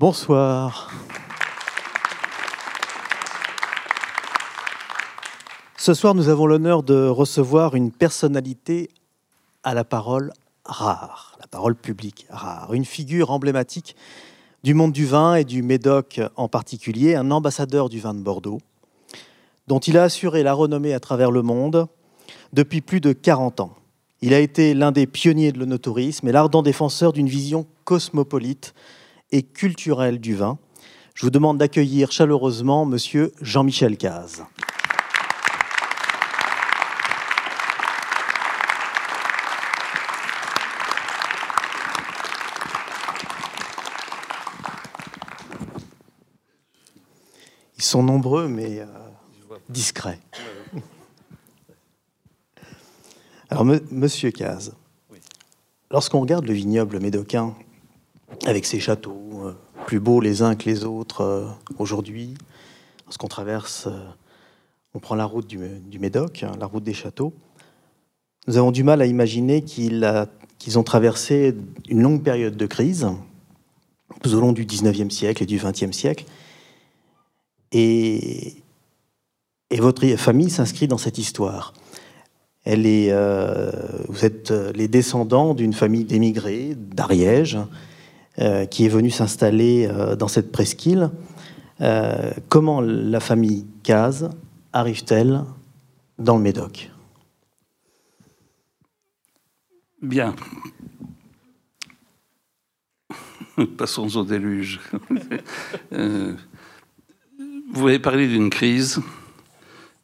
Bonsoir. 0.00 0.92
Ce 5.76 5.92
soir, 5.92 6.14
nous 6.14 6.28
avons 6.28 6.46
l'honneur 6.46 6.84
de 6.84 7.08
recevoir 7.08 7.74
une 7.74 7.90
personnalité 7.90 8.90
à 9.64 9.74
la 9.74 9.82
parole 9.82 10.32
rare, 10.64 11.36
la 11.40 11.48
parole 11.48 11.74
publique 11.74 12.28
rare, 12.30 12.74
une 12.74 12.84
figure 12.84 13.32
emblématique 13.32 13.96
du 14.62 14.72
monde 14.72 14.92
du 14.92 15.04
vin 15.04 15.34
et 15.34 15.42
du 15.42 15.64
Médoc 15.64 16.20
en 16.36 16.46
particulier, 16.46 17.16
un 17.16 17.32
ambassadeur 17.32 17.88
du 17.88 17.98
vin 17.98 18.14
de 18.14 18.20
Bordeaux, 18.20 18.60
dont 19.66 19.80
il 19.80 19.98
a 19.98 20.04
assuré 20.04 20.44
la 20.44 20.52
renommée 20.52 20.94
à 20.94 21.00
travers 21.00 21.32
le 21.32 21.42
monde 21.42 21.88
depuis 22.52 22.82
plus 22.82 23.00
de 23.00 23.12
40 23.12 23.58
ans. 23.58 23.74
Il 24.20 24.32
a 24.32 24.38
été 24.38 24.74
l'un 24.74 24.92
des 24.92 25.08
pionniers 25.08 25.50
de 25.50 25.58
l'onotourisme 25.58 26.28
et 26.28 26.32
l'ardent 26.32 26.62
défenseur 26.62 27.12
d'une 27.12 27.28
vision 27.28 27.66
cosmopolite 27.82 28.74
et 29.30 29.42
culturelle 29.42 30.18
du 30.20 30.34
vin. 30.34 30.58
Je 31.14 31.26
vous 31.26 31.30
demande 31.30 31.58
d'accueillir 31.58 32.12
chaleureusement 32.12 32.86
Monsieur 32.86 33.32
Jean-Michel 33.40 33.96
Caz. 33.96 34.44
Ils 47.76 47.84
sont 47.84 48.02
nombreux, 48.02 48.48
mais 48.48 48.80
euh, 48.80 48.86
discrets. 49.68 50.20
Alors, 53.50 53.64
monsieur 53.64 54.30
Caz, 54.30 54.74
lorsqu'on 55.90 56.20
regarde 56.20 56.44
le 56.44 56.52
vignoble 56.52 57.00
médocain, 57.00 57.54
avec 58.46 58.64
ses 58.66 58.80
châteaux, 58.80 59.30
euh, 59.44 59.52
plus 59.86 60.00
beaux 60.00 60.20
les 60.20 60.42
uns 60.42 60.54
que 60.54 60.64
les 60.64 60.84
autres 60.84 61.22
euh, 61.22 61.46
aujourd'hui, 61.78 62.34
lorsqu'on 63.06 63.28
traverse, 63.28 63.88
on 64.94 64.98
prend 64.98 65.14
la 65.14 65.24
route 65.24 65.46
du, 65.46 65.98
Médoc, 65.98 66.42
hein, 66.42 66.52
la 66.58 66.66
route 66.66 66.84
des 66.84 66.94
châteaux, 66.94 67.32
nous 68.46 68.56
avons 68.56 68.70
du 68.70 68.82
mal 68.82 69.02
à 69.02 69.06
imaginer 69.06 69.62
qu'ils 69.62 70.78
ont 70.78 70.82
traversé 70.82 71.54
une 71.88 72.02
longue 72.02 72.22
période 72.22 72.56
de 72.56 72.66
crise, 72.66 73.08
tout 74.22 74.34
au 74.34 74.40
long 74.40 74.52
du 74.52 74.64
19e 74.64 75.10
siècle 75.10 75.42
et 75.42 75.46
du 75.46 75.58
20e 75.58 75.92
siècle, 75.92 76.24
et, 77.72 78.54
votre 79.78 80.06
famille 80.16 80.50
s'inscrit 80.50 80.88
dans 80.88 80.98
cette 80.98 81.18
histoire. 81.18 81.74
Euh, 82.66 83.70
vous 84.08 84.24
êtes 84.24 84.50
les 84.50 84.88
descendants 84.88 85.54
d'une 85.54 85.72
famille 85.72 86.04
d'émigrés 86.04 86.74
d'Ariège 86.74 87.56
euh, 87.56 87.64
qui 88.70 88.86
est 88.86 88.88
venue 88.88 89.10
s'installer 89.10 89.86
euh, 89.86 90.16
dans 90.16 90.28
cette 90.28 90.52
presqu'île. 90.52 91.10
comment 92.48 92.80
la 92.80 93.20
famille 93.20 93.66
Caz 93.82 94.30
arrive-t-elle 94.72 95.44
dans 96.18 96.36
le 96.36 96.42
Médoc? 96.42 96.90
Bien. 100.02 100.34
Passons 103.76 104.16
au 104.16 104.24
déluge. 104.24 104.80
Vous 107.72 107.86
avez 107.86 107.98
parlé 107.98 108.28
d'une 108.28 108.50
crise 108.50 109.00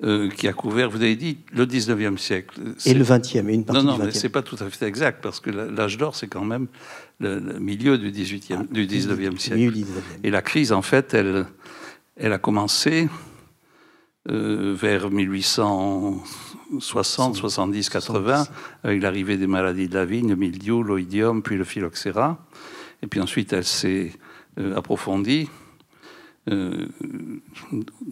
euh, 0.04 0.28
qui 0.28 0.48
a 0.48 0.52
couvert, 0.52 0.90
vous 0.90 1.02
avez 1.02 1.16
dit, 1.16 1.38
le 1.52 1.64
19e 1.64 2.18
siècle. 2.18 2.60
Et 2.84 2.92
le 2.92 3.04
20e, 3.04 3.48
et 3.48 3.54
une 3.54 3.64
partie 3.64 3.84
non, 3.84 3.96
non, 3.96 4.04
mais 4.04 4.12
ce 4.12 4.24
n'est 4.24 4.28
pas 4.28 4.42
tout 4.42 4.58
à 4.60 4.68
fait 4.68 4.86
exact, 4.86 5.22
parce 5.22 5.40
que 5.40 5.48
l'âge 5.50 5.96
d'or, 5.96 6.14
c'est 6.14 6.26
quand 6.26 6.44
même 6.44 6.66
le, 7.20 7.40
milieu 7.58 7.96
du, 7.96 8.10
18e, 8.10 8.58
ah, 8.60 8.64
du 8.70 8.86
19e 8.86 9.38
siècle. 9.38 9.72
Et 10.22 10.30
la 10.30 10.42
crise, 10.42 10.72
en 10.72 10.82
fait, 10.82 11.14
elle, 11.14 11.46
elle 12.16 12.34
a 12.34 12.38
commencé 12.38 13.08
euh, 14.30 14.74
vers 14.78 15.10
1860, 15.10 17.36
70, 17.36 17.88
80, 17.88 18.46
avec 18.82 19.02
l'arrivée 19.02 19.36
des 19.36 19.46
maladies 19.46 19.88
de 19.88 19.94
la 19.94 20.04
vigne, 20.04 20.28
le 20.28 20.36
mildiou, 20.36 20.82
l'oïdium, 20.82 21.42
puis 21.42 21.56
le 21.56 21.64
phylloxéra. 21.64 22.46
Et 23.02 23.06
puis 23.06 23.20
ensuite, 23.20 23.52
elle 23.52 23.64
s'est 23.64 24.12
euh, 24.58 24.76
approfondie 24.76 25.48
euh, 26.50 26.86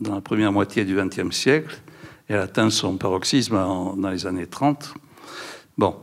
dans 0.01 0.15
la 0.15 0.21
première 0.21 0.53
moitié 0.53 0.85
du 0.85 0.97
XXe 0.97 1.35
siècle. 1.35 1.81
Elle 2.29 2.39
atteint 2.39 2.71
son 2.71 2.97
paroxysme 2.97 3.55
dans 3.55 4.11
les 4.11 4.27
années 4.27 4.47
30. 4.47 4.95
Bon. 5.77 5.97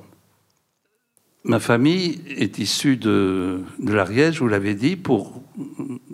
Ma 1.45 1.59
famille 1.59 2.21
est 2.27 2.59
issue 2.59 2.97
de, 2.97 3.61
de 3.79 3.93
l'Ariège, 3.93 4.41
vous 4.41 4.49
l'avez 4.49 4.75
dit, 4.75 4.97
pour 4.97 5.41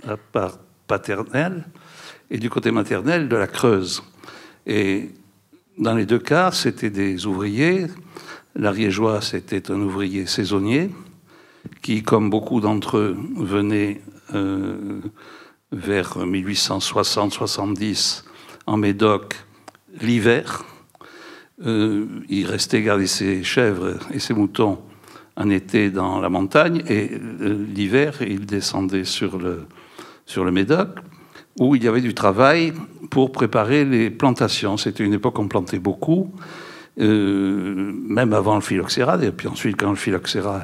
la 0.05 0.17
part 0.17 0.59
paternelle 0.87 1.65
et 2.29 2.37
du 2.37 2.49
côté 2.49 2.71
maternel 2.71 3.27
de 3.27 3.35
la 3.35 3.47
Creuse. 3.47 4.03
Et 4.67 5.09
dans 5.77 5.95
les 5.95 6.05
deux 6.05 6.19
cas, 6.19 6.51
c'était 6.51 6.89
des 6.89 7.25
ouvriers. 7.25 7.87
L'Ariégeois, 8.55 9.21
c'était 9.21 9.71
un 9.71 9.81
ouvrier 9.81 10.25
saisonnier 10.25 10.89
qui, 11.81 12.03
comme 12.03 12.29
beaucoup 12.29 12.61
d'entre 12.61 12.97
eux, 12.97 13.17
venait 13.35 14.01
euh, 14.33 15.01
vers 15.75 16.17
1860-70 16.17 18.23
en 18.65 18.77
Médoc 18.77 19.35
l'hiver. 20.01 20.63
Euh, 21.65 22.05
il 22.29 22.47
restait 22.47 22.81
garder 22.81 23.07
ses 23.07 23.43
chèvres 23.43 23.95
et 24.13 24.19
ses 24.19 24.33
moutons 24.33 24.79
en 25.35 25.49
été 25.49 25.89
dans 25.89 26.19
la 26.19 26.29
montagne 26.29 26.81
et 26.87 27.11
euh, 27.13 27.65
l'hiver 27.73 28.21
il 28.21 28.45
descendait 28.45 29.03
sur 29.03 29.37
le, 29.37 29.65
sur 30.25 30.45
le 30.45 30.51
Médoc 30.51 30.89
où 31.59 31.75
il 31.75 31.83
y 31.83 31.87
avait 31.87 32.01
du 32.01 32.13
travail 32.13 32.73
pour 33.09 33.31
préparer 33.31 33.85
les 33.85 34.09
plantations. 34.09 34.77
C'était 34.77 35.05
une 35.05 35.13
époque 35.13 35.39
où 35.39 35.41
on 35.41 35.47
plantait 35.47 35.79
beaucoup, 35.79 36.33
euh, 36.99 37.93
même 38.07 38.33
avant 38.33 38.55
le 38.55 38.61
phylloxéra, 38.61 39.23
et 39.23 39.31
puis 39.31 39.47
ensuite 39.47 39.77
quand 39.77 39.89
le 39.89 39.95
phylloxéra 39.95 40.63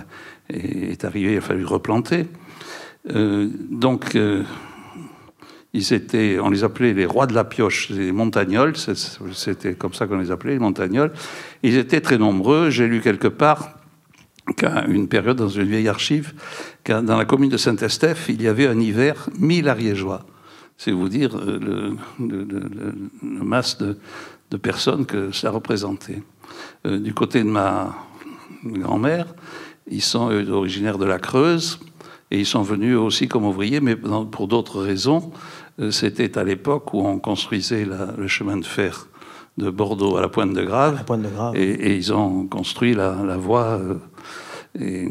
est, 0.49 1.05
arrivé, 1.05 1.33
il 1.33 1.37
a 1.37 1.41
fallu 1.41 1.63
replanter. 1.63 2.27
donc 3.05 4.17
ils 5.73 5.93
étaient, 5.93 6.37
on 6.39 6.49
les 6.49 6.63
appelait 6.63 6.93
les 6.93 7.05
rois 7.05 7.27
de 7.27 7.33
la 7.33 7.45
pioche, 7.45 7.89
les 7.89 8.11
montagnols, 8.11 8.73
c'était 9.33 9.75
comme 9.75 9.93
ça 9.93 10.05
qu'on 10.05 10.17
les 10.17 10.31
appelait, 10.31 10.53
les 10.53 10.59
montagnols. 10.59 11.13
Ils 11.63 11.77
étaient 11.77 12.01
très 12.01 12.17
nombreux. 12.17 12.69
J'ai 12.69 12.87
lu 12.87 12.99
quelque 12.99 13.29
part 13.29 13.77
qu'à 14.57 14.85
une 14.87 15.07
période, 15.07 15.37
dans 15.37 15.47
une 15.47 15.67
vieille 15.67 15.87
archive, 15.87 16.33
dans 16.85 17.17
la 17.17 17.23
commune 17.23 17.49
de 17.49 17.57
Saint-Estèphe, 17.57 18.27
il 18.27 18.41
y 18.41 18.47
avait 18.49 18.67
un 18.67 18.79
hiver 18.79 19.29
mille 19.39 19.69
ariégeois. 19.69 20.25
C'est 20.77 20.91
vous 20.91 21.09
dire 21.09 21.37
euh, 21.37 21.95
le, 22.19 23.03
masse 23.21 23.77
de, 23.77 23.97
de, 24.49 24.57
personnes 24.57 25.05
que 25.05 25.31
ça 25.31 25.51
représentait. 25.51 26.23
Euh, 26.85 26.97
du 26.97 27.13
côté 27.13 27.43
de 27.43 27.49
ma 27.49 27.95
grand-mère, 28.65 29.27
ils 29.89 30.01
sont 30.01 30.31
originaires 30.49 30.97
de 30.97 31.05
la 31.05 31.19
Creuse 31.19 31.79
et 32.31 32.39
ils 32.39 32.45
sont 32.45 32.63
venus 32.63 32.97
aussi 32.97 33.27
comme 33.27 33.45
ouvriers, 33.45 33.81
mais 33.81 33.95
pour 33.95 34.47
d'autres 34.47 34.81
raisons. 34.81 35.31
Euh, 35.81 35.91
c'était 35.91 36.37
à 36.37 36.43
l'époque 36.43 36.93
où 36.93 37.05
on 37.05 37.19
construisait 37.19 37.85
le 38.17 38.27
chemin 38.27 38.57
de 38.57 38.65
fer 38.65 39.07
de 39.57 39.69
Bordeaux 39.69 40.17
à 40.17 40.21
la 40.21 40.29
Pointe 40.29 40.53
de 40.53 40.63
Grave. 40.63 41.03
Et, 41.55 41.95
ils 41.95 42.13
ont 42.13 42.47
construit 42.47 42.93
la, 42.93 43.13
voie. 43.37 43.79
Euh, 43.79 43.95
et 44.79 45.09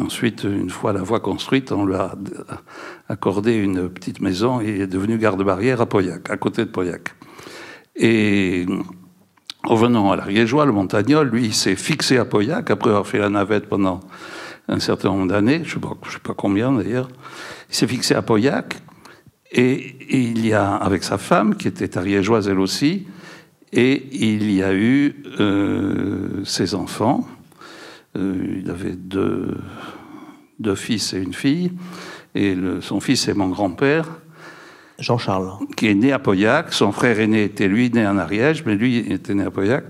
ensuite, 0.00 0.44
une 0.44 0.70
fois 0.70 0.92
la 0.92 1.02
voie 1.02 1.20
construite, 1.20 1.72
on 1.72 1.84
lui 1.84 1.94
a 1.94 2.14
accordé 3.08 3.54
une 3.54 3.88
petite 3.90 4.20
maison 4.20 4.60
et 4.60 4.80
est 4.80 4.86
devenu 4.86 5.18
garde-barrière 5.18 5.80
à 5.80 5.86
Pauillac, 5.86 6.30
à 6.30 6.36
côté 6.36 6.64
de 6.64 6.70
Pauillac. 6.70 7.14
Et 7.96 8.66
revenons 9.64 10.10
à 10.10 10.16
l'Ariégeois, 10.16 10.64
le 10.64 10.72
Montagnol, 10.72 11.28
lui, 11.28 11.46
il 11.46 11.54
s'est 11.54 11.76
fixé 11.76 12.16
à 12.16 12.24
Pauillac 12.24 12.70
après 12.70 12.90
avoir 12.90 13.06
fait 13.06 13.18
la 13.18 13.28
navette 13.28 13.68
pendant 13.68 14.00
un 14.68 14.80
certain 14.80 15.10
nombre 15.10 15.28
d'années, 15.28 15.62
je 15.64 15.78
ne 15.78 15.82
sais, 16.10 16.18
pas 16.20 16.32
combien 16.34 16.72
d'ailleurs. 16.72 17.08
Il 17.68 17.74
s'est 17.74 17.86
fixé 17.86 18.14
à 18.14 18.22
Pauillac 18.22 18.76
et 19.54 19.94
il 20.10 20.44
y 20.44 20.52
a, 20.52 20.74
avec 20.74 21.04
sa 21.04 21.16
femme, 21.16 21.54
qui 21.54 21.68
était 21.68 21.96
ariégeoise 21.96 22.48
elle 22.48 22.58
aussi, 22.58 23.06
et 23.72 24.02
il 24.12 24.50
y 24.50 24.62
a 24.62 24.74
eu 24.74 25.14
euh, 25.40 26.44
ses 26.44 26.74
enfants. 26.74 27.26
Euh, 28.16 28.60
il 28.62 28.70
avait 28.70 28.96
deux, 28.96 29.56
deux, 30.58 30.74
fils 30.74 31.12
et 31.12 31.18
une 31.18 31.34
fille. 31.34 31.72
Et 32.34 32.56
son 32.80 32.98
fils 33.00 33.28
est 33.28 33.34
mon 33.34 33.48
grand-père. 33.48 34.08
Jean-Charles. 34.98 35.52
Qui 35.76 35.88
est 35.88 35.94
né 35.94 36.12
à 36.12 36.18
Pauillac. 36.18 36.72
Son 36.72 36.92
frère 36.92 37.18
aîné 37.18 37.44
était 37.44 37.68
lui 37.68 37.90
né 37.90 38.06
en 38.06 38.18
Ariège, 38.18 38.64
mais 38.64 38.74
lui 38.76 38.98
était 39.12 39.34
né 39.34 39.44
à 39.44 39.50
Pauillac. 39.50 39.84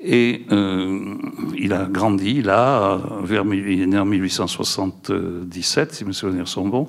Et 0.00 0.46
euh, 0.50 1.14
il 1.56 1.72
a 1.72 1.84
grandi 1.84 2.42
là, 2.42 3.00
vers, 3.22 3.44
il 3.46 3.82
est 3.82 3.86
né 3.86 3.98
en 3.98 4.04
1877, 4.04 5.94
si 5.94 6.04
mes 6.04 6.12
souvenirs 6.12 6.48
sont 6.48 6.66
bons. 6.68 6.88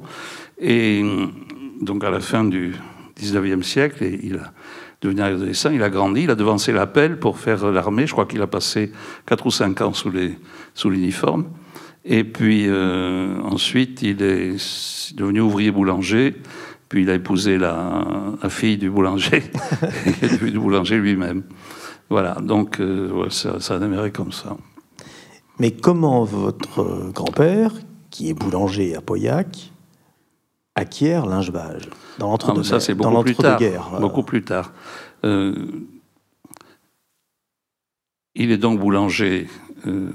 Et 0.60 1.04
donc 1.84 2.04
à 2.04 2.10
la 2.10 2.20
fin 2.20 2.44
du 2.44 2.76
19e 3.20 3.64
siècle, 3.64 4.04
il 4.04 4.38
a 4.38 4.54
devenu 5.02 5.22
adolescent, 5.22 5.72
il 5.72 5.84
a 5.84 5.90
grandi, 5.90 6.24
il 6.24 6.32
a 6.32 6.36
devancé 6.36 6.72
l'appel 6.72 7.20
pour 7.20 7.38
faire 7.38 7.70
l'armée. 7.72 8.08
Je 8.08 8.14
crois 8.14 8.26
qu'il 8.26 8.42
a 8.42 8.48
passé 8.48 8.92
4 9.26 9.46
ou 9.46 9.52
5 9.52 9.82
ans 9.82 9.94
sous 9.94 10.90
l'uniforme. 10.90 11.46
Et 12.06 12.24
puis 12.24 12.70
ensuite, 12.72 14.02
il 14.02 14.22
est 14.22 15.16
devenu 15.16 15.42
ouvrier 15.42 15.72
boulanger. 15.72 16.36
Puis 16.90 17.04
il 17.04 17.10
a 17.10 17.16
épousé 17.16 17.58
la, 17.58 18.06
fille 18.50 18.78
du 18.78 18.90
boulanger. 18.90 19.44
devenu 20.22 20.60
boulanger 20.60 20.98
lui-même. 20.98 21.44
Voilà, 22.10 22.38
donc 22.42 22.80
ça, 23.30 23.60
ça 23.60 23.76
a 23.76 23.80
démarré 23.80 24.12
comme 24.12 24.32
ça. 24.32 24.56
Mais 25.60 25.72
comment 25.72 26.24
votre 26.24 27.12
grand-père, 27.12 27.72
qui 28.10 28.30
est 28.30 28.34
boulanger 28.34 28.96
à 28.96 29.02
Pauillac, 29.02 29.73
acquiert 30.76 31.26
lingebage 31.26 31.90
dans 32.18 32.30
l'entre-deux 32.30 32.62
ah, 32.62 32.64
Ça, 32.64 32.80
c'est 32.80 32.96
beaucoup, 32.96 33.24
plus 33.24 33.36
tard. 33.36 33.60
Beaucoup 34.00 34.24
plus 34.24 34.44
tard. 34.44 34.72
il 35.24 35.72
est 38.36 38.58
donc 38.58 38.80
boulanger 38.80 39.48
euh, 39.88 40.10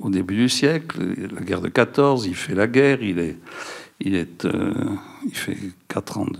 au 0.00 0.10
début 0.10 0.36
du 0.36 0.48
siècle, 0.48 0.98
la 1.34 1.40
guerre 1.40 1.60
de 1.60 1.68
14, 1.68 2.26
il 2.26 2.34
fait 2.34 2.54
la 2.54 2.66
guerre, 2.66 3.02
il, 3.02 3.18
est, 3.18 3.36
il, 4.00 4.14
est, 4.14 4.44
euh, 4.44 4.72
il 5.26 5.34
fait 5.34 5.56
4 5.88 6.18
ans, 6.18 6.24
de, 6.26 6.38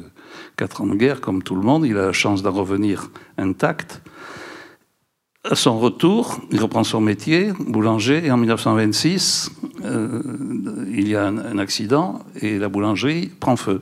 4 0.57 0.83
ans 0.83 0.87
de 0.87 0.95
guerre 0.95 1.21
comme 1.21 1.43
tout 1.43 1.55
le 1.55 1.63
monde, 1.63 1.87
il 1.87 1.97
a 1.97 2.07
la 2.07 2.13
chance 2.13 2.43
d'en 2.43 2.53
revenir 2.53 3.11
intact. 3.39 4.03
À 5.45 5.55
son 5.55 5.79
retour, 5.79 6.41
il 6.51 6.61
reprend 6.61 6.83
son 6.83 7.01
métier, 7.01 7.53
boulanger, 7.61 8.27
et 8.27 8.31
en 8.33 8.37
1926, 8.37 9.53
euh, 9.85 10.21
il 10.93 11.09
y 11.09 11.15
a 11.15 11.27
un, 11.27 11.59
accident 11.59 12.19
et 12.41 12.59
la 12.59 12.69
boulangerie 12.69 13.31
prend 13.39 13.55
feu. 13.55 13.81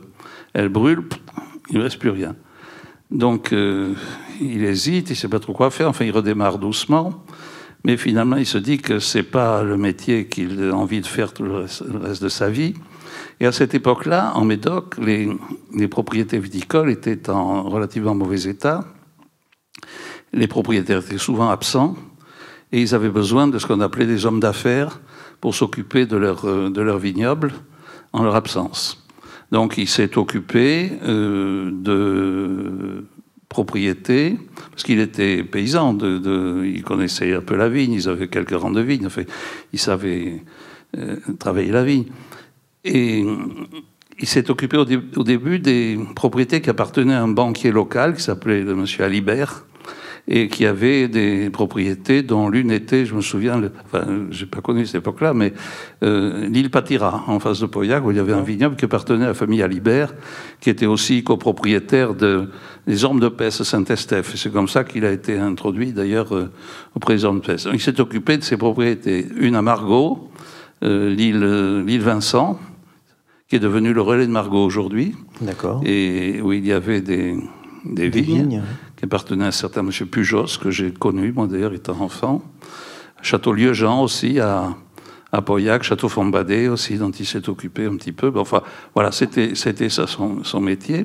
Elle 0.53 0.69
brûle, 0.69 1.05
il 1.71 1.79
ne 1.79 1.83
reste 1.83 1.99
plus 1.99 2.11
rien. 2.11 2.37
Donc 3.11 3.53
euh, 3.53 3.95
il 4.41 4.65
hésite, 4.65 5.09
il 5.09 5.13
ne 5.13 5.17
sait 5.17 5.29
pas 5.29 5.41
trop 5.41 5.55
quoi 5.55 5.71
faire, 5.71 5.89
enfin 5.89 6.05
il 6.05 6.11
redémarre 6.11 6.59
doucement, 6.59 7.25
mais 7.85 7.97
finalement 7.97 8.37
il 8.37 8.47
se 8.47 8.59
dit 8.59 8.77
que 8.77 8.99
ce 8.99 9.19
n'est 9.19 9.25
pas 9.25 9.63
le 9.63 9.79
métier 9.79 10.27
qu'il 10.27 10.71
a 10.71 10.77
envie 10.77 11.01
de 11.01 11.07
faire 11.07 11.33
tout 11.33 11.45
le 11.45 11.55
reste, 11.55 11.83
de 12.23 12.29
sa 12.29 12.51
vie. 12.51 12.75
Et 13.41 13.47
à 13.47 13.53
cette 13.53 13.75
époque-là, 13.75 14.33
en 14.35 14.45
Médoc, 14.45 14.97
les, 14.99 15.29
les 15.75 15.89
propriétés 15.89 16.39
viticoles 16.39 16.91
étaient 16.91 17.31
en 17.31 17.63
relativement 17.63 18.15
mauvais 18.15 18.43
état 18.43 18.85
les 20.37 20.47
propriétaires 20.47 20.99
étaient 20.99 21.19
souvent 21.19 21.49
absents 21.49 21.97
et 22.71 22.81
ils 22.81 22.95
avaient 22.95 23.11
besoin 23.11 23.49
de 23.49 23.59
ce 23.59 23.67
qu'on 23.67 23.81
appelait 23.81 24.07
des 24.07 24.27
hommes 24.27 24.41
d'affaires 24.41 25.01
pour 25.41 25.55
s'occuper 25.55 26.07
de 26.07 26.17
leur, 26.17 26.45
euh, 26.45 26.71
de 26.71 26.97
vignoble 26.97 27.53
en 28.13 28.23
leur 28.23 28.37
absence. 28.37 29.03
Donc 29.51 29.79
il 29.79 29.89
s'est 29.89 30.19
occupé 30.19 30.93
euh, 31.03 31.71
de 31.73 33.05
propriétés, 33.49 34.39
parce 34.71 34.83
qu'il 34.83 34.99
était 35.01 35.43
paysan, 35.43 35.97
il 36.65 36.83
connaissait 36.83 37.33
un 37.33 37.41
peu 37.41 37.57
la 37.57 37.69
vigne, 37.69 37.93
ils 37.93 38.09
avaient 38.09 38.29
quelques 38.29 38.57
rangs 38.57 38.73
de 38.73 38.81
vigne, 38.81 39.07
enfin, 39.07 39.23
il 39.73 39.79
savait 39.79 40.43
euh, 40.99 41.17
travailler 41.39 41.71
la 41.71 41.85
vigne. 41.85 42.07
Et 42.85 43.25
il 44.19 44.27
s'est 44.27 44.51
occupé 44.51 44.77
au, 44.77 44.83
au, 44.83 45.25
début 45.25 45.59
des 45.59 45.99
propriétés 46.15 46.61
qui 46.61 46.69
appartenaient 46.69 47.15
à 47.15 47.23
un 47.23 47.29
banquier 47.29 47.71
local 47.71 48.17
qui 48.17 48.23
s'appelait 48.23 48.61
M. 48.61 48.85
Alibert, 48.99 49.65
et 50.29 50.49
qui 50.49 50.67
avait 50.67 51.07
des 51.09 51.51
propriétés 51.51 52.23
dont 52.23 52.49
l'une 52.49 52.71
était, 52.71 53.07
je 53.07 53.15
me 53.15 53.21
souviens, 53.21 53.61
enfin, 53.85 54.05
j'ai 54.31 54.47
pas 54.47 54.61
connu 54.61 54.85
cette 54.85 54.97
époque-là, 54.97 55.33
mais 55.35 55.53
euh, 56.03 56.49
l'île 56.49 56.71
Patira, 56.71 57.25
en 57.29 57.39
face 57.39 57.61
de 57.61 57.67
Pauillac, 57.67 58.05
où 58.05 58.11
il 58.11 58.17
y 58.17 58.21
avait 58.21 58.33
un 58.33 58.43
vignoble 58.43 58.75
qui 58.77 58.87
appartenait 58.87 59.25
à 59.25 59.29
la 59.29 59.35
famille 59.35 59.63
Alibert, 59.63 60.15
qui 60.61 60.71
était 60.71 60.87
aussi 60.87 61.23
copropriétaire 61.23 62.15
de, 62.15 62.51
des 62.87 63.05
Ormes 63.05 63.21
de 63.21 63.29
Pesse 63.29 63.63
Saint-Estèphe. 63.63 64.35
C'est 64.35 64.53
comme 64.53 64.69
ça 64.69 64.83
qu'il 64.83 65.05
a 65.05 65.13
été 65.13 65.39
introduit, 65.39 65.93
d'ailleurs, 65.93 66.35
euh, 66.35 66.51
au 66.97 66.99
président 66.99 67.35
de 67.35 67.41
Pesse. 67.41 67.69
Il 67.73 67.81
s'est 67.81 68.01
occupé 68.01 68.37
de 68.37 68.43
ses 68.43 68.57
propriétés. 68.57 69.27
Une 69.37 69.55
à 69.55 69.63
Margot, 69.63 70.31
euh, 70.83 71.15
l'île 71.15 72.03
Vincent, 72.03 72.59
qui 73.49 73.55
est 73.55 73.61
devenue 73.61 73.93
le 73.93 74.03
relais 74.03 74.27
de 74.27 74.33
Margot 74.33 74.65
aujourd'hui. 74.65 75.15
D'accord. 75.41 75.83
Et 75.85 76.41
où 76.43 76.53
il 76.53 76.67
y 76.67 76.73
avait 76.73 77.01
des, 77.01 77.37
des, 77.85 78.09
vignes 78.09 78.63
qui 78.97 79.05
appartenait 79.05 79.45
à 79.45 79.49
un 79.49 79.53
certain 79.53 79.81
M. 79.81 79.91
Pujos, 80.07 80.59
que 80.61 80.71
j'ai 80.71 80.93
connu, 80.93 81.33
moi 81.33 81.47
d'ailleurs, 81.47 81.75
étant 81.75 82.01
enfant. 82.01 82.43
Château 83.23 83.53
Lieu-Jean 83.53 84.03
aussi, 84.03 84.41
à, 84.41 84.75
à 85.33 85.43
Pauillac, 85.43 85.83
Château 85.83 86.09
Fombadé 86.09 86.69
aussi, 86.69 86.97
dont 86.97 87.11
il 87.11 87.27
s'est 87.27 87.49
occupé 87.49 87.87
un 87.87 87.97
petit 87.97 88.13
peu. 88.13 88.33
Enfin, 88.37 88.63
voilà, 88.95 89.13
c'était 89.13 89.55
ça 89.55 90.07
son, 90.07 90.45
son, 90.45 90.61
métier. 90.61 91.05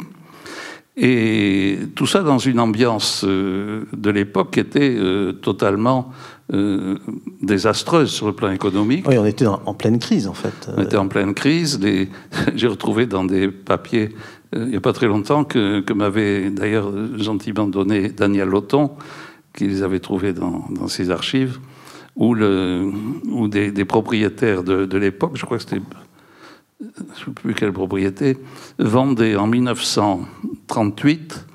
Et 0.97 1.79
tout 1.95 2.05
ça 2.05 2.21
dans 2.21 2.37
une 2.37 2.59
ambiance 2.59 3.23
euh, 3.25 3.85
de 3.93 4.09
l'époque 4.09 4.51
qui 4.51 4.59
était 4.59 4.93
euh, 4.97 5.31
totalement 5.31 6.11
euh, 6.53 6.97
désastreuse 7.41 8.11
sur 8.11 8.27
le 8.27 8.33
plan 8.33 8.51
économique. 8.51 9.07
Oui, 9.07 9.17
on 9.17 9.25
était 9.25 9.47
en, 9.47 9.73
pleine 9.73 9.99
crise 9.99 10.27
en 10.27 10.33
fait. 10.33 10.69
On 10.75 10.81
était 10.83 10.97
en 10.97 11.07
pleine 11.07 11.33
crise. 11.33 11.79
J'ai 12.55 12.67
retrouvé 12.67 13.05
dans 13.05 13.23
des 13.23 13.47
papiers 13.47 14.09
il 14.53 14.65
n'y 14.65 14.75
a 14.75 14.81
pas 14.81 14.93
très 14.93 15.07
longtemps 15.07 15.43
que, 15.43 15.93
m'avait 15.93 16.49
d'ailleurs 16.49 16.91
gentiment 17.17 17.67
donné 17.67 18.09
Daniel 18.09 18.49
Loton, 18.49 18.91
qu'ils 19.53 19.83
avaient 19.83 19.99
trouvé 19.99 20.33
dans, 20.33 20.87
ses 20.87 21.11
archives, 21.11 21.59
où, 22.15 22.33
le, 22.33 22.91
où 23.29 23.47
des, 23.47 23.85
propriétaires 23.85 24.63
de, 24.63 24.97
l'époque, 24.97 25.33
je 25.35 25.45
crois 25.45 25.57
que 25.57 25.63
c'était, 25.63 25.81
je 26.79 26.85
ne 26.85 26.91
sais 27.25 27.31
plus 27.31 27.53
quelle 27.53 27.71
propriété, 27.71 28.37
vendaient 28.79 29.35
en 29.35 29.47
1938 29.47 31.45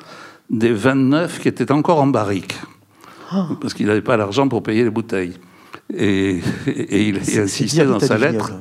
des 0.50 0.72
29 0.72 1.40
qui 1.40 1.48
étaient 1.48 1.72
encore 1.72 2.00
en 2.00 2.06
barrique, 2.06 2.54
ah. 3.30 3.48
parce 3.60 3.74
qu'il 3.74 3.86
n'avait 3.86 4.00
pas 4.00 4.16
l'argent 4.16 4.48
pour 4.48 4.62
payer 4.62 4.84
les 4.84 4.90
bouteilles. 4.90 5.34
Et, 5.94 6.40
il, 6.66 7.20
il 7.28 7.40
insistait 7.40 7.86
dans 7.86 8.00
sa 8.00 8.18
lettre 8.18 8.52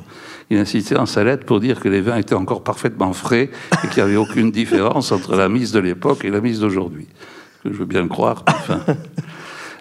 il 0.50 0.58
insistait 0.58 0.98
en 0.98 1.06
sa 1.06 1.24
lettre 1.24 1.46
pour 1.46 1.60
dire 1.60 1.80
que 1.80 1.90
les 1.90 2.02
vins 2.02 2.18
étaient 2.18 2.34
encore 2.36 2.64
parfaitement 2.64 3.14
frais 3.14 3.50
et 3.84 3.88
qu'il 3.88 4.04
n'y 4.04 4.10
avait 4.10 4.18
aucune 4.18 4.52
différence 4.52 5.12
entre 5.12 5.36
la 5.36 5.50
mise 5.50 5.72
de 5.72 5.80
l'époque 5.80 6.24
et 6.24 6.30
la 6.30 6.42
mise 6.42 6.60
d'aujourd'hui. 6.60 7.08
Je 7.64 7.72
veux 7.72 7.86
bien 7.86 8.04
le 8.04 8.10
croire. 8.10 8.46
Enfin. 8.48 8.82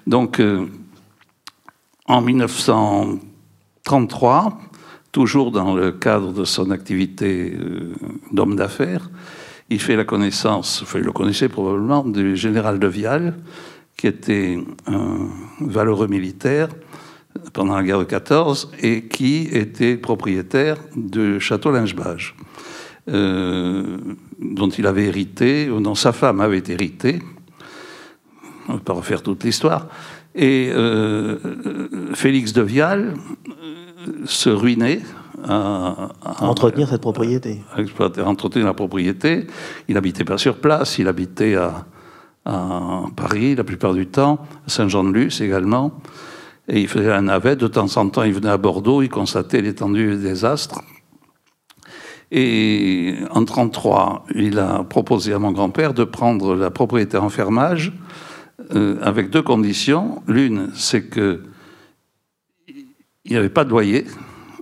Donc, 0.06 0.41
euh, 0.41 0.64
en 2.06 2.23
1933, 2.23 4.58
toujours 5.12 5.50
dans 5.50 5.75
le 5.75 5.93
cadre 5.93 6.32
de 6.32 6.44
son 6.44 6.70
activité 6.70 7.55
euh, 7.55 7.93
d'homme 8.32 8.56
d'affaires, 8.56 9.11
il 9.70 9.81
fait 9.81 9.96
la 9.96 10.05
connaissance, 10.05 10.82
enfin, 10.82 10.99
il 10.99 11.05
le 11.05 11.12
connaissait 11.12 11.49
probablement, 11.49 12.05
du 12.05 12.37
général 12.37 12.79
de 12.79 12.87
Vial, 12.87 13.35
qui 13.96 14.06
était 14.06 14.58
un 14.87 15.29
valeureux 15.61 16.08
militaire 16.08 16.69
pendant 17.52 17.76
la 17.76 17.82
guerre 17.82 17.98
de 17.98 18.04
14 18.04 18.72
et 18.81 19.04
qui 19.04 19.48
était 19.50 19.96
propriétaire 19.96 20.76
de 20.96 21.38
Château 21.38 21.70
Lingebage, 21.70 22.36
euh, 23.08 23.98
dont 24.40 24.69
il 24.69 24.86
avait 24.86 25.04
hérité, 25.04 25.70
ou 25.70 25.81
dont 25.81 25.94
sa 25.94 26.12
femme 26.12 26.41
avait 26.41 26.62
hérité. 26.69 27.20
On 28.69 28.74
ne 28.74 28.79
va 28.79 28.84
pas 28.84 28.93
refaire 28.94 29.22
toute 29.22 29.44
l'histoire. 29.44 29.88
Et 30.34 30.70
euh, 30.72 31.38
Félix 32.14 32.53
de 32.53 32.62
Vial 32.62 33.14
euh, 33.48 34.12
se 34.24 34.50
ruinait 34.50 35.00
à, 35.46 36.08
entretenir 36.41 36.88
cette 36.88 37.03
propriété. 37.03 37.62
À, 37.76 38.22
entretenir 38.22 38.67
la 38.67 38.74
propriété. 38.74 39.46
Il 39.88 39.94
n'habitait 39.94 40.24
pas 40.24 40.38
sur 40.38 40.56
place, 40.56 40.98
il 40.98 41.06
habitait 41.06 41.55
à, 41.55 41.84
à 42.46 43.03
Paris 43.14 43.55
la 43.55 43.64
plupart 43.64 43.94
du 43.94 44.06
temps, 44.06 44.38
à 44.67 44.70
Saint-Jean-de-Luz 44.70 45.41
également. 45.43 46.00
Et 46.68 46.80
il 46.80 46.88
faisait 46.88 47.08
la 47.08 47.20
navette. 47.20 47.58
De 47.60 47.68
temps 47.68 47.96
en 47.96 48.08
temps, 48.08 48.22
il 48.22 48.32
venait 48.32 48.48
à 48.48 48.56
Bordeaux, 48.56 49.02
il 49.02 49.08
constatait 49.08 49.60
l'étendue 49.60 50.16
des 50.16 50.44
astres. 50.44 50.80
Et 52.30 53.14
en 53.30 53.40
1933, 53.40 54.26
il 54.34 54.58
a 54.58 54.82
proposé 54.84 55.32
à 55.34 55.38
mon 55.38 55.52
grand-père 55.52 55.94
de 55.94 56.04
prendre 56.04 56.56
la 56.56 56.70
propriété 56.70 57.16
en 57.16 57.28
fermage 57.28 57.92
euh, 58.74 58.98
avec 59.02 59.30
deux 59.30 59.42
conditions. 59.42 60.22
L'une, 60.26 60.70
c'est 60.74 61.04
que 61.04 61.42
il 63.26 63.30
n'y 63.30 63.36
avait 63.36 63.48
pas 63.48 63.64
de 63.64 63.70
loyer, 63.70 64.04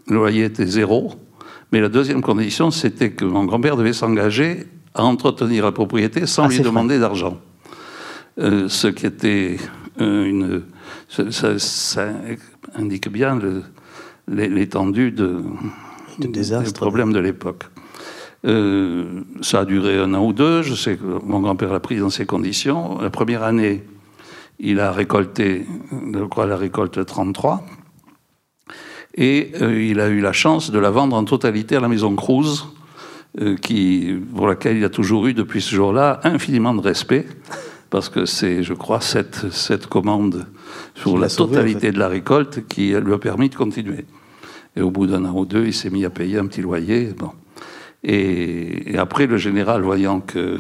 le 0.07 0.17
loyer 0.17 0.45
était 0.45 0.67
zéro. 0.67 1.15
Mais 1.73 1.81
la 1.81 1.89
deuxième 1.89 2.21
condition, 2.21 2.71
c'était 2.71 3.11
que 3.11 3.25
mon 3.25 3.45
grand-père 3.45 3.77
devait 3.77 3.93
s'engager 3.93 4.67
à 4.95 5.05
entretenir 5.05 5.65
la 5.65 5.73
propriété 5.73 6.27
sans 6.27 6.45
ah, 6.45 6.49
lui 6.49 6.61
demander 6.61 6.99
d'argent. 6.99 7.41
Euh, 8.39 8.69
ce 8.69 8.89
qui 8.89 9.07
était 9.07 9.57
euh, 10.01 10.25
une 10.25 10.63
ça, 11.31 12.09
indique 12.75 13.09
bien 13.09 13.39
l'étendue 14.29 15.11
de, 15.11 15.43
des 16.19 16.73
problèmes 16.73 17.13
de 17.13 17.19
l'époque. 17.19 17.65
Euh, 18.45 19.23
ça 19.41 19.61
a 19.61 19.65
duré 19.65 19.99
un 19.99 20.15
an 20.15 20.25
ou 20.25 20.33
deux. 20.33 20.63
Je 20.63 20.75
sais 20.75 20.97
que 20.97 21.05
mon 21.25 21.41
grand-père 21.41 21.73
l'a 21.73 21.81
pris 21.81 21.99
dans 21.99 22.11
ces 22.11 22.27
conditions. 22.27 22.99
La 23.01 23.11
première 23.11 23.43
année, 23.43 23.85
il 24.59 24.81
a 24.81 24.91
récolté, 24.91 25.67
je 26.13 26.25
crois, 26.25 26.47
la 26.47 26.57
récolte 26.57 27.05
33. 27.05 27.65
Et 29.15 29.53
euh, 29.61 29.83
il 29.83 30.01
a 30.01 30.09
eu 30.09 30.21
la 30.21 30.33
chance 30.33 30.71
de 30.71 30.79
la 30.79 30.91
vendre 30.91 31.15
en 31.15 31.25
totalité 31.25 31.77
à 31.77 31.81
la 31.81 31.89
maison 31.89 32.17
Cruz, 32.17 32.65
euh, 33.41 33.57
qui, 33.57 34.19
pour 34.35 34.49
laquelle 34.49 34.79
il 34.79 34.85
a 34.85 34.89
toujours 34.89 35.27
eu, 35.27 35.35
depuis 35.35 35.61
ce 35.61 35.75
jour-là, 35.75 36.21
infiniment 36.25 36.75
de 36.75 36.81
respect, 36.81 37.27
parce 37.91 38.09
que 38.09 38.25
c'est, 38.25 38.63
je 38.63 38.73
crois, 38.73 39.01
cette, 39.01 39.53
cette 39.53 39.87
commande 39.87 40.47
sur 40.95 41.19
la 41.19 41.29
totalité 41.29 41.93
de 41.93 41.99
la 41.99 42.09
récolte 42.09 42.67
qui 42.69 42.93
lui 42.93 43.13
a 43.13 43.19
permis 43.19 43.49
de 43.49 43.55
continuer. 43.55 44.05
Et 44.77 44.81
au 44.81 44.91
bout 44.91 45.07
d'un 45.07 45.25
an 45.25 45.35
ou 45.35 45.45
deux, 45.45 45.67
il 45.67 45.75
s'est 45.75 45.91
mis 45.91 46.05
à 46.05 46.11
payer 46.11 46.39
un 46.39 46.47
petit 46.47 46.63
loyer. 46.63 47.13
Bon. 47.17 47.31
Et, 48.05 48.97
après, 48.99 49.27
le 49.27 49.37
général, 49.37 49.83
voyant 49.83 50.21
que, 50.21 50.59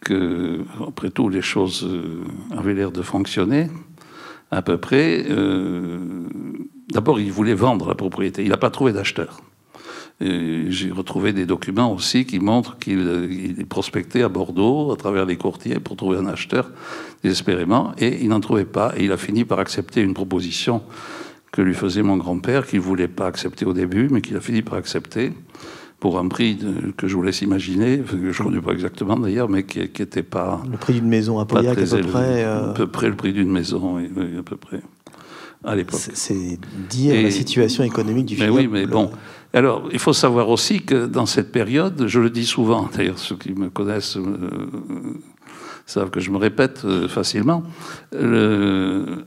que, 0.00 0.60
après 0.86 1.10
tout, 1.10 1.28
les 1.28 1.42
choses 1.42 1.84
euh, 1.84 2.24
avaient 2.56 2.74
l'air 2.74 2.92
de 2.92 3.02
fonctionner, 3.02 3.68
à 4.50 4.62
peu 4.62 4.78
près, 4.78 5.24
euh, 5.30 5.98
d'abord, 6.90 7.18
il 7.18 7.32
voulait 7.32 7.54
vendre 7.54 7.88
la 7.88 7.94
propriété. 7.94 8.42
Il 8.42 8.50
n'a 8.50 8.56
pas 8.56 8.70
trouvé 8.70 8.92
d'acheteur. 8.92 9.40
J'ai 10.20 10.90
retrouvé 10.90 11.32
des 11.32 11.44
documents 11.44 11.92
aussi 11.92 12.24
qui 12.24 12.38
montrent 12.38 12.78
qu'il 12.78 13.66
prospectait 13.68 14.22
à 14.22 14.28
Bordeaux 14.28 14.90
à 14.92 14.96
travers 14.96 15.26
les 15.26 15.36
courtiers 15.36 15.78
pour 15.78 15.96
trouver 15.96 16.16
un 16.16 16.26
acheteur 16.26 16.70
désespérément 17.22 17.92
et 17.98 18.22
il 18.22 18.28
n'en 18.28 18.40
trouvait 18.40 18.64
pas. 18.64 18.94
Et 18.96 19.04
il 19.04 19.12
a 19.12 19.18
fini 19.18 19.44
par 19.44 19.58
accepter 19.58 20.00
une 20.00 20.14
proposition 20.14 20.82
que 21.52 21.62
lui 21.62 21.74
faisait 21.74 22.02
mon 22.02 22.16
grand-père, 22.16 22.66
qu'il 22.66 22.80
ne 22.80 22.84
voulait 22.84 23.08
pas 23.08 23.26
accepter 23.26 23.64
au 23.66 23.72
début, 23.72 24.08
mais 24.10 24.20
qu'il 24.20 24.36
a 24.36 24.40
fini 24.40 24.62
par 24.62 24.74
accepter 24.74 25.32
pour 26.00 26.18
un 26.18 26.28
prix 26.28 26.58
que 26.96 27.08
je 27.08 27.16
vous 27.16 27.22
laisse 27.22 27.40
imaginer, 27.42 27.98
que 27.98 28.32
je 28.32 28.42
ne 28.42 28.48
connais 28.48 28.60
pas 28.60 28.72
exactement 28.72 29.16
d'ailleurs, 29.16 29.48
mais 29.48 29.64
qui 29.64 29.78
n'était 29.80 30.22
pas. 30.22 30.62
Le 30.70 30.76
prix 30.76 30.94
d'une 30.94 31.08
maison 31.08 31.38
à 31.38 31.46
Pauillac, 31.46 31.78
à 31.78 31.80
peu 31.80 32.00
près. 32.02 32.44
Euh, 32.44 32.70
à 32.70 32.74
peu 32.74 32.86
près 32.86 33.08
le 33.08 33.16
prix 33.16 33.32
d'une 33.32 33.50
maison, 33.50 33.96
oui, 33.96 34.08
à 34.38 34.42
peu 34.42 34.56
près. 34.56 34.80
À 35.64 35.74
l'époque. 35.74 36.00
C'est 36.12 36.58
dire 36.90 37.22
la 37.22 37.30
situation 37.30 37.82
économique 37.84 38.26
du 38.26 38.36
Mais 38.36 38.48
oui, 38.48 38.68
mais 38.70 38.86
bon. 38.86 39.10
Alors, 39.56 39.88
il 39.90 39.98
faut 39.98 40.12
savoir 40.12 40.50
aussi 40.50 40.82
que 40.82 41.06
dans 41.06 41.24
cette 41.24 41.50
période, 41.50 42.04
je 42.06 42.20
le 42.20 42.28
dis 42.28 42.44
souvent, 42.44 42.90
d'ailleurs, 42.94 43.18
ceux 43.18 43.36
qui 43.36 43.54
me 43.54 43.70
connaissent 43.70 44.18
euh, 44.18 44.50
savent 45.86 46.10
que 46.10 46.20
je 46.20 46.30
me 46.30 46.36
répète 46.36 46.82
euh, 46.84 47.08
facilement, 47.08 47.62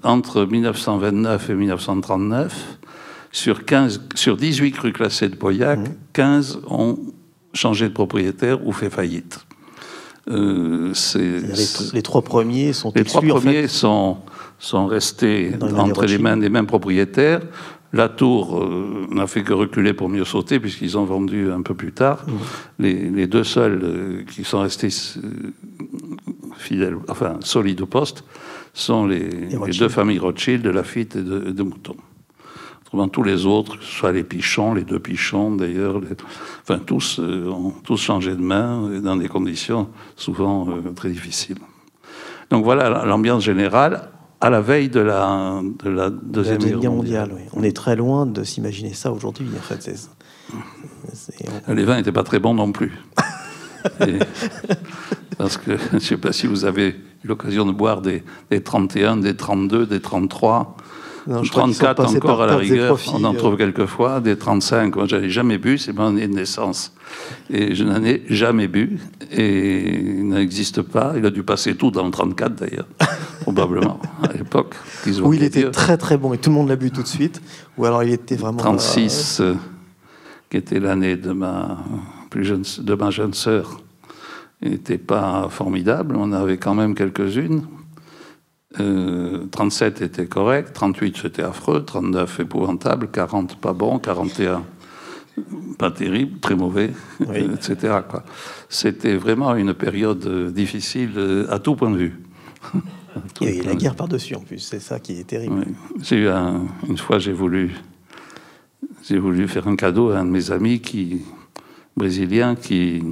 entre 0.03 0.45
1929 0.45 1.49
et 1.49 1.55
1939, 1.55 2.77
sur, 3.31 3.65
15, 3.65 4.01
sur 4.13 4.37
18 4.37 4.71
crues 4.71 4.93
classées 4.93 5.29
de 5.29 5.35
Pauillac, 5.35 5.79
15 6.13 6.57
mmh. 6.57 6.73
ont 6.73 6.99
changé 7.55 7.89
de 7.89 7.93
propriétaire 7.93 8.63
ou 8.67 8.71
fait 8.71 8.91
faillite. 8.91 9.39
Euh, 10.29 10.93
les, 11.91 12.03
trois 12.03 12.21
premiers 12.21 12.73
sont 12.73 12.91
Les 12.95 13.03
trois 13.03 13.23
premiers 13.23 13.67
sont, 13.67 14.17
sont 14.59 14.85
restés 14.85 15.53
entre 15.59 16.05
les 16.05 16.19
mains 16.19 16.37
des 16.37 16.49
mêmes 16.49 16.67
propriétaires. 16.67 17.41
La 17.91 18.07
tour 18.07 18.61
euh, 18.61 19.07
n'a 19.11 19.25
fait 19.25 19.43
que 19.43 19.53
reculer 19.53 19.93
pour 19.93 20.09
mieux 20.09 20.25
sauter, 20.25 20.59
puisqu'ils 20.59 20.97
ont 20.97 21.05
vendu 21.05 21.51
un 21.51 21.61
peu 21.61 21.73
plus 21.73 21.91
tard. 21.91 22.25
Mmh. 22.27 22.83
Les, 22.83 23.27
deux 23.27 23.43
seuls 23.43 23.79
euh, 23.83 24.23
qui 24.23 24.43
sont 24.43 24.61
restés 24.61 24.89
fidèles, 26.57 26.97
enfin 27.07 27.37
solides 27.41 27.81
au 27.81 27.87
poste, 27.87 28.23
sont 28.73 29.07
les, 29.07 29.29
deux 29.79 29.89
familles 29.89 30.19
Rothschild, 30.19 30.61
de 30.61 30.69
Lafitte 30.69 31.15
et 31.15 31.23
de, 31.23 31.51
de 31.51 31.63
Mouton 31.63 31.95
tous 33.11 33.23
les 33.23 33.45
autres, 33.45 33.77
que 33.77 33.83
ce 33.83 33.91
soit 33.91 34.11
les 34.11 34.23
pichons, 34.23 34.73
les 34.73 34.83
deux 34.83 34.99
pichons 34.99 35.55
d'ailleurs, 35.55 36.01
enfin 36.61 36.79
tous 36.79 37.19
euh, 37.19 37.47
ont 37.47 37.71
tous 37.83 37.97
changé 37.97 38.31
de 38.31 38.41
main 38.41 38.91
et 38.91 38.99
dans 38.99 39.15
des 39.15 39.27
conditions 39.27 39.89
souvent 40.15 40.67
euh, 40.69 40.91
très 40.95 41.09
difficiles. 41.09 41.59
Donc 42.49 42.63
voilà 42.63 43.05
l'ambiance 43.05 43.43
générale 43.43 44.09
à 44.41 44.49
la 44.49 44.61
veille 44.61 44.89
de 44.89 44.99
la, 44.99 45.61
de 45.83 45.89
la 45.89 46.09
Deuxième, 46.09 46.59
Guerre 46.59 46.91
mondiale. 46.91 47.31
On 47.53 47.63
est 47.63 47.75
très 47.75 47.95
loin 47.95 48.25
de 48.25 48.43
s'imaginer 48.43 48.93
ça 48.93 49.11
aujourd'hui. 49.11 49.47
En 49.57 49.61
fait, 49.61 49.89
Les 51.67 51.83
vins 51.83 51.97
n'étaient 51.97 52.11
pas 52.11 52.23
très 52.23 52.39
bons 52.39 52.53
non 52.53 52.71
plus. 52.71 52.93
parce 55.37 55.57
que 55.57 55.77
je 55.77 55.95
ne 55.95 55.99
sais 55.99 56.17
pas 56.17 56.33
si 56.33 56.47
vous 56.47 56.65
avez 56.65 56.89
eu 56.89 57.27
l'occasion 57.27 57.65
de 57.65 57.71
boire 57.71 58.01
des, 58.01 58.23
des 58.49 58.61
31, 58.61 59.17
des 59.17 59.35
32, 59.35 59.85
des 59.85 59.99
33. 60.01 60.77
Non, 61.29 61.43
34 61.43 62.15
encore 62.15 62.41
à 62.41 62.47
la 62.47 62.57
rigueur, 62.57 62.97
on 63.13 63.23
en 63.23 63.35
trouve 63.35 63.53
euh. 63.53 63.57
quelquefois, 63.57 64.19
des 64.19 64.35
35. 64.35 64.95
Moi, 64.95 65.05
j'en 65.05 65.17
ai 65.17 65.29
jamais 65.29 65.59
bu, 65.59 65.77
c'est 65.77 65.93
mon 65.93 66.07
année 66.07 66.27
de 66.27 66.33
naissance. 66.33 66.91
Et 67.51 67.75
je 67.75 67.83
n'en 67.83 68.03
ai 68.03 68.23
jamais 68.29 68.67
bu, 68.67 68.97
et 69.31 69.99
il 69.99 70.27
n'existe 70.27 70.81
pas. 70.81 71.13
Il 71.17 71.25
a 71.27 71.29
dû 71.29 71.43
passer 71.43 71.75
tout 71.75 71.91
dans 71.91 72.03
le 72.03 72.09
34 72.09 72.55
d'ailleurs, 72.55 72.87
probablement, 73.41 73.99
à 74.23 74.33
l'époque. 74.33 74.73
Où 75.21 75.31
il 75.35 75.43
était 75.43 75.69
très 75.69 75.97
très 75.97 76.17
bon, 76.17 76.33
et 76.33 76.39
tout 76.39 76.49
le 76.49 76.55
monde 76.55 76.69
l'a 76.69 76.75
bu 76.75 76.89
tout 76.89 77.03
de 77.03 77.07
suite, 77.07 77.43
ou 77.77 77.85
alors 77.85 78.01
il 78.03 78.11
était 78.11 78.35
vraiment. 78.35 78.57
36, 78.57 79.41
euh, 79.41 79.53
qui 80.49 80.57
était 80.57 80.79
l'année 80.79 81.15
de 81.15 81.31
ma, 81.31 81.77
plus 82.31 82.43
jeune, 82.43 82.63
de 82.79 82.93
ma 82.95 83.11
jeune 83.11 83.35
sœur, 83.35 83.81
n'était 84.63 84.97
pas 84.97 85.47
formidable. 85.51 86.15
On 86.17 86.31
avait 86.31 86.57
quand 86.57 86.73
même 86.73 86.95
quelques-unes. 86.95 87.61
37 88.75 90.01
euh, 90.01 90.05
était 90.05 90.27
correct, 90.27 90.73
38 90.73 91.17
c'était 91.21 91.41
affreux, 91.41 91.83
39 91.83 92.41
épouvantable, 92.41 93.09
40 93.09 93.57
pas 93.57 93.73
bon, 93.73 93.97
41 93.97 94.63
pas 95.77 95.89
terrible, 95.89 96.39
très 96.39 96.55
mauvais, 96.55 96.91
etc. 97.33 97.99
C'était 98.67 99.15
vraiment 99.15 99.55
une 99.55 99.73
période 99.73 100.53
difficile 100.53 101.13
euh, 101.17 101.47
à 101.49 101.59
tout 101.59 101.75
point 101.75 101.89
de 101.89 101.97
vue. 101.97 102.19
Et 103.41 103.63
la 103.63 103.73
guerre 103.73 103.95
par-dessus 103.95 104.35
en 104.35 104.41
plus, 104.41 104.59
c'est 104.59 104.79
ça 104.79 104.99
qui 104.99 105.19
est 105.19 105.23
terrible. 105.23 105.65
J'ai 106.01 106.17
eu 106.17 106.29
une 106.87 106.97
fois, 106.97 107.17
j'ai 107.17 107.33
voulu, 107.33 107.73
j'ai 109.03 109.17
voulu 109.17 109.47
faire 109.47 109.67
un 109.67 109.75
cadeau 109.75 110.11
à 110.11 110.19
un 110.19 110.25
de 110.25 110.29
mes 110.29 110.51
amis 110.51 110.79
qui, 110.79 111.21
brésilien 111.97 112.55
qui 112.55 113.03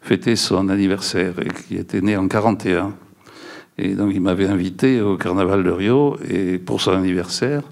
fêtait 0.00 0.36
son 0.36 0.68
anniversaire 0.68 1.34
et 1.38 1.48
qui 1.48 1.76
était 1.76 2.00
né 2.00 2.16
en 2.16 2.26
41. 2.26 2.92
Et 3.78 3.94
donc 3.94 4.12
il 4.14 4.20
m'avait 4.20 4.46
invité 4.46 5.00
au 5.00 5.16
carnaval 5.16 5.64
de 5.64 5.70
Rio 5.70 6.16
et 6.28 6.58
pour 6.58 6.80
son 6.80 6.92
anniversaire. 6.92 7.62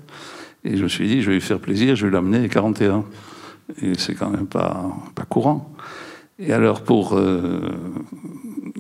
Et 0.65 0.77
je 0.77 0.83
me 0.83 0.89
suis 0.89 1.07
dit, 1.09 1.23
je 1.23 1.29
vais 1.29 1.35
lui 1.35 1.41
faire 1.41 1.59
plaisir, 1.59 1.97
je 1.97 2.07
vais 2.07 2.13
l'amener 2.13 2.45
à 2.45 2.49
41. 2.49 3.05
Et 3.81 3.95
c'est 3.97 4.15
quand 4.15 4.31
même 4.31 4.47
pas, 4.47 4.95
pas 5.15 5.25
courant. 5.25 5.75
Et 6.39 6.53
alors 6.53 6.83
pour... 6.83 7.17
Euh, 7.17 7.61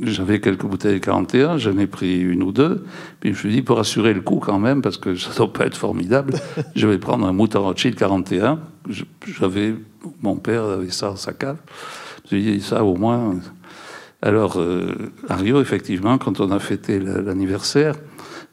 j'avais 0.00 0.40
quelques 0.40 0.64
bouteilles 0.64 0.94
de 0.94 1.04
41, 1.04 1.58
j'en 1.58 1.78
ai 1.78 1.86
pris 1.86 2.20
une 2.20 2.42
ou 2.42 2.50
deux. 2.50 2.84
Puis 3.20 3.30
je 3.30 3.34
me 3.34 3.38
suis 3.38 3.50
dit, 3.50 3.62
pour 3.62 3.78
assurer 3.78 4.14
le 4.14 4.20
coup 4.20 4.40
quand 4.40 4.58
même, 4.58 4.82
parce 4.82 4.96
que 4.96 5.14
ça 5.14 5.30
ne 5.30 5.36
doit 5.36 5.52
pas 5.52 5.66
être 5.66 5.76
formidable, 5.76 6.34
je 6.74 6.86
vais 6.86 6.98
prendre 6.98 7.26
un 7.26 7.32
Mouton 7.32 7.62
Rothschild 7.62 7.94
41. 7.94 8.58
J'avais... 9.38 9.74
Mon 10.22 10.36
père 10.36 10.64
avait 10.64 10.90
ça 10.90 11.10
dans 11.10 11.16
sa 11.16 11.32
cave. 11.32 11.58
Je 12.28 12.36
me 12.36 12.42
suis 12.42 12.52
dit, 12.52 12.60
ça 12.60 12.84
au 12.84 12.96
moins 12.96 13.36
alors, 14.24 14.60
euh, 14.60 14.94
à 15.28 15.34
Rio, 15.34 15.60
effectivement, 15.60 16.16
quand 16.16 16.38
on 16.38 16.52
a 16.52 16.60
fêté 16.60 17.00
l'anniversaire, 17.00 17.96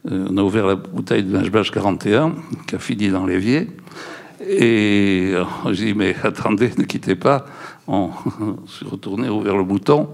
euh, 0.09 0.25
on 0.27 0.37
a 0.37 0.41
ouvert 0.41 0.65
la 0.65 0.75
bouteille 0.75 1.23
de 1.23 1.31
Lingebage 1.31 1.69
41, 1.69 2.33
qui 2.65 2.75
a 2.75 2.79
fini 2.79 3.09
dans 3.09 3.27
l'évier. 3.27 3.69
Et 4.41 5.31
euh, 5.33 5.43
j'ai 5.71 5.85
dit, 5.85 5.93
mais 5.93 6.15
attendez, 6.23 6.71
ne 6.75 6.85
quittez 6.85 7.15
pas. 7.15 7.45
On 7.87 8.09
s'est 8.67 8.85
retourné, 8.85 9.29
ouvert 9.29 9.55
le 9.55 9.63
bouton, 9.63 10.09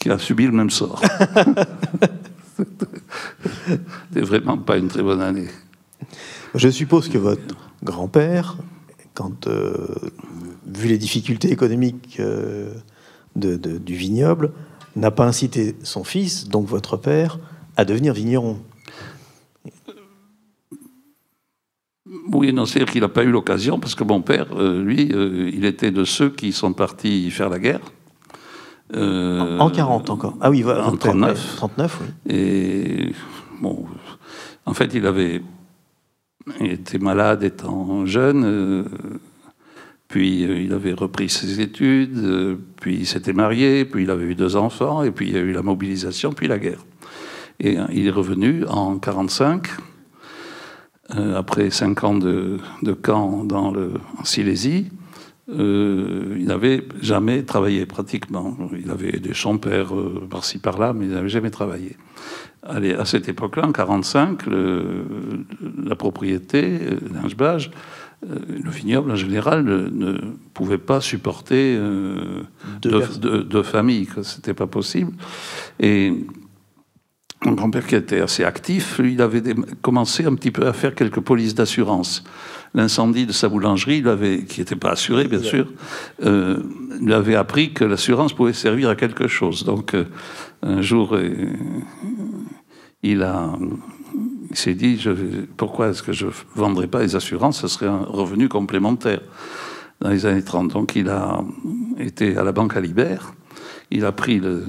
qui 0.00 0.10
a 0.10 0.18
subi 0.18 0.44
le 0.44 0.52
même 0.52 0.70
sort. 0.70 1.00
C'était 2.56 4.22
vraiment 4.22 4.58
pas 4.58 4.78
une 4.78 4.88
très 4.88 5.02
bonne 5.04 5.20
année. 5.20 5.46
Je 6.56 6.68
suppose 6.68 7.08
que 7.08 7.18
votre 7.18 7.54
grand-père, 7.84 8.56
quand, 9.14 9.46
vu 10.66 10.88
les 10.88 10.98
difficultés 10.98 11.52
économiques 11.52 12.20
du 13.36 13.94
vignoble, 13.94 14.50
n'a 14.96 15.10
pas 15.10 15.26
incité 15.26 15.76
son 15.82 16.04
fils, 16.04 16.48
donc 16.48 16.66
votre 16.66 16.96
père, 16.96 17.38
à 17.76 17.84
devenir 17.84 18.14
vigneron. 18.14 18.58
Oui, 22.32 22.52
non, 22.52 22.66
c'est-à-dire 22.66 22.92
qu'il 22.92 23.00
n'a 23.02 23.08
pas 23.08 23.24
eu 23.24 23.30
l'occasion, 23.30 23.78
parce 23.78 23.94
que 23.94 24.04
mon 24.04 24.22
père, 24.22 24.46
euh, 24.56 24.82
lui, 24.82 25.10
euh, 25.12 25.50
il 25.52 25.64
était 25.64 25.90
de 25.90 26.04
ceux 26.04 26.30
qui 26.30 26.52
sont 26.52 26.72
partis 26.72 27.30
faire 27.30 27.48
la 27.48 27.58
guerre. 27.58 27.80
Euh, 28.94 29.58
en 29.58 29.70
40 29.70 30.10
encore 30.10 30.36
Ah 30.40 30.50
oui, 30.50 30.64
en 30.64 30.96
39. 30.96 31.56
39, 31.56 32.00
oui. 32.00 32.32
Et 32.32 33.12
bon, 33.60 33.84
en 34.64 34.74
fait, 34.74 34.94
il 34.94 35.06
avait 35.06 35.42
été 36.60 36.98
malade 36.98 37.42
étant 37.42 38.06
jeune. 38.06 38.86
Puis 40.16 40.46
euh, 40.46 40.62
il 40.62 40.72
avait 40.72 40.94
repris 40.94 41.28
ses 41.28 41.60
études, 41.60 42.16
euh, 42.16 42.56
puis 42.80 43.00
il 43.00 43.06
s'était 43.06 43.34
marié, 43.34 43.84
puis 43.84 44.04
il 44.04 44.10
avait 44.10 44.24
eu 44.24 44.34
deux 44.34 44.56
enfants, 44.56 45.02
et 45.02 45.10
puis 45.10 45.28
il 45.28 45.34
y 45.34 45.36
a 45.36 45.42
eu 45.42 45.52
la 45.52 45.60
mobilisation, 45.60 46.32
puis 46.32 46.48
la 46.48 46.58
guerre. 46.58 46.86
Et 47.60 47.78
euh, 47.78 47.84
il 47.92 48.06
est 48.06 48.10
revenu 48.10 48.64
en 48.64 48.92
1945, 48.92 49.68
après 51.36 51.68
cinq 51.68 52.02
ans 52.02 52.14
de, 52.14 52.58
camp 53.02 53.44
dans 53.44 53.70
le, 53.70 53.92
en 54.18 54.24
Silésie. 54.24 54.86
il 55.48 56.44
n'avait 56.46 56.82
jamais 57.02 57.42
travaillé 57.42 57.84
pratiquement. 57.84 58.56
Il 58.72 58.90
avait 58.90 59.16
aidé 59.16 59.32
son 59.34 59.58
père 59.58 59.92
par-ci 60.30 60.58
par-là, 60.58 60.94
mais 60.94 61.04
il 61.04 61.12
n'avait 61.12 61.28
jamais 61.28 61.50
travaillé. 61.50 61.94
Allez, 62.62 62.94
à 62.94 63.04
cette 63.04 63.28
époque-là, 63.28 63.64
en 63.64 63.72
1945, 63.76 64.46
la 65.84 65.94
propriété, 65.94 66.80
l'Ingebage, 67.12 67.70
euh, 67.70 67.95
le 68.28 68.70
vignoble 68.70 69.10
en 69.10 69.16
général 69.16 69.64
ne, 69.64 70.18
pouvait 70.54 70.78
pas 70.78 71.00
supporter 71.00 71.76
euh, 71.76 72.42
deux, 72.82 73.62
familles, 73.62 74.08
ce 74.22 74.36
n'était 74.36 74.54
pas 74.54 74.66
possible. 74.66 75.12
Et 75.80 76.12
mon 77.44 77.52
grand-père 77.52 77.86
qui 77.86 77.94
était 77.94 78.20
assez 78.20 78.44
actif, 78.44 79.00
il 79.02 79.20
avait 79.20 79.42
commencé 79.82 80.24
un 80.24 80.34
petit 80.34 80.50
peu 80.50 80.66
à 80.66 80.72
faire 80.72 80.94
quelques 80.94 81.20
polices 81.20 81.54
d'assurance. 81.54 82.24
L'incendie 82.74 83.26
de 83.26 83.32
sa 83.32 83.48
boulangerie, 83.48 83.98
il 83.98 84.08
avait, 84.08 84.44
qui 84.44 84.60
n'était 84.60 84.76
pas 84.76 84.90
assuré 84.90 85.28
bien 85.28 85.42
sûr, 85.42 85.70
euh, 86.24 86.62
il 87.00 87.12
avait 87.12 87.36
appris 87.36 87.72
que 87.72 87.84
l'assurance 87.84 88.32
pouvait 88.32 88.52
servir 88.52 88.88
à 88.88 88.96
quelque 88.96 89.28
chose. 89.28 89.64
Donc 89.64 89.94
euh, 89.94 90.04
un 90.62 90.80
jour, 90.80 91.14
euh, 91.14 91.52
il 93.02 93.22
a, 93.22 93.52
il 94.56 94.58
s'est 94.58 94.74
dit, 94.74 94.98
je, 94.98 95.10
pourquoi 95.58 95.88
est-ce 95.88 96.02
que 96.02 96.12
je 96.12 96.26
ne 96.26 96.32
vendrais 96.54 96.86
pas 96.86 97.02
les 97.02 97.14
assurances 97.14 97.60
Ce 97.60 97.68
serait 97.68 97.88
un 97.88 98.04
revenu 98.08 98.48
complémentaire 98.48 99.20
dans 100.00 100.08
les 100.08 100.24
années 100.24 100.42
30. 100.42 100.72
Donc 100.72 100.96
il 100.96 101.10
a 101.10 101.44
été 101.98 102.38
à 102.38 102.42
la 102.42 102.52
Banque 102.52 102.74
Alibert, 102.74 103.34
il 103.90 104.06
a 104.06 104.12
pris 104.12 104.40
le, 104.40 104.64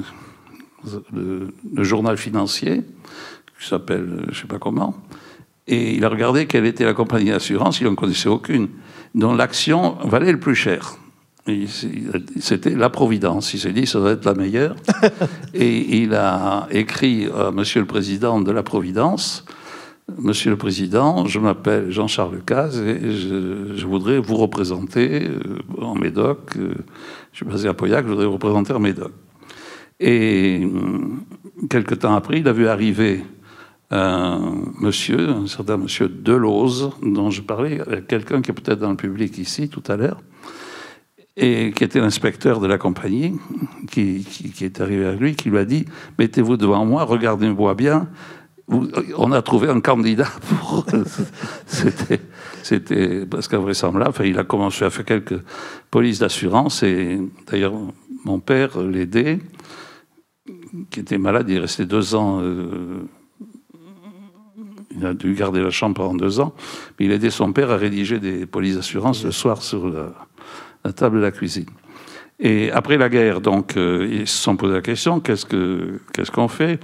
le, 1.14 1.84
journal 1.84 2.18
financier, 2.18 2.84
qui 3.60 3.68
s'appelle 3.68 4.24
je 4.24 4.30
ne 4.30 4.34
sais 4.34 4.48
pas 4.48 4.60
comment, 4.60 4.94
et 5.68 5.96
il 5.96 6.04
a 6.04 6.10
regardé 6.10 6.48
quelle 6.48 6.66
était 6.66 6.84
la 6.84 6.94
compagnie 6.94 7.30
d'assurance, 7.30 7.80
il 7.80 7.88
n'en 7.88 7.96
connaissait 7.96 8.30
aucune, 8.30 8.68
dont 9.16 9.36
l'action 9.36 9.94
valait 10.04 10.34
le 10.34 10.40
plus 10.40 10.56
cher. 10.56 10.98
C'était 12.42 12.72
la 12.72 12.90
Providence. 12.90 13.54
Il 13.54 13.60
s'est 13.62 13.72
dit, 13.72 13.88
ça 13.88 14.00
doit 14.00 14.12
être 14.12 14.26
la 14.26 14.34
meilleure. 14.34 14.76
et 15.54 16.02
il 16.02 16.14
a 16.14 16.68
écrit 16.72 17.28
à 17.28 17.52
Monsieur 17.52 17.80
le 17.80 17.88
Président 17.88 18.42
de 18.42 18.52
la 18.52 18.64
Providence, 18.64 19.46
Monsieur 20.16 20.52
le 20.52 20.58
Président, 20.58 21.26
je 21.26 21.38
m'appelle 21.38 21.92
Jean-Charles 21.92 22.42
Caz 22.46 22.80
et 22.80 23.12
je, 23.12 23.86
voudrais 23.86 24.20
vous 24.20 24.38
représenter 24.38 25.28
euh, 25.28 25.40
en 25.82 25.96
Médoc. 25.96 26.56
Euh, 26.56 26.76
je 27.34 27.38
suis 27.38 27.46
basé 27.46 27.68
à 27.68 27.74
Pauillac, 27.74 28.06
je 28.06 28.12
voudrais 28.12 28.26
vous 28.26 28.34
représenter 28.34 28.72
en 28.72 28.80
Médoc. 28.80 29.12
Et 30.00 30.62
euh, 30.64 31.68
quelque 31.70 31.94
temps 31.94 32.16
après, 32.16 32.40
il 32.40 32.48
a 32.48 32.54
vu 32.54 32.70
arriver 32.70 33.22
un 33.92 34.56
monsieur, 34.80 35.30
un 35.30 35.48
certain 35.48 35.76
monsieur 35.76 36.08
Delose, 36.08 36.92
dont 37.04 37.30
je 37.30 37.42
parlais 37.42 37.82
avec 37.82 38.08
quelqu'un 38.08 38.42
qui 38.42 38.52
est 38.52 38.54
peut-être 38.54 38.80
dans 38.80 38.92
le 38.92 38.98
public 38.98 39.38
ici 39.38 39.68
tout 39.68 39.84
à 39.88 39.98
l'heure, 39.98 40.22
et 41.36 41.72
qui 41.72 41.84
était 41.84 42.00
l'inspecteur 42.00 42.62
de 42.62 42.68
la 42.68 42.78
compagnie, 42.78 43.36
qui, 43.92 44.26
est 44.62 44.80
arrivé 44.80 45.06
à 45.06 45.12
lui, 45.12 45.36
qui 45.36 45.50
lui 45.50 45.58
a 45.58 45.66
dit 45.66 45.86
Mettez-vous 46.18 46.56
devant 46.56 46.86
moi, 46.86 47.04
regardez-moi 47.04 47.76
bien. 47.76 48.08
On 48.70 49.32
a 49.32 49.42
trouvé 49.42 49.70
un 49.70 49.80
candidat 49.80 50.28
pour. 50.50 50.86
c'était, 51.66 52.20
c'était 52.64 53.26
parce 53.26 53.48
qu'invraisemblable. 53.48 54.10
Enfin, 54.10 54.26
il 54.26 54.38
a 54.38 54.44
commencé 54.44 54.84
à 54.84 54.90
faire 54.90 55.06
quelques 55.06 55.42
polices 55.90 56.20
d'assurance, 56.20 56.84
et 56.84 57.18
d'ailleurs, 57.50 57.74
mon 58.26 58.40
père 58.40 58.82
l'aidait 58.82 59.40
qui 60.90 61.00
était 61.00 61.18
malade, 61.18 61.50
il 61.50 61.58
est 61.58 61.60
resté 61.60 61.86
deux 61.86 62.16
ans. 62.16 62.40
Euh, 62.42 63.02
il 64.98 65.06
a 65.06 65.14
dû 65.14 65.34
garder 65.34 65.62
la 65.62 65.70
chambre 65.70 65.96
pendant 65.96 66.16
deux 66.16 66.40
ans. 66.40 66.54
Mais 67.00 67.06
il 67.06 67.12
aidait 67.12 67.30
son 67.30 67.54
père 67.54 67.70
à 67.72 67.78
rédiger 67.78 68.20
des 68.20 68.46
polices 68.46 68.76
d'assurance 68.76 69.24
le 69.24 69.32
soir 69.32 69.62
sur 69.62 69.88
la, 69.88 70.94
table 70.94 71.18
de 71.18 71.22
la 71.24 71.32
cuisine. 71.32 71.68
Et 72.40 72.72
après 72.72 72.98
la 72.98 73.10
guerre, 73.10 73.42
donc, 73.42 73.78
euh, 73.78 74.08
ils 74.12 74.28
se 74.28 74.38
sont 74.38 74.56
posé 74.56 74.74
la 74.74 74.82
question 74.82 75.20
qu'est-ce 75.20 75.46
qu'on 75.46 76.00
qu'est-ce 76.14 76.32
qu'on 76.32 76.48
fait? 76.48 76.80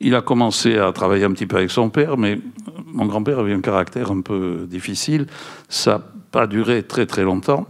Il 0.00 0.14
a 0.14 0.20
commencé 0.20 0.78
à 0.78 0.92
travailler 0.92 1.24
un 1.24 1.32
petit 1.32 1.46
peu 1.46 1.56
avec 1.56 1.70
son 1.70 1.88
père, 1.88 2.16
mais 2.16 2.38
mon 2.86 3.06
grand-père 3.06 3.38
avait 3.38 3.54
un 3.54 3.60
caractère 3.60 4.10
un 4.10 4.20
peu 4.20 4.66
difficile. 4.68 5.26
Ça 5.68 5.92
n'a 5.92 6.04
pas 6.30 6.46
duré 6.46 6.82
très 6.82 7.06
très 7.06 7.22
longtemps. 7.22 7.66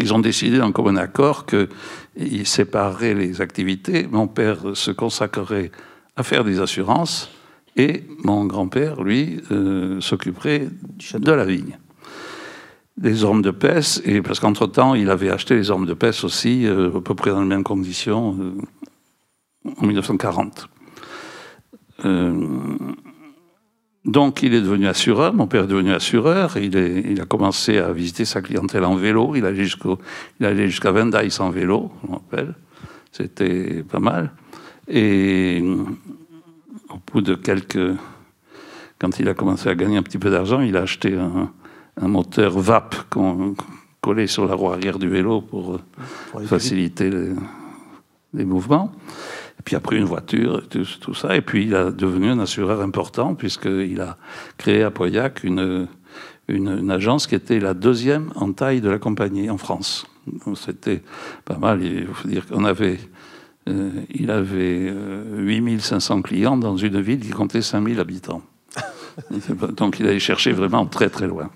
Ils 0.00 0.12
ont 0.12 0.18
décidé 0.18 0.60
en 0.60 0.72
commun 0.72 0.96
accord 0.96 1.46
que 1.46 1.68
il 2.16 2.46
séparerait 2.46 3.14
les 3.14 3.40
activités. 3.40 4.08
Mon 4.10 4.26
père 4.26 4.58
se 4.74 4.90
consacrerait 4.90 5.70
à 6.16 6.22
faire 6.22 6.44
des 6.44 6.60
assurances 6.60 7.30
et 7.76 8.04
mon 8.22 8.44
grand-père, 8.44 9.02
lui, 9.02 9.40
euh, 9.50 10.00
s'occuperait 10.00 10.68
de 11.14 11.32
la 11.32 11.44
vigne. 11.44 11.78
Des 12.96 13.24
ormes 13.24 13.42
de 13.42 13.50
peste, 13.50 14.06
et 14.06 14.22
parce 14.22 14.38
qu'entre-temps, 14.38 14.94
il 14.94 15.10
avait 15.10 15.30
acheté 15.30 15.56
les 15.56 15.70
ormes 15.70 15.86
de 15.86 15.94
peste 15.94 16.22
aussi, 16.22 16.66
euh, 16.66 16.96
à 16.96 17.00
peu 17.00 17.14
près 17.16 17.30
dans 17.30 17.40
les 17.40 17.48
mêmes 17.48 17.64
conditions, 17.64 18.36
euh, 18.40 19.72
en 19.76 19.86
1940. 19.86 20.68
Donc 24.04 24.42
il 24.42 24.52
est 24.52 24.60
devenu 24.60 24.86
assureur, 24.86 25.32
mon 25.32 25.46
père 25.46 25.64
est 25.64 25.68
devenu 25.68 25.92
assureur, 25.92 26.58
il, 26.58 26.74
il 26.74 27.20
a 27.20 27.24
commencé 27.24 27.78
à 27.78 27.90
visiter 27.92 28.26
sa 28.26 28.42
clientèle 28.42 28.84
en 28.84 28.96
vélo, 28.96 29.34
il 29.34 29.46
allait, 29.46 29.64
jusqu'à 29.64 30.90
Vendaïs 30.90 31.40
en 31.40 31.48
vélo, 31.50 31.90
je 32.04 32.10
m'appelle, 32.10 32.54
c'était 33.12 33.82
pas 33.82 34.00
mal. 34.00 34.32
Et 34.88 35.62
au 36.90 36.98
bout 37.12 37.22
de 37.22 37.34
quelques... 37.34 37.96
Quand 38.98 39.18
il 39.18 39.28
a 39.28 39.34
commencé 39.34 39.68
à 39.68 39.74
gagner 39.74 39.96
un 39.96 40.02
petit 40.02 40.18
peu 40.18 40.30
d'argent, 40.30 40.60
il 40.60 40.76
a 40.76 40.82
acheté 40.82 41.16
un, 41.16 42.08
moteur 42.08 42.58
VAP 42.58 43.08
qu'on 43.10 43.54
collait 44.00 44.26
sur 44.26 44.46
la 44.46 44.54
roue 44.54 44.70
arrière 44.70 44.98
du 44.98 45.08
vélo 45.08 45.40
pour, 45.40 45.80
faciliter 46.46 47.10
les 48.32 48.44
mouvements. 48.44 48.92
Puis 49.64 49.76
après 49.76 49.96
une 49.96 50.04
voiture, 50.04 50.62
tout, 50.68 51.14
ça. 51.14 51.36
Et 51.36 51.40
puis 51.40 51.64
il 51.64 51.74
a 51.74 51.90
devenu 51.90 52.28
un 52.28 52.38
assureur 52.38 52.82
important 52.82 53.34
puisqu'il 53.34 54.00
a 54.00 54.18
créé 54.58 54.82
à 54.82 54.90
Pauillac 54.90 55.42
une, 55.42 55.88
une, 56.48 56.90
agence 56.90 57.26
qui 57.26 57.34
était 57.34 57.60
la 57.60 57.72
deuxième 57.72 58.30
en 58.34 58.52
taille 58.52 58.80
de 58.80 58.90
la 58.90 58.98
compagnie 58.98 59.48
en 59.48 59.56
France. 59.56 60.06
C'était 60.54 61.02
pas 61.44 61.56
mal. 61.56 61.82
Il 61.82 62.06
faut 62.06 62.28
dire 62.28 62.46
qu'on 62.46 62.64
avait, 62.64 62.98
euh, 63.68 63.90
il 64.10 64.30
avait 64.30 64.92
8500 65.36 66.18
euh, 66.18 66.22
clients 66.22 66.56
dans 66.56 66.76
une 66.76 67.00
ville 67.00 67.20
qui 67.20 67.30
comptait 67.30 67.62
5000 67.62 68.00
habitants. 68.00 68.42
Donc 69.76 70.00
il 70.00 70.06
allait 70.06 70.18
chercher 70.18 70.52
vraiment 70.52 70.84
très 70.86 71.08
très 71.08 71.26
loin. 71.26 71.50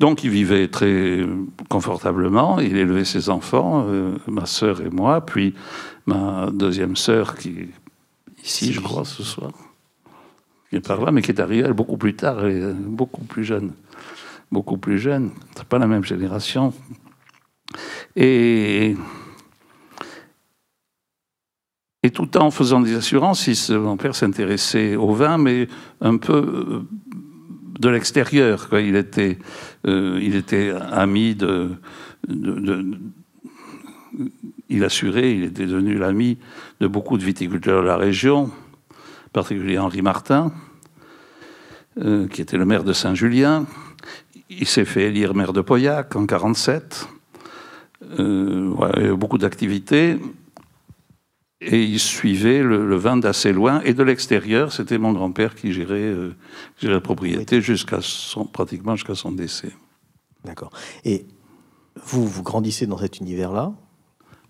Donc 0.00 0.24
il 0.24 0.30
vivait 0.30 0.66
très 0.66 1.20
confortablement, 1.68 2.58
il 2.58 2.76
élevait 2.76 3.04
ses 3.04 3.30
enfants, 3.30 3.86
euh, 3.88 4.16
ma 4.26 4.46
sœur 4.46 4.80
et 4.80 4.90
moi, 4.90 5.24
puis 5.24 5.54
ma 6.06 6.50
deuxième 6.52 6.96
sœur 6.96 7.36
qui 7.36 7.48
est 7.50 7.68
ici, 8.44 8.72
je 8.72 8.80
crois, 8.80 9.04
ce 9.04 9.22
soir, 9.22 9.52
qui 10.68 10.76
est 10.76 10.86
par 10.86 11.00
là, 11.04 11.12
mais 11.12 11.22
qui 11.22 11.30
est 11.30 11.40
arrivée 11.40 11.72
beaucoup 11.72 11.96
plus 11.96 12.14
tard, 12.14 12.46
et 12.46 12.72
beaucoup 12.74 13.24
plus 13.24 13.44
jeune. 13.44 13.72
Beaucoup 14.50 14.76
plus 14.76 14.98
jeune, 14.98 15.30
c'est 15.56 15.64
pas 15.64 15.78
la 15.78 15.86
même 15.86 16.04
génération. 16.04 16.74
Et, 18.16 18.94
et 22.02 22.10
tout 22.10 22.36
en 22.36 22.50
faisant 22.50 22.80
des 22.80 22.94
assurances, 22.94 23.70
mon 23.70 23.96
père 23.96 24.14
s'intéressait 24.14 24.96
au 24.96 25.14
vin, 25.14 25.38
mais 25.38 25.68
un 26.02 26.18
peu 26.18 26.34
euh, 26.34 26.82
de 27.80 27.88
l'extérieur. 27.88 28.68
Il 28.72 28.96
était, 28.96 29.38
euh, 29.86 30.18
il 30.20 30.36
était 30.36 30.70
ami 30.90 31.34
de, 31.34 31.70
de 32.28 32.98
il 34.72 34.84
assurait, 34.84 35.34
il 35.34 35.44
était 35.44 35.66
devenu 35.66 35.96
l'ami 35.96 36.38
de 36.80 36.86
beaucoup 36.86 37.18
de 37.18 37.24
viticulteurs 37.24 37.82
de 37.82 37.86
la 37.86 37.96
région, 37.96 38.44
en 38.44 39.30
particulier 39.32 39.78
Henri 39.78 40.02
Martin, 40.02 40.52
euh, 41.98 42.26
qui 42.26 42.40
était 42.40 42.56
le 42.56 42.64
maire 42.64 42.84
de 42.84 42.92
Saint-Julien. 42.92 43.66
Il 44.48 44.66
s'est 44.66 44.86
fait 44.86 45.04
élire 45.04 45.34
maire 45.34 45.52
de 45.52 45.60
Pauillac 45.60 46.16
en 46.16 46.20
1947. 46.20 47.08
Euh, 48.18 48.74
il 48.96 49.02
y 49.02 49.06
a 49.06 49.10
eu 49.10 49.16
beaucoup 49.16 49.38
d'activités. 49.38 50.18
Et 51.64 51.84
il 51.84 52.00
suivait 52.00 52.60
le, 52.60 52.96
vin 52.96 53.16
d'assez 53.16 53.52
loin 53.52 53.82
et 53.82 53.94
de 53.94 54.02
l'extérieur. 54.02 54.72
C'était 54.72 54.98
mon 54.98 55.12
grand-père 55.12 55.54
qui 55.54 55.72
gérait, 55.72 56.00
euh, 56.00 56.34
la 56.82 57.00
propriété 57.00 57.60
jusqu'à 57.60 58.00
son, 58.00 58.46
pratiquement 58.46 58.96
jusqu'à 58.96 59.14
son 59.14 59.30
décès. 59.30 59.70
D'accord. 60.44 60.72
Et 61.04 61.24
vous, 62.04 62.26
vous 62.26 62.42
grandissez 62.42 62.86
dans 62.86 62.98
cet 62.98 63.20
univers-là 63.20 63.72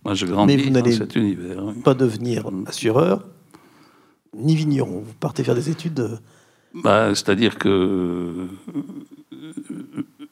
moi, 0.04 0.14
je 0.14 0.26
grandis 0.26 0.56
Mais 0.56 0.62
vous 0.62 0.70
dans 0.70 0.90
cet 0.90 1.16
univers. 1.16 1.62
Pas 1.84 1.94
devenir 1.94 2.48
assureur 2.66 3.24
ni 4.36 4.56
vigneron. 4.56 5.02
Vous 5.04 5.14
partez 5.20 5.44
faire 5.44 5.54
des 5.54 5.70
études. 5.70 6.18
Bah, 6.74 7.14
C'est-à-dire 7.14 7.58
que 7.58 7.68
euh, 7.68 8.46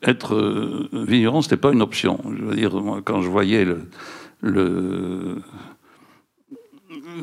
être 0.03 0.35
euh, 0.35 0.89
vigneron, 0.93 1.43
c'était 1.43 1.57
pas 1.57 1.73
une 1.73 1.83
option. 1.83 2.19
Je 2.37 2.45
veux 2.45 2.57
dire, 2.57 2.75
moi, 2.81 3.03
quand 3.05 3.21
je 3.21 3.29
voyais 3.29 3.67
le, 4.41 5.37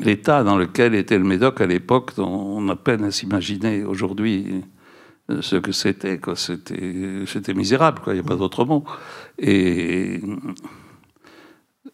l'état 0.00 0.44
dans 0.44 0.56
lequel 0.56 0.94
était 0.94 1.18
le 1.18 1.24
Médoc 1.24 1.60
à 1.60 1.66
l'époque, 1.66 2.12
on 2.18 2.68
a 2.68 2.76
peine 2.76 3.04
à 3.04 3.10
s'imaginer 3.10 3.82
aujourd'hui 3.84 4.62
euh, 5.30 5.42
ce 5.42 5.56
que 5.56 5.72
c'était. 5.72 6.20
C'était, 6.36 7.24
c'était 7.26 7.54
misérable, 7.54 8.00
il 8.06 8.12
n'y 8.14 8.20
a 8.20 8.22
pas 8.22 8.36
d'autre 8.36 8.64
mot. 8.64 8.84
Et 9.38 10.20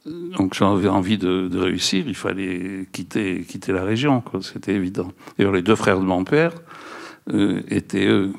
donc 0.07 0.55
j'avais 0.55 0.89
envie 0.89 1.17
de, 1.17 1.59
réussir, 1.59 2.05
il 2.07 2.15
fallait 2.15 2.87
quitter, 2.93 3.43
quitter 3.49 3.73
la 3.73 3.85
région, 3.85 4.23
c'était 4.43 4.75
évident. 4.75 5.13
Et 5.39 5.45
les 5.45 5.63
deux 5.63 5.77
frères 5.77 5.99
de 5.99 6.05
mon 6.05 6.25
père 6.25 6.53
euh, 7.33 7.63
étaient, 7.69 8.07
eux, 8.07 8.33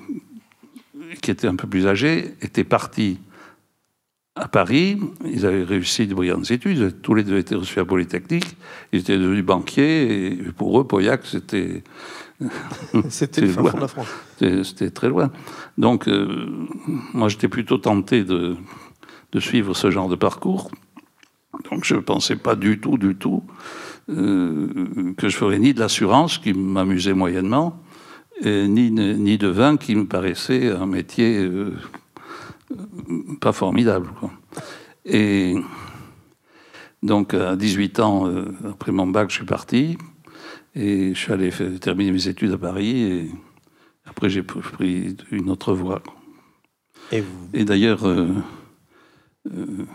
qui 1.22 1.32
étaient 1.32 1.48
un 1.48 1.56
peu 1.56 1.68
plus 1.68 1.88
âgés, 1.88 2.36
étaient 2.42 2.64
partis 2.64 3.18
à 4.36 4.48
Paris, 4.48 5.00
ils 5.26 5.46
avaient 5.46 5.64
réussi 5.64 6.08
de 6.08 6.14
brillantes 6.14 6.52
études, 6.52 7.02
tous 7.02 7.16
les 7.16 7.24
deux 7.24 7.38
étaient 7.38 7.56
reçus 7.56 7.80
à 7.80 7.86
Polytechnique, 7.86 8.58
ils 8.92 9.00
étaient 9.00 9.18
devenus 9.18 9.46
banquiers, 9.46 10.28
et 10.28 10.36
pour 10.56 10.80
eux, 10.80 10.86
Pauillac, 10.86 11.26
c'était... 11.26 11.84
c'était 13.10 13.42
le 13.42 13.48
de 13.48 13.80
la 13.80 13.88
France. 13.88 14.10
C'était 14.64 14.90
très 14.90 15.08
loin. 15.08 15.32
Donc, 15.78 16.10
euh, 16.10 16.68
moi, 17.14 17.30
j'étais 17.30 17.48
plutôt 17.48 17.78
tenté 17.78 18.26
de, 18.26 18.58
de, 19.32 19.40
suivre 19.40 19.74
ce 19.74 19.90
genre 19.90 20.10
de 20.10 20.18
parcours. 20.18 20.70
Donc, 21.70 21.84
je 21.86 21.96
ne 21.96 22.02
pensais 22.02 22.36
pas 22.36 22.56
du 22.56 22.80
tout, 22.80 22.98
du 22.98 23.16
tout, 23.16 23.44
euh, 24.10 25.14
que 25.18 25.30
je 25.30 25.36
ferais 25.36 25.60
ni 25.60 25.74
de 25.74 25.80
l'assurance, 25.80 26.38
qui 26.38 26.54
m'amusait 26.54 27.14
moyennement, 27.14 27.82
ni, 28.44 28.92
ni 28.92 29.38
de 29.38 29.48
vin, 29.48 29.78
qui 29.78 29.96
me 29.96 30.06
paraissait 30.06 30.72
un 30.72 30.86
métier... 30.86 31.38
Euh, 31.38 31.74
pas 33.40 33.52
formidable. 33.52 34.10
Et 35.06 35.56
donc, 37.04 37.34
à 37.34 37.56
18 37.56 38.00
ans, 38.00 38.28
euh, 38.28 38.46
après 38.70 38.92
mon 38.92 39.08
bac, 39.08 39.30
je 39.30 39.36
suis 39.36 39.46
parti. 39.46 39.98
Et 40.74 41.14
je 41.14 41.20
suis 41.20 41.32
allé 41.32 41.52
terminer 41.80 42.12
mes 42.12 42.28
études 42.28 42.52
à 42.52 42.58
Paris. 42.58 43.04
Et 43.04 43.32
après, 44.06 44.30
j'ai 44.30 44.44
pris 44.44 45.16
une 45.32 45.50
autre 45.50 45.74
voie. 45.74 46.02
Et, 47.12 47.64
d'ailleurs, 47.64 48.08
euh, 48.08 48.30
euh, 49.54 49.86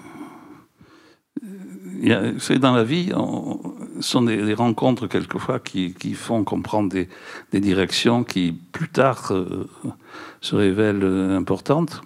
c'est 2.38 2.58
dans 2.58 2.74
la 2.74 2.84
vie, 2.84 3.10
ce 3.10 4.02
sont 4.02 4.22
des, 4.22 4.54
rencontres 4.54 5.06
quelquefois 5.06 5.58
qui, 5.58 6.14
font 6.14 6.44
comprendre 6.44 6.88
des, 6.88 7.08
des, 7.52 7.60
directions 7.60 8.24
qui, 8.24 8.52
plus 8.72 8.88
tard, 8.88 9.32
se 10.40 10.54
révèlent 10.56 11.04
importantes. 11.04 12.02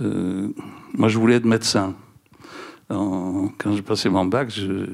Euh, 0.00 0.48
moi, 0.94 1.08
je 1.08 1.18
voulais 1.18 1.36
être 1.36 1.44
médecin. 1.44 1.94
quand 2.88 3.72
j'ai 3.74 3.82
passé 3.82 4.08
mon 4.08 4.26
bac, 4.26 4.50
je, 4.50 4.86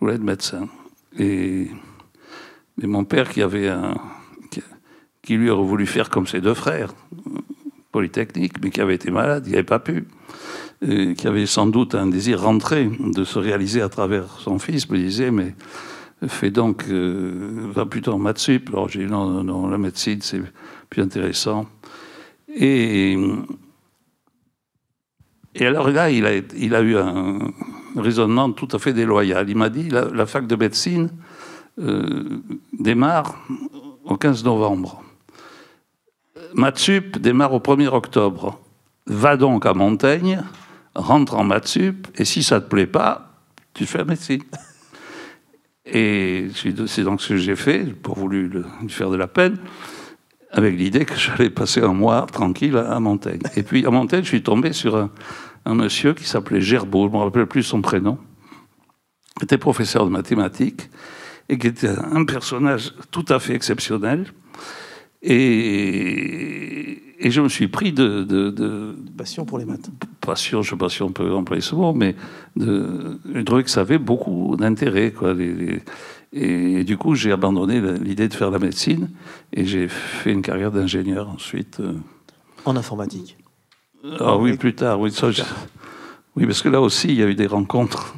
voulais 0.00 0.14
être 0.14 0.22
médecin. 0.22 0.68
Et 1.18 1.68
mais 2.80 2.86
mon 2.86 3.04
père, 3.04 3.28
qui 3.28 3.42
avait 3.42 3.68
un, 3.68 3.94
qui, 5.22 5.36
lui 5.36 5.50
aurait 5.50 5.66
voulu 5.66 5.86
faire 5.86 6.08
comme 6.08 6.26
ses 6.26 6.40
deux 6.40 6.54
frères, 6.54 6.94
polytechnique, 7.92 8.54
mais 8.62 8.70
qui 8.70 8.80
avait 8.80 8.94
été 8.94 9.10
malade, 9.10 9.44
il 9.46 9.52
n'avait 9.52 9.62
pas 9.62 9.78
pu, 9.78 10.06
qui 10.80 11.26
avait 11.26 11.46
sans 11.46 11.66
doute 11.66 11.94
un 11.94 12.06
désir 12.06 12.40
rentré 12.42 12.86
de 12.86 13.24
se 13.24 13.38
réaliser 13.38 13.82
à 13.82 13.88
travers 13.88 14.38
son 14.38 14.58
fils, 14.58 14.88
me 14.88 14.96
disait 14.96 15.30
mais 15.30 15.54
fais 16.28 16.50
donc, 16.50 16.84
euh, 16.88 17.68
va 17.72 17.86
plutôt 17.86 18.12
en 18.12 18.18
maths. 18.18 18.50
Alors 18.68 18.88
j'ai 18.88 19.04
dit 19.04 19.10
non, 19.10 19.28
non, 19.28 19.44
non, 19.44 19.68
la 19.68 19.78
médecine 19.78 20.20
c'est 20.22 20.40
plus 20.88 21.02
intéressant. 21.02 21.66
Et 22.54 23.16
et 25.54 25.66
alors 25.66 25.90
là, 25.90 26.10
il 26.10 26.26
a, 26.26 26.76
a 26.78 26.82
eu 26.82 26.96
un 26.96 27.38
raisonnement 27.96 28.52
tout 28.52 28.68
à 28.72 28.78
fait 28.78 28.92
déloyal. 28.92 29.48
Il 29.50 29.56
m'a 29.56 29.68
dit 29.68 29.88
la, 29.88 30.04
la 30.04 30.26
fac 30.26 30.46
de 30.46 30.56
médecine 30.56 31.10
euh, 31.80 32.40
démarre 32.78 33.36
au 34.04 34.16
15 34.16 34.44
novembre. 34.44 35.02
Matsup 36.54 37.18
démarre 37.18 37.54
au 37.54 37.60
1er 37.60 37.88
octobre. 37.88 38.60
Va 39.06 39.36
donc 39.36 39.66
à 39.66 39.74
Montaigne, 39.74 40.42
rentre 40.94 41.36
en 41.36 41.44
Matsup, 41.44 42.06
et 42.16 42.24
si 42.24 42.42
ça 42.42 42.56
ne 42.56 42.60
te 42.60 42.68
plaît 42.68 42.86
pas, 42.86 43.32
tu 43.74 43.86
fais 43.86 43.98
la 43.98 44.04
médecine. 44.04 44.42
Et 45.86 46.48
c'est 46.54 47.02
donc 47.02 47.20
ce 47.20 47.30
que 47.30 47.36
j'ai 47.36 47.56
fait, 47.56 47.84
pour 47.84 48.16
voulu 48.16 48.48
lui 48.48 48.88
faire 48.88 49.10
de 49.10 49.16
la 49.16 49.26
peine 49.26 49.58
avec 50.52 50.76
l'idée 50.76 51.04
que 51.04 51.14
j'allais 51.16 51.50
passer 51.50 51.80
un 51.80 51.92
mois 51.92 52.26
tranquille 52.26 52.76
à 52.76 52.98
Montaigne. 53.00 53.40
Et 53.56 53.62
puis 53.62 53.86
à 53.86 53.90
Montaigne, 53.90 54.22
je 54.22 54.28
suis 54.28 54.42
tombé 54.42 54.72
sur 54.72 54.96
un, 55.64 55.74
monsieur 55.74 56.14
qui 56.14 56.24
s'appelait 56.24 56.60
Gerbeau, 56.60 57.06
je 57.06 57.12
ne 57.12 57.18
me 57.18 57.24
rappelle 57.24 57.46
plus 57.46 57.62
son 57.62 57.80
prénom, 57.80 58.18
qui 59.38 59.44
était 59.44 59.58
professeur 59.58 60.04
de 60.04 60.10
mathématiques 60.10 60.90
et 61.48 61.58
qui 61.58 61.68
était 61.68 61.88
un 61.88 62.24
personnage 62.24 62.92
tout 63.10 63.24
à 63.28 63.38
fait 63.38 63.54
exceptionnel. 63.54 64.26
Et, 65.22 67.02
et 67.18 67.30
je 67.30 67.40
me 67.40 67.48
suis 67.48 67.68
pris 67.68 67.92
de, 67.92 68.24
de, 68.24 68.96
Passion 69.16 69.44
pour 69.44 69.58
les 69.58 69.66
maths. 69.66 69.90
Passion, 70.20 70.62
je 70.62 70.68
ne 70.68 70.70
sais 70.70 70.78
pas 70.78 70.88
si 70.88 71.02
on 71.02 71.12
peut 71.12 71.34
employer 71.34 71.60
ce 71.60 71.74
mot, 71.74 71.92
mais 71.92 72.16
de, 72.56 73.18
je 73.34 73.40
trouvais 73.42 73.64
que 73.64 73.70
ça 73.70 73.82
avait 73.82 73.98
beaucoup 73.98 74.56
d'intérêt. 74.58 75.12
Quoi. 75.12 75.34
les, 75.34 75.82
et, 76.32 76.84
du 76.84 76.96
coup, 76.96 77.14
j'ai 77.14 77.32
abandonné 77.32 77.80
l'idée 77.98 78.28
de 78.28 78.34
faire 78.34 78.50
la 78.50 78.58
médecine 78.58 79.10
et 79.52 79.64
j'ai 79.64 79.88
fait 79.88 80.32
une 80.32 80.42
carrière 80.42 80.70
d'ingénieur 80.70 81.28
ensuite. 81.28 81.80
Euh. 81.80 81.94
En 82.64 82.76
informatique 82.76 83.36
Ah 84.20 84.36
oui, 84.36 84.56
plus 84.56 84.74
tard, 84.74 85.00
oui. 85.00 85.12
Oui, 86.36 86.46
parce 86.46 86.62
que 86.62 86.68
là 86.68 86.80
aussi, 86.80 87.08
il 87.08 87.14
y 87.16 87.22
a 87.22 87.26
eu 87.26 87.34
des 87.34 87.48
rencontres. 87.48 88.14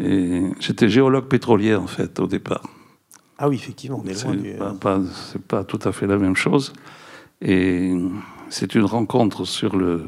Et 0.00 0.42
j'étais 0.58 0.88
géologue 0.88 1.26
pétrolier, 1.26 1.74
en 1.74 1.86
fait, 1.86 2.18
au 2.18 2.26
départ. 2.26 2.62
Ah 3.44 3.48
oui, 3.48 3.56
effectivement, 3.56 4.00
on 4.04 4.08
est 4.08 4.22
loin 4.22 4.36
du... 4.36 4.52
Pas, 4.80 5.00
c'est 5.12 5.42
pas 5.42 5.64
tout 5.64 5.80
à 5.82 5.90
fait 5.90 6.06
la 6.06 6.16
même 6.16 6.36
chose. 6.36 6.72
Et 7.40 7.92
c'est 8.50 8.76
une 8.76 8.84
rencontre 8.84 9.44
sur 9.46 9.74
le... 9.76 10.04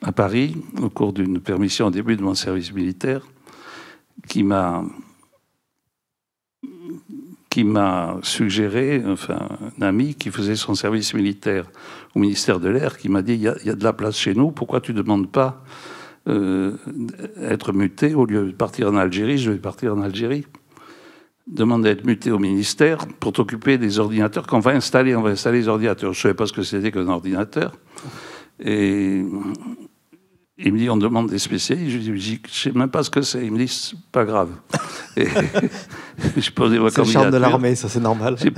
à 0.00 0.10
Paris, 0.10 0.56
au 0.80 0.88
cours 0.88 1.12
d'une 1.12 1.38
permission 1.38 1.88
au 1.88 1.90
début 1.90 2.16
de 2.16 2.22
mon 2.22 2.34
service 2.34 2.72
militaire, 2.72 3.26
qui 4.26 4.42
m'a 4.42 4.84
qui 7.50 7.64
m'a 7.64 8.16
suggéré, 8.22 9.02
enfin, 9.06 9.46
un 9.78 9.82
ami 9.82 10.14
qui 10.14 10.30
faisait 10.30 10.56
son 10.56 10.74
service 10.74 11.12
militaire 11.12 11.70
au 12.14 12.20
ministère 12.20 12.58
de 12.58 12.70
l'Air, 12.70 12.96
qui 12.96 13.10
m'a 13.10 13.20
dit 13.20 13.34
il 13.34 13.42
y, 13.42 13.48
a 13.48 13.74
de 13.74 13.84
la 13.84 13.92
place 13.92 14.16
chez 14.16 14.32
nous, 14.32 14.50
pourquoi 14.50 14.80
tu 14.80 14.94
ne 14.94 15.02
demandes 15.02 15.30
pas 15.30 15.62
euh, 16.26 16.78
être 17.36 17.74
muté 17.74 18.14
au 18.14 18.24
lieu 18.24 18.46
de 18.46 18.52
partir 18.52 18.88
en 18.88 18.96
Algérie 18.96 19.36
Je 19.36 19.50
vais 19.50 19.58
partir 19.58 19.94
en 19.94 20.00
Algérie. 20.00 20.46
Demande 21.46 21.82
d'être 21.82 22.04
muté 22.04 22.30
au 22.30 22.38
ministère 22.38 23.06
pour 23.18 23.32
t'occuper 23.32 23.76
des 23.76 23.98
ordinateurs 23.98 24.46
qu'on 24.46 24.60
va 24.60 24.72
installer. 24.72 25.16
On 25.16 25.22
va 25.22 25.30
installer 25.30 25.60
les 25.60 25.68
ordinateurs. 25.68 26.12
Je 26.12 26.18
ne 26.18 26.22
savais 26.22 26.34
pas 26.34 26.46
ce 26.46 26.52
que 26.52 26.62
c'était 26.62 26.92
qu'un 26.92 27.08
ordinateur. 27.08 27.72
Et 28.60 29.24
il 30.58 30.72
me 30.72 30.78
dit, 30.78 30.88
on 30.88 30.96
demande 30.96 31.30
des 31.30 31.38
spécialistes. 31.38 31.90
Je 31.90 31.98
dis, 31.98 32.40
je 32.46 32.68
ne 32.68 32.72
sais 32.72 32.78
même 32.78 32.90
pas 32.90 33.02
ce 33.02 33.10
que 33.10 33.22
c'est. 33.22 33.44
Il 33.44 33.52
me 33.52 33.58
dit, 33.58 33.68
c'est 33.68 33.96
pas 34.12 34.24
grave. 34.24 34.50
Et 35.16 35.26
je 36.36 36.50
posé 36.50 36.78
ma 36.78 36.90
candidature. 36.90 37.20
C'est 37.20 37.24
le 37.26 37.32
de 37.32 37.36
l'armée, 37.38 37.74
ça 37.74 37.88
c'est 37.88 38.00
normal. 38.00 38.36
J'ai 38.38 38.52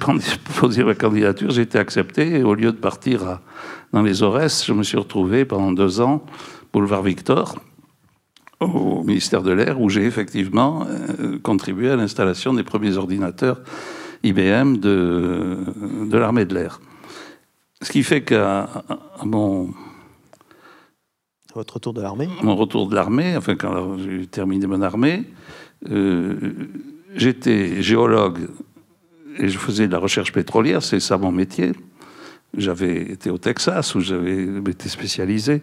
posé 0.61 0.85
ma 0.85 0.94
candidature, 0.94 1.51
j'ai 1.51 1.62
été 1.62 1.79
accepté. 1.79 2.40
Et 2.40 2.42
au 2.42 2.55
lieu 2.55 2.73
de 2.73 2.77
partir 2.77 3.40
dans 3.92 4.03
les 4.03 4.23
Aurès, 4.23 4.64
je 4.66 4.73
me 4.73 4.83
suis 4.83 4.99
retrouvé 4.99 5.44
pendant 5.44 5.73
deux 5.73 6.01
ans, 6.01 6.25
boulevard 6.73 7.03
Victor, 7.03 7.57
au 8.64 9.03
ministère 9.03 9.42
de 9.42 9.53
l'Air, 9.53 9.81
où 9.81 9.88
j'ai 9.88 10.05
effectivement 10.05 10.87
euh, 11.20 11.38
contribué 11.38 11.90
à 11.90 11.96
l'installation 11.96 12.55
des 12.55 12.62
premiers 12.62 12.96
ordinateurs 12.96 13.61
IBM 14.22 14.79
de, 14.79 15.59
de 16.09 16.18
l'armée 16.18 16.44
de 16.44 16.55
l'air. 16.55 16.81
Ce 17.83 17.92
qui 17.92 18.03
fait 18.03 18.22
qu'à 18.22 18.68
mon 19.24 19.74
votre 21.55 21.74
retour 21.74 21.92
de 21.92 22.00
l'armée? 22.00 22.29
Mon 22.42 22.57
retour 22.57 22.88
de 22.88 22.96
l'armée, 22.96 23.37
enfin 23.37 23.55
quand 23.55 23.96
j'ai 23.98 24.27
terminé 24.27 24.66
mon 24.66 24.83
armée, 24.83 25.24
euh, 25.88 26.35
j'étais 27.14 27.81
géologue 27.81 28.48
et 29.38 29.48
je 29.48 29.59
faisais 29.59 29.87
de 29.87 29.92
la 29.92 29.98
recherche 29.98 30.33
pétrolière, 30.33 30.83
c'est 30.83 31.00
ça 31.00 31.16
mon 31.16 31.31
métier. 31.31 31.72
J'avais 32.57 33.03
été 33.03 33.31
au 33.31 33.38
Texas 33.38 33.94
où 33.94 34.00
j'avais 34.00 34.44
été 34.68 34.88
spécialisé. 34.88 35.62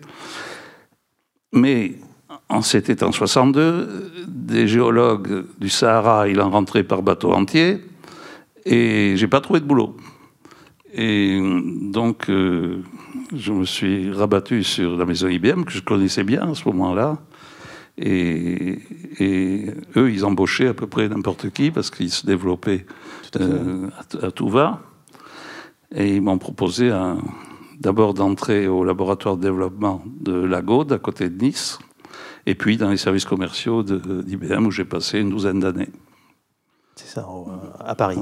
Mais 1.53 1.95
c'était 2.61 3.03
en 3.03 3.13
62, 3.13 4.11
des 4.27 4.67
géologues 4.67 5.45
du 5.59 5.69
Sahara, 5.69 6.27
il 6.27 6.41
en 6.41 6.49
rentrait 6.49 6.83
par 6.83 7.01
bateau 7.01 7.31
entier, 7.31 7.79
et 8.65 9.13
j'ai 9.15 9.27
pas 9.27 9.39
trouvé 9.39 9.61
de 9.61 9.65
boulot. 9.65 9.95
Et 10.93 11.39
donc, 11.81 12.29
euh, 12.29 12.83
je 13.33 13.53
me 13.53 13.63
suis 13.63 14.11
rabattu 14.11 14.63
sur 14.63 14.97
la 14.97 15.05
maison 15.05 15.29
IBM, 15.29 15.63
que 15.63 15.71
je 15.71 15.81
connaissais 15.81 16.23
bien 16.23 16.51
à 16.51 16.55
ce 16.55 16.67
moment-là. 16.67 17.17
Et, 17.97 18.79
eux, 19.95 20.11
ils 20.11 20.25
embauchaient 20.25 20.67
à 20.67 20.73
peu 20.73 20.87
près 20.87 21.07
n'importe 21.07 21.49
qui 21.51 21.71
parce 21.71 21.89
qu'ils 21.89 22.11
se 22.11 22.25
développaient 22.25 22.85
euh, 23.39 23.87
à, 24.21 24.31
tout 24.31 24.49
va. 24.49 24.81
Et 25.95 26.15
ils 26.15 26.21
m'ont 26.21 26.37
proposé 26.37 26.91
d'abord 27.79 28.13
d'entrer 28.13 28.67
au 28.67 28.83
laboratoire 28.83 29.37
de 29.37 29.43
développement 29.43 30.03
de 30.19 30.33
la 30.33 30.61
Gaude, 30.61 30.91
à 30.93 30.99
côté 30.99 31.29
de 31.29 31.43
Nice, 31.43 31.79
et 32.45 32.55
puis 32.55 32.77
dans 32.77 32.89
les 32.89 32.97
services 32.97 33.25
commerciaux 33.25 33.83
d'IBM, 33.83 34.65
où 34.65 34.71
j'ai 34.71 34.85
passé 34.85 35.19
une 35.19 35.29
douzaine 35.29 35.59
d'années. 35.59 35.89
C'est 36.95 37.07
ça, 37.07 37.27
à 37.79 37.95
Paris 37.95 38.19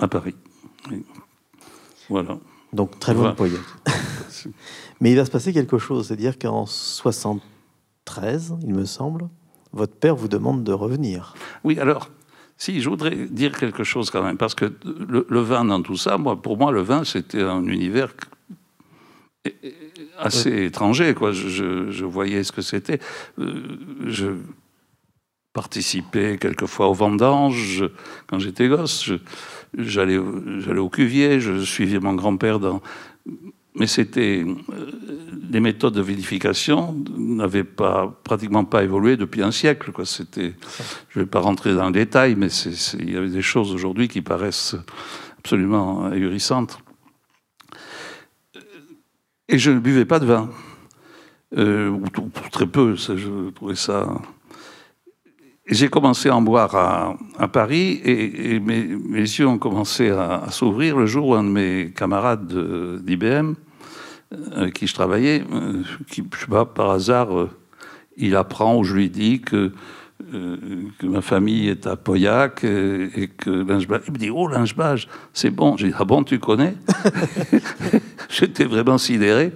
À 0.00 0.08
Paris. 0.08 0.34
Voilà. 2.08 2.38
Donc 2.72 2.98
très 2.98 3.14
bon 3.14 3.34
voilà. 3.36 3.58
Mais 5.00 5.10
il 5.10 5.16
va 5.16 5.24
se 5.24 5.30
passer 5.30 5.52
quelque 5.52 5.78
chose, 5.78 6.06
c'est-à-dire 6.06 6.38
qu'en 6.38 6.64
73, 6.66 8.54
il 8.62 8.74
me 8.74 8.84
semble, 8.84 9.28
votre 9.72 9.94
père 9.94 10.16
vous 10.16 10.28
demande 10.28 10.64
de 10.64 10.72
revenir. 10.72 11.34
Oui, 11.64 11.78
alors, 11.78 12.08
si, 12.56 12.80
je 12.80 12.88
voudrais 12.88 13.26
dire 13.26 13.58
quelque 13.58 13.84
chose 13.84 14.10
quand 14.10 14.22
même, 14.22 14.36
parce 14.36 14.54
que 14.54 14.72
le, 14.84 15.40
vin 15.40 15.64
dans 15.64 15.82
tout 15.82 15.96
ça, 15.96 16.18
moi, 16.18 16.40
pour 16.40 16.56
moi, 16.56 16.70
le 16.70 16.82
vin, 16.82 17.04
c'était 17.04 17.42
un 17.42 17.64
univers 17.66 18.14
assez 20.18 20.64
étranger. 20.66 21.14
Quoi. 21.14 21.32
Je, 21.32 22.04
voyais 22.04 22.44
ce 22.44 22.52
que 22.52 22.62
c'était. 22.62 22.98
je 23.38 24.36
participais 25.52 26.38
quelquefois 26.38 26.88
aux 26.88 26.94
vendanges 26.94 27.84
quand 28.26 28.38
j'étais 28.38 28.68
gosse. 28.68 29.10
J'allais 29.76 30.18
au 30.18 30.88
cuvier, 30.88 31.40
je 31.40 31.60
suivais 31.60 31.98
mon 31.98 32.14
grand-père 32.14 32.58
dans 32.58 32.82
mais 33.74 33.86
c'était 33.86 34.44
euh, 34.44 34.90
les 35.50 35.60
méthodes 35.60 35.94
de 35.94 36.02
vinification 36.02 36.94
n'avaient 37.16 37.64
pas 37.64 38.20
pratiquement 38.22 38.64
pas 38.64 38.82
évolué 38.82 39.16
depuis 39.16 39.42
un 39.42 39.50
siècle. 39.50 39.92
Quoi. 39.92 40.04
C'était, 40.04 40.54
je 41.08 41.18
ne 41.18 41.24
vais 41.24 41.30
pas 41.30 41.40
rentrer 41.40 41.74
dans 41.74 41.86
le 41.86 41.92
détail, 41.92 42.34
mais 42.36 42.48
il 42.98 43.10
y 43.12 43.16
avait 43.16 43.30
des 43.30 43.42
choses 43.42 43.72
aujourd'hui 43.72 44.08
qui 44.08 44.20
paraissent 44.20 44.76
absolument 45.38 46.04
ahurissantes. 46.04 46.78
Et 49.52 49.58
je 49.58 49.70
ne 49.70 49.80
buvais 49.80 50.06
pas 50.06 50.18
de 50.18 50.24
vin, 50.24 50.48
euh, 51.58 51.90
ou, 51.90 52.04
très 52.50 52.66
peu. 52.66 52.96
Je 52.96 53.50
trouvais 53.50 53.74
ça 53.74 54.08
j'ai 55.66 55.88
commencé 55.88 56.28
à 56.28 56.34
en 56.34 56.42
boire 56.42 56.74
à, 57.38 57.48
Paris 57.48 58.00
et, 58.04 58.58
mes, 58.58 58.88
yeux 59.20 59.46
ont 59.46 59.58
commencé 59.58 60.10
à, 60.10 60.46
s'ouvrir 60.50 60.96
le 60.96 61.06
jour 61.06 61.28
où 61.28 61.34
un 61.34 61.44
de 61.44 61.50
mes 61.50 61.92
camarades 61.94 62.52
d'IBM, 63.04 63.52
euh, 64.32 64.36
avec 64.56 64.74
qui 64.74 64.86
je 64.86 64.94
travaillais, 64.94 65.44
euh, 65.52 65.82
qui, 66.10 66.22
sais 66.22 66.46
pas, 66.50 66.64
par 66.64 66.90
hasard, 66.90 67.28
il 68.16 68.34
apprend 68.34 68.76
ou 68.76 68.84
je 68.84 68.94
lui 68.94 69.08
dis 69.08 69.40
que, 69.40 69.72
que 70.98 71.06
ma 71.06 71.20
famille 71.20 71.68
est 71.68 71.86
à 71.86 71.96
Pauillac 71.96 72.64
et, 72.64 73.28
que 73.36 73.50
Lingebage. 73.50 74.02
Il 74.06 74.12
me 74.12 74.18
dit 74.18 74.30
Oh, 74.30 74.48
Lingebage, 74.48 75.08
c'est 75.32 75.50
bon. 75.50 75.76
J'ai 75.76 75.88
dit 75.88 75.94
Ah 75.98 76.04
bon, 76.04 76.24
tu 76.24 76.38
connais? 76.38 76.74
J'étais 78.28 78.64
vraiment 78.64 78.98
sidéré. 78.98 79.52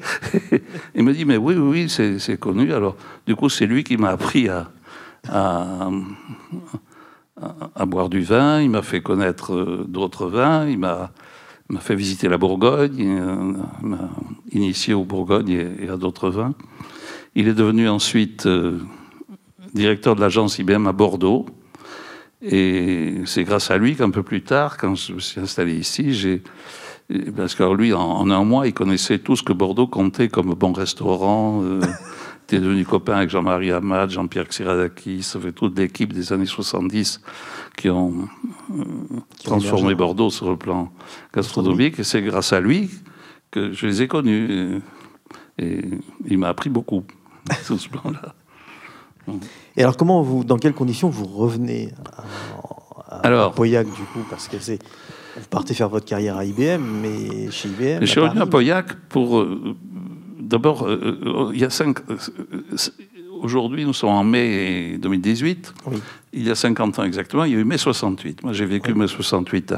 il 0.95 1.05
me 1.05 1.13
dit 1.13 1.25
Mais 1.25 1.37
oui, 1.37 1.55
oui, 1.57 1.89
oui 1.89 2.19
c'est 2.19 2.39
connu. 2.39 2.73
Alors, 2.73 2.97
du 3.27 3.37
coup, 3.37 3.49
c'est 3.49 3.67
lui 3.67 3.85
qui 3.85 3.97
m'a 3.97 4.11
appris 4.11 4.49
à 4.49 4.71
à, 7.75 7.87
boire 7.87 8.09
du 8.09 8.21
vin, 8.21 8.61
il 8.63 8.71
m'a 8.71 8.83
fait 8.83 9.03
connaître 9.03 9.55
euh, 9.55 9.85
d'autres 9.87 10.27
vins, 10.27 10.67
il 10.67 10.79
m'a 10.79 11.11
fait 11.81 11.95
visiter 11.95 12.29
la 12.29 12.39
Bourgogne, 12.39 12.99
il 12.99 13.89
m'a 13.89 14.09
initié 14.53 14.95
au 14.95 15.05
Bourgogne 15.05 15.75
et, 15.81 15.89
à 15.89 15.97
d'autres 15.97 16.31
vins. 16.31 16.55
Il 17.35 17.49
est 17.49 17.55
devenu 17.55 17.89
ensuite 17.89 18.47
euh, 18.47 18.79
directeur 19.77 20.17
de 20.17 20.21
l'agence 20.21 20.59
IBM 20.59 20.87
à 20.87 20.93
Bordeaux. 20.93 21.47
Et 22.43 23.23
c'est 23.25 23.45
grâce 23.45 23.71
à 23.71 23.79
lui 23.79 23.97
qu'un 23.97 24.11
peu 24.11 24.23
plus 24.23 24.43
tard, 24.43 24.77
quand 24.77 24.95
je 24.95 25.15
me 25.15 25.21
suis 25.21 25.41
installé 25.41 25.75
ici, 25.75 26.13
j'ai 26.13 26.43
parce 27.37 27.55
que 27.55 27.63
lui, 27.75 27.93
en, 27.93 28.31
un 28.31 28.45
mois, 28.45 28.67
il 28.67 28.75
connaissait 28.75 29.19
tout 29.19 29.37
ce 29.37 29.43
que 29.43 29.53
Bordeaux 29.53 29.87
comptait 29.87 30.29
comme 30.29 30.55
bon 30.55 30.73
restaurant, 30.73 31.63
euh, 31.63 31.81
était 32.45 32.59
devenu 32.59 32.85
copain 32.85 33.15
avec 33.15 33.31
Jean-Marie 33.31 33.71
Hamad, 33.71 34.11
Jean-Pierre 34.11 34.49
Xiradakis, 34.49 35.23
ça 35.23 35.39
fait 35.39 35.53
toute 35.53 35.79
l'équipe 35.79 36.13
des 36.13 36.33
années 36.33 36.47
70 36.47 37.21
qui 37.77 37.91
ont 37.91 38.29
euh, 38.73 38.83
transformé 39.45 39.95
Bordeaux 39.95 40.31
sur 40.31 40.51
le 40.51 40.57
plan 40.57 40.93
gastronomique. 41.33 42.01
Et 42.01 42.05
c'est 42.05 42.23
grâce 42.23 42.53
à 42.53 42.61
lui 42.61 42.91
que 43.51 43.73
je 43.73 43.87
les 43.87 44.03
ai 44.03 44.09
connus. 44.09 44.81
Et, 45.59 45.81
il 46.27 46.39
m'a 46.39 46.49
appris 46.49 46.71
beaucoup 46.71 47.05
sur 47.63 47.79
ce 47.79 47.89
plan-là. 47.89 48.35
Et 49.77 49.83
alors, 49.83 49.97
comment 49.97 50.23
vous, 50.23 50.45
dans 50.45 50.59
quelles 50.59 50.75
conditions 50.75 51.09
vous 51.09 51.27
revenez 51.27 51.93
à, 53.09 53.27
alors, 53.27 53.53
Pauillac, 53.53 53.87
du 53.87 54.03
coup 54.13 54.25
Parce 54.29 54.49
que 54.49 54.59
c'est. 54.59 54.79
Vous 55.37 55.49
partez 55.51 55.75
faire 55.75 55.91
votre 55.91 56.07
carrière 56.07 56.37
à 56.39 56.45
IBM, 56.47 56.81
mais 56.81 57.51
chez 57.51 57.69
IBM. 57.69 58.01
Je 58.01 58.07
suis 58.07 58.21
revenu 58.21 58.41
à 58.41 58.47
Pauillac 58.47 58.95
pour, 59.11 59.39
euh, 59.39 59.77
D'abord, 60.39 60.87
euh, 60.87 61.19
euh, 61.25 61.51
il 61.53 61.61
y 61.61 61.65
a 61.65 61.71
cinq. 61.71 61.99
Aujourd'hui, 63.43 63.85
nous 63.85 63.93
sommes 63.93 64.11
en 64.11 64.25
mai 64.25 64.97
2018. 64.99 65.75
Il 66.33 66.47
y 66.47 66.51
a 66.51 66.55
50 66.55 66.99
ans 66.99 67.05
exactement, 67.05 67.45
il 67.45 67.53
y 67.53 67.57
a 67.57 67.59
eu 67.59 67.65
mai 67.65 67.79
68. 67.79 68.45
Moi, 68.45 68.53
j'ai 68.53 68.65
vécu 68.65 68.95
mai 68.95 69.09
68 69.09 69.75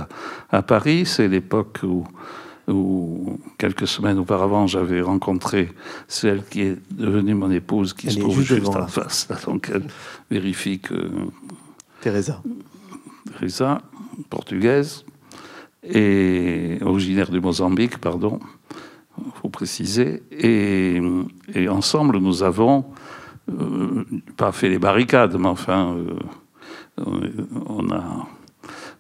à, 0.51 0.63
Paris. 0.63 1.07
C'est 1.07 1.27
l'époque 1.27 1.81
où, 1.83 2.05
quelques 3.57 3.87
semaines 3.87 4.19
auparavant, 4.19 4.67
j'avais 4.67 5.01
rencontré 5.01 5.73
celle 6.07 6.45
qui 6.45 6.63
est 6.63 6.77
devenue 6.91 7.35
mon 7.35 7.51
épouse, 7.51 7.93
qui 7.93 8.11
se 8.11 8.19
trouve 8.19 8.43
juste 8.43 8.69
en 8.69 8.87
face. 8.87 9.29
Donc, 9.47 9.71
elle 9.73 9.87
vérifie 10.31 10.79
que. 10.79 11.11
Teresa. 12.01 12.43
Teresa, 13.33 13.83
portugaise, 14.31 15.05
et 15.83 16.79
originaire 16.83 17.31
du 17.31 17.41
Mozambique, 17.41 17.99
pardon 17.99 18.41
faut 19.35 19.49
préciser. 19.49 20.23
Et, 20.31 21.01
ensemble, 21.69 22.19
nous 22.19 22.43
avons 22.43 22.85
euh, 23.51 24.05
pas 24.37 24.53
fait 24.53 24.69
les 24.69 24.79
barricades, 24.79 25.37
mais 25.39 25.49
enfin, 25.49 25.97
euh, 25.97 27.05
on, 27.67 27.91
a, 27.91 28.27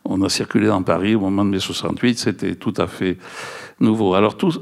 on 0.08 0.22
a 0.22 0.28
circulé 0.28 0.66
dans 0.66 0.82
Paris 0.82 1.14
au 1.14 1.20
moment 1.20 1.44
de 1.44 1.50
mai 1.50 1.60
68, 1.60 2.18
c'était 2.18 2.54
tout 2.54 2.74
à 2.78 2.86
fait 2.86 3.18
nouveau. 3.78 4.14
Alors 4.14 4.36
tout, 4.36 4.52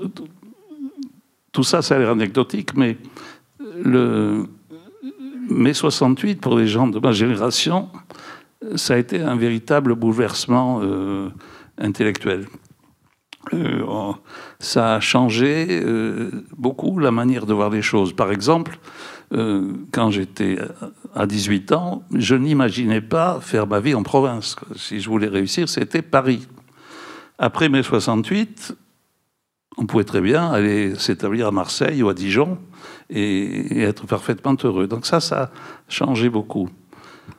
tout 1.53 1.63
ça, 1.63 1.83
ça 1.83 1.95
a 1.97 1.99
l'air 1.99 2.11
anecdotique, 2.11 2.77
mais 2.77 2.99
le 3.83 4.47
mai 5.49 5.73
68, 5.73 6.41
pour 6.41 6.59
les 6.59 6.67
gens 6.67 6.89
de 6.89 6.99
ma 6.99 7.13
génération, 7.13 7.89
ça 8.75 8.95
a 8.95 8.97
été 8.99 9.21
un 9.21 9.37
véritable 9.37 9.95
bouleversement 9.95 10.81
euh, 10.83 11.29
intellectuel. 11.79 12.47
Euh, 13.55 14.13
ça 14.59 14.97
a 14.97 15.01
changé 15.01 15.69
euh, 15.71 16.31
beaucoup 16.57 16.99
la 16.99 17.13
manière 17.13 17.47
de 17.47 17.55
voir 17.55 17.71
les 17.71 17.83
choses. 17.83 18.13
Par 18.13 18.33
exemple, 18.33 18.79
euh, 19.33 19.73
quand 19.93 20.11
j'étais 20.11 20.59
à 21.15 21.27
18 21.27 21.73
ans, 21.73 22.03
je 22.13 22.35
n'imaginais 22.35 23.01
pas 23.01 23.41
faire 23.41 23.67
ma 23.67 23.81
vie 23.81 23.95
en 23.95 24.03
province. 24.03 24.57
Si 24.77 25.01
je 25.01 25.09
voulais 25.09 25.29
réussir, 25.29 25.69
c'était 25.69 26.03
Paris. 26.03 26.47
Après 27.39 27.69
mai 27.69 27.83
68, 27.83 28.77
on 29.79 29.87
pouvait 29.87 30.05
très 30.05 30.21
bien 30.21 30.49
aller 30.51 30.95
s'établir 30.95 31.49
à 31.49 31.51
Marseille 31.51 32.03
ou 32.03 32.09
à 32.09 32.15
Dijon 32.15 32.59
et, 33.11 33.83
être 33.83 34.07
parfaitement 34.07 34.57
heureux. 34.63 34.87
Donc 34.87 35.07
ça, 35.07 35.21
ça 35.21 35.43
a 35.43 35.51
changé 35.89 36.29
beaucoup. 36.29 36.69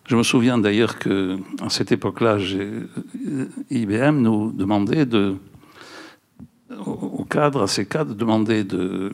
Je 0.05 0.15
me 0.15 0.23
souviens 0.23 0.57
d'ailleurs 0.57 0.99
que 0.99 1.37
à 1.61 1.69
cette 1.69 1.91
époque-là, 1.91 2.37
IBM 3.69 4.21
nous 4.21 4.51
demandait 4.51 5.05
de 5.05 5.35
au 6.85 7.23
cadre, 7.23 7.63
à 7.63 7.67
ces 7.67 7.85
cadres, 7.85 8.13
demander 8.13 8.65
de, 8.65 9.13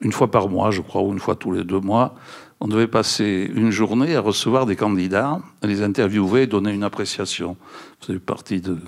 une 0.00 0.12
fois 0.12 0.30
par 0.30 0.48
mois, 0.48 0.70
je 0.70 0.80
crois, 0.80 1.02
ou 1.02 1.12
une 1.12 1.18
fois 1.18 1.36
tous 1.36 1.52
les 1.52 1.64
deux 1.64 1.80
mois, 1.80 2.14
on 2.60 2.68
devait 2.68 2.86
passer 2.86 3.50
une 3.54 3.70
journée 3.70 4.16
à 4.16 4.20
recevoir 4.20 4.66
des 4.66 4.76
candidats, 4.76 5.40
à 5.62 5.66
les 5.66 5.82
interviewer 5.82 6.42
et 6.42 6.46
donner 6.46 6.72
une 6.72 6.84
appréciation. 6.84 7.56
C'est 8.00 8.18
partie 8.18 8.60
de. 8.60 8.78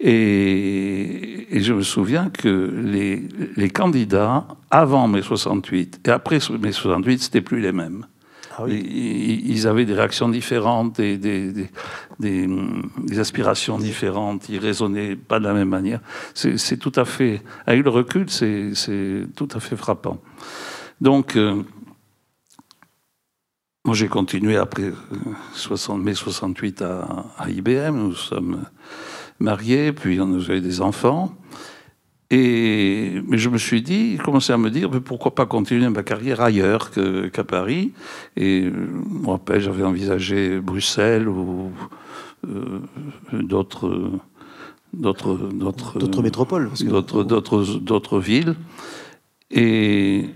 Et, 0.00 1.46
je 1.52 1.72
me 1.72 1.82
souviens 1.82 2.28
que 2.28 2.70
les, 2.84 3.22
les, 3.56 3.70
candidats, 3.70 4.46
avant 4.70 5.08
mai 5.08 5.22
68 5.22 6.00
et 6.06 6.10
après 6.10 6.38
mai 6.60 6.72
68, 6.72 7.22
c'était 7.22 7.40
plus 7.40 7.60
les 7.60 7.72
mêmes. 7.72 8.06
Ah 8.58 8.64
ils 8.68 9.66
avaient 9.66 9.84
des 9.84 9.92
réactions 9.92 10.30
différentes, 10.30 10.96
des, 10.96 11.18
des, 11.18 13.18
aspirations 13.18 13.78
différentes, 13.78 14.48
ils 14.48 14.58
raisonnaient 14.58 15.14
pas 15.14 15.38
de 15.38 15.44
la 15.44 15.52
même 15.52 15.68
manière. 15.68 16.00
C'est 16.32 16.78
tout 16.78 16.92
à 16.96 17.04
fait, 17.04 17.42
avec 17.66 17.84
le 17.84 17.90
recul, 17.90 18.30
c'est 18.30 18.72
tout 19.34 19.48
à 19.54 19.60
fait 19.60 19.76
frappant. 19.76 20.22
Donc, 21.02 21.36
euh, 21.36 21.62
moi 23.84 23.94
j'ai 23.94 24.08
continué 24.08 24.56
après 24.56 24.90
60, 25.52 26.00
euh, 26.00 26.02
mai 26.02 26.14
68 26.14 26.80
à, 26.80 27.26
à, 27.36 27.50
IBM, 27.50 27.94
nous 27.94 28.14
sommes 28.14 28.64
mariés, 29.38 29.92
puis 29.92 30.18
on 30.18 30.34
a 30.34 30.54
eu 30.54 30.62
des 30.62 30.80
enfants. 30.80 31.36
Et, 32.30 33.22
mais 33.28 33.38
je 33.38 33.48
me 33.48 33.58
suis 33.58 33.82
dit, 33.82 34.18
commencé 34.24 34.52
à 34.52 34.58
me 34.58 34.70
dire, 34.70 34.90
mais 34.90 35.00
pourquoi 35.00 35.34
pas 35.34 35.46
continuer 35.46 35.88
ma 35.88 36.02
carrière 36.02 36.40
ailleurs 36.40 36.90
qu'à 36.90 37.44
Paris? 37.44 37.92
Et 38.36 38.68
moi, 38.70 39.34
rappelle, 39.34 39.60
j'avais 39.60 39.84
envisagé 39.84 40.60
Bruxelles 40.60 41.28
ou 41.28 41.70
euh, 42.48 42.80
d'autres 43.32 44.10
d'autres 44.92 45.36
d'autres 45.36 46.22
métropoles, 46.22 46.70
d'autres 46.80 47.22
d'autres 47.22 47.78
d'autres 47.78 48.18
villes. 48.18 48.56
Et, 49.50 50.26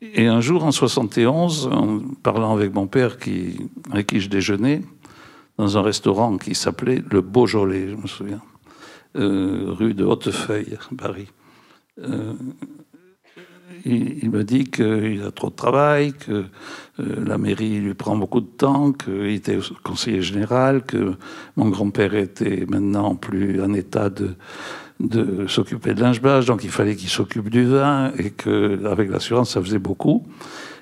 et 0.00 0.26
un 0.26 0.40
jour, 0.40 0.64
en 0.64 0.72
71, 0.72 1.68
en 1.70 2.00
parlant 2.22 2.54
avec 2.54 2.72
mon 2.72 2.86
père, 2.86 3.18
qui, 3.18 3.68
avec 3.90 4.06
qui 4.06 4.20
je 4.20 4.30
déjeunais, 4.30 4.82
dans 5.58 5.76
un 5.76 5.82
restaurant 5.82 6.36
qui 6.38 6.54
s'appelait 6.54 7.02
le 7.10 7.20
Beaujolais, 7.20 7.90
je 7.90 7.96
me 7.96 8.06
souviens. 8.06 8.40
Euh, 9.16 9.66
rue 9.68 9.94
de 9.94 10.04
Hautefeuille, 10.04 10.76
Paris. 10.98 11.28
Euh, 12.02 12.32
il, 13.84 14.28
me 14.28 14.42
dit 14.42 14.64
qu'il 14.64 15.22
a 15.24 15.30
trop 15.30 15.50
de 15.50 15.54
travail, 15.54 16.14
que 16.14 16.32
euh, 16.32 17.24
la 17.24 17.38
mairie 17.38 17.78
lui 17.78 17.94
prend 17.94 18.16
beaucoup 18.16 18.40
de 18.40 18.46
temps, 18.46 18.90
qu'il 18.90 19.28
était 19.28 19.58
conseiller 19.84 20.20
général, 20.20 20.82
que 20.82 21.14
mon 21.54 21.68
grand-père 21.68 22.14
était 22.16 22.66
maintenant 22.68 23.14
plus 23.14 23.62
en 23.62 23.72
état 23.72 24.10
de, 24.10 24.34
s'occuper 25.46 25.94
de 25.94 26.00
linge-bâche, 26.00 26.46
donc 26.46 26.64
il 26.64 26.70
fallait 26.70 26.96
qu'il 26.96 27.08
s'occupe 27.08 27.50
du 27.50 27.66
vin, 27.66 28.10
et 28.18 28.30
qu'avec 28.30 29.10
l'assurance, 29.10 29.50
ça 29.50 29.62
faisait 29.62 29.78
beaucoup. 29.78 30.26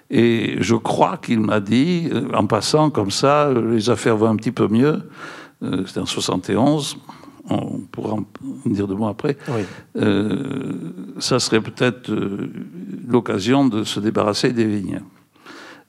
Et 0.09 0.57
je 0.61 0.75
crois 0.75 1.19
qu'il 1.19 1.41
m'a 1.41 1.61
dit, 1.61 2.09
en 2.33 2.47
passant 2.47 2.89
comme 2.89 3.11
ça, 3.11 3.53
les 3.53 3.91
affaires 3.91 4.17
vont 4.17 4.29
un 4.29 4.37
petit 4.37 4.53
peu 4.53 4.69
mieux. 4.69 5.03
C'était 5.87 6.01
en 6.01 6.07
71, 6.07 6.99
on 7.51 7.81
pourra 7.91 8.15
en 8.15 8.25
dire 8.67 8.87
de 8.87 8.95
mots 8.95 9.09
après. 9.09 9.37
Euh, 9.97 10.73
ça 11.19 11.39
serait 11.41 11.61
peut-être 11.61 12.11
l'occasion 13.07 13.67
de 13.67 13.85
se 13.85 14.01
débarrasser 14.01 14.53
des 14.53 14.67
vignes. 14.67 15.01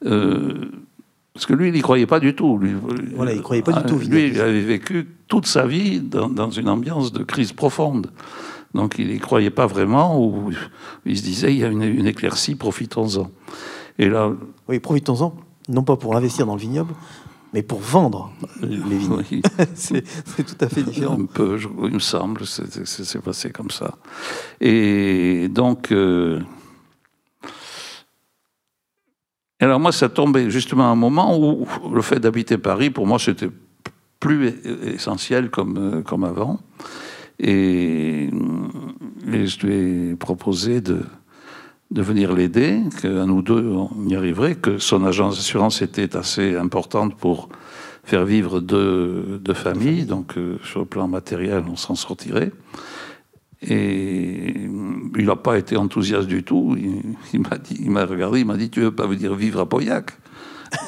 parce 0.01 1.45
que 1.45 1.53
lui, 1.53 1.69
il 1.69 1.73
n'y 1.73 1.81
croyait 1.81 2.07
pas 2.07 2.19
du 2.19 2.35
tout. 2.35 2.57
Lui, 2.57 2.73
voilà, 3.15 3.33
il 3.33 3.41
croyait 3.41 3.61
pas 3.61 3.73
du 3.73 3.83
tout. 3.87 3.99
Lui, 3.99 4.27
il 4.27 4.41
avait 4.41 4.61
vécu 4.61 5.07
toute 5.27 5.45
sa 5.45 5.65
vie 5.65 5.99
dans, 5.99 6.29
dans, 6.29 6.49
une 6.49 6.69
ambiance 6.69 7.11
de 7.11 7.23
crise 7.23 7.53
profonde. 7.53 8.11
Donc 8.73 8.95
il 8.97 9.07
n'y 9.07 9.19
croyait 9.19 9.51
pas 9.51 9.67
vraiment, 9.67 10.19
ou 10.19 10.51
il 11.05 11.17
se 11.17 11.23
disait, 11.23 11.53
il 11.53 11.59
y 11.59 11.63
a 11.63 11.67
une, 11.67 11.83
une 11.83 12.07
éclaircie, 12.07 12.55
profitons-en. 12.55 13.29
Et 13.99 14.09
là, 14.09 14.31
oui, 14.67 14.79
profitons-en, 14.79 15.35
non 15.69 15.83
pas 15.83 15.95
pour 15.95 16.15
investir 16.15 16.45
dans 16.45 16.55
le 16.55 16.61
vignoble, 16.61 16.93
mais 17.53 17.61
pour 17.61 17.79
vendre 17.79 18.31
les 18.61 18.77
vignes. 18.77 19.41
c'est 19.75 20.03
tout 20.43 20.57
à 20.59 20.67
fait 20.67 20.83
différent. 20.83 21.19
Un 21.19 21.25
peu, 21.25 21.59
il 21.83 21.91
me 21.91 21.99
semble, 21.99 22.45
c'est 22.45 23.21
passé 23.21 23.51
comme 23.51 23.69
ça. 23.69 23.95
Et 24.59 25.47
donc, 25.49 25.91
euh, 25.91 26.39
alors 29.59 29.79
moi, 29.79 29.91
ça 29.91 30.09
tombait 30.09 30.49
justement 30.49 30.85
à 30.85 30.91
un 30.91 30.95
moment 30.95 31.37
où 31.37 31.67
le 31.93 32.01
fait 32.01 32.19
d'habiter 32.19 32.57
Paris, 32.57 32.89
pour 32.89 33.05
moi, 33.05 33.19
c'était 33.19 33.49
plus 34.19 34.53
essentiel 34.85 35.49
comme, 35.49 35.77
euh, 35.77 36.01
comme 36.01 36.23
avant. 36.23 36.59
Et, 37.39 38.29
et 39.31 39.47
je 39.47 39.65
lui 39.65 39.73
ai 40.11 40.15
proposé 40.15 40.81
de 40.81 41.01
de 41.93 42.01
venir 42.01 42.34
l'aider, 42.34 42.82
qu'à 43.01 43.25
nous 43.25 43.43
deux, 43.43 43.67
on 43.67 44.08
y 44.08 44.15
arriverait, 44.15 44.56
que 44.56 44.79
son 44.79 45.06
agence 45.06 45.36
d'assurance 45.36 45.84
était 45.84 46.15
assez 46.17 46.56
importante 46.56 47.15
pour 47.15 47.49
faire 48.03 48.25
vivre 48.25 48.60
deux, 48.60 49.39
familles, 49.53 50.06
donc 50.06 50.36
euh, 50.38 50.58
sur 50.63 50.79
le 50.79 50.86
plan 50.88 51.08
matériel, 51.08 51.63
on 51.71 51.75
s'en 51.75 51.93
sortirait. 51.93 52.51
Et 53.62 54.56
il 55.17 55.25
n'a 55.25 55.36
pas 55.36 55.58
été 55.58 55.77
enthousiaste 55.77 56.27
du 56.27 56.43
tout. 56.43 56.75
Il, 57.34 57.41
m'a 57.41 57.58
dit, 57.58 57.77
il 57.79 57.91
m'a 57.91 58.06
regardé, 58.06 58.41
il 58.41 58.45
m'a 58.45 58.58
dit, 58.58 58.69
tu 58.69 58.82
veux 58.82 58.91
pas 58.91 59.08
venir 59.08 59.36
vivre 59.36 59.62
à 59.62 59.69
Pauillac? 59.69 60.12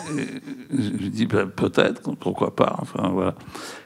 Je 0.09 0.89
lui 0.89 1.09
dit, 1.11 1.27
ben, 1.27 1.45
peut-être, 1.47 2.15
pourquoi 2.15 2.55
pas. 2.55 2.75
Enfin 2.81 3.09
voilà. 3.09 3.35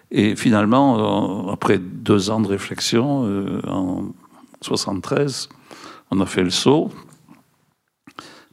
Et 0.09 0.35
finalement, 0.35 1.51
après 1.51 1.77
deux 1.77 2.31
ans 2.31 2.39
de 2.39 2.47
réflexion, 2.47 3.25
euh, 3.25 3.61
en 3.67 4.05
73, 4.61 5.49
on 6.09 6.21
a 6.21 6.25
fait 6.25 6.43
le 6.43 6.49
saut. 6.49 6.89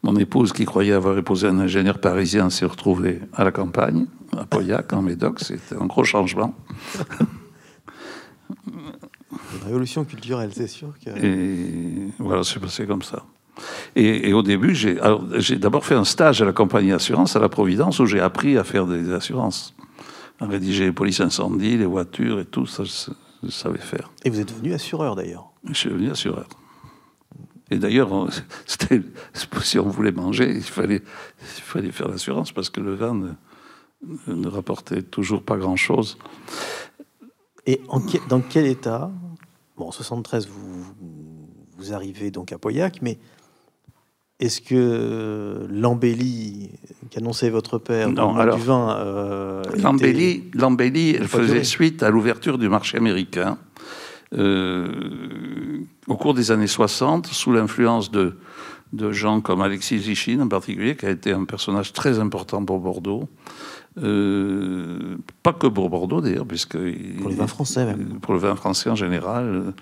Mon 0.06 0.14
épouse, 0.14 0.52
qui 0.52 0.64
croyait 0.64 0.92
avoir 0.92 1.18
épousé 1.18 1.48
un 1.48 1.58
ingénieur 1.58 1.98
parisien, 1.98 2.48
s'est 2.48 2.64
retrouvée 2.64 3.18
à 3.34 3.42
la 3.42 3.50
campagne, 3.50 4.06
à 4.38 4.44
Pauillac, 4.44 4.92
en 4.92 5.02
Médoc. 5.02 5.40
C'était 5.40 5.74
un 5.74 5.86
gros 5.86 6.04
changement. 6.04 6.54
Une 8.68 9.64
révolution 9.64 10.04
culturelle, 10.04 10.50
c'est 10.54 10.68
sûr. 10.68 10.94
Et 11.20 12.12
voilà, 12.20 12.44
c'est 12.44 12.60
passé 12.60 12.86
comme 12.86 13.02
ça. 13.02 13.24
Et, 13.96 14.32
au 14.32 14.42
début, 14.44 14.76
j'ai 14.76 15.56
d'abord 15.56 15.84
fait 15.84 15.96
un 15.96 16.04
stage 16.04 16.40
à 16.40 16.44
la 16.44 16.52
compagnie 16.52 16.90
d'assurance 16.90 17.34
à 17.34 17.40
la 17.40 17.48
Providence 17.48 17.98
où 17.98 18.06
j'ai 18.06 18.20
appris 18.20 18.56
à 18.56 18.62
faire 18.62 18.86
des 18.86 19.12
assurances. 19.12 19.74
À 20.38 20.46
rédiger 20.46 20.84
les 20.84 20.92
polices 20.92 21.20
incendies, 21.20 21.78
les 21.78 21.86
voitures 21.86 22.38
et 22.38 22.44
tout, 22.44 22.66
ça, 22.66 22.84
je 23.42 23.50
savais 23.50 23.78
faire. 23.78 24.12
Et 24.24 24.30
vous 24.30 24.38
êtes 24.38 24.54
devenu 24.54 24.72
assureur 24.72 25.16
d'ailleurs 25.16 25.50
Je 25.64 25.74
suis 25.74 25.90
devenu 25.90 26.12
assureur. 26.12 26.46
Et 27.70 27.78
d'ailleurs, 27.78 28.10
si 29.62 29.78
on 29.78 29.88
voulait 29.88 30.12
manger, 30.12 30.52
il 30.54 30.62
fallait, 30.62 31.02
il 31.40 31.62
fallait 31.62 31.92
faire 31.92 32.08
l'assurance 32.08 32.52
parce 32.52 32.70
que 32.70 32.80
le 32.80 32.94
vin 32.94 33.36
ne, 34.26 34.48
rapportait 34.48 35.02
toujours 35.02 35.42
pas 35.42 35.56
grand-chose. 35.56 36.18
Et 37.66 37.80
dans 38.28 38.40
quel 38.40 38.66
état 38.66 39.10
Bon, 39.76 39.88
en 39.88 39.92
73, 39.92 40.48
vous, 40.48 40.84
vous 41.76 41.92
arrivez 41.92 42.30
donc 42.30 42.52
à 42.52 42.58
Pauillac, 42.58 43.02
mais 43.02 43.18
est-ce 44.38 44.60
que 44.60 45.66
l'embellie 45.70 46.70
qu'annonçait 47.10 47.48
votre 47.48 47.78
père 47.78 48.10
non, 48.10 48.36
alors, 48.36 48.56
du 48.56 48.64
vin 48.64 48.96
euh, 48.98 49.62
l'embellie, 49.78 51.16
elle 51.18 51.28
faisait 51.28 51.64
suite 51.64 52.02
à 52.02 52.10
l'ouverture 52.10 52.58
du 52.58 52.68
marché 52.68 52.98
américain 52.98 53.58
euh, 54.34 55.80
au 56.06 56.16
cours 56.16 56.34
des 56.34 56.50
années 56.50 56.66
60, 56.66 57.26
sous 57.26 57.52
l'influence 57.52 58.10
de, 58.10 58.36
de 58.92 59.12
gens 59.12 59.40
comme 59.40 59.60
Alexis 59.60 60.00
Zichine 60.00 60.42
en 60.42 60.48
particulier, 60.48 60.96
qui 60.96 61.06
a 61.06 61.10
été 61.10 61.32
un 61.32 61.44
personnage 61.44 61.92
très 61.92 62.18
important 62.18 62.64
pour 62.64 62.80
Bordeaux. 62.80 63.28
Euh, 64.02 65.16
pas 65.42 65.52
que 65.52 65.66
pour 65.66 65.88
Bordeaux 65.88 66.20
d'ailleurs, 66.20 66.46
puisque... 66.46 66.76
Pour 67.18 67.30
le 67.30 67.36
vin 67.36 67.46
français 67.46 67.84
même. 67.86 68.18
Pour 68.20 68.34
le 68.34 68.40
vin 68.40 68.56
français 68.56 68.90
en 68.90 68.96
général. 68.96 69.74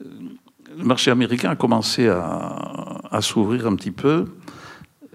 Le 0.00 0.84
marché 0.84 1.10
américain 1.10 1.50
a 1.50 1.56
commencé 1.56 2.08
à, 2.08 3.00
à 3.10 3.20
s'ouvrir 3.22 3.66
un 3.66 3.74
petit 3.74 3.90
peu. 3.90 4.26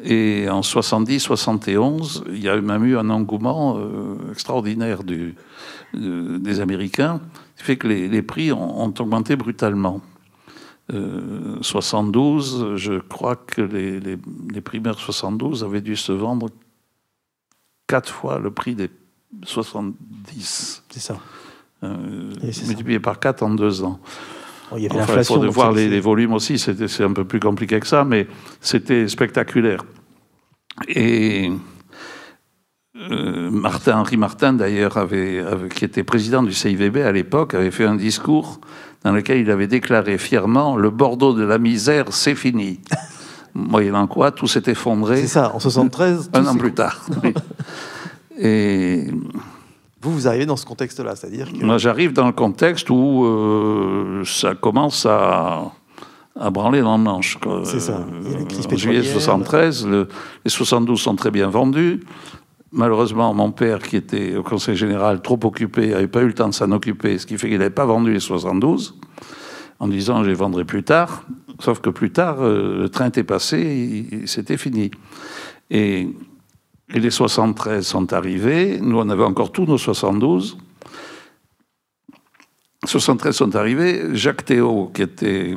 Et 0.04 0.50
en 0.50 0.62
70-71, 0.62 2.24
il 2.28 2.44
y 2.44 2.50
a 2.50 2.60
même 2.60 2.84
eu 2.84 2.98
un 2.98 3.10
engouement 3.10 3.78
euh, 3.78 4.32
extraordinaire 4.32 5.04
du, 5.04 5.36
des 5.94 6.60
Américains, 6.60 7.22
qui 7.58 7.64
fait 7.64 7.78
que 7.78 7.88
les, 7.88 8.22
prix 8.22 8.52
ont, 8.52 8.94
augmenté 9.00 9.36
brutalement. 9.36 10.02
72, 10.90 12.62
euh, 12.62 12.76
je 12.78 13.00
crois 13.00 13.36
que 13.36 13.62
les, 13.62 14.00
les, 14.00 14.18
les, 14.54 14.62
primaires 14.62 15.00
72 15.00 15.64
avaient 15.64 15.82
dû 15.82 15.96
se 15.96 16.12
vendre 16.12 16.50
quatre 17.88 18.14
fois 18.14 18.38
le 18.38 18.52
prix 18.52 18.76
des 18.76 18.92
70. 19.44 20.84
C'est 20.90 21.00
ça. 21.00 21.18
Euh, 21.84 22.32
multiplié 22.68 23.00
par 23.00 23.20
quatre 23.20 23.42
en 23.44 23.50
deux 23.50 23.84
ans. 23.84 24.00
Oh, 24.72 24.76
il 24.78 24.84
y 24.84 24.88
avait 24.88 25.02
enfin, 25.02 25.20
il 25.20 25.26
faut 25.26 25.52
voir 25.52 25.72
les, 25.72 25.90
les, 25.90 26.00
volumes 26.00 26.34
aussi, 26.34 26.58
c'est 26.58 27.04
un 27.04 27.14
peu 27.14 27.26
plus 27.26 27.40
compliqué 27.40 27.80
que 27.80 27.88
ça, 27.88 28.04
mais 28.04 28.28
c'était 28.62 29.08
spectaculaire. 29.08 29.84
Et 30.88 31.52
euh, 32.98 33.50
Martin, 33.52 34.00
Henri 34.00 34.18
Martin, 34.18 34.54
d'ailleurs, 34.54 34.98
avait, 34.98 35.44
qui 35.76 35.86
était 35.86 36.04
président 36.04 36.44
du 36.44 36.54
CIVB 36.54 36.98
à 36.98 37.12
l'époque, 37.12 37.54
avait 37.54 37.72
fait 37.72 37.86
un 37.86 37.96
discours 37.96 38.60
dans 39.04 39.12
lequel 39.12 39.40
il 39.40 39.52
avait 39.52 39.68
déclaré 39.68 40.18
fièrement 40.18 40.78
Le 40.78 40.90
Bordeaux 40.90 41.34
de 41.34 41.44
la 41.44 41.58
misère, 41.58 42.06
c'est 42.12 42.36
fini. 42.36 42.80
Moyennant 43.54 44.08
quoi, 44.08 44.32
tout 44.32 44.48
s'est 44.48 44.64
effondré. 44.68 45.22
C'est 45.22 45.28
ça, 45.28 45.54
en 45.54 45.60
73. 45.60 46.32
Un 46.34 46.46
an 46.48 46.56
plus 46.56 46.74
tard. 46.74 47.06
Et. 48.38 49.06
Vous, 50.02 50.12
vous 50.12 50.28
arrivez 50.28 50.46
dans 50.46 50.58
ce 50.58 50.66
contexte-là, 50.66 51.16
c'est-à-dire 51.16 51.52
que. 51.52 51.64
Moi, 51.64 51.78
j'arrive 51.78 52.14
dans 52.14 52.28
le 52.28 52.34
contexte 52.34 52.90
où 52.90 53.26
euh, 53.26 54.24
ça 54.26 54.56
commence 54.56 55.06
à 55.06 55.72
à 56.38 56.50
branler 56.50 56.82
dans 56.82 56.98
le 56.98 57.04
manche. 57.04 57.38
C'est 57.64 57.80
ça. 57.80 58.06
en 58.70 58.76
juillet 58.76 59.04
73, 59.04 59.88
les 59.88 60.06
72 60.48 61.00
sont 61.00 61.16
très 61.16 61.32
bien 61.32 61.48
vendus. 61.48 62.02
Malheureusement, 62.78 63.34
mon 63.34 63.52
père, 63.52 63.80
qui 63.80 63.96
était 63.96 64.36
au 64.36 64.44
conseil 64.44 64.76
général 64.76 65.22
trop 65.22 65.40
occupé, 65.46 65.88
n'avait 65.88 66.10
pas 66.10 66.22
eu 66.24 66.28
le 66.28 66.34
temps 66.34 66.50
de 66.50 66.54
s'en 66.54 66.70
occuper, 66.72 67.18
ce 67.18 67.26
qui 67.26 67.38
fait 67.38 67.48
qu'il 67.48 67.58
n'avait 67.58 67.70
pas 67.70 67.86
vendu 67.86 68.12
les 68.12 68.20
72, 68.20 69.00
en 69.80 69.88
disant 69.88 70.26
je 70.26 70.30
les 70.30 70.36
vendrai 70.36 70.66
plus 70.66 70.84
tard. 70.84 71.24
Sauf 71.60 71.80
que 71.80 71.90
plus 71.90 72.12
tard, 72.12 72.42
euh, 72.42 72.82
le 72.82 72.90
train 72.90 73.08
était 73.08 73.24
passé, 73.24 74.06
c'était 74.26 74.58
fini. 74.58 74.92
Et, 75.72 76.10
les 76.90 77.10
73 77.10 77.84
sont 77.84 78.14
arrivés, 78.14 78.80
nous 78.80 79.00
on 79.00 79.10
avait 79.10 79.24
encore 79.24 79.52
tous 79.52 79.66
nos 79.66 79.80
72. 79.80 80.58
73 82.86 83.36
sont 83.36 83.56
arrivés, 83.56 84.14
Jacques 84.14 84.46
Théo, 84.46 84.92
qui 84.94 85.02
était 85.02 85.56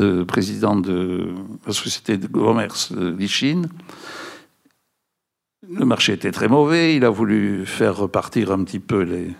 euh, 0.00 0.24
président 0.24 0.76
de 0.76 1.26
la 1.66 1.72
société 1.72 2.16
de 2.16 2.26
commerce 2.28 2.92
de 2.92 3.26
Chine, 3.26 3.68
le 5.70 5.84
marché 5.84 6.12
était 6.12 6.32
très 6.32 6.48
mauvais, 6.48 6.96
il 6.96 7.04
a 7.04 7.10
voulu 7.10 7.66
faire 7.66 7.96
repartir 7.96 8.52
un 8.52 8.64
petit 8.64 8.80
peu 8.80 9.02
les, 9.02 9.34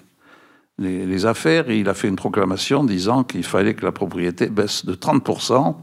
les, 0.79 1.27
affaires 1.27 1.71
et 1.71 1.79
il 1.79 1.89
a 1.89 1.95
fait 1.95 2.09
une 2.09 2.17
proclamation 2.17 2.85
disant 2.85 3.25
qu'il 3.25 3.45
fallait 3.45 3.75
que 3.75 3.85
la 3.85 3.93
propriété 3.93 4.49
baisse 4.49 4.85
de 4.85 4.95
30%, 4.95 5.77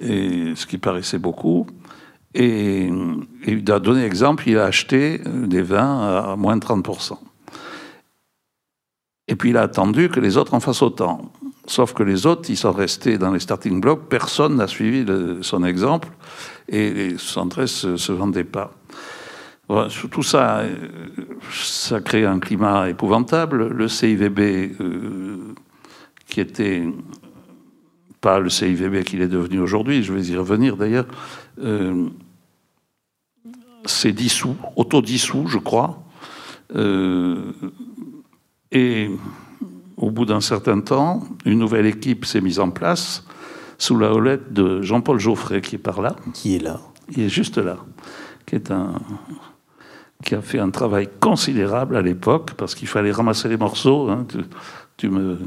et, 0.00 0.52
ce 0.54 0.66
qui 0.66 0.78
paraissait 0.78 1.18
beaucoup. 1.18 1.66
Et, 2.34 2.90
il 3.46 3.70
a 3.70 3.78
donné 3.78 4.04
exemple, 4.04 4.48
il 4.48 4.58
a 4.58 4.64
acheté 4.64 5.20
des 5.24 5.62
vins 5.62 6.32
à 6.32 6.36
moins 6.36 6.56
de 6.56 6.64
30%. 6.64 7.18
Et 9.28 9.34
puis 9.34 9.50
il 9.50 9.56
a 9.56 9.62
attendu 9.62 10.08
que 10.08 10.20
les 10.20 10.36
autres 10.36 10.54
en 10.54 10.60
fassent 10.60 10.82
autant. 10.82 11.32
Sauf 11.66 11.94
que 11.94 12.04
les 12.04 12.26
autres, 12.26 12.48
ils 12.48 12.56
sont 12.56 12.70
restés 12.70 13.18
dans 13.18 13.32
les 13.32 13.40
starting 13.40 13.80
blocks, 13.80 14.08
personne 14.08 14.56
n'a 14.56 14.68
suivi 14.68 15.04
son 15.42 15.64
exemple, 15.64 16.08
et 16.68 16.92
les 16.92 17.18
73 17.18 17.86
ne 17.86 17.96
se 17.96 18.12
vendaient 18.12 18.44
pas 18.44 18.72
tout 20.10 20.22
ça, 20.22 20.60
euh, 20.60 20.76
ça 21.50 22.00
crée 22.00 22.24
un 22.24 22.38
climat 22.38 22.88
épouvantable. 22.88 23.68
Le 23.68 23.88
CIVB, 23.88 24.38
euh, 24.80 25.54
qui 26.28 26.40
était 26.40 26.84
pas 28.20 28.38
le 28.38 28.48
CIVB 28.48 29.04
qu'il 29.04 29.20
est 29.22 29.28
devenu 29.28 29.60
aujourd'hui, 29.60 30.02
je 30.02 30.12
vais 30.12 30.22
y 30.22 30.36
revenir 30.36 30.76
d'ailleurs, 30.76 31.06
euh, 31.62 32.08
s'est 33.84 34.12
dissous, 34.12 34.56
autodissous, 34.76 35.46
je 35.46 35.58
crois. 35.58 36.02
Euh, 36.74 37.52
et 38.72 39.10
au 39.96 40.10
bout 40.10 40.24
d'un 40.24 40.40
certain 40.40 40.80
temps, 40.80 41.22
une 41.44 41.58
nouvelle 41.58 41.86
équipe 41.86 42.24
s'est 42.24 42.40
mise 42.40 42.58
en 42.58 42.70
place 42.70 43.24
sous 43.78 43.98
la 43.98 44.12
houlette 44.12 44.52
de 44.52 44.82
Jean-Paul 44.82 45.18
Geoffrey, 45.18 45.60
qui 45.60 45.76
est 45.76 45.78
par 45.78 46.00
là. 46.00 46.16
Qui 46.34 46.56
est 46.56 46.62
là 46.62 46.80
Il 47.10 47.20
est 47.20 47.28
juste 47.28 47.58
là. 47.58 47.76
Qui, 48.46 48.56
est 48.56 48.70
un, 48.70 48.94
qui 50.24 50.34
a 50.34 50.42
fait 50.42 50.58
un 50.58 50.70
travail 50.70 51.08
considérable 51.20 51.96
à 51.96 52.02
l'époque, 52.02 52.52
parce 52.56 52.74
qu'il 52.74 52.88
fallait 52.88 53.12
ramasser 53.12 53.48
les 53.48 53.56
morceaux. 53.56 54.08
Hein. 54.08 54.26
Tu, 54.96 55.08
me, 55.08 55.38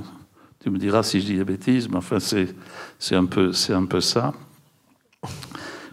tu 0.61 0.70
me 0.70 0.78
diras 0.78 1.03
si 1.03 1.22
je 1.22 1.26
dis 1.26 1.38
des 1.38 1.43
bêtises, 1.43 1.89
mais 1.89 1.97
enfin, 1.97 2.20
c'est 2.20 3.15
un, 3.15 3.26
peu, 3.26 3.51
un 3.70 3.86
peu 3.86 4.01
ça. 4.01 4.34
Il 5.24 5.30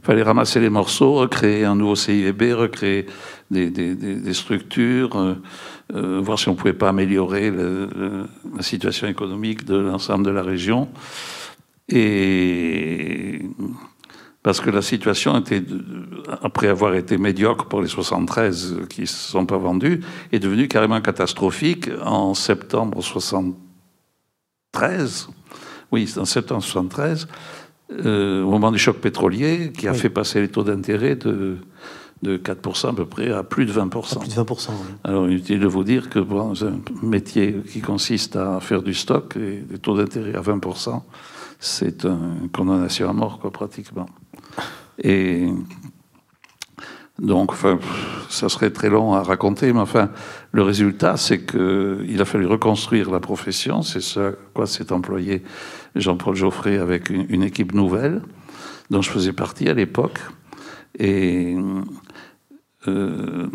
fallait 0.02 0.22
ramasser 0.22 0.60
les 0.60 0.70
morceaux, 0.70 1.14
recréer 1.14 1.64
un 1.64 1.74
nouveau 1.74 1.96
CIVB, 1.96 2.52
recréer 2.52 3.06
des, 3.50 3.70
des, 3.70 3.94
des 3.94 4.34
structures, 4.34 5.16
euh, 5.16 5.34
euh, 5.94 6.20
voir 6.20 6.38
si 6.38 6.48
on 6.48 6.52
ne 6.52 6.56
pouvait 6.56 6.72
pas 6.72 6.90
améliorer 6.90 7.50
la 7.50 8.62
situation 8.62 9.08
économique 9.08 9.64
de 9.64 9.76
l'ensemble 9.76 10.24
de 10.24 10.30
la 10.30 10.42
région. 10.42 10.88
Et 11.88 13.40
parce 14.46 14.60
que 14.60 14.70
la 14.70 14.80
situation 14.80 15.36
était, 15.40 15.60
après 16.40 16.68
avoir 16.68 16.94
été 16.94 17.18
médiocre 17.18 17.64
pour 17.64 17.82
les 17.82 17.88
73 17.88 18.76
qui 18.88 19.00
ne 19.00 19.06
se 19.06 19.32
sont 19.32 19.44
pas 19.44 19.58
vendus, 19.58 20.02
est 20.30 20.38
devenue 20.38 20.68
carrément 20.68 21.00
catastrophique 21.00 21.90
en 22.04 22.32
septembre 22.34 23.02
73. 23.02 25.30
Oui, 25.90 26.08
en 26.16 26.24
septembre 26.24 26.62
73, 26.62 27.26
euh, 27.90 28.44
au 28.44 28.50
moment 28.50 28.70
du 28.70 28.78
choc 28.78 28.98
pétrolier, 28.98 29.72
qui 29.76 29.88
a 29.88 29.94
fait 29.94 30.10
passer 30.10 30.40
les 30.40 30.48
taux 30.48 30.62
d'intérêt 30.62 31.16
de, 31.16 31.56
de 32.22 32.36
4% 32.36 32.90
à 32.90 32.92
peu 32.92 33.04
près 33.04 33.32
à 33.32 33.42
plus 33.42 33.66
de 33.66 33.72
20%. 33.72 34.20
plus 34.20 34.28
de 34.28 34.34
20%, 34.42 34.68
oui. 34.70 34.76
Alors, 35.02 35.26
inutile 35.26 35.58
de 35.58 35.66
vous 35.66 35.82
dire 35.82 36.08
que 36.08 36.20
dans 36.20 36.64
un 36.64 36.78
métier 37.02 37.56
qui 37.72 37.80
consiste 37.80 38.36
à 38.36 38.60
faire 38.60 38.84
du 38.84 38.94
stock, 38.94 39.36
et 39.36 39.64
des 39.68 39.78
taux 39.78 39.96
d'intérêt 39.96 40.36
à 40.36 40.40
20%, 40.40 41.02
c'est 41.58 42.04
une 42.04 42.48
condamnation 42.52 43.10
à 43.10 43.12
mort, 43.12 43.40
quoi, 43.40 43.50
pratiquement. 43.50 44.06
Et 45.02 45.46
donc, 47.18 47.52
enfin, 47.52 47.78
ça 48.28 48.48
serait 48.48 48.70
très 48.70 48.90
long 48.90 49.14
à 49.14 49.22
raconter, 49.22 49.72
mais 49.72 49.80
enfin, 49.80 50.10
le 50.52 50.62
résultat, 50.62 51.16
c'est 51.16 51.46
qu'il 51.46 52.20
a 52.20 52.24
fallu 52.24 52.46
reconstruire 52.46 53.10
la 53.10 53.20
profession. 53.20 53.82
C'est 53.82 54.02
ça 54.02 54.32
quoi 54.52 54.66
s'est 54.66 54.92
employé 54.92 55.42
Jean-Paul 55.94 56.34
Geoffrey 56.34 56.78
avec 56.78 57.08
une, 57.08 57.42
équipe 57.42 57.72
nouvelle, 57.72 58.20
dont 58.90 59.00
je 59.00 59.10
faisais 59.10 59.32
partie 59.32 59.68
à 59.68 59.74
l'époque. 59.74 60.18
Et, 60.98 61.56
euh, 62.86 63.46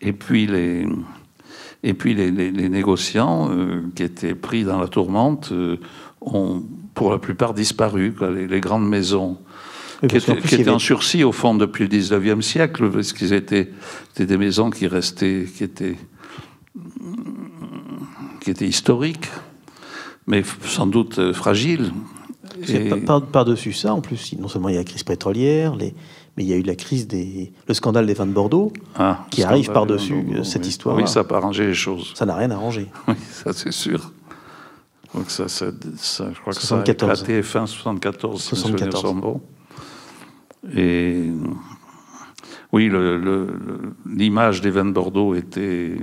et 0.00 0.12
puis 0.12 0.46
les. 0.46 0.86
Et 1.82 1.94
puis 1.94 2.14
les, 2.14 2.32
négociants 2.32 3.48
euh, 3.50 3.82
qui 3.94 4.02
étaient 4.02 4.34
pris 4.34 4.64
dans 4.64 4.80
la 4.80 4.88
tourmente 4.88 5.52
euh, 5.52 5.76
ont 6.20 6.64
pour 6.94 7.12
la 7.12 7.18
plupart 7.18 7.54
disparu. 7.54 8.12
Les, 8.48 8.60
grandes 8.60 8.88
maisons 8.88 9.38
qui, 10.08 10.16
étaient, 10.16 10.68
en 10.68 10.78
sursis 10.78 11.24
au 11.24 11.32
fond 11.32 11.54
depuis 11.54 11.86
le 11.86 11.96
19e 11.96 12.42
siècle, 12.42 12.90
parce 12.90 13.12
qu'ils 13.12 13.32
étaient, 13.32 13.70
des 14.18 14.36
maisons 14.36 14.70
qui 14.70 14.86
restaient, 14.86 15.46
qui 15.56 15.64
étaient, 15.64 15.96
qui 18.40 18.50
étaient 18.50 18.66
historiques, 18.66 19.28
mais 20.26 20.42
sans 20.64 20.86
doute 20.86 21.18
euh, 21.18 21.32
fragiles. 21.32 21.92
Et... 22.68 22.90
Par-dessus 23.32 23.72
ça, 23.72 23.94
en 23.94 24.00
plus, 24.00 24.34
non 24.38 24.48
seulement 24.48 24.68
il 24.68 24.74
y 24.74 24.78
a 24.78 24.80
la 24.80 24.84
crise 24.84 25.02
pétrolière, 25.02 25.76
les, 25.76 25.94
mais 26.36 26.44
il 26.44 26.48
y 26.48 26.52
a 26.52 26.56
eu 26.56 26.62
la 26.62 26.74
crise 26.74 27.06
des, 27.06 27.52
le 27.66 27.74
scandale 27.74 28.06
des 28.06 28.14
vins 28.14 28.26
de 28.26 28.32
Bordeaux, 28.32 28.72
ah, 28.96 29.26
qui 29.30 29.42
arrive 29.42 29.72
par-dessus 29.72 30.24
cette 30.44 30.66
histoire. 30.66 30.96
Oui, 30.96 31.08
ça 31.08 31.20
n'a 31.20 31.24
pas 31.24 31.38
arrangé 31.38 31.66
les 31.66 31.74
choses. 31.74 32.12
Ça 32.14 32.26
n'a 32.26 32.34
rien 32.34 32.50
arrangé. 32.50 32.88
Oui, 33.08 33.14
ça 33.30 33.52
c'est 33.52 33.72
sûr. 33.72 34.12
Donc 35.14 35.30
ça, 35.30 35.48
ça, 35.48 35.66
je 35.70 36.40
crois 36.40 36.52
que 36.52 36.60
ça 36.60 36.78
a 36.78 36.80
éclaté 36.82 37.42
fin 37.42 37.66
74, 37.66 38.42
74. 38.42 39.14
Si 39.14 39.20
bon. 39.20 39.40
Et 40.74 41.30
oui, 42.72 42.90
l'image 44.06 44.60
des 44.60 44.70
vins 44.70 44.84
de 44.84 44.92
Bordeaux 44.92 45.34
était 45.34 45.96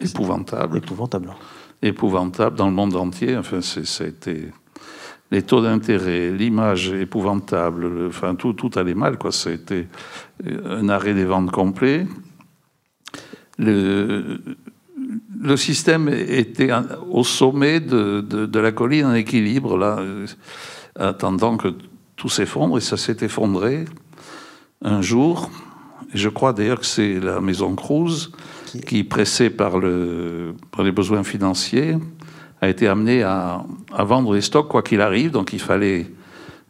épouvantable. 0.00 0.78
Épouvantable. 0.78 1.34
Épouvantable 1.82 2.56
dans 2.56 2.66
le 2.66 2.74
monde 2.74 2.96
entier. 2.96 3.36
Enfin, 3.36 3.60
ça 3.60 4.04
a 4.04 4.06
été 4.06 4.48
les 5.30 5.42
taux 5.42 5.62
d'intérêt, 5.62 6.32
l'image 6.32 6.92
épouvantable, 6.92 8.08
enfin 8.08 8.34
tout, 8.34 8.52
tout 8.52 8.70
allait 8.74 8.94
mal. 8.94 9.16
Quoi. 9.16 9.30
Ça 9.30 9.50
a 9.50 9.52
été 9.52 9.86
un 10.44 10.88
arrêt 10.88 11.14
des 11.14 11.24
ventes 11.24 11.52
complet. 11.52 12.06
Le, 13.58 14.40
le 15.40 15.56
système 15.56 16.08
était 16.08 16.70
au 17.10 17.24
sommet 17.24 17.80
de, 17.80 18.58
la 18.58 18.72
colline 18.72 19.06
en 19.06 19.14
équilibre, 19.14 19.76
là, 19.76 20.00
attendant 20.98 21.56
que 21.56 21.74
tout 22.20 22.28
s'effondre, 22.28 22.76
et 22.76 22.82
ça 22.82 22.98
s'est 22.98 23.16
effondré 23.22 23.86
un 24.82 25.00
jour. 25.00 25.50
Et 26.12 26.18
je 26.18 26.28
crois 26.28 26.52
d'ailleurs 26.52 26.80
que 26.80 26.86
c'est 26.86 27.18
la 27.18 27.40
maison 27.40 27.74
Cruz 27.74 28.30
qui, 28.86 29.04
pressée 29.04 29.48
par, 29.48 29.78
le, 29.78 30.54
par 30.70 30.84
les 30.84 30.92
besoins 30.92 31.24
financiers, 31.24 31.96
a 32.60 32.68
été 32.68 32.88
amenée 32.88 33.22
à, 33.22 33.64
à 33.90 34.04
vendre 34.04 34.34
les 34.34 34.42
stocks 34.42 34.68
quoi 34.68 34.82
qu'il 34.82 35.00
arrive. 35.00 35.30
Donc 35.30 35.54
il 35.54 35.60
fallait 35.60 36.10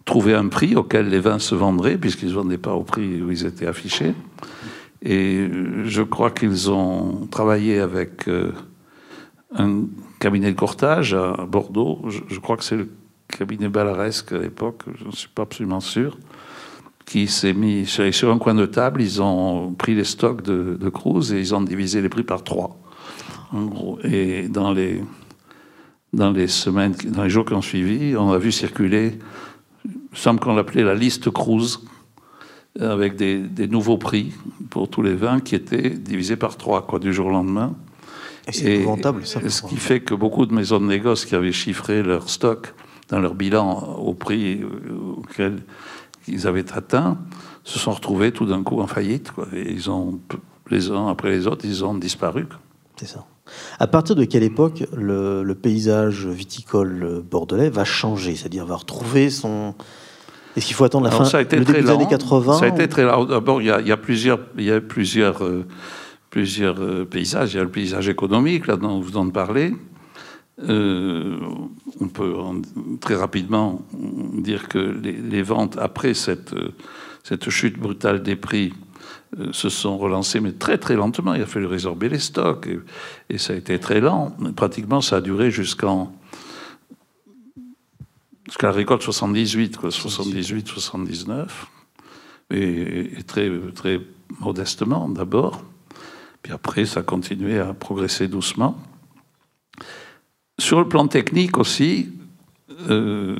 trouver 0.04 0.34
un 0.34 0.46
prix 0.46 0.76
auquel 0.76 1.08
les 1.08 1.18
vins 1.18 1.40
se 1.40 1.56
vendraient, 1.56 1.98
puisqu'ils 1.98 2.28
ne 2.28 2.34
vendaient 2.34 2.56
pas 2.58 2.74
au 2.74 2.84
prix 2.84 3.20
où 3.20 3.32
ils 3.32 3.44
étaient 3.44 3.66
affichés. 3.66 4.14
Et 5.02 5.48
je 5.84 6.02
crois 6.02 6.30
qu'ils 6.30 6.70
ont 6.70 7.26
travaillé 7.28 7.80
avec 7.80 8.28
euh, 8.28 8.52
un 9.56 9.86
cabinet 10.20 10.52
de 10.52 10.56
courtage 10.56 11.12
à 11.12 11.44
Bordeaux. 11.48 12.02
Je, 12.06 12.38
crois 12.38 12.56
que 12.56 12.62
c'est 12.62 12.76
le 12.76 12.88
cabinet 13.30 13.68
Balaresque 13.68 14.32
à 14.32 14.38
l'époque, 14.38 14.82
je 14.98 15.06
ne 15.06 15.12
suis 15.12 15.28
pas 15.28 15.42
absolument 15.42 15.80
sûr, 15.80 16.18
qui 17.06 17.26
s'est 17.26 17.54
mis 17.54 17.86
sur 17.86 18.30
un 18.30 18.38
coin 18.38 18.54
de 18.54 18.66
table. 18.66 19.02
Ils 19.02 19.20
ont 19.22 19.72
pris 19.72 19.94
les 19.94 20.04
stocks 20.04 20.42
de, 20.42 20.76
de 20.78 20.88
Cruz 20.88 21.32
et 21.32 21.38
ils 21.38 21.54
ont 21.54 21.60
divisé 21.60 22.02
les 22.02 22.08
prix 22.08 22.22
par 22.22 22.44
trois. 22.44 22.78
En 23.52 23.64
gros. 23.64 23.98
Et 24.04 24.48
dans 24.48 24.72
les, 24.72 25.02
dans 26.12 26.30
les 26.30 26.46
semaines, 26.46 26.94
dans 27.06 27.24
les 27.24 27.30
jours 27.30 27.44
qui 27.44 27.54
ont 27.54 27.62
suivi, 27.62 28.16
on 28.16 28.30
a 28.30 28.38
vu 28.38 28.52
circuler, 28.52 29.18
il 29.84 30.18
semble 30.18 30.40
qu'on 30.40 30.54
l'appelait 30.54 30.84
la 30.84 30.94
liste 30.94 31.30
Cruz 31.30 31.78
avec 32.78 33.16
des, 33.16 33.68
nouveaux 33.68 33.98
prix 33.98 34.32
pour 34.70 34.88
tous 34.88 35.02
les 35.02 35.14
vins 35.14 35.40
qui 35.40 35.54
étaient 35.54 35.90
divisés 35.90 36.36
par 36.36 36.56
trois, 36.56 36.86
quoi, 36.86 36.98
du 36.98 37.12
jour 37.12 37.26
au 37.26 37.30
lendemain. 37.30 37.74
Et 38.46 38.52
c'est 38.52 38.76
épouvantable, 38.76 39.26
ça. 39.26 39.40
Ce 39.48 39.62
qui 39.62 39.76
fait 39.76 40.00
que 40.00 40.14
beaucoup 40.14 40.46
de 40.46 40.54
maisons 40.54 40.80
de 40.80 40.86
négoce 40.86 41.24
qui 41.24 41.34
avaient 41.34 41.52
chiffré 41.52 42.02
leur 42.02 42.28
stock 42.28 42.74
dans 43.10 43.18
leur 43.18 43.34
bilan 43.34 43.96
au 43.98 44.14
prix 44.14 44.60
auquel 45.16 45.58
ils 46.28 46.46
avaient 46.46 46.72
atteint 46.72 47.18
se 47.64 47.78
sont 47.78 47.92
retrouvés 47.92 48.32
tout 48.32 48.46
d'un 48.46 48.62
coup 48.62 48.80
en 48.80 48.86
faillite. 48.86 49.32
Quoi. 49.32 49.46
Et 49.52 49.70
ils 49.70 49.90
ont, 49.90 50.18
les 50.70 50.90
uns 50.90 51.08
après 51.08 51.30
les 51.30 51.46
autres, 51.46 51.64
ils 51.64 51.84
ont 51.84 51.94
disparu. 51.94 52.46
C'est 52.96 53.06
ça. 53.06 53.24
À 53.78 53.86
partir 53.86 54.14
de 54.14 54.24
quelle 54.24 54.44
époque 54.44 54.84
le, 54.96 55.42
le 55.42 55.54
paysage 55.54 56.26
viticole 56.26 57.22
bordelais 57.28 57.68
va 57.68 57.84
changer? 57.84 58.36
C'est-à-dire 58.36 58.64
va 58.64 58.76
retrouver 58.76 59.28
son, 59.28 59.74
est-ce 60.56 60.66
qu'il 60.66 60.74
faut 60.74 60.84
attendre 60.84 61.04
la 61.04 61.10
fin 61.10 61.24
ça 61.24 61.38
a 61.38 61.42
été 61.42 61.56
le 61.56 61.64
très 61.64 61.82
des 61.82 61.90
années 61.90 62.08
80 62.08 62.58
Ça 62.58 62.64
a 62.64 62.68
été 62.68 62.88
très 62.88 63.04
lent. 63.04 63.24
D'abord, 63.24 63.62
il, 63.62 63.66
y 63.66 63.70
a, 63.70 63.96
plusieurs, 63.96 64.40
y 64.58 64.70
a 64.70 64.80
plusieurs, 64.80 65.44
euh, 65.44 65.64
plusieurs 66.30 66.82
euh, 66.82 67.04
paysages. 67.04 67.54
Il 67.54 67.56
y 67.58 67.60
a 67.60 67.62
le 67.62 67.70
paysage 67.70 68.08
économique, 68.08 68.66
là, 68.66 68.76
dont 68.76 69.00
vous 69.00 69.16
en 69.16 69.28
parlez. 69.30 69.74
Euh, 70.68 71.38
on 72.00 72.08
peut 72.08 72.34
très 73.00 73.14
rapidement 73.14 73.82
dire 74.34 74.68
que 74.68 74.78
les, 74.78 75.42
ventes, 75.42 75.78
après 75.78 76.14
cette, 76.14 76.54
cette 77.22 77.48
chute 77.50 77.78
brutale 77.78 78.22
des 78.22 78.36
prix, 78.36 78.72
se 79.52 79.68
sont 79.68 79.96
relancées, 79.96 80.40
mais 80.40 80.50
très 80.50 80.76
très 80.76 80.96
lentement. 80.96 81.34
Il 81.34 81.42
a 81.42 81.46
fallu 81.46 81.66
résorber 81.66 82.08
les 82.08 82.18
stocks 82.18 82.66
et, 82.66 82.80
et 83.32 83.38
ça 83.38 83.52
a 83.52 83.56
été 83.56 83.78
très 83.78 84.00
lent. 84.00 84.36
Pratiquement, 84.56 85.00
ça 85.00 85.18
a 85.18 85.20
duré 85.20 85.52
jusqu'en 85.52 86.12
jusqu'à 88.50 88.66
la 88.66 88.72
récolte 88.72 89.02
78, 89.02 89.78
78, 89.90 90.66
79, 90.66 91.66
et, 92.50 93.08
très, 93.24 93.48
très 93.76 94.00
modestement 94.40 95.08
d'abord. 95.08 95.62
Puis 96.42 96.52
après, 96.52 96.84
ça 96.84 97.00
a 97.00 97.02
continué 97.04 97.60
à 97.60 97.72
progresser 97.74 98.26
doucement. 98.26 98.76
Sur 100.60 100.78
le 100.78 100.86
plan 100.86 101.06
technique 101.06 101.56
aussi, 101.56 102.10
euh, 102.90 103.34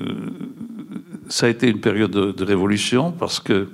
ça 1.29 1.45
a 1.45 1.49
été 1.51 1.69
une 1.69 1.79
période 1.79 2.11
de, 2.11 2.45
révolution 2.45 3.13
parce 3.13 3.41
que 3.41 3.69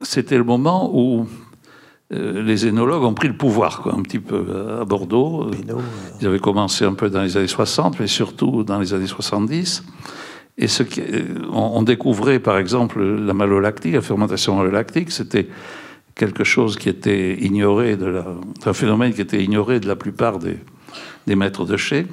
c'était 0.00 0.38
le 0.38 0.44
moment 0.44 0.90
où 0.94 1.26
les 2.10 2.66
énologues 2.66 3.04
ont 3.04 3.12
pris 3.12 3.28
le 3.28 3.36
pouvoir, 3.36 3.82
quoi, 3.82 3.94
un 3.94 4.00
petit 4.00 4.18
peu 4.18 4.78
à 4.80 4.84
Bordeaux. 4.86 5.50
Ils 6.20 6.26
avaient 6.26 6.38
commencé 6.38 6.86
un 6.86 6.94
peu 6.94 7.10
dans 7.10 7.22
les 7.22 7.36
années 7.36 7.46
60, 7.46 8.00
mais 8.00 8.06
surtout 8.06 8.64
dans 8.64 8.78
les 8.78 8.94
années 8.94 9.06
70. 9.06 9.84
Et 10.56 10.68
ce 10.68 10.82
qui, 10.82 11.02
on, 11.52 11.82
découvrait, 11.82 12.38
par 12.38 12.56
exemple, 12.56 13.02
la 13.02 13.34
malolactique, 13.34 13.94
la 13.94 14.02
fermentation 14.02 14.56
malolactique, 14.56 15.10
c'était 15.10 15.48
quelque 16.14 16.44
chose 16.44 16.76
qui 16.76 16.88
était 16.88 17.38
ignoré, 17.42 17.96
de 17.96 18.06
la, 18.06 18.26
un 18.64 18.72
phénomène 18.72 19.12
qui 19.12 19.20
était 19.20 19.42
ignoré 19.42 19.80
de 19.80 19.88
la 19.88 19.96
plupart 19.96 20.38
des, 20.38 20.58
des 21.26 21.36
maîtres 21.36 21.64
de 21.64 21.76
chais. 21.76 22.06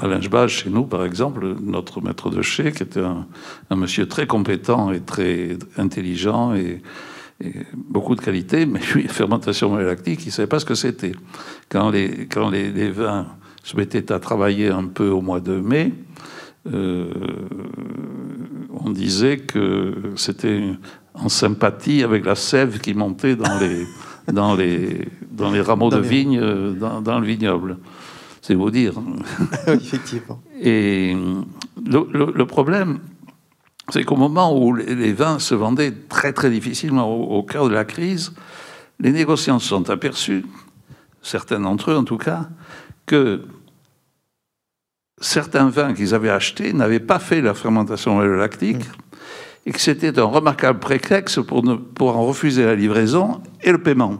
Alain 0.00 0.20
Jbage, 0.20 0.62
chez 0.62 0.70
nous, 0.70 0.84
par 0.84 1.04
exemple, 1.04 1.54
notre 1.60 2.00
maître 2.00 2.30
de 2.30 2.40
chais, 2.40 2.72
qui 2.72 2.82
était 2.82 3.02
un, 3.02 3.26
monsieur 3.76 4.08
très 4.08 4.26
compétent 4.26 4.92
et 4.92 5.00
très 5.00 5.58
intelligent 5.76 6.54
et, 6.54 6.80
beaucoup 7.76 8.16
de 8.16 8.20
qualité, 8.20 8.66
mais 8.66 8.80
lui, 8.92 9.06
fermentation 9.08 9.70
malolactique, 9.70 10.24
il 10.24 10.28
ne 10.28 10.32
savait 10.32 10.48
pas 10.48 10.58
ce 10.58 10.64
que 10.64 10.74
c'était. 10.74 11.12
Quand, 11.68 11.90
les, 11.90 12.26
quand 12.26 12.50
les, 12.50 12.90
vins 12.90 13.28
se 13.62 13.76
mettaient 13.76 14.10
à 14.10 14.18
travailler 14.18 14.70
un 14.70 14.86
peu 14.86 15.08
au 15.08 15.20
mois 15.20 15.38
de 15.38 15.52
mai, 15.52 15.92
euh, 16.72 17.08
on 18.70 18.90
disait 18.90 19.38
que 19.38 20.12
c'était 20.16 20.62
en 21.14 21.28
sympathie 21.28 22.02
avec 22.02 22.24
la 22.24 22.34
sève 22.34 22.80
qui 22.80 22.94
montait 22.94 23.36
dans 23.36 23.58
les, 23.58 23.86
dans 24.32 24.54
les, 24.54 25.08
dans 25.30 25.50
les 25.50 25.60
rameaux 25.60 25.90
de 25.90 25.98
vigne 25.98 26.38
euh, 26.40 26.72
dans, 26.72 27.18
le 27.18 27.26
vignoble. 27.26 27.78
C'est 28.40 28.54
vous 28.54 28.70
dire. 28.70 28.94
effectivement. 29.66 30.40
Et 30.60 31.16
le, 31.84 32.44
problème, 32.44 33.00
c'est 33.90 34.04
qu'au 34.04 34.16
moment 34.16 34.56
où 34.58 34.74
les 34.74 35.12
vins 35.12 35.38
se 35.38 35.54
vendaient 35.54 35.92
très 36.08 36.32
très 36.32 36.50
difficilement 36.50 37.12
au, 37.12 37.42
cœur 37.42 37.68
de 37.68 37.74
la 37.74 37.84
crise, 37.84 38.32
les 39.00 39.12
négociants 39.12 39.58
se 39.58 39.68
sont 39.68 39.90
aperçus, 39.90 40.44
certains 41.22 41.60
d'entre 41.60 41.90
eux 41.90 41.96
en 41.96 42.04
tout 42.04 42.16
cas, 42.16 42.48
que 43.06 43.42
certains 45.20 45.68
vins 45.68 45.94
qu'ils 45.94 46.14
avaient 46.14 46.30
achetés 46.30 46.72
n'avaient 46.72 47.00
pas 47.00 47.18
fait 47.18 47.40
la 47.40 47.54
fermentation 47.54 48.18
lactique 48.20 48.84
et 49.66 49.72
que 49.72 49.80
c'était 49.80 50.18
un 50.18 50.24
remarquable 50.24 50.78
prétexte 50.78 51.40
pour, 51.42 51.62
pour 51.94 52.16
en 52.16 52.24
refuser 52.24 52.64
la 52.64 52.74
livraison 52.74 53.42
et 53.62 53.70
le 53.70 53.78
paiement. 53.78 54.18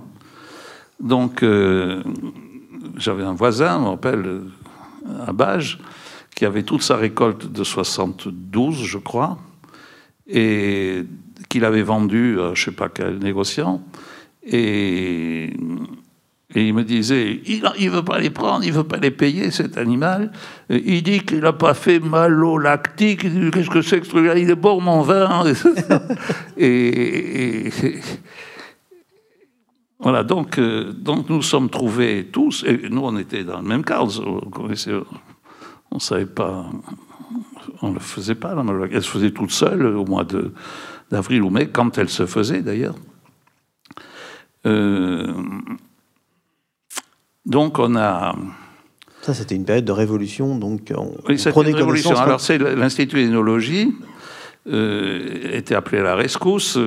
Donc, 1.01 1.43
euh, 1.43 2.03
j'avais 2.97 3.23
un 3.23 3.33
voisin, 3.33 3.79
on 3.79 3.91
m'appelle 3.93 4.43
à 5.27 5.33
Bage, 5.33 5.79
qui 6.35 6.45
avait 6.45 6.65
toute 6.65 6.83
sa 6.83 6.97
récolte 6.97 7.51
de 7.51 7.65
72, 7.65 8.85
je 8.85 8.99
crois, 8.99 9.39
et 10.27 11.05
qu'il 11.49 11.65
avait 11.65 11.83
vendu 11.83 12.39
à 12.41 12.55
je 12.55 12.61
ne 12.61 12.65
sais 12.67 12.77
pas 12.77 12.89
quel 12.89 13.19
négociant. 13.19 13.83
Et, 14.45 15.55
il 16.55 16.73
me 16.73 16.83
disait, 16.83 17.43
il 17.47 17.61
ne 17.63 17.91
veut 17.91 18.05
pas 18.05 18.19
les 18.19 18.31
prendre, 18.31 18.65
il 18.65 18.71
ne 18.73 18.77
veut 18.77 18.85
pas 18.85 18.97
les 18.97 19.11
payer, 19.11 19.51
cet 19.51 19.77
animal. 19.77 20.33
il 20.71 21.03
dit 21.03 21.21
qu'il 21.21 21.41
n'a 21.41 21.53
pas 21.53 21.75
fait 21.75 22.01
mal 22.01 22.43
au 22.43 22.57
lactique. 22.57 23.23
Qu'est-ce 23.53 23.69
que 23.69 23.83
c'est 23.83 24.01
que 24.01 24.07
ce 24.07 24.11
truc-là? 24.11 24.39
Il 24.39 24.49
est 24.51 24.55
bon, 24.55 24.81
mon 24.81 25.03
vin. 25.03 25.45
et 26.57 27.71
voilà, 30.01 30.23
donc, 30.23 30.59
euh, 30.59 30.93
donc 30.93 31.29
nous 31.29 31.43
sommes 31.43 31.71
trouvés 31.71 32.29
tous, 32.31 32.65
et 32.65 32.89
nous 32.89 33.03
on 33.03 33.17
était 33.19 33.43
dans 33.43 33.61
le 33.61 33.67
même 33.67 33.85
cadre, 33.85 34.09
on 34.57 34.69
ne 34.69 36.01
savait 36.01 36.27
pas, 36.27 36.67
on 37.83 37.89
ne 37.89 37.95
le 37.95 38.01
faisait 38.01 38.37
pas, 38.37 38.55
elle 38.93 39.03
se 39.03 39.11
faisait 39.11 39.33
toute 39.33 39.51
seule 39.51 39.85
au 39.85 40.05
mois 40.05 40.25
d'avril 41.11 41.43
ou 41.43 41.51
mai, 41.51 41.69
quand 41.69 41.99
elle 41.99 42.09
se 42.09 42.27
faisait 42.27 42.63
d'ailleurs. 42.63 42.95
Euh, 44.67 45.35
donc 47.49 47.79
on 47.79 47.97
a... 47.97 48.37
Ça 49.23 49.35
c'était 49.35 49.57
une 49.57 49.65
période 49.65 49.85
de 49.85 49.93
révolution, 49.93 50.57
donc 50.57 50.93
on, 50.97 51.13
oui, 51.29 51.39
c'était 51.39 51.61
une 51.69 51.75
révolution. 51.75 52.17
Alors 52.17 52.41
c'est 52.41 52.59
l'Institut 52.59 53.17
d'énologie, 53.17 53.93
euh, 54.69 55.57
était 55.57 55.75
appelé 55.75 55.99
à 55.99 56.03
la 56.05 56.15
rescousse. 56.15 56.79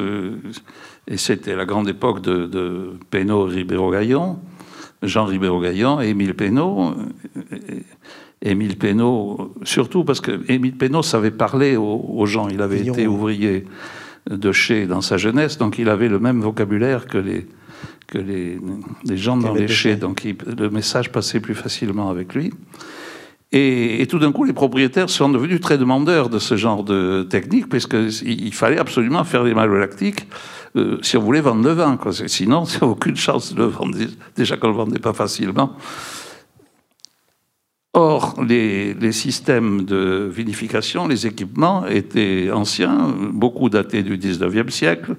Et 1.07 1.17
c'était 1.17 1.55
la 1.55 1.65
grande 1.65 1.89
époque 1.89 2.21
de, 2.21 2.45
de 2.45 2.91
Pénaud-Ribéro-Gaillon, 3.09 4.39
Jean 5.03 5.25
Ribéro-Gaillon 5.25 5.99
et 6.01 6.09
Émile 6.09 6.35
Pénaud. 6.35 6.93
Émile 8.43 8.77
Pénaud, 8.77 9.53
surtout 9.63 10.03
parce 10.03 10.19
que 10.19 10.41
Émile 10.51 10.75
Pénaud 10.75 11.03
savait 11.03 11.31
parler 11.31 11.75
aux, 11.77 12.25
gens. 12.25 12.47
Il 12.49 12.61
avait 12.61 12.81
été 12.81 13.05
ouvrier 13.07 13.65
de 14.29 14.51
chez 14.51 14.87
dans 14.87 15.01
sa 15.01 15.17
jeunesse, 15.17 15.57
donc 15.57 15.77
il 15.77 15.89
avait 15.89 16.07
le 16.07 16.19
même 16.19 16.41
vocabulaire 16.41 17.05
que 17.05 17.17
les, 17.17 17.47
que 18.11 18.19
les, 18.19 18.59
gens 19.17 19.37
dans 19.37 19.53
les 19.53 19.67
chais. 19.67 19.95
Donc 19.95 20.23
le 20.23 20.69
message 20.69 21.11
passait 21.11 21.39
plus 21.39 21.55
facilement 21.55 22.09
avec 22.09 22.35
lui. 22.35 22.51
Et, 23.53 24.07
tout 24.09 24.17
d'un 24.17 24.31
coup, 24.31 24.45
les 24.45 24.53
propriétaires 24.53 25.09
sont 25.09 25.27
devenus 25.27 25.59
très 25.59 25.77
demandeurs 25.77 26.29
de 26.29 26.39
ce 26.39 26.55
genre 26.55 26.85
de 26.85 27.23
technique, 27.29 27.67
puisqu'il 27.67 28.53
fallait 28.53 28.77
absolument 28.77 29.25
faire 29.25 29.43
des 29.43 29.53
malolactiques 29.53 30.25
euh, 30.77 30.97
si 31.01 31.17
on 31.17 31.21
voulait 31.21 31.41
vendre 31.41 31.65
le 31.65 31.73
vin. 31.73 31.97
Quoi. 31.97 32.13
Sinon, 32.13 32.63
il 32.69 32.77
n'y 32.77 32.81
a 32.81 32.85
aucune 32.85 33.17
chance 33.17 33.53
de 33.53 33.59
le 33.59 33.65
vendre, 33.65 33.97
déjà 34.37 34.55
qu'on 34.55 34.67
ne 34.67 34.71
le 34.71 34.77
vendait 34.77 34.99
pas 34.99 35.11
facilement. 35.11 35.75
Or, 37.93 38.41
les, 38.41 38.93
les, 38.93 39.11
systèmes 39.11 39.83
de 39.83 40.29
vinification, 40.33 41.09
les 41.09 41.27
équipements 41.27 41.85
étaient 41.87 42.49
anciens, 42.49 43.13
beaucoup 43.33 43.69
datés 43.69 44.01
du 44.01 44.17
19e 44.17 44.69
siècle, 44.69 45.15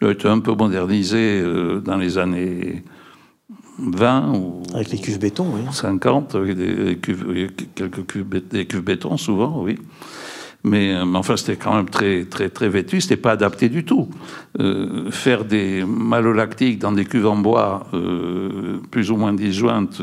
ils 0.00 0.08
ont 0.08 0.10
été 0.10 0.26
un 0.26 0.40
peu 0.40 0.52
modernisés 0.52 1.40
euh, 1.40 1.78
dans 1.78 1.96
les 1.96 2.18
années 2.18 2.82
20 3.78 4.32
ou 4.34 4.62
avec 4.74 4.90
les 4.90 4.98
cuves 4.98 5.20
béton, 5.20 5.46
oui. 5.54 5.60
50, 5.70 6.34
avec 6.34 6.56
des, 6.56 6.96
cuves, 6.96 7.48
quelques 7.76 8.04
cuves, 8.06 8.26
des 8.50 8.66
cuves 8.66 8.82
béton 8.82 9.16
souvent, 9.16 9.62
oui. 9.62 9.78
Euh, 10.66 11.04
mais, 11.04 11.18
enfin, 11.18 11.36
c'était 11.36 11.56
quand 11.56 11.74
même 11.74 11.88
très, 11.88 12.24
très, 12.24 12.48
très 12.48 12.68
vêtu, 12.68 13.00
c'était 13.00 13.16
pas 13.16 13.32
adapté 13.32 13.68
du 13.68 13.84
tout. 13.84 14.08
Euh, 14.60 15.10
faire 15.10 15.44
des 15.44 15.84
malolactiques 15.84 16.78
dans 16.78 16.92
des 16.92 17.04
cuves 17.04 17.26
en 17.26 17.36
bois 17.36 17.86
euh, 17.94 18.78
plus 18.90 19.10
ou 19.10 19.16
moins 19.16 19.32
disjointes, 19.32 20.02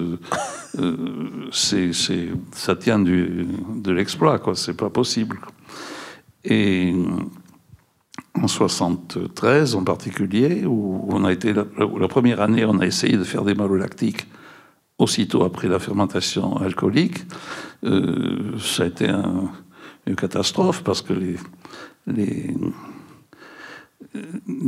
ça 1.52 2.76
tient 2.76 3.00
de 3.00 3.92
l'exploit, 3.92 4.40
quoi. 4.40 4.56
C'est 4.56 4.78
pas 4.78 4.90
possible. 4.90 5.40
Et 6.44 6.94
en 8.36 8.48
73 8.48 9.76
en 9.76 9.84
particulier, 9.84 10.66
où 10.66 11.06
on 11.10 11.24
a 11.24 11.32
été 11.32 11.54
la, 11.54 11.66
la, 11.78 12.08
première 12.08 12.42
année, 12.42 12.66
on 12.66 12.80
a 12.80 12.86
essayé 12.86 13.18
de 13.18 13.24
faire 13.24 13.44
des 13.44 13.54
malolactiques 13.54 14.28
aussitôt 14.98 15.44
après 15.44 15.68
la 15.68 15.80
fermentation 15.80 16.58
alcoolique. 16.58 17.24
ça 17.84 18.84
a 18.84 18.86
été 18.86 19.10
un, 19.10 19.50
une 20.08 20.16
catastrophe 20.16 20.84
parce 20.84 21.02
que 21.02 21.14
les, 21.14 21.36
les, 22.08 22.54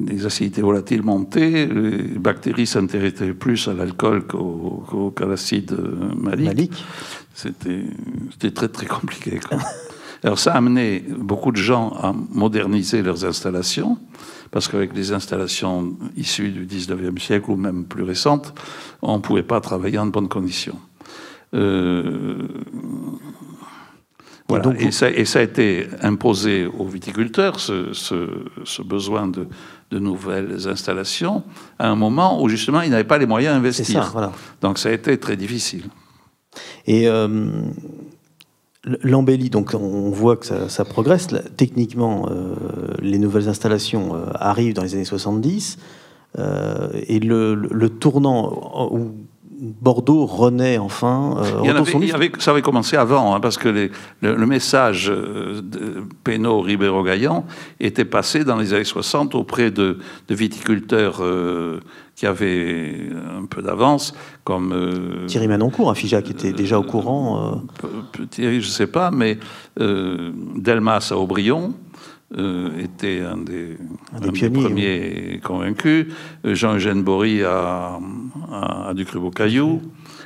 les 0.07 0.25
acidités 0.25 0.61
volatiles 0.61 1.03
montaient, 1.03 1.67
les 1.67 2.19
bactéries 2.19 2.67
s'intéressaient 2.67 3.33
plus 3.33 3.67
à 3.67 3.73
l'alcool 3.73 4.25
qu'à 5.15 5.25
l'acide 5.25 5.77
malique. 6.17 6.83
C'était 7.33 8.51
très 8.51 8.69
très 8.69 8.85
compliqué. 8.85 9.39
Alors 10.23 10.39
ça 10.39 10.53
a 10.53 10.57
amené 10.57 11.03
beaucoup 11.19 11.51
de 11.51 11.57
gens 11.57 11.89
à 12.01 12.13
moderniser 12.31 13.03
leurs 13.03 13.25
installations, 13.25 13.99
parce 14.49 14.67
qu'avec 14.67 14.95
les 14.95 15.11
installations 15.11 15.95
issues 16.17 16.49
du 16.49 16.65
19e 16.65 17.19
siècle 17.19 17.51
ou 17.51 17.55
même 17.55 17.85
plus 17.85 18.03
récentes, 18.03 18.53
on 19.01 19.17
ne 19.17 19.21
pouvait 19.21 19.43
pas 19.43 19.61
travailler 19.61 19.99
en 19.99 20.07
bonnes 20.07 20.29
conditions. 20.29 20.79
Euh, 21.53 22.47
et, 24.77 24.91
ça, 24.91 25.07
a 25.07 25.41
été 25.41 25.87
imposé 26.01 26.65
aux 26.67 26.85
viticulteurs, 26.85 27.59
ce, 27.59 28.81
besoin 28.83 29.27
de, 29.27 29.47
nouvelles 29.91 30.67
installations, 30.67 31.43
à 31.79 31.89
un 31.89 31.95
moment 31.95 32.43
où 32.43 32.49
justement 32.49 32.81
ils 32.81 32.89
n'avaient 32.89 33.05
pas 33.05 33.17
les 33.17 33.25
moyens 33.25 33.55
d'investir. 33.55 34.13
Donc 34.61 34.77
ça 34.77 34.89
a 34.89 34.91
été 34.91 35.17
très 35.17 35.37
difficile. 35.37 35.85
Et 36.85 37.07
euh, 37.07 37.47
l'embellie, 39.01 39.49
donc 39.49 39.73
on 39.73 40.09
voit 40.09 40.35
que 40.35 40.45
ça, 40.45 40.85
progresse. 40.85 41.27
Techniquement, 41.57 42.27
euh, 42.29 42.55
les 43.01 43.17
nouvelles 43.17 43.47
installations 43.47 44.15
euh, 44.15 44.25
arrivent 44.35 44.73
dans 44.73 44.83
les 44.83 44.95
années 44.95 45.05
70. 45.05 45.77
et 46.37 47.19
le, 47.19 47.55
le 47.55 47.89
tournant 47.89 48.89
où 48.91 49.15
Bordeaux 49.59 50.25
renaît 50.25 50.77
enfin. 50.77 51.37
Euh, 51.39 51.61
il 52.01 52.13
avait, 52.13 52.31
ça 52.39 52.51
avait 52.51 52.61
commencé 52.61 52.97
avant, 52.97 53.35
hein, 53.35 53.39
parce 53.39 53.57
que 53.57 53.89
le, 54.21 54.45
message 54.45 55.09
euh, 55.09 55.61
de 55.61 56.03
Pénaud 56.23 56.61
Ribéro 56.61 57.03
Gaillan 57.03 57.45
était 57.79 58.05
passé 58.05 58.43
dans 58.43 58.57
les 58.57 58.73
années 58.73 58.83
60 58.83 59.35
auprès 59.35 59.71
de, 59.71 59.97
viticulteurs 60.29 61.17
euh, 61.21 61.79
qui 62.15 62.25
avaient 62.25 63.09
un 63.37 63.45
peu 63.45 63.61
d'avance, 63.61 64.13
comme 64.43 65.25
Thierry 65.27 65.47
Manoncourt, 65.47 65.89
un 65.89 65.95
FIJA 65.95 66.21
qui 66.21 66.31
était 66.31 66.53
déjà 66.53 66.79
au 66.79 66.83
courant. 66.83 67.61
Thierry, 68.29 68.61
je 68.61 68.67
ne 68.67 68.71
sais 68.71 68.87
pas, 68.87 69.11
mais 69.11 69.37
Delmas 69.77 71.09
à 71.11 71.17
Aubryon. 71.17 71.73
Était 72.79 73.21
un 73.21 73.37
des, 73.37 73.77
des 74.21 74.31
pionniers, 74.31 74.63
premiers 74.63 75.41
convaincus. 75.43 76.07
Jean-Eugène 76.43 77.03
Bory 77.03 77.43
a, 77.43 77.99
a, 78.51 78.93
du 78.93 79.05
cru 79.05 79.19
caillou 79.31 79.81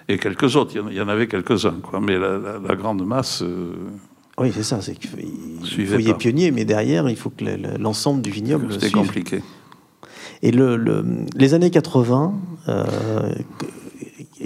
et 0.07 0.17
quelques 0.17 0.55
autres. 0.55 0.73
Il 0.75 0.95
y 0.95 1.01
en, 1.01 1.07
avait 1.07 1.27
quelques-uns, 1.27 1.79
quoi. 1.81 1.99
Mais 1.99 2.17
la, 2.17 2.75
grande 2.75 3.05
masse. 3.05 3.43
oui, 4.37 4.51
c'est 4.53 4.63
ça. 4.63 4.81
C'est 4.81 4.95
qu'il 4.95 5.09
faut, 5.09 5.99
y 5.99 6.09
être 6.09 6.17
pionnier, 6.17 6.51
mais 6.51 6.65
derrière, 6.65 7.09
il 7.09 7.15
faut 7.15 7.29
que 7.29 7.45
l'ensemble 7.77 8.21
du 8.21 8.31
vignoble. 8.31 8.73
C'était 8.73 8.91
compliqué. 8.91 9.41
Et 10.41 10.51
le, 10.51 11.03
les 11.35 11.53
années 11.53 11.69
80, 11.69 12.33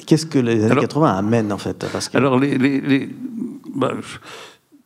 qu'est-ce 0.05 0.26
que 0.26 0.39
les 0.39 0.64
années 0.66 0.82
80 0.82 1.18
amènent 1.18 1.51
en 1.51 1.57
fait? 1.57 1.86
Parce 1.91 2.09
Alors, 2.14 2.39
les, 2.39 3.09
bah, 3.76 3.93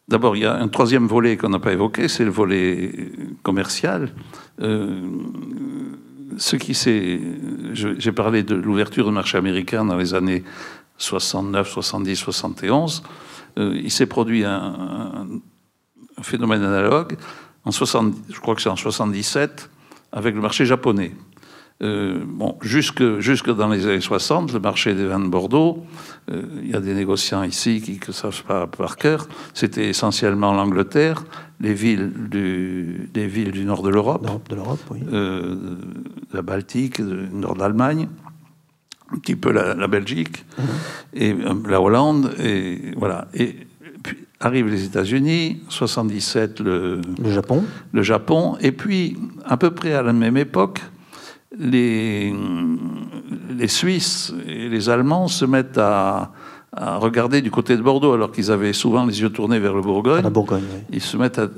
d'abord, 0.08 0.36
il 0.36 0.44
y 0.44 0.46
a 0.46 0.56
un 0.56 0.68
troisième 0.68 1.08
volet 1.08 1.38
qu'on 1.38 1.50
n'a 1.50 1.60
pas 1.60 1.74
évoqué, 1.74 2.08
c'est 2.08 2.26
le 2.26 2.32
volet 2.32 3.12
commercial. 3.44 4.10
Euh, 4.62 5.02
ce 6.38 6.56
qui 6.56 6.74
s'est, 6.74 7.20
j'ai 7.74 8.12
parlé 8.12 8.44
de 8.44 8.56
l'ouverture 8.56 9.06
du 9.06 9.12
marché 9.12 9.38
américain 9.38 9.86
dans 9.86 9.98
les 9.98 10.14
années 10.14 10.44
69, 10.98 11.70
70, 11.70 12.16
71. 12.16 13.04
il 13.58 13.92
s'est 13.92 14.06
produit 14.06 14.44
un, 14.44 15.28
phénomène 16.22 16.64
analogue 16.64 17.18
en 17.68 17.72
70, 17.72 18.34
je 18.34 18.40
crois 18.40 18.56
que 18.56 18.62
c'est 18.62 18.70
en 18.70 18.76
77 18.76 19.70
avec 20.12 20.34
le 20.36 20.42
marché 20.42 20.66
japonais. 20.66 21.12
Euh, 21.84 22.24
bon, 22.26 22.58
jusque, 22.62 23.20
jusque 23.20 23.52
dans 23.52 23.68
les 23.68 23.86
années 23.86 24.02
60, 24.02 24.52
le 24.52 24.60
marché 24.60 24.96
des 24.96 25.06
vins 25.06 25.20
de 25.20 25.28
Bordeaux, 25.28 25.86
euh, 26.32 26.42
il 26.64 26.72
y 26.72 26.76
a 26.76 26.80
des 26.80 26.96
négociants 26.96 27.44
ici 27.44 27.82
qui 27.82 28.00
ne 28.06 28.14
savent 28.14 28.44
pas 28.44 28.66
par 28.66 28.98
cœur, 28.98 29.28
c'était 29.54 29.88
essentiellement 29.88 30.54
l'Angleterre, 30.54 31.24
les 31.60 31.76
villes 31.76 32.12
du, 32.32 33.10
des 33.14 33.28
villes 33.28 33.52
du 33.52 33.64
nord 33.64 33.84
de 33.84 33.90
l'Europe, 33.90 34.28
de 34.50 34.56
l'Europe, 34.56 34.80
oui. 34.90 35.02
Euh, 35.14 35.56
la 36.34 36.42
Baltique, 36.42 36.98
le 36.98 37.28
nord 37.28 37.56
d'Allemagne, 37.56 38.08
un 39.14 39.20
petit 39.20 39.36
peu 39.36 39.52
la, 39.52 39.88
Belgique, 39.88 40.46
mhm. 40.58 40.66
et 41.14 41.36
la 41.70 41.80
Hollande, 41.80 42.34
et 42.40 42.94
voilà. 42.98 43.28
Et 43.36 43.56
puis 44.02 44.18
arrivent 44.40 44.68
les 44.68 44.84
États-Unis, 44.84 45.62
77 45.70 46.60
le, 46.60 47.02
le 47.24 47.32
Japon, 47.32 47.64
le 47.94 48.02
Japon, 48.02 48.58
et 48.62 48.72
puis 48.72 49.16
à 49.46 49.58
peu 49.58 49.72
près 49.72 49.94
à 49.94 50.02
la 50.02 50.14
même 50.14 50.38
époque 50.38 50.82
les, 51.58 52.34
les 53.56 53.68
Suisses 53.68 54.34
et 54.46 54.70
les 54.70 54.90
Allemands 54.90 55.28
se 55.28 55.46
mettent 55.46 55.78
à, 55.78 56.32
regarder 56.74 57.42
du 57.42 57.50
côté 57.50 57.76
de 57.76 57.82
Bordeaux, 57.82 58.14
alors 58.14 58.32
qu'ils 58.32 58.52
avaient 58.52 58.74
souvent 58.74 59.06
les 59.06 59.22
yeux 59.22 59.32
tournés 59.32 59.58
vers 59.58 59.74
le 59.74 59.82
Bourgogne. 59.82 60.22
La 60.22 60.30
Bourgogne 60.30 60.64
Ils 60.92 61.02
se 61.02 61.18
mettent 61.18 61.40
à, 61.40 61.50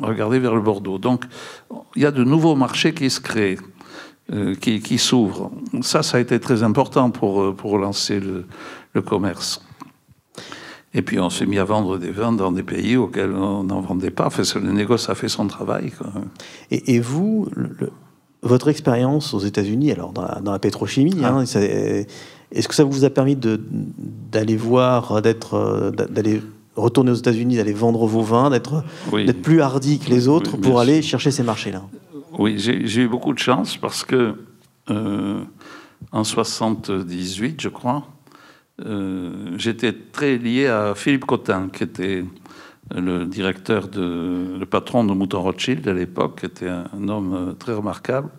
regarder 0.00 0.38
vers 0.38 0.54
le 0.54 0.60
Bordeaux. 0.60 0.98
Donc, 0.98 1.24
il 1.96 2.02
y 2.02 2.06
a 2.06 2.12
de 2.12 2.22
nouveaux 2.22 2.54
marchés 2.54 2.94
qui 2.94 3.10
se 3.10 3.20
créent, 3.20 3.58
euh, 4.32 4.54
qui, 4.54 4.98
s'ouvrent. 4.98 5.50
Ça, 5.80 6.04
ça 6.04 6.18
a 6.18 6.20
été 6.20 6.38
très 6.38 6.62
important 6.62 7.10
pour, 7.10 7.56
pour 7.56 7.78
lancer 7.78 8.20
le, 8.20 9.02
commerce. 9.02 9.62
Et 10.94 11.02
puis 11.02 11.18
on 11.20 11.28
s'est 11.28 11.44
mis 11.44 11.58
à 11.58 11.64
vendre 11.64 11.98
des 11.98 12.10
vins 12.10 12.32
dans 12.32 12.50
des 12.50 12.62
pays 12.62 12.96
auxquels 12.96 13.32
on 13.32 13.64
n'en 13.64 13.80
vendait 13.80 14.10
pas. 14.10 14.26
Enfin, 14.26 14.42
le 14.58 14.72
négoce 14.72 15.10
a 15.10 15.14
fait 15.14 15.28
son 15.28 15.46
travail. 15.46 15.92
Et, 16.70 16.94
et, 16.94 17.00
vous, 17.00 17.48
le, 17.52 17.90
votre 18.46 18.68
expérience 18.68 19.34
aux 19.34 19.40
États-Unis, 19.40 19.92
alors 19.92 20.12
dans 20.12 20.52
la, 20.52 20.58
pétrochimie, 20.58 21.24
hein, 21.24 21.44
ah. 21.54 21.58
est-ce 21.58 22.68
que 22.68 22.74
ça 22.74 22.84
vous 22.84 23.04
a 23.04 23.10
permis 23.10 23.36
d'aller 23.36 24.56
voir, 24.56 25.20
d'être, 25.22 25.92
d'aller 26.10 26.42
retourner 26.76 27.10
aux 27.10 27.16
États-Unis, 27.16 27.56
d'aller 27.56 27.72
vendre 27.72 28.06
vos 28.06 28.22
vins, 28.22 28.50
d'être 28.50 28.82
plus 29.42 29.60
hardi 29.60 29.98
que 29.98 30.10
les 30.10 30.28
autres 30.28 30.56
pour 30.56 30.80
aller 30.80 31.02
chercher 31.02 31.30
ces 31.30 31.42
marchés-là? 31.42 31.82
Oui, 32.38 32.56
j'ai 32.58 33.00
eu 33.00 33.08
beaucoup 33.08 33.32
de 33.32 33.38
chance 33.38 33.76
parce 33.76 34.04
que 34.04 34.34
euh, 34.90 35.40
en 36.12 36.24
78, 36.24 37.60
je 37.60 37.68
crois, 37.68 38.06
euh, 38.84 39.54
j'étais 39.56 39.92
très 39.92 40.36
lié 40.36 40.66
à 40.66 40.94
Philippe 40.94 41.24
Cotin, 41.24 41.68
qui 41.72 41.82
était 41.82 42.24
le 42.94 43.24
directeur, 43.24 43.88
de, 43.88 44.56
le 44.58 44.66
patron 44.66 45.04
de 45.04 45.12
Mouton 45.12 45.42
Rothschild 45.42 45.86
à 45.88 45.92
l'époque, 45.92 46.44
était 46.44 46.68
un 46.68 47.08
homme 47.08 47.54
très 47.58 47.72
remarquable 47.72 48.30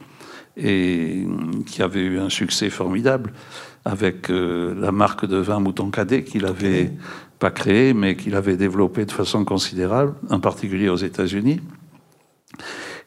et 0.56 1.26
qui 1.66 1.82
avait 1.82 2.02
eu 2.02 2.20
un 2.20 2.30
succès 2.30 2.70
formidable 2.70 3.32
avec 3.86 4.30
euh, 4.30 4.74
la 4.80 4.92
marque 4.92 5.26
de 5.26 5.38
vin 5.38 5.60
Mouton 5.60 5.92
Cadet 5.92 6.24
qu'il 6.24 6.46
avait 6.46 6.92
pas 7.40 7.52
créé 7.52 7.94
mais 7.94 8.16
qu'il 8.16 8.36
avait 8.36 8.58
développé 8.58 9.06
de 9.06 9.12
façon 9.12 9.46
considérable, 9.46 10.16
en 10.30 10.40
particulier 10.40 10.90
aux 10.90 10.98
États-Unis. 10.98 11.62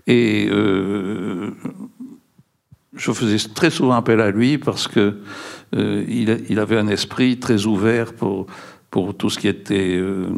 Et 0.07 0.49
euh, 0.51 1.51
je 2.95 3.13
faisais 3.13 3.49
très 3.53 3.71
souvent 3.71 3.95
appel 3.95 4.21
à 4.21 4.31
lui 4.31 4.59
parce 4.59 4.89
que 4.89 5.21
euh, 5.75 6.05
il, 6.09 6.59
avait 6.59 6.79
un 6.79 6.89
esprit 6.89 7.39
très 7.39 7.67
ouvert 7.67 8.13
pour, 8.13 8.47
pour 8.91 9.17
tout 9.17 9.31
ce 9.31 9.39
qui 9.39 9.49
était 9.49 9.97
euh, 9.97 10.29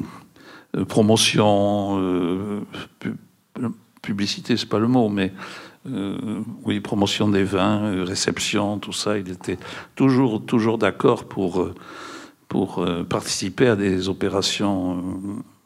promotion, 0.88 1.98
euh, 2.00 2.60
publicité, 4.00 4.56
c'est 4.56 4.68
pas 4.68 4.78
le 4.78 4.88
mot, 4.88 5.08
mais 5.08 5.32
euh, 5.90 6.40
oui, 6.64 6.80
promotion 6.80 7.28
des 7.28 7.44
vins, 7.44 8.04
réception, 8.04 8.78
tout 8.78 8.92
ça. 8.92 9.18
Il 9.18 9.30
était 9.30 9.58
toujours, 9.94 10.44
toujours 10.44 10.78
d'accord 10.78 11.24
pour, 11.24 11.70
participer 13.08 13.68
à 13.68 13.76
des 13.76 14.08
opérations, 14.08 15.02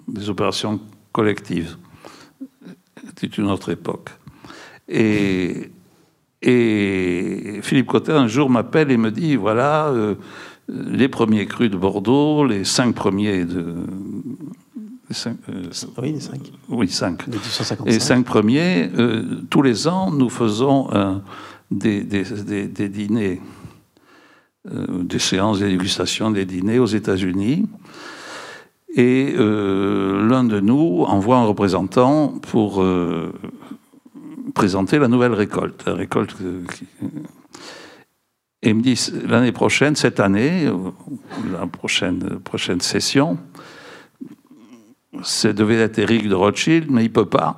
des 0.07 0.31
opérations 0.31 0.81
collectives. 1.13 1.77
C'était 3.09 3.27
une 3.27 3.51
autre 3.51 3.71
époque. 3.71 4.11
Et, 4.89 5.71
et 6.43 7.59
Philippe 7.63 7.87
Cotin, 7.87 8.17
un 8.17 8.29
jour, 8.29 8.51
m'appelle 8.51 8.93
et 8.93 8.97
me 8.97 9.11
dit 9.11 9.35
voilà, 9.35 9.93
les 10.69 11.09
premiers 11.09 11.47
crus 11.47 11.71
de 11.71 11.77
Bordeaux, 11.77 12.45
les 12.45 12.65
cinq 12.65 12.95
premiers 12.95 13.45
de, 13.45 13.75
euh, 15.11 15.71
oui, 15.99 16.13
les 16.13 16.21
cinq. 16.21 16.53
Oui, 16.69 16.89
cinq. 16.89 17.25
Et 17.87 18.01
cinq 18.01 18.25
premiers, 18.25 18.91
euh, 18.99 19.43
tous 19.51 19.63
les 19.63 19.87
ans, 19.87 20.11
nous 20.11 20.29
faisons 20.29 20.89
des, 21.71 22.03
des, 22.03 22.89
dîners, 22.89 23.41
euh, 24.71 25.03
des 25.05 25.19
séances 25.19 25.61
de 25.61 25.67
dégustation, 25.69 26.31
des 26.31 26.45
dîners 26.45 26.79
aux 26.79 26.87
États-Unis. 26.87 27.67
Et 28.97 29.35
l'un 29.37 30.45
de 30.45 30.59
nous 30.59 31.05
envoie 31.07 31.37
un 31.37 31.45
représentant 31.45 32.29
pour 32.29 32.83
présenter 34.55 34.99
la 34.99 35.09
nouvelle 35.09 35.35
récolte. 35.35 35.85
La 35.87 35.95
récolte 35.95 36.35
et 38.63 38.71
il 38.71 38.75
me 38.75 38.83
dit 38.83 38.99
l'année 39.29 39.53
prochaine, 39.53 39.95
cette 39.97 40.19
année, 40.19 40.69
la 41.53 41.67
prochaine, 41.67 42.41
prochaine 42.41 42.81
session, 42.81 43.37
ça 45.23 45.53
devait 45.53 45.77
être 45.77 45.99
Eric 45.99 46.29
de 46.29 46.35
Rothschild, 46.35 46.91
mais 46.91 47.05
il 47.05 47.13
peut 47.13 47.27
pas. 47.27 47.57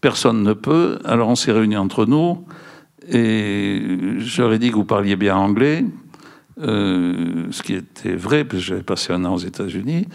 Personne 0.00 0.42
ne 0.42 0.52
peut. 0.52 0.98
Alors 1.04 1.28
on 1.28 1.34
s'est 1.34 1.52
réunis 1.52 1.76
entre 1.76 2.06
nous 2.06 2.44
et 3.10 3.80
j'aurais 4.18 4.58
dit 4.58 4.70
que 4.70 4.76
vous 4.76 4.84
parliez 4.84 5.16
bien 5.16 5.36
anglais, 5.36 5.84
euh, 6.60 7.46
ce 7.50 7.62
qui 7.62 7.74
était 7.74 8.14
vrai, 8.14 8.44
parce 8.44 8.62
que 8.62 8.68
j'avais 8.68 8.82
passé 8.82 9.12
un 9.12 9.24
an 9.24 9.34
aux 9.34 9.38
États-Unis. 9.38 10.06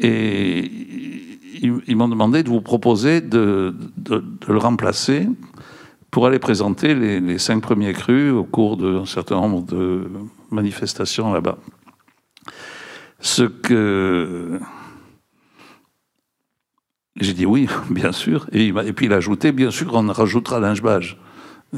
Et 0.00 0.70
ils, 1.62 1.96
m'ont 1.96 2.08
demandé 2.08 2.42
de 2.42 2.48
vous 2.48 2.60
proposer 2.60 3.20
de, 3.20 3.74
le 4.48 4.58
remplacer 4.58 5.28
pour 6.10 6.26
aller 6.26 6.38
présenter 6.38 6.94
les, 6.94 7.20
les, 7.20 7.38
cinq 7.38 7.62
premiers 7.62 7.92
crus 7.92 8.32
au 8.32 8.44
cours 8.44 8.76
d'un 8.76 9.06
certain 9.06 9.36
nombre 9.36 9.62
de 9.64 10.08
manifestations 10.50 11.32
là-bas. 11.32 11.58
Ce 13.20 13.44
que 13.44 14.60
j'ai 17.18 17.32
dit 17.32 17.46
oui, 17.46 17.68
bien 17.90 18.12
sûr. 18.12 18.46
Et, 18.52 18.72
puis 18.92 19.06
il 19.06 19.12
a 19.12 19.16
ajouté, 19.16 19.52
bien 19.52 19.70
sûr, 19.70 19.94
on 19.94 20.06
rajoutera 20.12 20.60
linge-bage. 20.60 21.18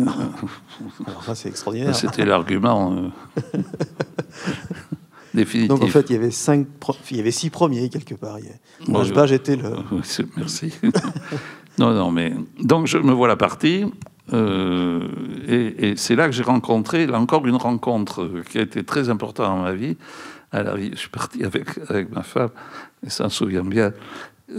Ça, 1.26 1.34
c'est 1.34 1.49
extraordinaire. 1.49 1.95
C'était 1.95 2.24
l'argument 2.24 3.11
euh, 3.55 3.59
définitif. 5.34 5.68
Donc 5.68 5.82
en 5.82 5.89
fait, 5.89 6.11
il 6.11 6.12
y 6.12 6.16
avait 6.16 6.30
cinq, 6.30 6.66
il 7.11 7.16
y 7.16 7.20
avait 7.20 7.30
six 7.30 7.51
premiers 7.51 7.89
quelque 7.89 8.14
part. 8.14 8.36
Linge-bage 8.86 9.32
était 9.32 9.57
le. 9.57 9.70
Merci. 10.36 10.74
non, 11.78 11.93
non, 11.95 12.11
mais 12.11 12.34
donc 12.61 12.86
je 12.86 12.99
me 12.99 13.12
vois 13.12 13.28
la 13.28 13.36
partie. 13.36 13.84
Euh, 14.32 15.09
et, 15.49 15.97
c'est 15.97 16.14
là 16.14 16.26
que 16.26 16.32
j'ai 16.32 16.43
rencontré, 16.43 17.07
là 17.07 17.18
encore, 17.18 17.47
une 17.47 17.57
rencontre 17.57 18.43
qui 18.51 18.59
a 18.59 18.62
été 18.62 18.84
très 18.84 19.09
importante 19.09 19.47
dans 19.47 19.62
ma 19.62 19.72
vie. 19.72 19.97
Alors, 20.53 20.76
je 20.76 20.97
suis 20.97 21.09
parti 21.09 21.45
avec, 21.45 21.68
avec 21.89 22.11
ma 22.11 22.22
femme, 22.22 22.51
et 23.07 23.11
ça 23.11 23.24
me 23.24 23.28
souvient 23.28 23.64
bien. 23.64 23.93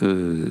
Euh, 0.01 0.49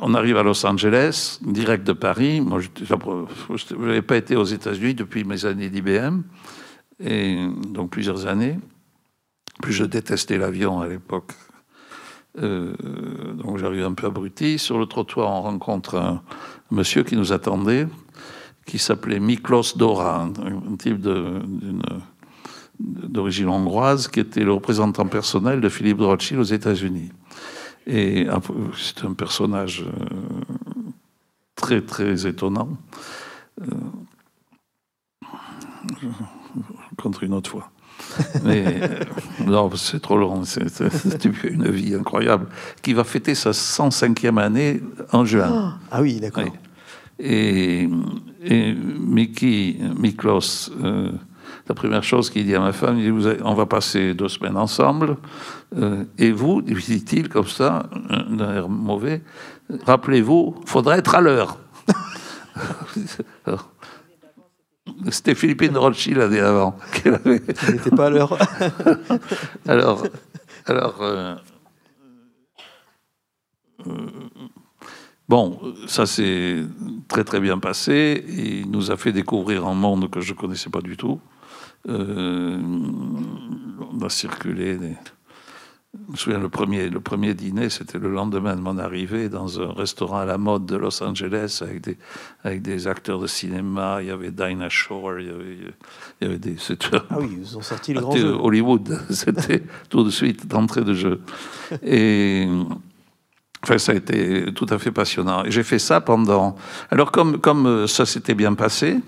on 0.00 0.14
arrive 0.14 0.36
à 0.36 0.42
Los 0.42 0.64
Angeles, 0.66 1.38
direct 1.42 1.86
de 1.86 1.92
Paris. 1.92 2.40
Moi, 2.40 2.60
je 2.60 3.74
n'avais 3.76 4.02
pas 4.02 4.16
été 4.16 4.36
aux 4.36 4.44
États-Unis 4.44 4.94
depuis 4.94 5.24
mes 5.24 5.44
années 5.44 5.68
d'IBM, 5.68 6.22
et 7.00 7.46
donc 7.68 7.90
plusieurs 7.90 8.26
années. 8.26 8.58
Puis 9.62 9.72
je 9.72 9.84
détestais 9.84 10.38
l'avion 10.38 10.80
à 10.80 10.88
l'époque. 10.88 11.32
donc 12.34 13.58
j'arrive 13.58 13.84
un 13.84 13.92
peu 13.92 14.06
abruti. 14.06 14.58
Sur 14.58 14.78
le 14.78 14.86
trottoir, 14.86 15.30
on 15.30 15.42
rencontre 15.42 15.96
un 15.96 16.22
monsieur 16.70 17.02
qui 17.02 17.16
nous 17.16 17.32
attendait, 17.32 17.86
qui 18.66 18.78
s'appelait 18.78 19.20
Miklos 19.20 19.76
Dora, 19.76 20.22
un, 20.22 20.76
type 20.76 21.00
d'origine 22.78 23.48
hongroise, 23.48 24.08
qui 24.08 24.20
était 24.20 24.44
le 24.44 24.52
représentant 24.52 25.06
personnel 25.06 25.60
de 25.60 25.68
Philippe 25.68 25.98
de 25.98 26.04
Rothschild 26.04 26.40
aux 26.40 26.44
États-Unis. 26.44 27.10
Et 27.92 28.26
c'est 28.76 29.04
un 29.04 29.14
personnage 29.14 29.84
très 31.56 31.82
très 31.82 32.26
étonnant. 32.26 32.68
contre 36.96 37.24
une 37.24 37.34
autre 37.34 37.50
fois. 37.50 37.70
Mais 38.44 38.64
euh, 38.66 39.04
non, 39.46 39.70
c'est 39.76 40.00
trop 40.00 40.16
long. 40.16 40.44
C'est 40.44 41.24
une 41.44 41.70
vie 41.70 41.94
incroyable. 41.94 42.46
Qui 42.82 42.92
va 42.92 43.04
fêter 43.04 43.34
sa 43.34 43.50
105e 43.50 44.38
année 44.38 44.80
en 45.12 45.24
juin. 45.24 45.78
Ah 45.90 46.02
oui, 46.02 46.20
d'accord. 46.20 46.44
Et, 47.18 47.88
et 48.42 48.74
Mickey, 48.74 49.76
Miklos, 49.98 50.70
euh, 50.82 51.12
la 51.70 51.74
première 51.74 52.02
chose 52.02 52.30
qu'il 52.30 52.46
dit 52.46 52.56
à 52.56 52.58
ma 52.58 52.72
femme, 52.72 52.98
il 52.98 53.04
dit, 53.04 53.10
vous 53.10 53.28
on 53.44 53.54
va 53.54 53.64
passer 53.64 54.12
deux 54.12 54.26
semaines 54.26 54.56
ensemble. 54.56 55.16
Euh, 55.76 56.02
et 56.18 56.32
vous, 56.32 56.62
dit-il 56.62 57.28
comme 57.28 57.46
ça, 57.46 57.84
d'un 58.28 58.56
air 58.56 58.68
mauvais, 58.68 59.22
rappelez-vous, 59.86 60.56
faudra 60.66 60.98
être 60.98 61.14
à 61.14 61.20
l'heure. 61.20 61.58
C'était 65.12 65.36
Philippine 65.36 65.76
Rothschild 65.76 66.18
l'année 66.18 66.40
avant. 66.40 66.76
N'était 67.04 67.90
pas 67.90 68.06
à 68.06 68.10
l'heure. 68.10 68.36
alors, 69.68 70.02
alors 70.66 70.96
euh, 71.02 71.36
euh, 73.86 73.92
bon, 75.28 75.60
ça 75.86 76.06
s'est 76.06 76.64
très 77.06 77.22
très 77.22 77.38
bien 77.38 77.60
passé. 77.60 78.24
Il 78.28 78.72
nous 78.72 78.90
a 78.90 78.96
fait 78.96 79.12
découvrir 79.12 79.68
un 79.68 79.74
monde 79.74 80.10
que 80.10 80.20
je 80.20 80.32
ne 80.32 80.36
connaissais 80.36 80.70
pas 80.70 80.80
du 80.80 80.96
tout. 80.96 81.20
Euh, 81.88 82.60
on 83.92 84.02
a 84.02 84.08
circulé. 84.08 84.78
Je 85.92 86.12
me 86.12 86.16
souviens, 86.16 86.38
le 86.38 86.48
premier, 86.48 86.88
le 86.88 87.00
premier 87.00 87.34
dîner, 87.34 87.68
c'était 87.68 87.98
le 87.98 88.12
lendemain 88.12 88.54
de 88.54 88.60
mon 88.60 88.78
arrivée 88.78 89.28
dans 89.28 89.60
un 89.60 89.72
restaurant 89.72 90.18
à 90.18 90.24
la 90.24 90.38
mode 90.38 90.64
de 90.66 90.76
Los 90.76 91.02
Angeles 91.02 91.60
avec 91.62 91.80
des, 91.80 91.98
avec 92.44 92.62
des 92.62 92.86
acteurs 92.86 93.18
de 93.18 93.26
cinéma. 93.26 93.98
Il 94.00 94.06
y 94.06 94.10
avait 94.10 94.30
Dinah 94.30 94.68
Shore, 94.68 95.18
il 95.18 95.26
y 95.26 95.30
avait, 95.30 95.56
il 96.20 96.26
y 96.26 96.30
avait 96.30 96.38
des. 96.38 96.56
Ah 97.10 97.16
oui, 97.18 97.38
ils 97.40 97.56
ont 97.56 97.62
sorti 97.62 97.92
le 97.92 98.00
grand 98.00 98.16
jeu. 98.16 98.36
Hollywood, 98.40 99.00
c'était 99.10 99.64
tout 99.88 100.04
de 100.04 100.10
suite 100.10 100.46
d'entrée 100.46 100.84
de 100.84 100.94
jeu. 100.94 101.20
Et. 101.82 102.46
Enfin, 103.62 103.76
ça 103.76 103.92
a 103.92 103.94
été 103.94 104.54
tout 104.54 104.66
à 104.70 104.78
fait 104.78 104.90
passionnant. 104.90 105.44
Et 105.44 105.50
j'ai 105.50 105.64
fait 105.64 105.78
ça 105.78 106.00
pendant. 106.00 106.56
Alors, 106.90 107.10
comme, 107.10 107.38
comme 107.40 107.86
ça 107.86 108.06
s'était 108.06 108.34
bien 108.34 108.54
passé, 108.54 109.00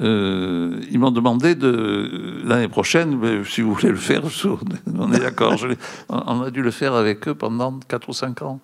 euh, 0.00 0.80
ils 0.90 0.98
m'ont 0.98 1.10
demandé 1.10 1.54
de 1.54 2.40
l'année 2.44 2.68
prochaine, 2.68 3.44
si 3.44 3.60
vous 3.60 3.74
voulez 3.74 3.90
le 3.90 3.96
faire, 3.96 4.22
on 4.98 5.12
est 5.12 5.20
d'accord. 5.20 5.56
on 6.08 6.42
a 6.42 6.50
dû 6.50 6.62
le 6.62 6.70
faire 6.70 6.94
avec 6.94 7.28
eux 7.28 7.34
pendant 7.34 7.78
4 7.88 8.08
ou 8.08 8.12
5 8.12 8.42
ans. 8.42 8.60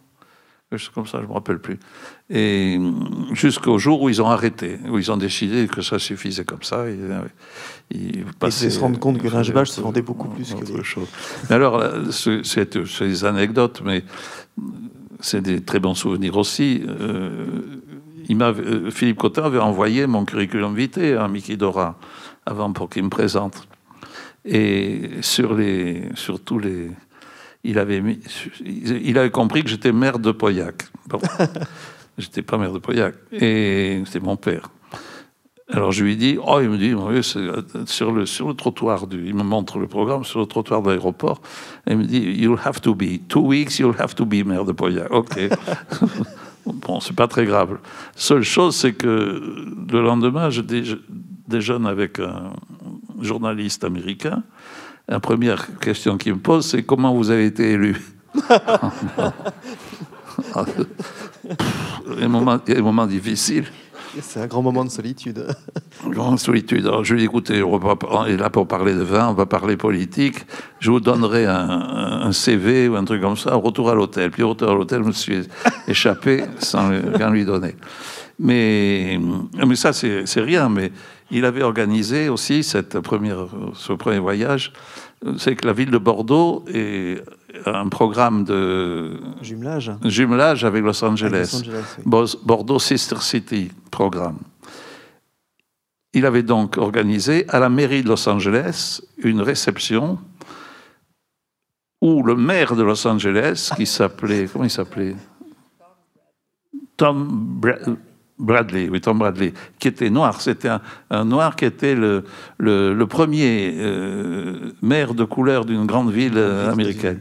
Comme 0.94 1.06
ça, 1.06 1.18
je 1.18 1.22
ne 1.22 1.28
me 1.28 1.32
rappelle 1.32 1.60
plus. 1.60 1.78
Et 2.28 2.78
jusqu'au 3.32 3.78
jour 3.78 4.02
où 4.02 4.10
ils 4.10 4.20
ont 4.20 4.28
arrêté, 4.28 4.78
où 4.90 4.98
ils 4.98 5.10
ont 5.10 5.16
décidé 5.16 5.66
que 5.66 5.80
ça 5.80 5.98
suffisait 5.98 6.44
comme 6.44 6.62
ça. 6.62 6.84
Ils, 6.90 7.24
ils 7.90 8.52
se 8.52 8.78
rendent 8.78 8.98
compte 8.98 9.16
que 9.16 9.28
Ringebach 9.28 9.68
se 9.68 9.80
vendait 9.80 10.02
beaucoup 10.02 10.28
plus 10.28 10.52
que 10.52 10.76
les... 10.76 10.84
chose. 10.84 11.08
Mais 11.48 11.56
alors, 11.56 11.82
c'est 12.12 12.76
des 12.76 13.24
anecdotes, 13.24 13.80
mais 13.82 14.04
c'est 15.20 15.40
des 15.40 15.62
très 15.62 15.80
bons 15.80 15.94
souvenirs 15.94 16.36
aussi. 16.36 16.82
Euh, 16.86 17.46
euh, 18.30 18.90
Philippe 18.90 19.18
Cotin 19.18 19.44
avait 19.44 19.58
envoyé 19.58 20.06
mon 20.06 20.24
curriculum 20.24 20.74
vitae 20.74 21.16
à 21.18 21.28
Mickey 21.28 21.56
Dora 21.56 21.98
avant 22.46 22.72
pour 22.72 22.88
qu'il 22.88 23.04
me 23.04 23.10
présente. 23.10 23.68
Et 24.44 25.10
sur, 25.20 25.54
les, 25.54 26.08
sur 26.14 26.40
tous 26.40 26.58
les. 26.58 26.90
Il 27.64 27.78
avait, 27.78 28.00
mis, 28.00 28.20
il 28.64 29.18
avait 29.18 29.30
compris 29.30 29.62
que 29.62 29.68
j'étais 29.68 29.92
maire 29.92 30.18
de 30.18 30.30
Pauillac. 30.30 30.84
Bon, 31.06 31.18
j'étais 32.18 32.42
pas 32.42 32.56
maire 32.56 32.72
de 32.72 32.78
Pauillac. 32.78 33.14
Et 33.32 34.00
c'était 34.06 34.24
mon 34.24 34.36
père. 34.36 34.70
Alors 35.70 35.92
je 35.92 36.02
lui 36.02 36.16
dis, 36.16 36.38
oh, 36.42 36.60
il 36.62 36.70
me 36.70 36.78
dit, 36.78 36.94
sur 37.86 38.12
le, 38.12 38.24
sur 38.24 38.48
le 38.48 38.54
trottoir, 38.54 39.06
du, 39.06 39.26
il 39.26 39.34
me 39.34 39.42
montre 39.42 39.78
le 39.78 39.86
programme, 39.86 40.24
sur 40.24 40.40
le 40.40 40.46
trottoir 40.46 40.80
de 40.80 40.88
l'aéroport, 40.88 41.42
il 41.86 41.98
me 41.98 42.04
dit, 42.04 42.20
you'll 42.20 42.58
have 42.64 42.80
to 42.80 42.94
be, 42.94 43.18
two 43.28 43.42
weeks, 43.42 43.78
you'll 43.78 44.00
have 44.00 44.14
to 44.14 44.24
be 44.24 44.46
maire 44.46 44.64
de 44.64 44.72
Pauillac. 44.72 45.10
OK. 45.10 45.38
Bon, 46.74 47.00
c'est 47.00 47.16
pas 47.16 47.28
très 47.28 47.44
grave. 47.44 47.78
Seule 48.14 48.42
chose, 48.42 48.76
c'est 48.76 48.92
que 48.92 49.06
le 49.90 50.02
lendemain, 50.02 50.50
je 50.50 50.62
déjeune 51.46 51.86
avec 51.86 52.18
un 52.18 52.52
journaliste 53.20 53.84
américain. 53.84 54.42
La 55.08 55.20
première 55.20 55.78
question 55.78 56.18
qu'il 56.18 56.34
me 56.34 56.38
pose, 56.38 56.66
c'est 56.66 56.82
comment 56.82 57.14
vous 57.14 57.30
avez 57.30 57.46
été 57.46 57.72
élu? 57.72 57.96
Il 58.34 58.40
y 62.18 62.22
a 62.22 62.26
un 62.26 62.82
moment 62.82 63.06
difficile. 63.06 63.64
C'est 64.22 64.40
un 64.40 64.46
grand 64.46 64.62
moment 64.62 64.84
de 64.84 64.90
solitude. 64.90 65.46
Un 66.04 66.10
grand 66.10 66.24
moment 66.24 66.34
de 66.34 66.40
solitude. 66.40 66.86
Alors 66.86 67.04
je 67.04 67.14
lui 67.14 67.20
ai 67.20 67.22
dit, 67.22 67.26
écoutez, 67.26 67.62
on 67.62 68.26
est 68.26 68.36
là 68.36 68.50
pour 68.50 68.66
parler 68.66 68.94
de 68.94 69.02
vin, 69.02 69.28
on 69.28 69.34
va 69.34 69.46
parler 69.46 69.76
politique. 69.76 70.46
Je 70.80 70.90
vous 70.90 71.00
donnerai 71.00 71.46
un, 71.46 72.32
CV 72.32 72.88
ou 72.88 72.96
un 72.96 73.04
truc 73.04 73.22
comme 73.22 73.36
ça, 73.36 73.54
retour 73.54 73.90
à 73.90 73.94
l'hôtel. 73.94 74.30
Puis 74.30 74.42
retour 74.42 74.70
à 74.70 74.74
l'hôtel, 74.74 75.02
je 75.02 75.08
me 75.08 75.12
suis 75.12 75.48
échappé 75.88 76.44
sans 76.58 76.88
rien 76.88 77.30
lui 77.30 77.44
donner. 77.44 77.74
Mais, 78.38 79.18
mais 79.66 79.76
ça, 79.76 79.92
c'est 79.92 80.40
rien. 80.40 80.68
Mais 80.68 80.92
il 81.30 81.44
avait 81.44 81.62
organisé 81.62 82.28
aussi 82.28 82.62
cette 82.62 83.00
première, 83.00 83.46
ce 83.74 83.92
premier 83.92 84.18
voyage. 84.18 84.72
C'est 85.36 85.56
que 85.56 85.66
la 85.66 85.72
ville 85.72 85.90
de 85.90 85.98
Bordeaux 85.98 86.64
est 86.72 87.22
un 87.66 87.88
programme 87.88 88.44
de 88.44 89.20
jumelage, 89.42 89.92
jumelage 90.04 90.64
avec 90.64 90.82
Los 90.82 91.04
Angeles, 91.04 91.62
Bordeaux 92.04 92.78
Sister 92.78 93.20
City 93.20 93.70
programme. 93.90 94.38
Il 96.14 96.24
avait 96.24 96.42
donc 96.42 96.78
organisé 96.78 97.48
à 97.48 97.58
la 97.58 97.68
mairie 97.68 98.02
de 98.02 98.08
Los 98.08 98.28
Angeles 98.28 99.02
une 99.18 99.40
réception 99.40 100.18
où 102.00 102.22
le 102.22 102.34
maire 102.34 102.76
de 102.76 102.82
Los 102.82 103.06
Angeles, 103.06 103.70
qui 103.76 103.86
s'appelait, 103.86 104.48
comment 104.50 104.64
il 104.64 104.70
s'appelait? 104.70 105.16
Tom 106.96 107.28
Bradley, 107.60 107.96
oui, 108.38 109.00
Tom 109.00 109.18
Bradley, 109.18 109.52
qui 109.78 109.88
était 109.88 110.10
noir. 110.10 110.40
C'était 110.40 110.70
un, 111.10 111.24
noir 111.24 111.56
qui 111.56 111.64
était 111.64 111.94
le, 111.94 112.24
le, 112.58 113.04
premier 113.06 113.74
euh, 113.76 114.72
maire 114.82 115.14
de 115.14 115.24
couleur 115.24 115.64
d'une 115.64 115.86
grande 115.86 116.12
ville 116.12 116.34
euh, 116.36 116.70
américaine. 116.70 117.20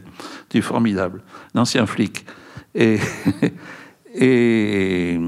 Du 0.50 0.62
formidable, 0.62 1.22
un 1.54 1.62
ancien 1.62 1.86
flic. 1.86 2.24
Et, 2.74 2.98
et, 4.14 5.18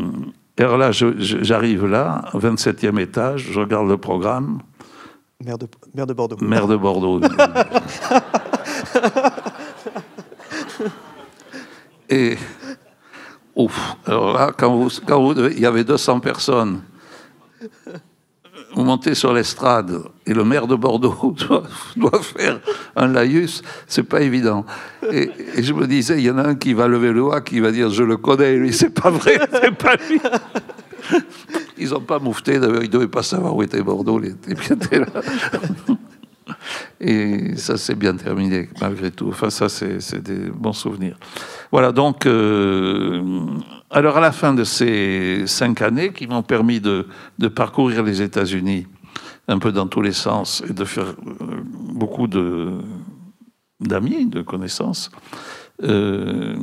alors 0.59 0.79
là, 0.79 0.91
j'arrive 0.93 1.87
là, 1.87 2.25
27e 2.35 2.99
étage, 3.01 3.49
je 3.51 3.61
regarde 3.61 3.89
le 3.89 3.97
programme. 3.97 4.61
Maire 5.45 5.59
de, 5.59 5.67
maire 5.95 6.07
de 6.07 6.13
Bordeaux. 6.13 6.37
Maire 6.41 6.67
de 6.67 6.77
Bordeaux. 6.77 7.21
et 12.11 12.37
Alors 14.07 14.33
là, 14.33 14.53
quand, 14.57 14.75
vous, 14.75 14.91
quand 15.07 15.21
vous, 15.23 15.49
il 15.49 15.61
y 15.61 15.67
avait 15.67 15.85
200 15.85 16.21
personnes, 16.21 16.83
vous 18.75 18.85
montez 18.85 19.15
sur 19.15 19.33
l'estrade 19.33 20.03
et 20.27 20.33
le 20.33 20.45
maire 20.45 20.67
de 20.67 20.75
Bordeaux 20.77 21.35
doit, 21.97 22.23
faire 22.23 22.61
un 22.97 23.09
laïus, 23.09 23.63
c'est 23.87 24.05
pas 24.05 24.21
évident. 24.21 24.65
Et, 25.13 25.31
je 25.59 25.73
me 25.73 25.87
disais, 25.87 26.19
il 26.19 26.25
y 26.25 26.31
en 26.31 26.39
a 26.39 26.49
un 26.49 26.55
qui 26.55 26.73
va 26.73 26.87
lever 26.87 27.09
le 27.09 27.21
doigt, 27.21 27.41
qui 27.41 27.61
va 27.61 27.73
dire 27.73 27.91
je 27.91 28.03
le 28.03 28.17
connais, 28.17 28.57
lui, 28.57 28.73
c'est 28.73 28.91
pas 28.91 29.11
vrai, 29.11 29.41
c'est 29.63 29.77
pas 29.77 29.97
lui. 29.97 30.21
Ils 31.79 31.91
n'ont 31.91 32.01
pas 32.01 32.19
moufté, 32.19 32.55
ils 32.55 32.61
ne 32.61 32.87
devaient 32.87 33.09
pas 33.09 33.23
savoir 33.23 33.57
où 33.57 33.63
était 33.63 33.83
Bordeaux, 33.83 34.21
il 34.21 34.37
était 34.53 35.01
là. 35.01 35.07
Et 37.01 37.57
ça 37.57 37.79
s'est 37.79 37.95
bien 37.95 38.15
terminé, 38.15 38.69
malgré 38.81 39.11
tout. 39.11 39.29
Enfin, 39.29 39.49
ça, 39.49 39.71
c'est 39.71 40.23
des 40.23 40.51
bons 40.51 40.75
souvenirs. 40.75 41.17
Voilà, 41.73 41.93
donc, 41.93 42.27
euh, 42.27 43.47
alors 43.89 44.19
à 44.19 44.21
la 44.21 44.33
fin 44.33 44.53
de 44.53 44.65
ces 44.65 45.45
cinq 45.47 45.81
années 45.81 46.13
qui 46.13 46.27
m'ont 46.27 46.43
permis 46.43 46.81
de, 46.81 47.07
parcourir 47.55 48.03
les 48.03 48.21
États-Unis 48.21 48.87
un 49.49 49.59
peu 49.59 49.73
dans 49.73 49.87
tous 49.87 50.03
les 50.03 50.13
sens 50.13 50.63
et 50.69 50.75
de 50.75 50.85
faire 50.85 51.07
euh, 51.07 51.63
beaucoup 51.95 52.27
d'amis, 52.27 54.27
de, 54.27 54.43
connaissances, 54.43 55.11
euh, 55.83 56.55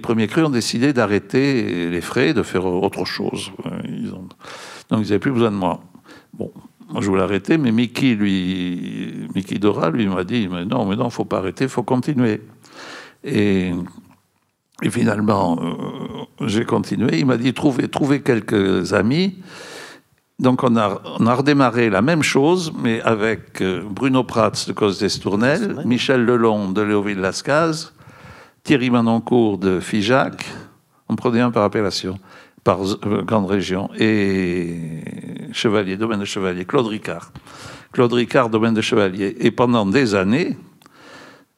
premiers 0.00 0.28
crus 0.28 0.44
ont 0.44 0.50
décidé 0.50 0.92
d'arrêter 0.92 1.90
les 1.90 2.00
frais, 2.00 2.32
de 2.32 2.44
faire 2.44 2.64
autre 2.64 3.04
chose. 3.04 3.50
Donc 4.88 5.00
ils 5.00 5.08
n'avaient 5.08 5.18
plus 5.18 5.32
besoin 5.32 5.50
de 5.50 5.56
moi. 5.56 5.80
Bon, 6.32 6.52
moi, 6.90 7.00
je 7.00 7.06
voulais 7.06 7.22
arrêter, 7.22 7.56
mais 7.56 7.70
Mickey, 7.72 8.14
lui, 8.14 9.26
Mickey 9.34 9.58
Dora, 9.58 9.90
lui, 9.90 10.06
m'a 10.06 10.24
dit, 10.24 10.48
mais 10.48 10.64
non, 10.64 10.86
mais 10.86 10.96
non, 10.96 11.08
faut 11.10 11.24
pas 11.24 11.38
arrêter, 11.38 11.68
faut 11.68 11.84
continuer. 11.84 12.40
Et, 13.22 13.72
finalement, 14.88 15.58
euh, 15.62 16.46
j'ai 16.46 16.64
continué. 16.64 17.18
Il 17.18 17.26
m'a 17.26 17.36
dit 17.36 17.52
trouvez, 17.52 17.88
trouvez 17.88 18.22
quelques 18.22 18.92
amis. 18.92 19.36
Donc 20.38 20.64
on 20.64 20.74
a, 20.76 21.02
on 21.18 21.26
a 21.26 21.34
redémarré 21.34 21.90
la 21.90 22.00
même 22.00 22.22
chose, 22.22 22.72
mais 22.82 23.02
avec 23.02 23.60
euh, 23.60 23.82
Bruno 23.84 24.24
Prats 24.24 24.64
de 24.66 24.72
Cause 24.72 24.98
d'Estournel, 24.98 25.82
Michel 25.84 26.24
Lelon 26.24 26.70
de 26.70 26.80
Léoville-Lascaz, 26.80 27.92
Thierry 28.64 28.88
Manoncourt 28.88 29.58
de 29.58 29.80
Figeac, 29.80 30.46
on 31.10 31.16
prenait 31.16 31.40
un 31.40 31.50
par 31.50 31.64
appellation, 31.64 32.18
par 32.64 32.80
euh, 32.82 33.22
grande 33.22 33.46
région, 33.46 33.90
et 33.98 35.02
Chevalier, 35.52 35.96
domaine 35.96 36.20
de 36.20 36.24
Chevalier, 36.24 36.64
Claude 36.64 36.86
Ricard. 36.86 37.32
Claude 37.92 38.12
Ricard, 38.12 38.50
domaine 38.50 38.74
de 38.74 38.80
Chevalier. 38.80 39.36
Et 39.40 39.50
pendant 39.50 39.86
des 39.86 40.14
années, 40.14 40.56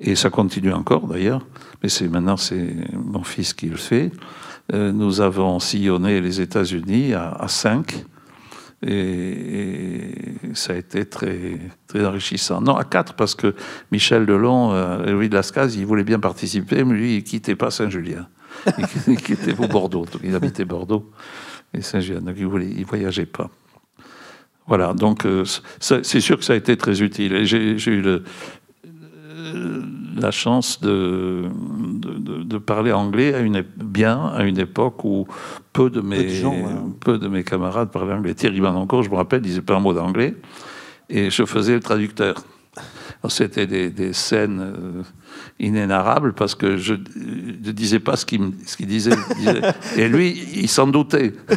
et 0.00 0.14
ça 0.14 0.30
continue 0.30 0.72
encore 0.72 1.06
d'ailleurs, 1.06 1.46
mais 1.82 1.88
c'est 1.88 2.08
maintenant 2.08 2.36
c'est 2.36 2.74
mon 2.92 3.22
fils 3.22 3.54
qui 3.54 3.66
le 3.66 3.76
fait, 3.76 4.10
euh, 4.72 4.92
nous 4.92 5.20
avons 5.20 5.58
sillonné 5.60 6.20
les 6.20 6.40
États-Unis 6.40 7.14
à, 7.14 7.46
cinq 7.48 8.04
et, 8.84 10.14
ça 10.54 10.72
a 10.72 10.76
été 10.76 11.04
très, 11.04 11.58
très 11.86 12.04
enrichissant. 12.04 12.60
Non, 12.60 12.76
à 12.76 12.84
quatre, 12.84 13.14
parce 13.14 13.34
que 13.34 13.54
Michel 13.90 14.26
Delon, 14.26 14.72
euh, 14.72 15.12
Louis 15.12 15.28
de 15.28 15.34
Lascaz, 15.34 15.76
il 15.76 15.86
voulait 15.86 16.04
bien 16.04 16.18
participer, 16.18 16.84
mais 16.84 16.94
lui, 16.94 17.16
il 17.16 17.22
quittait 17.22 17.54
pas 17.54 17.70
Saint-Julien. 17.70 18.26
Il, 19.06 19.16
quittait 19.16 19.54
pour 19.54 19.68
Bordeaux. 19.68 20.06
Il 20.22 20.34
habitait 20.34 20.64
Bordeaux 20.64 21.10
et 21.74 21.82
Saint-Julien, 21.82 22.20
donc 22.20 22.36
il 22.38 22.46
ne 22.46 22.84
voyageait 22.84 23.26
pas. 23.26 23.50
Voilà, 24.66 24.94
donc 24.94 25.26
euh, 25.26 25.44
c'est 25.80 26.20
sûr 26.20 26.38
que 26.38 26.44
ça 26.44 26.52
a 26.52 26.56
été 26.56 26.76
très 26.76 27.02
utile. 27.02 27.44
J'ai 27.44 27.90
eu 27.90 28.00
le, 28.00 28.22
la 30.16 30.30
chance 30.30 30.80
de, 30.80 31.48
de, 31.98 32.58
parler 32.58 32.92
anglais 32.92 33.34
à 33.34 33.40
une, 33.40 33.62
bien 33.76 34.26
à 34.26 34.44
une 34.44 34.58
époque 34.58 35.04
où 35.04 35.26
peu 35.72 35.90
de 35.90 36.00
mes, 36.00 36.42
peu 37.00 37.18
de, 37.18 37.28
mes 37.28 37.42
camarades 37.42 37.90
parlaient 37.90 38.14
anglais. 38.14 38.34
Thierry 38.34 38.60
encore, 38.64 39.02
je 39.02 39.10
me 39.10 39.16
rappelle, 39.16 39.40
disait 39.40 39.62
pas 39.62 39.74
un 39.74 39.80
mot 39.80 39.92
d'anglais 39.92 40.34
et 41.08 41.30
je 41.30 41.44
faisais 41.44 41.74
le 41.74 41.80
traducteur. 41.80 42.36
C'était 43.28 43.66
des, 43.66 44.12
scènes 44.12 45.04
inénarrables 45.62 46.34
parce 46.34 46.54
que 46.54 46.76
je 46.76 46.94
ne 46.94 47.72
disais 47.72 48.00
pas 48.00 48.16
ce 48.16 48.26
qu'il 48.26 48.52
disait, 48.80 49.12
Et 49.96 50.08
lui, 50.08 50.30
il 50.54 50.68
s'en 50.68 50.86
doutait. 50.86 51.32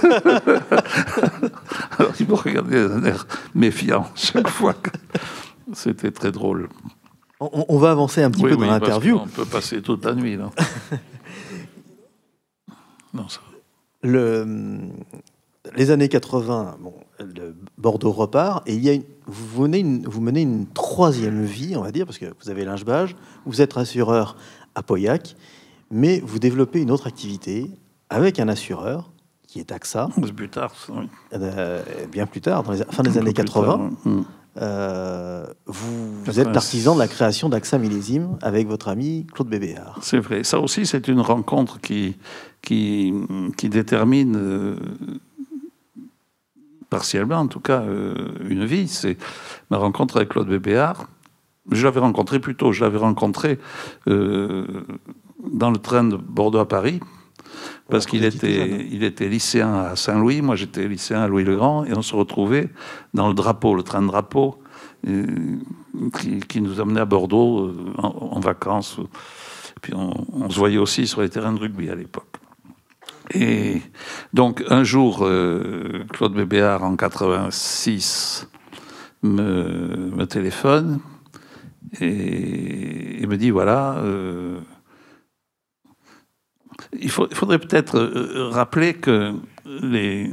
Alors 1.98 2.14
il 2.20 2.28
me 2.28 2.36
regardait 2.36 2.88
d'un 2.88 3.04
air 3.04 3.28
méfiant 3.54 4.10
chaque 4.16 4.48
fois. 4.48 4.76
C'était 5.74 6.12
très 6.12 6.32
drôle. 6.32 6.70
On, 7.40 7.78
va 7.78 7.92
avancer 7.92 8.24
un 8.24 8.32
petit 8.32 8.44
peu 8.44 8.56
dans 8.56 8.66
l'interview. 8.66 9.18
On 9.18 9.28
peut 9.28 9.46
passer 9.46 9.82
toute 9.82 10.06
la 10.06 10.16
nuit. 10.16 10.38
Là. 10.38 10.52
non, 13.14 13.28
ça... 13.28 13.42
Le, 14.02 14.46
les 15.76 15.92
années 15.92 16.10
80, 16.10 16.78
bon, 16.80 16.94
Bordeaux 17.78 18.12
repart 18.12 18.68
et 18.68 18.74
il 18.74 18.84
y 18.84 18.90
a 18.90 18.98
vous, 19.28 19.64
venez 19.64 20.02
vous 20.06 20.22
menez 20.22 20.42
une 20.42 20.68
troisième 20.68 21.44
vie, 21.44 21.76
on 21.76 21.82
va 21.82 21.92
dire, 21.92 22.06
parce 22.06 22.18
que 22.18 22.26
vous 22.42 22.50
avez 22.50 22.66
l'Ingebage, 22.66 23.16
vous 23.46 23.62
êtes 23.62 23.76
assureur 23.78 24.36
à 24.76 24.84
Pauillac, 24.84 25.36
mais 25.92 26.22
vous 26.24 26.40
développez 26.40 26.82
une 26.82 26.92
autre 26.92 27.08
activité 27.08 27.72
avec 28.10 28.40
un 28.40 28.48
assureur 28.48 29.12
qui 29.48 29.60
est 29.60 29.72
AXA. 29.72 30.10
Plus 30.36 30.50
tard, 30.50 30.74
oui. 30.90 31.10
Euh, 31.34 31.82
bien 32.12 32.26
plus 32.26 32.42
tard, 32.42 32.64
dans 32.64 32.72
les 32.72 32.84
fin 32.92 33.04
des 33.04 33.18
années 33.18 33.34
80. 33.34 33.92
Euh, 34.58 35.46
vous, 35.66 36.40
êtes 36.40 36.48
l'artisan 36.48 36.96
de 36.96 37.00
la 37.00 37.10
création 37.10 37.50
d'AXA 37.50 37.78
Millésime 37.78 38.38
avec 38.42 38.68
votre 38.68 38.88
ami 38.88 39.28
Claude 39.34 39.50
Bébéard. 39.50 40.00
C'est 40.02 40.20
vrai. 40.20 40.44
Ça 40.46 40.60
aussi, 40.60 40.86
c'est 40.86 41.10
une 41.10 41.20
rencontre 41.20 41.82
qui, 41.82 42.16
qui, 42.62 43.14
qui 43.58 43.70
détermine, 43.70 44.36
euh, 44.38 44.76
partiellement 46.90 47.38
en 47.38 47.48
tout 47.48 47.60
cas, 47.60 47.82
euh, 47.82 48.16
une 48.48 48.66
vie. 48.66 48.88
C'est 48.88 49.18
ma 49.70 49.78
rencontre 49.78 50.18
avec 50.18 50.30
Claude 50.30 50.48
Bébéard. 50.48 51.08
Je 51.72 51.84
l'avais 51.86 52.00
rencontré 52.00 52.40
plus 52.40 52.56
tôt. 52.56 52.72
Je 52.72 52.84
l'avais 52.84 53.00
rencontré 53.00 53.58
dans 54.06 55.72
le 55.72 55.78
train 55.78 56.04
de 56.04 56.16
Bordeaux 56.16 56.60
à 56.60 56.68
Paris 56.68 57.00
parce 57.90 58.06
qu'il 58.06 58.26
était, 58.26 58.88
il 58.92 59.04
était 59.04 59.28
lycéen 59.28 59.74
à 59.74 59.96
Saint-Louis, 59.96 60.42
moi 60.42 60.56
j'étais 60.56 60.88
lycéen 60.88 61.22
à 61.22 61.28
Louis-le-Grand, 61.28 61.86
et 61.86 61.94
on 61.96 62.02
se 62.02 62.16
retrouvait 62.16 62.70
dans 63.14 63.28
le 63.28 63.34
drapeau, 63.34 63.76
le 63.76 63.84
train 63.84 64.02
de 64.02 64.08
drapeau, 64.08 64.60
euh, 65.08 65.26
qui, 66.48 66.62
nous 66.62 66.80
amenait 66.80 67.02
à 67.02 67.06
Bordeaux 67.06 67.68
euh, 67.68 67.94
en, 67.98 68.40
vacances. 68.40 68.98
Et 69.00 69.80
puis 69.82 69.94
on, 69.96 70.50
se 70.50 70.58
voyait 70.58 70.80
aussi 70.80 71.06
sur 71.06 71.22
les 71.22 71.30
terrains 71.30 71.54
de 71.54 71.60
rugby 71.60 71.90
à 71.90 71.96
l'époque. 71.96 72.38
Et 73.34 73.82
donc 74.34 74.64
un 74.70 74.84
jour, 74.84 75.26
euh, 75.26 76.06
Claude 76.12 76.34
Bébéard 76.34 76.84
en 76.84 76.96
86 76.96 78.48
me, 79.24 80.12
me 80.16 80.26
téléphone 80.26 81.00
et, 82.00 83.26
me 83.26 83.38
dit 83.38 83.50
voilà. 83.50 84.02
Il, 87.00 87.10
faudrait 87.10 87.60
peut-être 87.60 87.98
euh, 87.98 88.32
euh, 88.36 88.50
rappeler 88.50 88.94
que 88.94 89.34
les, 89.66 90.32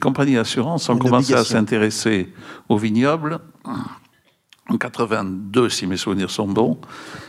compagnies 0.00 0.34
d'assurance 0.34 0.88
ont 0.88 0.96
commencé 0.96 1.34
à 1.34 1.44
s'intéresser 1.44 2.32
au 2.70 2.78
vignoble 2.78 3.40
en 4.72 4.78
82, 4.78 5.68
si 5.68 5.86
mes 5.86 5.96
souvenirs 5.96 6.30
sont 6.30 6.48
bons. 6.48 6.78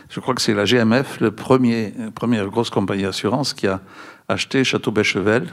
Je 0.09 0.19
crois 0.19 0.33
que 0.33 0.41
c'est 0.41 0.53
la 0.53 0.65
GMF, 0.65 1.19
la 1.19 1.31
premier, 1.31 1.93
première 2.15 2.47
grosse 2.47 2.69
compagnie 2.69 3.03
d'assurance 3.03 3.53
qui 3.53 3.67
a 3.67 3.81
acheté 4.27 4.63
Château 4.63 4.91
Bechevel. 4.91 5.47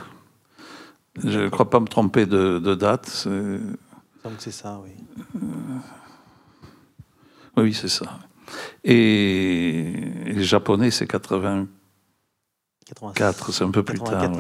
Je 1.25 1.41
ne 1.41 1.49
crois 1.49 1.69
pas 1.69 1.81
me 1.81 1.87
tromper 1.87 2.27
de, 2.27 2.75
date. 2.75 3.27
C'est 4.39 4.51
ça, 4.51 4.81
oui. 4.83 4.91
Euh, 5.37 5.43
oui, 7.57 7.75
c'est 7.75 7.89
ça. 7.89 8.19
Et 8.85 9.93
les 10.27 10.45
Japonais, 10.45 10.91
c'est 10.91 11.07
80. 11.07 11.67
4, 13.15 13.53
c'est 13.53 13.65
un 13.65 13.71
peu 13.71 13.83
plus 13.83 14.01
tard. 14.01 14.31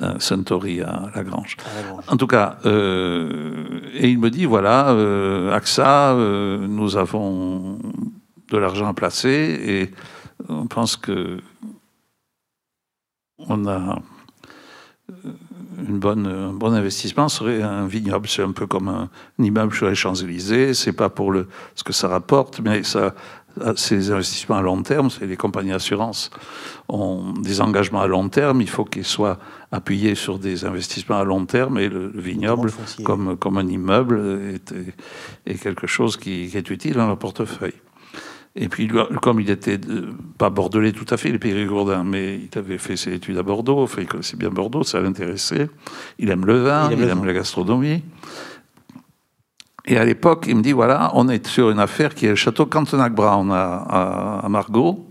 Euh, 0.00 0.18
Suntory 0.18 0.80
à 0.80 1.10
Lagrange. 1.14 1.58
En 2.08 2.16
tout 2.16 2.26
cas, 2.26 2.56
euh, 2.64 3.82
et 3.92 4.08
il 4.08 4.18
me 4.18 4.30
dit 4.30 4.46
voilà, 4.46 4.88
euh, 4.92 5.52
AXA, 5.52 6.14
nous 6.66 6.96
avons 6.96 7.78
de 8.50 8.56
l'argent 8.56 8.86
à 8.86 8.94
placer 8.94 9.28
et 9.28 9.90
on 10.48 10.66
pense 10.66 10.96
que 10.96 11.40
on 13.38 13.66
a 13.66 13.98
une 15.86 15.98
bonne, 15.98 16.26
un 16.26 16.52
bon 16.54 16.72
investissement 16.72 17.28
serait 17.28 17.60
un 17.60 17.86
vignoble. 17.86 18.28
C'est 18.28 18.42
un 18.42 18.52
peu 18.52 18.66
comme 18.66 18.88
un, 18.88 19.10
immeuble 19.38 19.74
sur 19.74 19.88
les 19.88 19.94
Champs-Élysées. 19.94 20.72
C'est 20.72 20.94
pas 20.94 21.10
pour 21.10 21.32
le, 21.32 21.48
ce 21.74 21.84
que 21.84 21.92
ça 21.92 22.08
rapporte, 22.08 22.60
mais 22.60 22.82
ça, 22.82 23.14
c'est 23.76 23.96
des 23.96 24.10
investissements 24.10 24.56
à 24.56 24.62
long 24.62 24.82
terme. 24.82 25.10
C'est 25.10 25.26
les 25.26 25.36
compagnies 25.36 25.70
d'assurance 25.70 26.30
ont 26.88 27.32
des 27.32 27.60
engagements 27.60 28.00
à 28.00 28.06
long 28.06 28.28
terme. 28.28 28.60
Il 28.60 28.68
faut 28.68 28.84
qu'ils 28.84 29.04
soient 29.04 29.38
appuyés 29.70 30.14
sur 30.14 30.38
des 30.38 30.64
investissements 30.64 31.18
à 31.18 31.24
long 31.24 31.46
terme. 31.46 31.78
Et 31.78 31.88
le, 31.88 32.10
vignoble, 32.14 32.70
comme, 33.04 33.36
comme 33.36 33.58
un 33.58 33.66
immeuble, 33.66 34.60
est, 35.46 35.62
quelque 35.62 35.86
chose 35.86 36.16
qui, 36.16 36.50
est 36.54 36.70
utile 36.70 36.94
dans 36.94 37.08
le 37.08 37.16
portefeuille. 37.16 37.74
Et 38.54 38.68
puis, 38.68 38.90
comme 39.22 39.40
il 39.40 39.48
était 39.48 39.80
pas 40.36 40.50
bordelais 40.50 40.92
tout 40.92 41.06
à 41.08 41.16
fait, 41.16 41.30
il 41.30 41.36
est 41.36 41.38
périgourdin, 41.38 42.04
mais 42.04 42.38
il 42.38 42.58
avait 42.58 42.76
fait 42.76 42.96
ses 42.96 43.14
études 43.14 43.38
à 43.38 43.42
Bordeaux, 43.42 43.88
il 43.96 44.06
connaissait 44.06 44.36
bien 44.36 44.50
Bordeaux, 44.50 44.82
ça 44.82 45.00
l'intéressait. 45.00 45.70
Il 46.18 46.28
aime 46.28 46.44
le 46.44 46.60
vin, 46.60 46.90
il 46.92 47.02
aime, 47.02 47.24
la 47.24 47.32
gastronomie. 47.32 48.02
Et 49.84 49.96
à 49.96 50.04
l'époque, 50.04 50.46
il 50.48 50.56
me 50.56 50.62
dit 50.62 50.72
voilà, 50.72 51.10
on 51.14 51.28
est 51.28 51.46
sur 51.46 51.70
une 51.70 51.80
affaire 51.80 52.14
qui 52.14 52.26
est 52.26 52.30
le 52.30 52.36
château 52.36 52.66
Cantenac-Brown 52.66 53.50
à, 53.52 54.46
Margaux, 54.48 55.06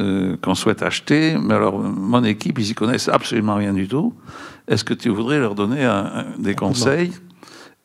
euh, 0.00 0.36
qu'on 0.42 0.54
souhaite 0.54 0.82
acheter. 0.82 1.36
Mais 1.40 1.54
alors, 1.54 1.78
mon 1.78 2.22
équipe, 2.24 2.58
ils 2.58 2.70
y 2.70 2.74
connaissent 2.74 3.08
absolument 3.08 3.54
rien 3.54 3.72
du 3.72 3.88
tout. 3.88 4.14
Est-ce 4.68 4.84
que 4.84 4.94
tu 4.94 5.08
voudrais 5.08 5.38
leur 5.38 5.54
donner 5.54 5.88
des 6.38 6.54
conseils? 6.54 7.12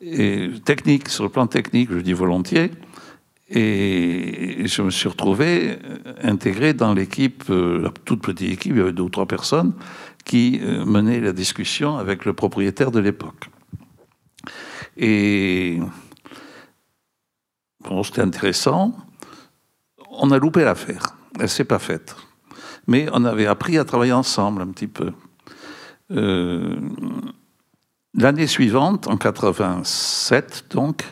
Et 0.02 0.50
techniques, 0.64 1.10
sur 1.10 1.24
le 1.24 1.30
plan 1.30 1.48
technique, 1.48 1.90
je 1.92 2.00
dis 2.00 2.14
volontiers. 2.14 2.72
Et 3.50 4.68
je 4.68 4.82
me 4.84 4.92
suis 4.92 5.10
retrouvé 5.10 5.80
intégré 6.22 6.74
dans 6.74 6.94
l'équipe, 6.94 7.44
euh, 7.50 7.82
la 7.82 7.90
toute 8.06 8.22
petite 8.22 8.52
équipe, 8.52 8.74
il 8.74 8.78
y 8.78 8.82
avait 8.82 8.94
deux 8.94 9.04
ou 9.04 9.10
trois 9.10 9.26
personnes, 9.26 9.74
qui 10.24 10.60
euh, 10.62 10.86
menaient 10.86 11.20
la 11.20 11.34
discussion 11.34 11.98
avec 11.98 12.26
le 12.26 12.34
propriétaire 12.34 12.92
de 12.92 13.00
l'époque. 13.00 13.50
Et 14.98 15.80
c'était 18.04 18.22
intéressant. 18.22 18.96
On 20.10 20.32
a 20.32 20.38
loupé 20.38 20.64
l'affaire. 20.64 21.16
Elle 21.40 21.50
s'est 21.50 21.66
pas 21.66 21.80
faite. 21.80 22.16
Mais 22.88 23.08
on 23.14 23.24
avait 23.26 23.46
appris 23.46 23.78
à 23.78 23.86
travailler 23.86 24.14
ensemble 24.14 24.62
un 24.62 24.68
petit 24.68 24.88
peu. 24.88 25.12
Euh, 26.12 26.76
l'année 28.16 28.48
suivante, 28.48 29.08
en 29.08 29.18
87, 29.18 30.66
donc, 30.72 31.04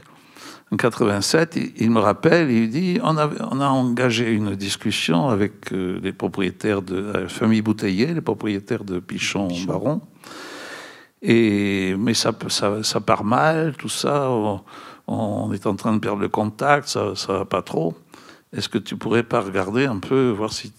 en 0.72 0.76
87, 0.78 1.58
il, 1.78 1.92
me 1.92 2.00
rappelle, 2.00 2.52
il 2.52 2.70
dit 2.70 3.00
on 3.02 3.18
a, 3.18 3.30
on 3.52 3.62
a 3.62 3.68
engagé 3.68 4.32
une 4.32 4.56
discussion 4.56 5.30
avec 5.30 5.72
euh, 5.72 6.00
les 6.02 6.12
propriétaires 6.12 6.82
de 6.82 7.12
la 7.14 7.30
famille 7.30 7.62
Bouteiller, 7.62 8.08
les 8.08 8.22
propriétaires 8.22 8.84
de 8.84 9.00
Pichon-Baron. 9.00 10.02
Et, 11.22 11.96
mais 11.98 12.14
ça, 12.14 12.34
ça, 12.50 12.84
ça, 12.84 13.00
part 13.00 13.24
mal, 13.24 13.76
tout 13.78 13.90
ça. 13.90 14.30
On, 14.30 14.62
est 15.54 15.66
en 15.66 15.76
train 15.76 15.94
de 15.94 16.00
perdre 16.00 16.22
le 16.22 16.30
contact, 16.30 16.88
ça, 16.88 17.16
ça 17.16 17.34
va 17.34 17.46
pas 17.46 17.62
trop. 17.62 17.96
Est-ce 18.54 18.70
que 18.70 18.78
tu 18.78 18.96
pourrais 18.96 19.24
pas 19.24 19.42
regarder 19.42 19.86
un 19.86 20.00
peu, 20.00 20.30
voir 20.30 20.54
si 20.54 20.74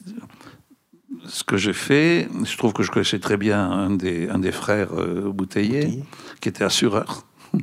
ce 1.26 1.44
que 1.44 1.56
j'ai 1.56 1.72
fait? 1.72 2.28
Je 2.44 2.56
trouve 2.56 2.72
que 2.72 2.82
je 2.82 2.90
connaissais 2.90 3.18
très 3.18 3.36
bien 3.36 3.70
un 3.70 3.90
des, 3.90 4.28
un 4.28 4.38
des 4.38 4.52
frères 4.52 4.92
euh, 4.94 5.30
Bouteiller, 5.30 6.02
qui 6.40 6.48
était 6.48 6.64
assureur. 6.64 7.24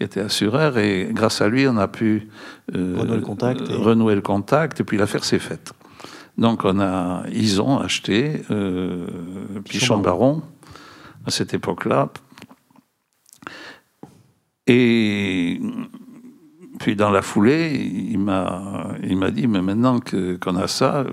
était 0.00 0.20
assureur, 0.20 0.78
et 0.78 1.10
grâce 1.12 1.40
à 1.40 1.48
lui, 1.48 1.66
on 1.66 1.76
a 1.76 1.88
pu 1.88 2.28
euh, 2.74 2.96
renouer, 2.98 3.16
le 3.16 3.22
contact 3.22 3.60
et... 3.70 3.74
renouer 3.74 4.14
le 4.14 4.20
contact, 4.20 4.80
et 4.80 4.84
puis 4.84 4.96
l'affaire 4.96 5.24
s'est 5.24 5.38
faite. 5.38 5.72
Donc 6.38 6.64
on 6.64 6.80
a, 6.80 7.24
ils 7.30 7.60
ont 7.60 7.78
acheté 7.78 8.42
euh, 8.50 9.06
Pichon 9.64 9.98
Baron 9.98 10.42
à 11.26 11.30
cette 11.30 11.54
époque-là. 11.54 12.08
Et 14.66 15.60
puis 16.78 16.96
dans 16.96 17.10
la 17.10 17.22
foulée, 17.22 17.74
il 17.74 18.18
m'a, 18.18 18.94
il 19.02 19.16
m'a 19.16 19.30
dit, 19.30 19.46
mais 19.46 19.62
maintenant 19.62 20.00
que, 20.00 20.36
qu'on 20.36 20.56
a 20.56 20.68
ça, 20.68 21.04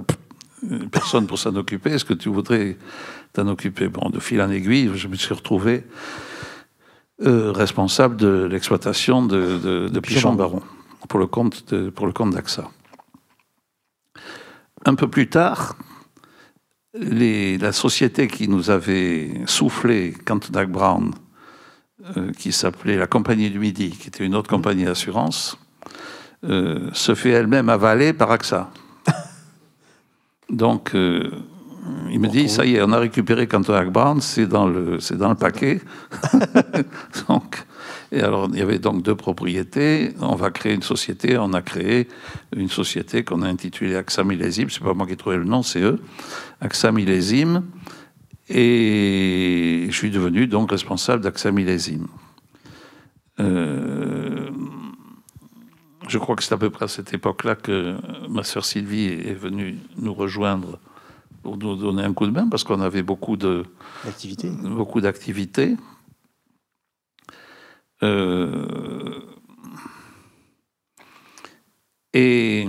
personne 0.92 1.28
pour 1.28 1.40
s'en 1.40 1.56
occuper, 1.56 1.92
est-ce 1.92 2.06
que 2.06 2.14
tu 2.14 2.30
voudrais 2.30 2.78
t'en 3.34 3.48
occuper? 3.48 3.88
Bon, 3.88 4.10
de 4.10 4.20
fil 4.20 4.42
en 4.42 4.50
aiguille, 4.50 4.92
je 4.96 5.08
me 5.08 5.16
suis 5.16 5.34
retrouvé 5.34 5.84
euh, 7.22 7.52
responsable 7.52 8.16
de 8.16 8.48
l'exploitation 8.50 9.26
de, 9.26 9.90
de, 9.90 10.00
Pichon-Baron 10.00 10.62
pour 11.08 11.20
le 11.20 11.28
compte 11.28 11.74
de, 11.74 11.90
pour 11.90 12.08
le 12.08 12.14
compte 12.14 12.34
d'AXA. 12.34 12.70
Un 14.86 14.96
peu 14.96 15.10
plus 15.10 15.28
tard, 15.28 15.76
les, 16.94 17.58
la 17.58 17.74
société 17.74 18.28
qui 18.28 18.48
nous 18.48 18.70
avait 18.70 19.42
soufflé 19.46 20.14
Cantonac 20.26 20.72
Brown, 20.72 21.14
qui 22.38 22.52
s'appelait 22.52 22.98
la 22.98 23.08
Compagnie 23.08 23.50
du 23.50 23.60
Midi, 23.60 23.92
qui 23.92 24.08
était 24.08 24.26
une 24.26 24.36
autre 24.36 24.50
compagnie 24.50 24.86
d'assurance, 24.86 25.58
euh, 26.46 26.90
se 26.94 27.14
fait 27.16 27.32
elle-même 27.32 27.70
avaler 27.70 28.14
par 28.14 28.32
AXA. 28.32 28.72
Donc, 30.50 30.92
il 30.94 32.20
me 32.20 32.28
dit, 32.28 32.50
ça 32.50 32.66
y 32.66 32.76
est, 32.76 32.82
on 32.82 32.92
a 32.92 33.00
récupéré 33.00 33.48
Canton 33.48 33.86
Brown, 33.92 34.22
c'est 34.22 34.48
dans 34.48 34.68
le, 34.68 35.00
c'est 35.00 35.18
dans 35.18 35.30
le 35.30 35.36
paquet. 35.36 35.82
donc, 37.28 37.64
et 38.12 38.22
alors, 38.22 38.50
il 38.52 38.58
y 38.58 38.62
avait 38.62 38.80
donc 38.80 39.04
deux 39.04 39.16
propriétés. 39.16 40.14
On 40.20 40.36
va 40.36 40.50
créer 40.50 40.74
une 40.74 40.82
société. 40.82 41.38
On 41.38 41.54
a 41.54 41.62
créé 41.62 42.08
une 42.56 42.70
société 42.70 43.24
qu'on 43.24 43.44
a 43.44 43.48
intitulée 43.48 43.96
AXA 43.96 44.24
Millésime. 44.24 44.70
C'est 44.70 44.84
pas 44.84 44.94
moi 44.94 45.06
qui 45.06 45.14
ai 45.14 45.16
trouvé 45.16 45.38
le 45.38 45.44
nom, 45.44 45.62
c'est 45.62 45.82
eux. 45.82 46.00
AXA 46.62 46.92
Millésime. 46.92 47.64
Et 48.50 49.86
je 49.90 49.96
suis 49.96 50.10
devenu 50.10 50.48
donc 50.48 50.72
responsable 50.72 51.24
d'AXA 51.24 51.52
Millésime. 51.52 52.08
Euh, 53.40 54.50
je 56.08 56.18
crois 56.18 56.36
que 56.36 56.44
c'est 56.44 56.54
à 56.54 56.58
peu 56.58 56.72
près 56.72 56.86
à 56.86 56.88
cette 56.88 57.14
époque-là 57.14 57.56
que 57.56 57.96
ma 58.28 58.44
sœur 58.44 58.66
Sylvie 58.66 59.06
est 59.06 59.36
venue 59.36 59.78
nous 59.98 60.14
rejoindre 60.14 60.80
pour 61.44 61.58
nous 61.58 61.76
donner 61.76 62.04
un 62.04 62.14
coup 62.14 62.26
de 62.26 62.32
main 62.32 62.48
parce 62.50 62.64
qu'on 62.64 62.82
avait 62.82 63.04
beaucoup 63.04 63.38
de 63.38 63.64
beaucoup 64.64 65.00
d'activités. 65.02 65.78
Euh, 68.02 69.20
et 72.14 72.68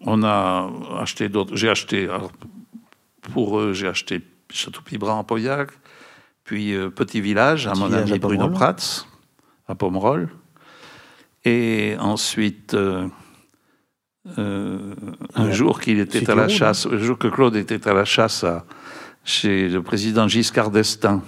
on 0.00 0.22
a 0.22 0.70
acheté 0.98 1.28
d'autres. 1.28 1.56
J'ai 1.56 1.68
acheté 1.68 2.08
pour 3.32 3.58
eux, 3.58 3.72
j'ai 3.72 3.88
acheté 3.88 4.20
Château 4.50 4.80
Pibra 4.82 5.14
en 5.14 5.24
Pauillac, 5.24 5.70
puis 6.44 6.74
euh, 6.74 6.90
Petit 6.90 7.20
Village 7.20 7.66
à 7.66 7.74
mon 7.74 7.92
ami 7.92 8.18
Bruno 8.18 8.50
Prats 8.50 9.06
à 9.66 9.74
Pomerol, 9.74 10.28
et 11.44 11.96
ensuite. 11.98 12.74
Euh, 12.74 13.08
euh, 14.38 14.94
un 15.34 15.50
jour 15.52 15.82
qu'il 15.82 15.98
était 15.98 16.30
à 16.30 16.34
la 16.34 16.48
chasse, 16.48 16.86
un 16.86 16.96
jour 16.96 17.18
que 17.18 17.28
Claude 17.28 17.56
était 17.56 17.86
à 17.86 17.92
la 17.92 18.06
chasse 18.06 18.46
chez 19.22 19.68
le 19.68 19.82
président 19.82 20.28
Giscard 20.28 20.70
d'Estaing, 20.70 21.22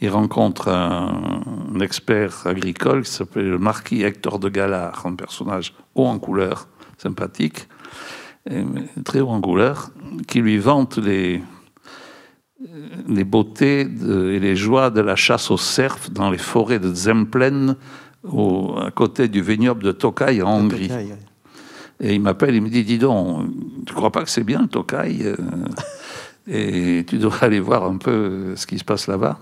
il 0.00 0.10
rencontre 0.10 0.68
un, 0.68 1.80
expert 1.80 2.46
agricole 2.46 3.02
qui 3.02 3.10
s'appelle 3.10 3.50
le 3.50 3.58
marquis 3.58 4.02
Hector 4.02 4.38
de 4.38 4.48
Galard, 4.48 5.04
un 5.04 5.14
personnage 5.14 5.74
haut 5.94 6.06
en 6.06 6.18
couleur, 6.18 6.68
sympathique, 6.98 7.68
très 9.04 9.20
haut 9.20 9.30
en 9.30 9.40
couleur, 9.40 9.90
qui 10.28 10.40
lui 10.40 10.58
vante 10.58 10.98
les, 10.98 11.42
les 13.08 13.24
beautés 13.24 13.80
et 13.80 14.38
les 14.38 14.56
joies 14.56 14.90
de 14.90 15.00
la 15.00 15.16
chasse 15.16 15.50
au 15.50 15.56
cerf 15.56 16.10
dans 16.10 16.30
les 16.30 16.38
forêts 16.38 16.78
de 16.78 16.94
Zemplen, 16.94 17.76
à 18.24 18.90
côté 18.92 19.28
du 19.28 19.42
vignoble 19.42 19.82
de 19.82 19.92
Tokaj 19.92 20.40
en 20.40 20.60
Hongrie. 20.60 20.90
Et 22.00 22.14
il 22.14 22.20
m'appelle, 22.20 22.54
il 22.54 22.62
me 22.62 22.68
dit, 22.68 22.84
dis 22.84 22.98
donc, 22.98 23.48
tu 23.86 23.94
crois 23.94 24.12
pas 24.12 24.22
que 24.22 24.30
c'est 24.30 24.44
bien 24.44 24.62
le 24.62 24.68
Tokai 24.68 25.18
euh, 25.24 25.36
Et 26.46 27.04
tu 27.06 27.18
devrais 27.18 27.46
aller 27.46 27.60
voir 27.60 27.84
un 27.84 27.96
peu 27.96 28.54
ce 28.54 28.66
qui 28.66 28.78
se 28.78 28.84
passe 28.84 29.06
là-bas? 29.06 29.38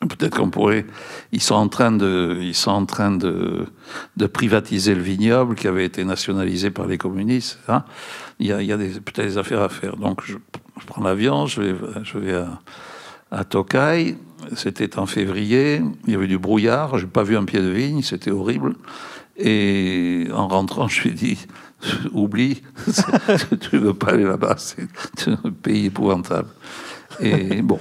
Peut-être 0.00 0.36
qu'on 0.36 0.50
pourrait. 0.50 0.86
Ils 1.32 1.40
sont 1.40 1.54
en 1.54 1.68
train 1.68 1.92
de, 1.92 2.38
ils 2.40 2.54
sont 2.54 2.70
en 2.70 2.84
train 2.84 3.12
de, 3.12 3.66
privatiser 4.32 4.94
le 4.94 5.02
vignoble 5.02 5.54
qui 5.54 5.68
avait 5.68 5.84
été 5.84 6.04
nationalisé 6.04 6.70
par 6.70 6.86
les 6.86 6.98
communistes. 6.98 7.58
Hein. 7.68 7.84
Il 8.38 8.46
y 8.46 8.52
a, 8.72 8.76
peut-être 8.76 9.22
des 9.22 9.38
affaires 9.38 9.62
à 9.62 9.68
faire. 9.68 9.96
Donc 9.96 10.22
je, 10.24 10.36
prends 10.86 11.02
l'avion, 11.02 11.46
je 11.46 11.62
vais, 11.62 11.74
je 12.02 12.18
vais 12.18 12.34
à, 12.34 12.60
à 13.30 13.44
Tokai. 13.44 14.16
C'était 14.56 14.98
en 14.98 15.06
février. 15.06 15.80
Il 16.06 16.12
y 16.12 16.16
avait 16.16 16.26
du 16.26 16.38
brouillard. 16.38 16.98
J'ai 16.98 17.06
pas 17.06 17.22
vu 17.22 17.36
un 17.36 17.44
pied 17.44 17.60
de 17.60 17.70
vigne. 17.70 18.02
C'était 18.02 18.30
horrible. 18.30 18.74
Et 19.36 20.28
en 20.32 20.48
rentrant, 20.48 20.88
je 20.88 21.02
lui 21.02 21.10
ai 21.10 21.12
dit 21.14 21.38
Oublie, 22.12 22.62
tu 23.60 23.76
ne 23.76 23.80
veux 23.80 23.94
pas 23.94 24.12
aller 24.12 24.24
là-bas, 24.24 24.56
c'est 24.58 25.28
un 25.28 25.50
pays 25.50 25.86
épouvantable. 25.86 26.48
Et 27.20 27.62
bon, 27.62 27.78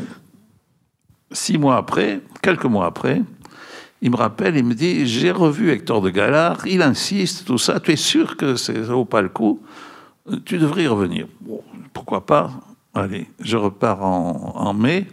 six 1.33 1.57
mois 1.57 1.77
après, 1.77 2.21
quelques 2.41 2.65
mois 2.65 2.85
après, 2.85 3.21
il 4.01 4.11
me 4.11 4.15
rappelle, 4.15 4.55
il 4.55 4.63
me 4.63 4.73
dit 4.73 5.05
J'ai 5.05 5.31
revu 5.31 5.71
Hector 5.71 6.01
de 6.01 6.09
Galard, 6.09 6.65
il 6.65 6.81
insiste, 6.81 7.45
tout 7.45 7.57
ça, 7.57 7.79
tu 7.79 7.91
es 7.91 7.95
sûr 7.95 8.37
que 8.37 8.55
ça 8.55 8.73
vaut 8.73 9.05
pas 9.05 9.21
le 9.21 9.29
coup 9.29 9.61
Tu 10.45 10.57
devrais 10.57 10.83
y 10.83 10.87
revenir. 10.87 11.27
Bon, 11.41 11.61
pourquoi 11.93 12.25
pas 12.25 12.51
Allez, 12.93 13.27
je 13.39 13.57
repars 13.57 14.03
en, 14.05 14.53
en 14.55 14.73
mai, 14.73 15.07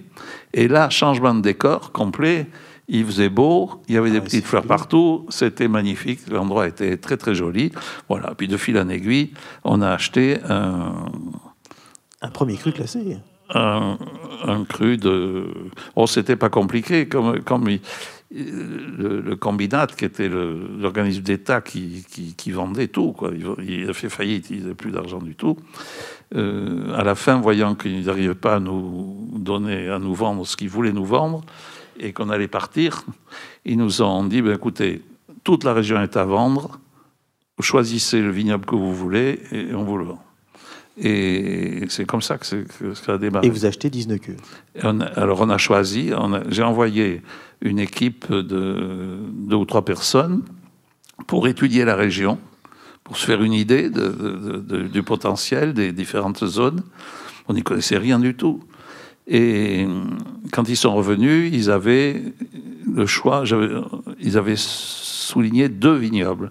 et 0.52 0.68
là, 0.68 0.90
changement 0.90 1.34
de 1.34 1.40
décor 1.40 1.92
complet 1.92 2.46
il 2.90 3.06
faisait 3.06 3.28
beau, 3.28 3.80
il 3.88 3.94
y 3.94 3.98
avait 3.98 4.10
des 4.10 4.18
ah, 4.18 4.20
petites 4.20 4.44
fleurs 4.44 4.66
partout, 4.66 5.24
c'était 5.28 5.68
magnifique, 5.68 6.28
l'endroit 6.28 6.66
était 6.66 6.96
très 6.96 7.16
très 7.16 7.36
joli. 7.36 7.70
Voilà, 8.08 8.34
puis 8.36 8.48
de 8.48 8.56
fil 8.56 8.76
en 8.78 8.88
aiguille, 8.88 9.32
on 9.64 9.80
a 9.80 9.90
acheté 9.90 10.38
un... 10.48 11.06
Un 12.20 12.30
premier 12.30 12.56
cru 12.56 12.72
classé 12.72 13.16
un, 13.55 14.64
cru 14.68 14.96
de... 14.96 15.46
Oh, 15.96 16.07
c'était 16.07 16.36
pas 16.36 16.48
compliqué, 16.48 17.09
comme, 17.09 17.40
comme 17.40 17.68
le, 18.30 19.34
combinat, 19.34 19.88
qui 19.88 20.05
était 20.05 20.28
l'organisme 20.28 21.22
d'État 21.22 21.61
qui, 21.61 22.05
vendait 22.53 22.88
tout, 22.88 23.12
quoi. 23.12 23.32
Il, 23.62 23.88
a 23.88 23.92
fait 23.92 24.09
faillite, 24.09 24.51
il 24.51 24.62
n'avait 24.62 24.74
plus 24.74 24.90
d'argent 24.90 25.18
du 25.18 25.34
tout. 25.34 25.57
Euh, 26.36 26.94
à 26.94 27.03
la 27.03 27.14
fin, 27.14 27.40
voyant 27.40 27.74
qu'il 27.74 28.05
n'arrivait 28.05 28.34
pas 28.34 28.57
à 28.57 28.61
nous 28.61 29.28
donner, 29.36 29.88
à 29.88 29.98
nous 29.98 30.14
vendre 30.14 30.46
ce 30.46 30.57
qu'il 30.57 30.68
voulait 30.68 30.92
nous 30.92 31.05
vendre, 31.05 31.42
et 31.98 32.12
qu'on 32.12 32.30
allait 32.30 32.48
partir, 32.48 33.05
ils 33.64 33.76
nous 33.76 34.01
ont 34.01 34.24
dit 34.24 34.40
ben, 34.42 34.55
écoutez, 34.55 35.03
toute 35.44 35.64
la 35.64 35.74
région 35.74 36.01
est 36.01 36.16
à 36.16 36.24
vendre, 36.24 36.78
choisissez 37.61 38.22
le 38.22 38.30
vignoble 38.30 38.64
que 38.64 38.74
vous 38.74 38.94
voulez 38.94 39.40
et 39.53 39.74
on 39.74 39.84
vous 39.84 39.98
le 39.98 40.05
vend. 40.05 40.22
Et 40.99 41.84
c'est 41.88 42.05
comme 42.05 42.22
ça 42.22 42.38
que, 42.38 42.45
ça 42.95 43.14
a 43.14 43.18
démarré. 43.18 43.47
Et 43.47 43.51
vous 43.51 43.64
achetez 43.64 43.91
19 43.91 44.20
queues 44.20 44.36
Alors 45.16 45.41
on 45.41 45.51
a 45.51 45.59
choisi, 45.59 46.11
j'ai 46.49 46.62
envoyé 46.62 47.22
une 47.62 47.78
équipe 47.78 48.30
de 48.30 49.18
deux 49.32 49.57
ou 49.57 49.64
trois 49.64 49.84
personnes 49.84 50.43
pour 51.26 51.47
étudier 51.49 51.84
la 51.84 51.97
région, 51.97 52.38
pour 53.05 53.16
se 53.16 53.26
faire 53.26 53.43
une 53.43 53.53
idée 53.53 53.91
du 53.91 55.03
potentiel 55.03 55.74
des 55.74 55.93
différentes 55.93 56.45
zones. 56.45 56.82
On 57.49 57.55
n'y 57.55 57.62
connaissait 57.62 57.99
rien 57.99 58.18
du 58.18 58.34
tout. 58.34 58.61
Et 59.26 59.86
quand 60.53 60.68
ils 60.68 60.76
sont 60.76 60.95
revenus, 60.95 61.51
ils 61.53 61.70
avaient 61.70 62.22
le 62.93 63.07
choix, 63.07 63.45
ils 64.20 64.38
avaient 64.38 64.57
souligné 64.57 65.68
deux 65.68 65.95
vignobles. 65.95 66.51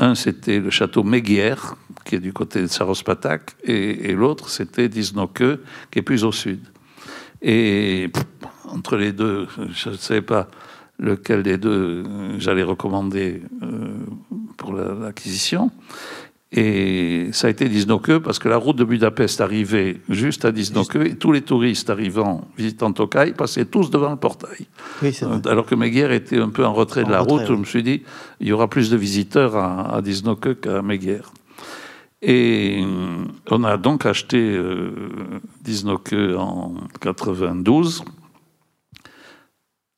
Un, 0.00 0.14
c'était 0.14 0.60
le 0.60 0.70
château 0.70 1.02
Méguière, 1.02 1.76
qui 2.06 2.14
est 2.14 2.20
du 2.20 2.32
côté 2.32 2.62
de 2.62 2.66
Sarospatak, 2.66 3.54
et, 3.64 4.14
l'autre, 4.14 4.48
c'était 4.48 4.88
Disnoke, 4.88 5.60
qui 5.90 5.98
est 5.98 6.02
plus 6.02 6.24
au 6.24 6.32
sud. 6.32 6.60
Et 7.42 8.10
entre 8.70 8.96
les 8.96 9.12
deux, 9.12 9.46
je 9.74 9.90
ne 9.90 9.96
savais 9.96 10.22
pas 10.22 10.48
lequel 10.98 11.42
des 11.42 11.58
deux 11.58 12.04
j'allais 12.38 12.62
recommander 12.62 13.42
pour 14.56 14.72
l'acquisition. 14.72 15.70
Et 16.52 17.28
ça 17.32 17.46
a 17.46 17.50
été 17.50 17.68
Disnoke 17.68 18.18
parce 18.18 18.40
que 18.40 18.48
la 18.48 18.56
route 18.56 18.74
de 18.74 18.82
Budapest 18.82 19.40
arrivait 19.40 20.00
juste 20.08 20.44
à 20.44 20.50
Disnoke 20.50 20.96
et 20.96 21.14
tous 21.14 21.30
les 21.30 21.42
touristes 21.42 21.90
arrivant, 21.90 22.48
visitant 22.58 22.92
Tokai, 22.92 23.34
passaient 23.36 23.66
tous 23.66 23.90
devant 23.90 24.10
le 24.10 24.16
portail. 24.16 24.66
Alors 25.46 25.64
que 25.66 25.76
Meguiar 25.76 26.10
était 26.10 26.40
un 26.40 26.48
peu 26.48 26.66
en 26.66 26.72
retrait 26.72 27.04
de 27.04 27.10
la 27.10 27.20
route, 27.20 27.46
je 27.46 27.52
me 27.52 27.64
suis 27.64 27.84
dit, 27.84 28.02
il 28.40 28.48
y 28.48 28.52
aura 28.52 28.68
plus 28.68 28.90
de 28.90 28.96
visiteurs 28.96 29.54
à, 29.54 29.96
à 29.96 30.02
qu'à 30.60 30.82
Meguiar. 30.82 31.32
Et 32.22 32.82
euh, 32.84 33.24
on 33.50 33.64
a 33.64 33.76
donc 33.76 34.04
acheté 34.04 34.38
euh, 34.38 35.40
en 36.36 36.74
92. 37.00 38.04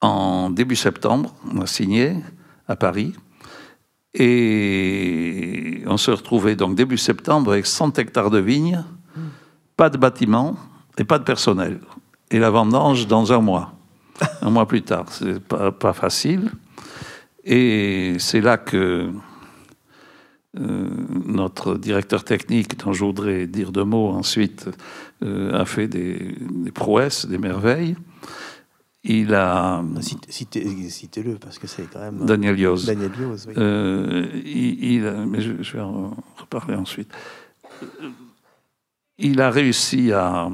En 0.00 0.50
début 0.50 0.76
septembre, 0.76 1.34
on 1.52 1.60
a 1.62 1.66
signé 1.66 2.16
à 2.68 2.76
Paris. 2.76 3.14
Et 4.14 5.82
on 5.86 5.96
se 5.96 6.10
retrouvait 6.10 6.56
donc 6.56 6.74
début 6.74 6.98
septembre 6.98 7.52
avec 7.52 7.66
100 7.66 7.98
hectares 7.98 8.30
de 8.30 8.38
vignes, 8.38 8.84
pas 9.76 9.90
de 9.90 9.96
bâtiment 9.96 10.56
et 10.98 11.04
pas 11.04 11.18
de 11.18 11.24
personnel. 11.24 11.80
Et 12.30 12.38
la 12.38 12.50
vendange 12.50 13.06
dans 13.06 13.32
un 13.32 13.40
mois, 13.40 13.74
un 14.42 14.50
mois 14.50 14.66
plus 14.66 14.82
tard. 14.82 15.06
C'est 15.10 15.40
pas, 15.40 15.72
pas 15.72 15.92
facile. 15.92 16.50
Et 17.44 18.14
c'est 18.18 18.40
là 18.40 18.56
que 18.56 19.10
euh, 20.60 20.86
notre 21.26 21.76
directeur 21.76 22.24
technique, 22.24 22.78
dont 22.78 22.92
je 22.92 23.04
voudrais 23.04 23.46
dire 23.46 23.72
deux 23.72 23.84
mots 23.84 24.10
ensuite, 24.10 24.68
euh, 25.22 25.58
a 25.58 25.64
fait 25.64 25.88
des, 25.88 26.36
prouesses, 26.74 27.24
des 27.24 27.38
merveilles. 27.38 27.96
Il 29.04 29.34
a. 29.34 29.82
Citez-le, 30.28 31.34
parce 31.34 31.58
que 31.58 31.66
c'est 31.66 31.90
quand 31.92 32.00
même. 32.00 32.24
Daniel 32.24 32.58
Yoz. 32.58 32.86
Daniel 32.86 33.10
Yoz, 33.18 33.46
oui. 33.48 33.54
Euh, 33.56 34.26
il, 34.44 35.02
mais 35.26 35.40
je, 35.40 35.72
vais 35.72 35.80
en 35.80 36.16
reparler 36.36 36.76
ensuite. 36.76 37.10
Il 39.18 39.40
a 39.40 39.50
réussi 39.50 40.12
à, 40.12 40.48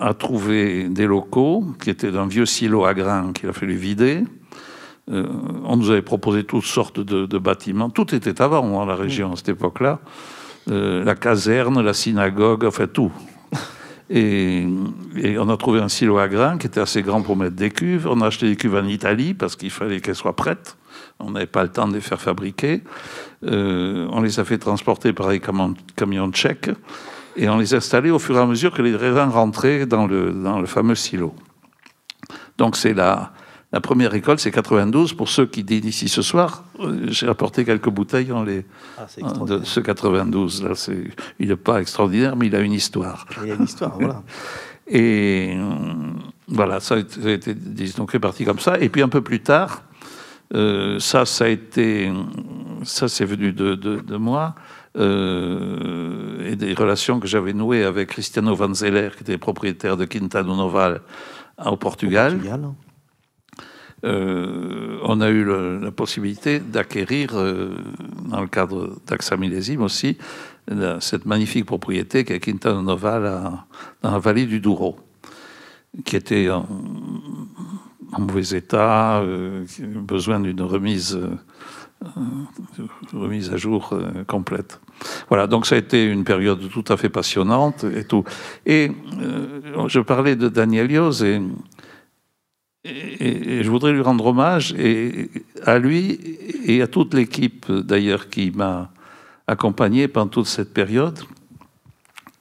à 0.00 0.14
trouver 0.14 0.88
des 0.88 1.06
locaux 1.06 1.64
qui 1.82 1.90
étaient 1.90 2.12
d'un 2.12 2.26
vieux 2.26 2.46
silo 2.46 2.84
à 2.84 2.94
grains 2.94 3.32
qu'il 3.32 3.48
a 3.48 3.52
fallu 3.52 3.74
vider. 3.74 4.24
Euh, 5.10 5.26
on 5.64 5.76
nous 5.76 5.90
avait 5.90 6.02
proposé 6.02 6.44
toutes 6.44 6.64
sortes 6.64 7.00
de, 7.00 7.38
bâtiments. 7.38 7.90
Tout 7.90 8.14
était 8.14 8.40
avant 8.40 8.68
dans 8.68 8.84
la 8.84 8.94
région 8.94 9.32
à 9.32 9.36
cette 9.36 9.50
époque-là. 9.50 10.00
Euh, 10.70 11.02
la 11.04 11.16
caserne, 11.16 11.80
la 11.80 11.92
synagogue, 11.92 12.64
enfin 12.64 12.86
tout. 12.86 13.10
Et, 14.10 14.66
on 15.38 15.48
a 15.48 15.56
trouvé 15.56 15.80
un 15.80 15.88
silo 15.88 16.18
à 16.18 16.28
grains 16.28 16.58
qui 16.58 16.66
était 16.66 16.80
assez 16.80 17.02
grand 17.02 17.22
pour 17.22 17.36
mettre 17.36 17.56
des 17.56 17.70
cuves. 17.70 18.06
On 18.08 18.20
a 18.20 18.26
acheté 18.26 18.48
des 18.48 18.56
cuves 18.56 18.74
en 18.74 18.86
Italie 18.86 19.34
parce 19.34 19.56
qu'il 19.56 19.70
fallait 19.70 20.00
qu'elles 20.00 20.16
soient 20.16 20.36
prêtes. 20.36 20.76
On 21.18 21.30
n'avait 21.30 21.46
pas 21.46 21.62
le 21.62 21.70
temps 21.70 21.88
de 21.88 21.94
les 21.94 22.00
faire 22.00 22.20
fabriquer. 22.20 22.82
Euh, 23.44 24.06
on 24.10 24.20
les 24.20 24.40
a 24.40 24.44
fait 24.44 24.58
transporter 24.58 25.12
par 25.12 25.28
des 25.28 25.40
camions, 25.40 26.30
tchèques 26.32 26.70
et 27.36 27.48
on 27.48 27.58
les 27.58 27.74
a 27.74 27.78
installés 27.78 28.10
au 28.10 28.18
fur 28.18 28.36
et 28.36 28.40
à 28.40 28.46
mesure 28.46 28.72
que 28.72 28.82
les 28.82 28.94
raisins 28.94 29.30
rentraient 29.30 29.86
dans 29.86 30.06
le, 30.06 30.32
dans 30.32 30.60
le 30.60 30.66
fameux 30.66 30.94
silo. 30.94 31.34
Donc 32.58 32.76
c'est 32.76 32.94
là 32.94 33.32
la 33.72 33.80
première 33.80 34.12
école, 34.14 34.38
c'est 34.38 34.50
92. 34.50 35.14
Pour 35.14 35.30
ceux 35.30 35.46
qui 35.46 35.64
dînent 35.64 35.86
ici 35.86 36.08
ce 36.08 36.20
soir, 36.20 36.64
euh, 36.80 37.06
j'ai 37.08 37.26
apporté 37.26 37.64
quelques 37.64 37.88
bouteilles 37.88 38.30
en 38.30 38.42
les, 38.42 38.66
ah, 38.98 39.06
de 39.46 39.64
ce 39.64 39.80
92. 39.80 40.62
Là, 40.62 40.72
il 41.38 41.48
n'est 41.48 41.56
pas 41.56 41.80
extraordinaire, 41.80 42.36
mais 42.36 42.48
il 42.48 42.54
a 42.54 42.60
une 42.60 42.74
histoire. 42.74 43.26
Il 43.42 43.50
a 43.50 43.54
une 43.54 43.64
histoire, 43.64 43.96
voilà. 43.98 44.22
Et 44.88 45.54
euh, 45.56 45.64
voilà, 46.48 46.80
ça 46.80 46.96
a 46.96 47.30
été 47.30 47.54
donc 47.96 48.12
réparti 48.12 48.44
comme 48.44 48.58
ça. 48.58 48.78
Et 48.78 48.90
puis 48.90 49.00
un 49.00 49.08
peu 49.08 49.22
plus 49.22 49.40
tard, 49.40 49.84
euh, 50.54 50.98
ça, 50.98 51.24
ça 51.24 51.44
a 51.44 51.48
été, 51.48 52.12
ça 52.82 53.08
c'est 53.08 53.24
venu 53.24 53.52
de, 53.52 53.74
de, 53.74 54.16
moi. 54.16 54.54
et 54.96 56.56
des 56.56 56.74
relations 56.74 57.20
que 57.20 57.26
j'avais 57.26 57.54
nouées 57.54 57.84
avec 57.84 58.10
Cristiano 58.10 58.54
Van 58.54 58.74
Zeller, 58.74 59.10
qui 59.16 59.22
était 59.22 59.38
propriétaire 59.38 59.96
de 59.96 60.04
Quinta 60.04 60.42
do 60.42 60.56
Noval 60.56 61.00
au 61.64 61.76
Portugal. 61.76 62.34
Au 62.34 62.36
Portugal. 62.36 62.72
Euh, 64.04 64.98
on 65.04 65.20
a 65.20 65.30
eu 65.30 65.44
la 65.80 65.90
possibilité 65.92 66.58
d'acquérir, 66.58 67.30
euh, 67.34 67.76
dans 68.28 68.40
le 68.40 68.48
cadre 68.48 68.96
d'AXA 69.06 69.36
Millésime 69.36 69.82
aussi, 69.82 70.18
cette 71.00 71.26
magnifique 71.26 71.66
propriété 71.66 72.24
qui 72.24 72.32
est 72.32 72.40
Quintana 72.40 72.82
Nova 72.82 73.64
dans 74.02 74.10
la 74.10 74.18
vallée 74.18 74.46
du 74.46 74.60
Douro, 74.60 74.98
qui 76.04 76.16
était 76.16 76.48
en, 76.50 76.66
mauvais 78.18 78.56
état, 78.56 79.20
euh, 79.20 79.64
besoin 79.80 80.40
d'une 80.40 80.62
remise, 80.62 81.18
remise 83.12 83.52
à 83.52 83.56
jour 83.56 83.96
complète. 84.26 84.80
Voilà, 85.28 85.46
donc 85.46 85.66
ça 85.66 85.76
a 85.76 85.78
été 85.78 86.04
une 86.04 86.24
période 86.24 86.68
tout 86.70 86.84
à 86.88 86.96
fait 86.96 87.08
passionnante 87.08 87.84
et 87.84 88.04
tout. 88.04 88.24
Et 88.66 88.90
je 89.88 90.00
parlais 90.00 90.36
de 90.36 90.48
Daniel 90.48 90.90
et 90.90 91.40
et, 92.84 93.62
je 93.62 93.70
voudrais 93.70 93.92
lui 93.92 94.00
rendre 94.00 94.26
hommage 94.26 94.74
et 94.74 95.30
à 95.64 95.78
lui 95.78 96.18
et 96.64 96.82
à 96.82 96.86
toute 96.86 97.14
l'équipe 97.14 97.70
d'ailleurs 97.70 98.28
qui 98.28 98.50
m'a 98.50 98.90
accompagné 99.46 100.08
pendant 100.08 100.28
toute 100.28 100.46
cette 100.46 100.72
période, 100.72 101.18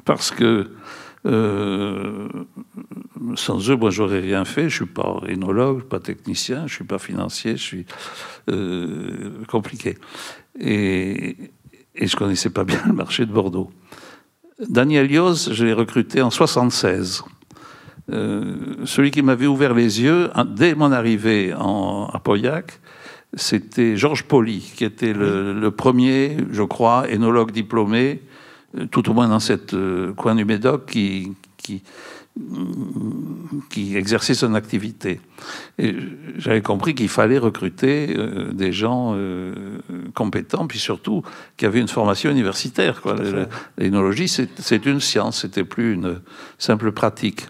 parce 0.06 0.32
que 0.32 0.72
euh, 1.28 2.28
sans 3.36 3.70
eux, 3.70 3.76
moi, 3.76 3.92
j'aurais 3.92 4.20
rien 4.20 4.46
fait. 4.46 4.70
Je 4.70 4.76
suis 4.78 4.86
pas 4.86 5.20
rhinologue, 5.22 5.84
pas 5.84 6.00
technicien, 6.00 6.66
je 6.68 6.74
suis 6.74 6.84
pas 6.84 6.98
financier, 6.98 7.58
je 7.58 7.62
suis 7.62 7.86
euh, 8.50 9.44
compliqué. 9.48 9.98
Et, 10.60 11.38
et 11.96 12.08
je 12.08 12.16
connaissais 12.16 12.50
pas 12.50 12.64
bien 12.64 12.82
le 12.88 12.94
marché 12.94 13.26
de 13.26 13.32
Bordeaux. 13.32 13.72
Daniel 14.68 15.12
Yoz, 15.12 15.54
je 15.54 15.66
l'ai 15.66 15.74
recruté 15.74 16.22
en 16.22 16.30
76. 16.30 17.24
Euh, 18.10 18.56
celui 18.86 19.12
qui 19.12 19.22
m'avait 19.22 19.48
ouvert 19.48 19.74
les 19.74 20.02
yeux 20.02 20.30
dès 20.48 20.76
mon 20.76 20.92
arrivée 20.92 21.54
en, 21.54 22.08
à 22.12 22.20
Pauillac, 22.20 22.80
c'était 23.34 23.96
Georges 23.96 24.24
Poli, 24.24 24.60
qui 24.76 24.84
était 24.84 25.14
le, 25.14 25.70
premier, 25.70 26.38
je 26.52 26.64
crois, 26.64 27.10
énologue 27.10 27.52
diplômé, 27.52 28.22
euh, 28.78 28.86
tout 28.90 29.10
au 29.10 29.14
moins 29.14 29.28
dans 29.28 29.40
cette 29.40 29.74
euh, 29.74 30.14
coin 30.14 30.36
du 30.36 30.44
Médoc, 30.44 30.88
qui, 30.88 31.32
qui, 31.58 31.84
qui 33.70 33.96
exerçait 33.96 34.34
son 34.34 34.54
activité. 34.54 35.20
J'avais 36.38 36.62
compris 36.62 36.96
qu'il 36.96 37.10
fallait 37.10 37.38
recruter 37.38 38.16
des 38.54 38.72
gens 38.72 39.18
compétents, 40.14 40.66
puis 40.66 40.80
surtout 40.80 41.24
qui 41.58 41.66
avaient 41.66 41.82
une 41.82 41.90
formation 41.90 42.32
universitaire. 42.32 43.02
L'énologie, 43.78 44.30
c'est 44.30 44.86
une 44.86 45.02
science, 45.02 45.42
c'était 45.42 45.66
plus 45.66 45.94
une 45.94 46.22
simple 46.58 46.94
pratique. 46.94 47.48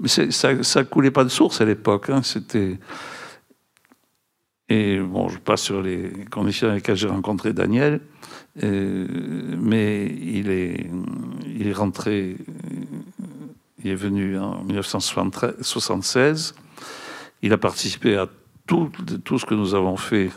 Mais 0.00 0.08
ça 0.08 0.52
ne 0.52 0.82
coulait 0.82 1.10
pas 1.10 1.24
de 1.24 1.28
source 1.28 1.60
à 1.60 1.64
l'époque. 1.64 2.10
Hein, 2.10 2.22
c'était. 2.22 2.78
Et 4.68 4.98
bon, 4.98 5.28
je 5.28 5.38
passe 5.38 5.62
sur 5.62 5.82
les 5.82 6.10
conditions 6.30 6.68
dans 6.68 6.74
lesquelles 6.74 6.96
j'ai 6.96 7.08
rencontré 7.08 7.52
Daniel, 7.52 8.00
mais 8.56 10.06
il 10.06 10.50
est, 10.50 10.86
il 11.46 11.66
est 11.66 11.74
rentré, 11.74 12.36
il 13.84 13.90
est 13.90 13.94
venu 13.94 14.38
en 14.38 14.64
1976. 14.64 16.54
Il 17.42 17.52
a 17.52 17.58
participé 17.58 18.16
à 18.16 18.28
tout, 18.66 18.90
tout 19.24 19.38
ce 19.38 19.44
que 19.44 19.54
nous 19.54 19.74
avons 19.74 19.96
fait 19.96 20.30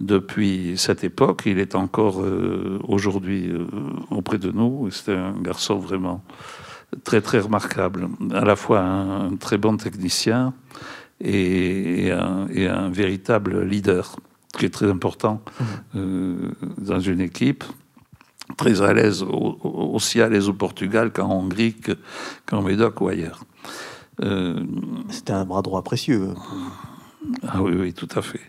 depuis 0.00 0.74
cette 0.76 1.04
époque. 1.04 1.42
Il 1.46 1.58
est 1.58 1.74
encore 1.74 2.22
euh, 2.22 2.78
aujourd'hui 2.88 3.48
euh, 3.48 3.66
auprès 4.10 4.38
de 4.38 4.50
nous. 4.50 4.90
C'était 4.90 5.16
un 5.16 5.32
garçon 5.40 5.76
vraiment 5.76 6.22
très 7.04 7.20
très 7.20 7.40
remarquable. 7.40 8.08
À 8.32 8.44
la 8.44 8.56
fois 8.56 8.80
un, 8.80 9.36
très 9.36 9.58
bon 9.58 9.76
technicien 9.76 10.54
et, 11.20 12.10
un, 12.10 12.90
véritable 12.90 13.62
leader, 13.62 14.16
qui 14.56 14.66
est 14.66 14.70
très 14.70 14.90
important 14.90 15.42
mmh. 15.44 15.64
euh, 15.96 16.50
dans 16.78 17.00
une 17.00 17.20
équipe. 17.20 17.64
Très 18.56 18.82
à 18.82 18.92
l'aise, 18.92 19.24
aussi 19.28 20.20
à 20.20 20.28
l'aise 20.28 20.48
au 20.48 20.52
Portugal 20.52 21.12
qu'en 21.12 21.30
Hongrie, 21.30 21.76
qu'en 22.46 22.62
Médoc 22.62 23.00
ou 23.00 23.06
ailleurs. 23.06 23.44
Euh, 24.22 24.64
C'était 25.08 25.32
un 25.32 25.44
bras 25.44 25.62
droit 25.62 25.82
précieux. 25.82 26.30
Ah 27.46 27.62
oui, 27.62 27.74
oui, 27.78 27.92
tout 27.94 28.08
à 28.16 28.22
fait. 28.22 28.40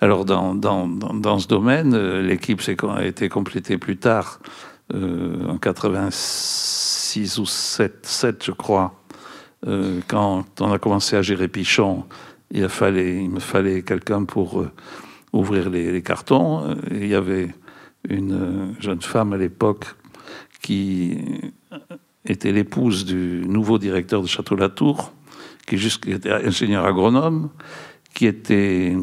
Alors, 0.00 0.24
dans, 0.24 0.56
dans, 0.56 0.88
dans, 0.88 1.38
ce 1.38 1.46
domaine, 1.46 1.94
euh, 1.94 2.20
l'équipe 2.20 2.60
a 2.88 3.04
été 3.04 3.28
complétée 3.28 3.78
plus 3.78 3.96
tard, 3.96 4.40
en 4.92 5.56
86 5.56 6.93
6 7.14 7.38
ou 7.38 7.46
7, 7.46 8.04
7 8.04 8.44
je 8.44 8.50
crois, 8.50 8.92
euh, 9.68 10.00
quand 10.08 10.44
on 10.60 10.72
a 10.72 10.80
commencé 10.80 11.14
à 11.14 11.22
gérer 11.22 11.46
Pichon, 11.46 12.06
il, 12.50 12.68
fallait, 12.68 13.22
il 13.22 13.30
me 13.30 13.38
fallait 13.38 13.82
quelqu'un 13.82 14.24
pour 14.24 14.60
euh, 14.60 14.70
ouvrir 15.32 15.70
les, 15.70 16.02
cartons. 16.02 16.70
Euh, 16.70 16.74
il 16.90 17.06
y 17.06 17.14
avait 17.14 17.54
une 18.08 18.74
jeune 18.80 19.00
femme 19.00 19.32
à 19.32 19.36
l'époque 19.36 19.94
qui 20.60 21.18
était 22.24 22.50
l'épouse 22.50 23.04
du 23.04 23.44
nouveau 23.46 23.78
directeur 23.78 24.20
de 24.20 24.26
Château-Latour, 24.26 25.12
qui, 25.68 25.76
était 26.10 26.32
ingénieur 26.32 26.84
agronome, 26.84 27.50
qui 28.12 28.26
était 28.26 28.96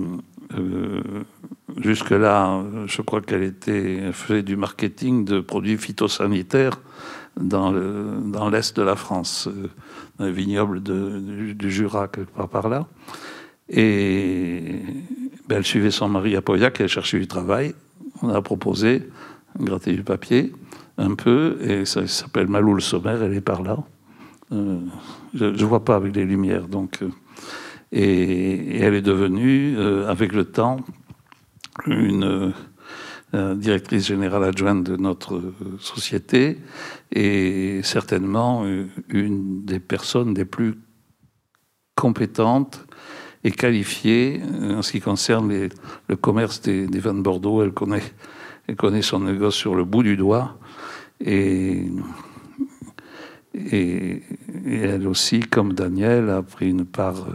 jusque-là, 1.78 2.62
je 2.88 3.02
crois 3.02 3.22
qu'elle 3.22 3.44
était 3.44 4.12
faisait 4.12 4.44
du 4.44 4.58
marketing 4.58 5.24
de 5.24 5.40
produits 5.40 5.78
phytosanitaires 5.78 6.78
dans 7.38 8.50
l'est 8.50 8.76
de 8.76 8.82
la 8.82 8.96
France, 8.96 9.48
euh, 9.48 9.68
dans 10.18 10.26
les 10.26 10.32
vignobles 10.32 10.82
du, 10.82 11.72
Jura, 11.72 12.08
quelque 12.08 12.32
part 12.32 12.50
par 12.50 12.70
là. 12.70 12.88
Et 13.70 14.82
ben, 15.48 15.58
elle 15.58 15.66
suivait 15.66 15.92
son 15.92 16.10
mari 16.10 16.36
à 16.36 16.42
Pauillac, 16.42 16.80
elle 16.82 16.88
cherchait 16.88 17.20
du 17.20 17.28
travail. 17.28 17.74
On 18.22 18.30
a 18.30 18.42
proposé, 18.42 19.08
gratter 19.58 19.94
du 19.94 20.04
papier 20.04 20.54
un 20.98 21.16
peu, 21.16 21.58
et 21.62 21.86
ça, 21.86 22.06
s'appelle 22.06 22.48
Malou 22.48 22.74
le 22.74 22.82
Sommaire, 22.82 23.24
elle 23.24 23.34
est 23.34 23.42
par 23.42 23.64
là. 23.64 23.78
Euh, 24.52 24.80
je 25.34 25.46
ne 25.46 25.66
vois 25.66 25.86
pas 25.86 25.96
avec 25.96 26.16
les 26.16 26.26
lumières, 26.26 26.68
donc. 26.68 27.00
Euh, 27.02 27.10
et, 27.94 28.80
elle 28.80 28.94
est 28.94 29.02
devenue, 29.02 29.78
avec 30.08 30.34
le 30.34 30.46
temps, 30.46 30.78
une 31.88 32.54
directrice 33.34 34.06
générale 34.08 34.44
adjointe 34.44 34.84
de 34.84 34.98
notre 34.98 35.42
société 35.80 36.58
et 37.12 37.82
certainement 37.84 38.66
une 39.10 39.64
des 39.64 39.80
personnes 39.80 40.34
les 40.34 40.46
plus 40.46 40.76
compétentes 41.96 42.86
et 43.44 43.52
qualifiée 43.52 44.42
en 44.62 44.82
ce 44.82 44.92
qui 44.92 45.02
concerne 45.02 45.70
le 46.08 46.16
commerce 46.16 46.62
des, 46.62 46.88
vins 47.00 47.14
de 47.14 47.22
Bordeaux. 47.22 47.64
Elle 47.64 47.72
connaît, 47.72 48.04
elle 48.68 48.76
connaît 48.76 49.02
son 49.02 49.22
négoce 49.22 49.56
sur 49.56 49.76
le 49.76 49.84
bout 49.84 50.04
du 50.04 50.18
doigt. 50.18 50.58
Et, 51.20 51.84
elle 53.54 55.08
aussi, 55.08 55.42
comme 55.42 55.74
Daniel, 55.74 56.30
a 56.30 56.42
pris 56.42 56.70
une 56.70 56.86
part 56.86 57.24
euh, 57.28 57.34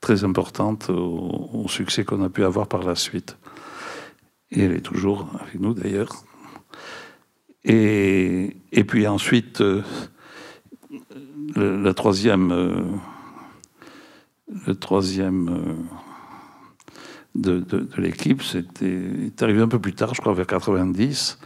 très 0.00 0.24
importante 0.24 0.88
au, 0.88 1.66
succès 1.68 2.02
qu'on 2.02 2.24
a 2.24 2.30
pu 2.30 2.44
avoir 2.44 2.66
par 2.66 2.82
la 2.82 2.94
suite. 2.94 3.36
Et 4.52 4.64
elle 4.64 4.72
est 4.72 4.80
toujours 4.80 5.28
avec 5.40 5.60
nous 5.60 5.74
d'ailleurs. 5.74 6.24
Et, 7.64 8.56
et, 8.72 8.84
puis 8.84 9.06
ensuite, 9.06 9.60
euh, 9.60 9.82
le, 11.54 11.82
la 11.82 11.94
troisième, 11.94 12.50
euh, 12.52 12.82
le 14.66 14.74
troisième 14.74 15.86
de, 17.34 17.60
de, 17.60 17.80
de 17.80 18.00
l'équipe, 18.00 18.42
c'était 18.42 19.00
est 19.26 19.42
arrivé 19.42 19.60
un 19.60 19.68
peu 19.68 19.78
plus 19.78 19.94
tard, 19.94 20.14
je 20.14 20.20
crois 20.20 20.32
vers 20.32 20.46
90. 20.46 21.38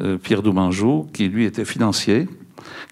Euh, 0.00 0.16
Pierre 0.16 0.42
Doumanjou, 0.42 1.08
qui 1.12 1.28
lui 1.28 1.44
était 1.44 1.64
financier, 1.64 2.28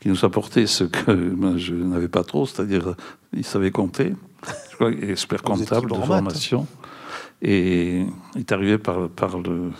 qui 0.00 0.08
nous 0.08 0.24
apportait 0.24 0.66
ce 0.66 0.84
que 0.84 1.34
je 1.56 1.74
n'avais 1.74 2.08
pas 2.08 2.24
trop, 2.24 2.46
c'est-à-dire 2.46 2.96
il 3.32 3.44
savait 3.44 3.70
compter, 3.70 4.14
je 4.70 4.74
crois, 4.74 4.90
expert 4.90 5.42
comptable 5.42 5.90
de 5.90 5.96
formation, 5.96 6.66
et 7.48 8.04
il 8.34 8.40
est 8.40 8.52
arrivé 8.52 8.76
par, 8.76 9.08
par, 9.08 9.38
le, 9.38 9.70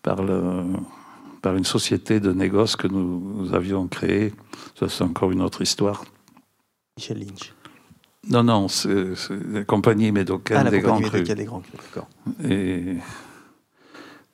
par, 0.00 0.22
le, 0.22 0.62
par 1.42 1.56
une 1.56 1.64
société 1.64 2.20
de 2.20 2.32
négoce 2.32 2.76
que 2.76 2.86
nous, 2.86 3.52
avions 3.52 3.88
créée. 3.88 4.32
Ça, 4.78 4.88
c'est 4.88 5.02
encore 5.02 5.32
une 5.32 5.42
autre 5.42 5.60
histoire. 5.60 6.04
Michel 6.96 7.18
Lynch. 7.18 7.52
Non, 8.30 8.44
non, 8.44 8.68
c'est 8.68 9.12
la 9.50 9.64
compagnie 9.64 10.12
médocale 10.12 10.68
ah, 10.68 10.70
des, 10.70 10.80
Grands 10.80 11.00
Crus. 11.00 11.28
des 11.28 11.44
Grands 11.44 11.60
Crus. 11.60 11.80
d'accord. 11.82 12.08
Et 12.48 12.96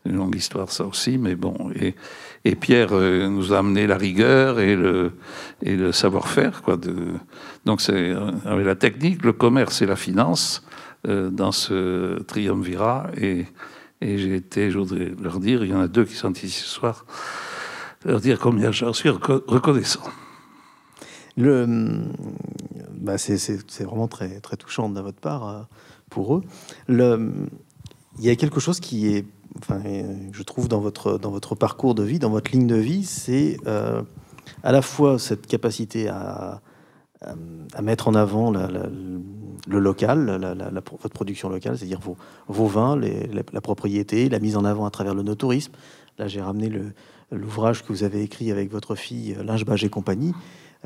une 0.04 0.16
longue 0.16 0.36
histoire, 0.36 0.70
ça 0.70 0.84
aussi, 0.84 1.16
mais 1.16 1.36
bon. 1.36 1.70
Et, 1.74 1.94
et 2.44 2.56
Pierre 2.56 2.90
euh, 2.92 3.26
nous 3.28 3.54
a 3.54 3.58
amené 3.58 3.86
la 3.86 3.96
rigueur 3.96 4.60
et 4.60 4.76
le, 4.76 5.12
et 5.62 5.76
le 5.76 5.92
savoir-faire, 5.92 6.60
quoi. 6.60 6.76
De, 6.76 6.94
donc, 7.64 7.80
c'est 7.80 8.10
euh, 8.10 8.30
avec 8.44 8.66
la 8.66 8.76
technique, 8.76 9.24
le 9.24 9.32
commerce 9.32 9.80
et 9.80 9.86
la 9.86 9.96
finance 9.96 10.62
dans 11.04 11.52
ce 11.52 12.22
triumvirat. 12.22 13.10
Et, 13.16 13.46
et 14.00 14.18
j'ai 14.18 14.36
été, 14.36 14.70
je 14.70 14.78
voudrais 14.78 15.12
leur 15.20 15.40
dire, 15.40 15.64
il 15.64 15.70
y 15.70 15.74
en 15.74 15.80
a 15.80 15.88
deux 15.88 16.04
qui 16.04 16.14
sont 16.14 16.32
ici 16.32 16.48
ce 16.48 16.66
soir, 16.66 17.04
leur 18.04 18.20
dire 18.20 18.38
combien 18.38 18.70
j'en 18.72 18.92
suis 18.92 19.08
reconnaissant. 19.08 20.02
Le, 21.36 21.66
bah 22.92 23.18
c'est 23.18 23.84
vraiment 23.84 24.08
très, 24.08 24.40
très 24.40 24.56
touchant 24.56 24.88
de 24.88 25.00
votre 25.00 25.20
part 25.20 25.68
pour 26.10 26.36
eux. 26.36 26.42
Le, 26.86 27.32
il 28.18 28.24
y 28.24 28.30
a 28.30 28.36
quelque 28.36 28.60
chose 28.60 28.80
qui 28.80 29.14
est 29.14 29.24
enfin, 29.58 29.80
je 30.32 30.42
trouve 30.42 30.68
dans 30.68 30.80
votre, 30.80 31.18
dans 31.18 31.30
votre 31.30 31.54
parcours 31.54 31.94
de 31.94 32.02
vie, 32.02 32.18
dans 32.18 32.30
votre 32.30 32.50
ligne 32.52 32.66
de 32.66 32.76
vie, 32.76 33.04
c'est 33.04 33.56
euh, 33.66 34.02
à 34.62 34.72
la 34.72 34.82
fois 34.82 35.18
cette 35.18 35.46
capacité 35.46 36.08
à, 36.08 36.60
à, 37.22 37.82
mettre 37.82 38.08
en 38.08 38.14
avant 38.14 38.50
le 38.50 39.78
local, 39.78 40.72
votre 41.02 41.14
production 41.14 41.48
locale, 41.48 41.76
c'est-à-dire 41.76 42.00
vos, 42.48 42.66
vins, 42.66 42.98
la, 42.98 43.60
propriété, 43.60 44.28
la 44.28 44.38
mise 44.38 44.56
en 44.56 44.64
avant 44.64 44.86
à 44.86 44.90
travers 44.90 45.14
le 45.14 45.22
no-tourisme. 45.22 45.72
Là, 46.18 46.28
j'ai 46.28 46.40
ramené 46.40 46.70
l'ouvrage 47.30 47.82
que 47.82 47.92
vous 47.92 48.04
avez 48.04 48.22
écrit 48.22 48.50
avec 48.50 48.70
votre 48.70 48.94
fille, 48.94 49.36
Linge 49.44 49.64
Bage 49.64 49.84
et 49.84 49.88
compagnie. 49.88 50.34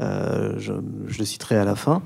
Euh, 0.01 0.55
je, 0.59 0.73
le 0.73 1.25
citerai 1.25 1.57
à 1.57 1.65
la 1.65 1.77
fin. 1.77 2.03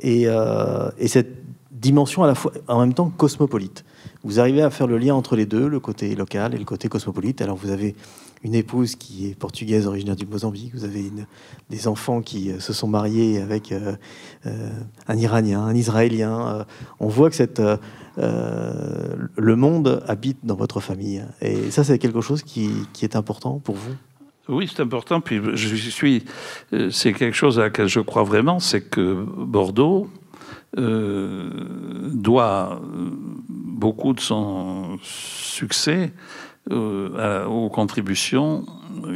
Et, 0.00 0.24
euh, 0.26 0.90
et 0.98 1.08
cette 1.08 1.42
dimension 1.72 2.22
à 2.22 2.28
la 2.28 2.34
fois, 2.34 2.52
en 2.68 2.80
même 2.80 2.94
temps, 2.94 3.10
cosmopolite. 3.10 3.84
Vous 4.22 4.38
arrivez 4.38 4.62
à 4.62 4.70
faire 4.70 4.86
le 4.86 4.98
lien 4.98 5.14
entre 5.14 5.34
les 5.34 5.46
deux, 5.46 5.66
le 5.66 5.80
côté 5.80 6.14
local 6.14 6.54
et 6.54 6.58
le 6.58 6.64
côté 6.64 6.88
cosmopolite. 6.88 7.42
Alors 7.42 7.56
vous 7.56 7.70
avez 7.70 7.96
une 8.44 8.54
épouse 8.54 8.96
qui 8.96 9.28
est 9.28 9.38
portugaise, 9.38 9.86
originaire 9.86 10.16
du 10.16 10.26
Mozambique. 10.26 10.72
Vous 10.74 10.84
avez 10.84 11.12
des 11.70 11.88
enfants 11.88 12.22
qui 12.22 12.50
euh, 12.50 12.58
se 12.58 12.72
sont 12.72 12.88
mariés 12.88 13.40
avec 13.40 13.70
euh, 13.70 13.94
euh, 14.46 14.70
un 15.06 15.16
Iranien, 15.16 15.60
un 15.60 15.74
Israélien. 15.74 16.66
on 16.98 17.08
voit 17.08 17.30
que 17.30 17.78
le 18.16 19.56
monde 19.56 20.02
habite 20.06 20.38
dans 20.42 20.56
votre 20.56 20.80
famille. 20.80 21.24
Et 21.40 21.70
ça, 21.70 21.84
c'est 21.84 21.98
quelque 21.98 22.20
chose 22.20 22.42
qui, 22.42 22.70
qui, 22.92 23.04
est 23.04 23.16
important 23.16 23.60
pour 23.60 23.76
vous? 23.76 23.94
Oui, 24.48 24.68
c'est 24.68 24.82
important. 24.82 25.20
Puis 25.20 25.40
je 25.54 25.90
suis, 25.90 26.24
c'est 26.90 27.12
quelque 27.12 27.36
chose 27.36 27.58
à 27.58 27.62
laquelle 27.64 27.88
je 27.88 28.00
crois 28.00 28.24
vraiment, 28.24 28.58
c'est 28.58 28.82
que 28.82 29.24
Bordeaux, 29.24 30.08
doit 32.14 32.80
beaucoup 33.48 34.14
de 34.14 34.20
son 34.20 34.98
succès 35.02 36.12
euh, 36.70 37.44
aux 37.46 37.68
contributions 37.68 38.64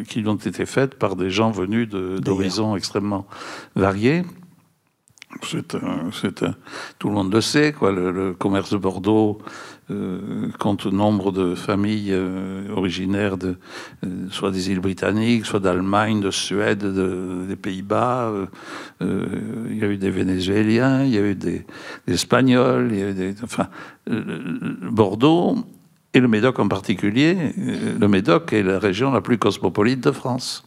qui 0.08 0.26
ont 0.26 0.34
été 0.34 0.66
faites 0.66 0.96
par 0.96 1.16
des 1.16 1.30
gens 1.30 1.50
venus 1.50 1.88
d'horizons 1.88 2.76
extrêmement 2.76 3.26
variés. 3.74 4.24
C'est 5.42 5.74
tout 6.98 7.08
le 7.08 7.14
monde 7.14 7.32
le 7.32 7.40
sait, 7.40 7.72
quoi. 7.72 7.92
Le, 7.92 8.34
commerce 8.34 8.70
de 8.70 8.78
Bordeaux 8.78 9.38
euh, 9.90 10.48
compte 10.58 10.86
nombre 10.86 11.30
de 11.30 11.54
familles 11.54 12.12
euh, 12.12 12.68
originaires 12.74 13.36
de 13.36 13.56
euh, 14.04 14.26
soit 14.30 14.50
des 14.50 14.70
îles 14.70 14.80
britanniques, 14.80 15.46
soit 15.46 15.60
d'Allemagne, 15.60 16.20
de 16.20 16.30
Suède, 16.30 16.84
des 16.84 17.56
Pays-Bas. 17.56 18.32
il 19.00 19.78
y 19.78 19.84
a 19.84 19.88
eu 19.88 19.96
des 19.96 20.10
Vénézuéliens, 20.10 21.04
il 21.04 21.10
y 21.10 21.18
a 21.18 21.22
eu 21.22 21.34
des, 21.34 21.66
Espagnols, 22.08 22.88
il 22.92 22.98
y 22.98 23.02
a 23.02 23.10
eu 23.10 23.14
des, 23.14 23.34
enfin, 23.42 23.68
Bordeaux 24.06 25.56
et 26.16 26.20
le 26.20 26.28
Médoc 26.28 26.58
en 26.58 26.68
particulier. 26.68 27.36
Le 27.56 28.08
Médoc 28.08 28.54
est 28.54 28.62
la 28.62 28.78
région 28.78 29.12
la 29.12 29.20
plus 29.20 29.36
cosmopolite 29.36 30.00
de 30.02 30.12
France. 30.12 30.64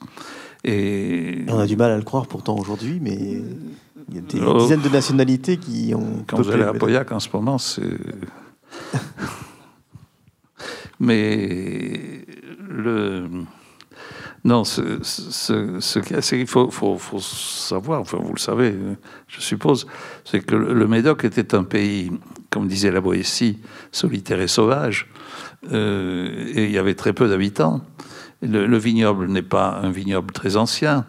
Et 0.64 1.40
on 1.48 1.58
a 1.58 1.66
du 1.66 1.76
mal 1.76 1.92
à 1.92 1.98
le 1.98 2.04
croire 2.04 2.28
pourtant 2.28 2.56
aujourd'hui, 2.56 3.00
mais 3.02 3.42
il 4.10 4.16
y 4.16 4.20
a 4.20 4.22
des 4.22 4.42
oh. 4.46 4.60
dizaines 4.60 4.82
de 4.82 4.90
nationalités 4.90 5.58
qui 5.58 5.94
ont. 5.96 6.24
Quand 6.28 6.38
vous 6.38 6.52
allez 6.52 6.64
à 6.64 6.74
Pauillac 6.74 7.12
en 7.12 7.20
ce 7.20 7.30
moment, 7.34 7.58
c'est. 7.58 7.82
Mais 11.00 12.26
le. 12.70 13.28
Non, 14.44 14.64
ce, 14.64 16.00
qu'il 16.34 16.48
faut, 16.48 16.70
savoir, 17.20 18.02
enfin 18.02 18.18
vous 18.22 18.34
le 18.34 18.40
savez, 18.40 18.74
je 19.28 19.42
suppose, 19.42 19.86
c'est 20.24 20.40
que 20.40 20.56
le 20.56 20.88
Médoc 20.88 21.26
était 21.26 21.56
un 21.56 21.64
pays, 21.64 22.12
comme 22.50 22.68
disait 22.68 22.92
la 22.92 23.02
Boétie, 23.02 23.60
solitaire 23.92 24.40
et 24.40 24.48
sauvage, 24.48 25.10
euh, 25.72 26.52
et 26.54 26.66
il 26.66 26.72
y 26.72 26.78
avait 26.78 26.96
très 26.96 27.14
peu 27.14 27.28
d'habitants. 27.28 27.82
Le, 28.42 28.66
le, 28.66 28.78
vignoble 28.78 29.28
n'est 29.28 29.42
pas 29.42 29.82
un 29.84 29.92
vignoble 29.92 30.32
très 30.32 30.56
ancien. 30.56 31.06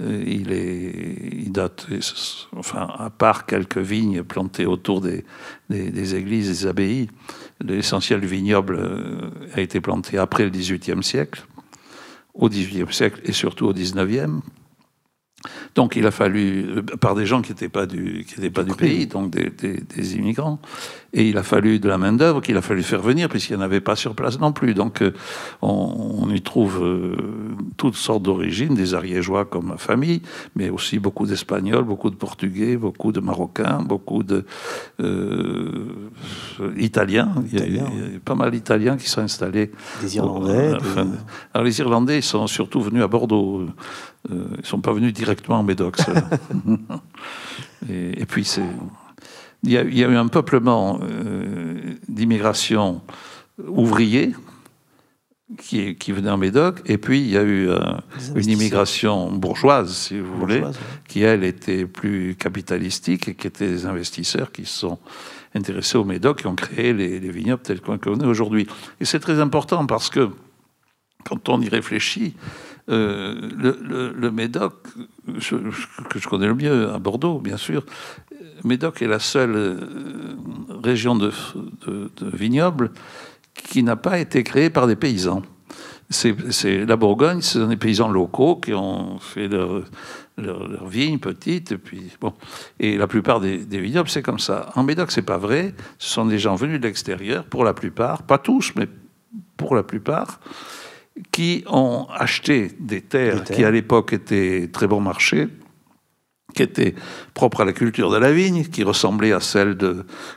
Euh, 0.00 0.22
il, 0.24 0.52
est, 0.52 1.50
date, 1.50 1.88
enfin, 2.56 2.88
à 2.98 3.10
part 3.10 3.46
quelques 3.46 3.78
vignes 3.78 4.22
plantées 4.22 4.66
autour 4.66 5.00
des, 5.00 5.24
des, 5.70 6.14
églises, 6.14 6.48
des 6.48 6.66
abbayes, 6.68 7.08
l'essentiel 7.60 8.20
du 8.20 8.28
vignoble 8.28 8.76
euh, 8.78 9.30
a 9.54 9.60
été 9.60 9.80
planté 9.80 10.18
après 10.18 10.44
le 10.44 10.50
XVIIIe 10.50 11.02
siècle, 11.02 11.44
au 12.38 12.48
XVIIIe 12.48 12.92
siècle 12.92 13.20
et 13.24 13.32
surtout 13.32 13.66
au 13.66 13.74
XIXe. 13.74 14.40
Donc 15.74 15.94
il 15.94 16.06
a 16.06 16.10
fallu, 16.10 16.66
euh, 16.68 16.82
par 16.82 17.14
des 17.14 17.24
gens 17.24 17.42
qui 17.42 17.52
n'étaient 17.52 17.68
pas 17.68 17.86
du, 17.86 18.24
qui 18.26 18.34
étaient 18.34 18.50
pas 18.50 18.64
du 18.64 18.74
pays, 18.74 19.06
donc 19.06 19.30
des, 19.30 19.50
des, 19.50 20.16
immigrants, 20.16 20.60
et 21.12 21.28
il 21.28 21.38
a 21.38 21.44
fallu 21.44 21.78
de 21.78 21.88
la 21.88 21.96
main-d'œuvre 21.96 22.40
qu'il 22.40 22.56
a 22.56 22.62
fallu 22.62 22.82
faire 22.82 23.00
venir, 23.00 23.28
puisqu'il 23.28 23.56
n'y 23.56 23.62
en 23.62 23.64
avait 23.64 23.80
pas 23.80 23.94
sur 23.94 24.16
place 24.16 24.40
non 24.40 24.52
plus. 24.52 24.74
Donc 24.74 25.00
euh, 25.00 25.12
on, 25.62 26.28
y 26.34 26.42
trouve 26.42 26.84
euh, 26.84 27.16
toutes 27.76 27.94
sortes 27.94 28.24
d'origines, 28.24 28.74
des 28.74 28.94
Ariégeois 28.94 29.44
comme 29.44 29.68
ma 29.68 29.76
famille, 29.76 30.22
mais 30.56 30.70
aussi 30.70 30.98
beaucoup 30.98 31.26
d'Espagnols, 31.26 31.84
beaucoup 31.84 32.10
de 32.10 32.16
Portugais, 32.16 32.76
beaucoup 32.76 33.12
de 33.12 33.20
Marocains, 33.20 33.80
beaucoup 33.82 34.24
de 34.24 34.44
Italiens. 36.76 37.32
Il 37.52 37.76
y, 37.76 37.78
a, 37.78 37.86
pas 38.24 38.34
mal 38.34 38.50
d'Italiens 38.50 38.96
qui 38.96 39.08
sont 39.08 39.20
installés. 39.20 39.70
Des 40.00 40.16
Irlandais. 40.16 40.72
alors 41.54 41.64
les 41.64 41.78
Irlandais, 41.78 42.20
sont 42.22 42.48
surtout 42.48 42.80
venus 42.80 43.02
à 43.02 43.06
Bordeaux. 43.06 43.66
Ils 44.30 44.60
ne 44.60 44.64
sont 44.64 44.80
pas 44.80 44.92
venus 44.92 45.12
directement 45.12 45.60
en 45.60 45.62
Médoc. 45.62 45.98
et, 47.88 48.20
et, 48.20 48.26
puis 48.26 48.44
c'est 48.44 48.62
il 49.64 49.72
y, 49.72 49.76
a, 49.78 49.82
eu 49.82 50.16
un 50.16 50.28
peuplement 50.28 51.00
euh, 51.02 51.96
d'immigration 52.08 53.02
ouvrier 53.66 54.34
qui, 55.58 55.96
qui, 55.96 56.12
venait 56.12 56.30
en 56.30 56.36
Médoc, 56.36 56.80
et 56.86 56.98
puis 56.98 57.20
il 57.20 57.30
y 57.30 57.36
a 57.36 57.42
eu 57.42 57.68
euh, 57.68 57.78
une 58.36 58.50
immigration 58.50 59.32
bourgeoise, 59.32 59.96
si 59.96 60.20
vous 60.20 60.38
voulez, 60.38 60.62
qui 61.08 61.22
elle 61.22 61.42
était 61.42 61.86
plus 61.86 62.36
capitalistique 62.36 63.28
et 63.28 63.34
qui 63.34 63.46
était 63.46 63.66
des 63.66 63.86
investisseurs 63.86 64.52
qui 64.52 64.64
se 64.64 64.78
sont 64.78 64.98
intéressés 65.54 65.98
au 65.98 66.04
Médoc, 66.04 66.40
qui 66.40 66.46
ont 66.46 66.54
créé 66.54 66.92
les, 66.92 67.18
vignobles 67.18 67.62
tels 67.62 67.80
qu'on 67.80 67.98
connaît 67.98 68.26
aujourd'hui. 68.26 68.68
Et 69.00 69.04
c'est 69.04 69.20
très 69.20 69.40
important 69.40 69.86
parce 69.86 70.10
que 70.10 70.28
quand 71.24 71.48
on 71.48 71.60
y 71.60 71.68
réfléchit, 71.68 72.34
euh, 72.88 74.12
le, 74.16 74.30
Médoc, 74.30 74.74
que 75.26 76.18
je 76.18 76.28
connais 76.28 76.46
le 76.46 76.54
mieux, 76.54 76.90
à 76.90 76.98
Bordeaux, 76.98 77.38
bien 77.38 77.56
sûr, 77.56 77.84
Médoc 78.64 79.02
est 79.02 79.06
la 79.06 79.18
seule 79.18 79.54
euh, 79.54 79.76
région 80.82 81.16
de, 81.16 81.30
vignobles 82.20 82.90
qui 83.54 83.82
n'a 83.82 83.96
pas 83.96 84.18
été 84.18 84.42
créée 84.42 84.70
par 84.70 84.86
des 84.86 84.96
paysans. 84.96 85.42
C'est 86.10 86.86
la 86.86 86.96
Bourgogne, 86.96 87.42
ce 87.42 87.60
sont 87.60 87.66
des 87.66 87.76
paysans 87.76 88.08
locaux 88.08 88.56
qui 88.56 88.72
ont 88.72 89.18
fait 89.18 89.48
leur, 89.48 89.82
leur, 90.38 90.86
vigne 90.88 91.18
petite, 91.18 91.72
et 91.72 91.78
puis 91.78 92.10
bon. 92.20 92.32
Et 92.80 92.96
la 92.96 93.06
plupart 93.06 93.40
des, 93.40 93.58
vignobles, 93.58 94.08
c'est 94.08 94.22
comme 94.22 94.38
ça. 94.38 94.70
En 94.74 94.84
Médoc, 94.84 95.10
c'est 95.10 95.22
pas 95.22 95.36
vrai. 95.36 95.74
Ce 95.98 96.08
sont 96.08 96.24
des 96.24 96.38
gens 96.38 96.54
venus 96.54 96.80
de 96.80 96.86
l'extérieur, 96.86 97.44
pour 97.44 97.64
la 97.64 97.74
plupart, 97.74 98.22
pas 98.22 98.38
tous, 98.38 98.72
mais 98.76 98.88
pour 99.58 99.74
la 99.74 99.82
plupart, 99.82 100.40
qui 101.30 101.64
ont 101.66 102.06
acheté 102.10 102.70
des 102.78 103.00
terres, 103.00 103.44
qui 103.44 103.64
à 103.64 103.70
l'époque 103.70 104.12
étaient 104.12 104.68
très 104.72 104.86
bon 104.86 105.00
marché, 105.00 105.48
qui 106.54 106.62
était 106.62 106.94
propre 107.34 107.60
à 107.60 107.64
la 107.64 107.72
culture 107.72 108.10
de 108.10 108.16
la 108.16 108.32
vigne, 108.32 108.64
qui 108.64 108.82
ressemblait 108.82 109.32
à 109.32 109.40
celle 109.40 109.76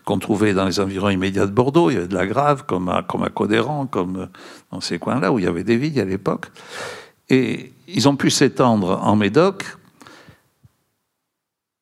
qu'on 0.05 0.19
trouvait 0.19 0.53
dans 0.53 0.65
les 0.65 0.79
environs 0.79 1.09
immédiats 1.09 1.45
de 1.45 1.51
Bordeaux. 1.51 1.89
Il 1.89 1.93
y 1.93 1.97
avait 1.97 2.07
de 2.07 2.15
la 2.15 2.27
grave, 2.27 2.65
comme 2.65 2.89
à, 2.89 3.03
comme 3.03 3.23
à 3.23 3.29
Codéran, 3.29 3.87
comme 3.87 4.29
dans 4.71 4.81
ces 4.81 4.99
coins-là 4.99 5.31
où 5.31 5.39
il 5.39 5.45
y 5.45 5.47
avait 5.47 5.63
des 5.63 5.77
vignes 5.77 5.99
à 5.99 6.05
l'époque. 6.05 6.47
Et 7.29 7.71
ils 7.87 8.09
ont 8.09 8.15
pu 8.15 8.29
s'étendre 8.29 8.99
en 9.03 9.15
Médoc. 9.15 9.77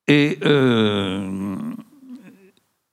Et, 0.08 0.40
euh, 0.44 1.56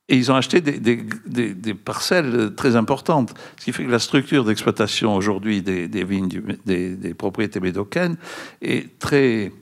et, 0.09 0.17
ils 0.17 0.31
ont 0.31 0.37
acheté 0.37 0.61
des, 0.61 0.79
des, 0.79 1.55
des, 1.55 1.75
parcelles 1.75 2.55
très 2.57 2.77
importantes. 2.77 3.35
Ce 3.59 3.65
qui 3.65 3.73
fait 3.73 3.85
que 3.85 3.91
la 3.91 3.99
structure 3.99 4.45
d'exploitation 4.45 5.15
aujourd'hui 5.15 5.63
des, 5.63 6.05
vignes, 6.05 6.29
des, 6.65 7.15
propriétés 7.15 7.61
médocaines 7.61 8.17
est 8.63 8.99
très. 8.99 9.53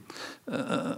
Euh, 0.53 0.95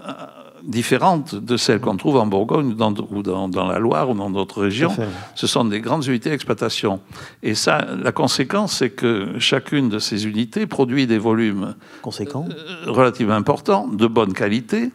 différentes 0.66 1.35
de 1.35 1.56
celles 1.56 1.81
qu'on 1.81 1.97
trouve 1.97 2.16
en 2.16 2.27
Bourgogne 2.27 2.68
ou 2.68 2.74
dans, 2.74 3.68
la 3.68 3.78
Loire 3.78 4.10
ou 4.10 4.14
dans 4.14 4.31
d'autres 4.31 4.62
régions. 4.62 4.94
Ce 5.35 5.47
sont 5.47 5.64
des 5.64 5.81
grandes 5.81 6.06
unités 6.06 6.31
d'exploitation. 6.31 7.01
Et 7.43 7.55
ça, 7.55 7.86
la 8.02 8.12
conséquence, 8.12 8.78
c'est 8.78 8.90
que 8.90 9.39
chacune 9.39 9.89
de 9.89 9.98
ces 9.98 10.27
unités 10.27 10.66
produit 10.66 11.06
des 11.06 11.18
volumes 11.18 11.74
Conséquents. 12.02 12.47
Euh, 12.51 12.90
relativement 12.90 13.35
importants, 13.35 13.86
de 13.86 14.06
bonne 14.06 14.32
qualité, 14.32 14.90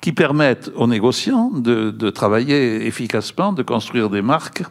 qui 0.00 0.12
permettent 0.12 0.70
aux 0.76 0.86
négociants 0.86 1.50
de, 1.50 2.10
travailler 2.10 2.86
efficacement, 2.86 3.52
de 3.52 3.62
construire 3.62 4.10
des 4.10 4.22
marques. 4.22 4.62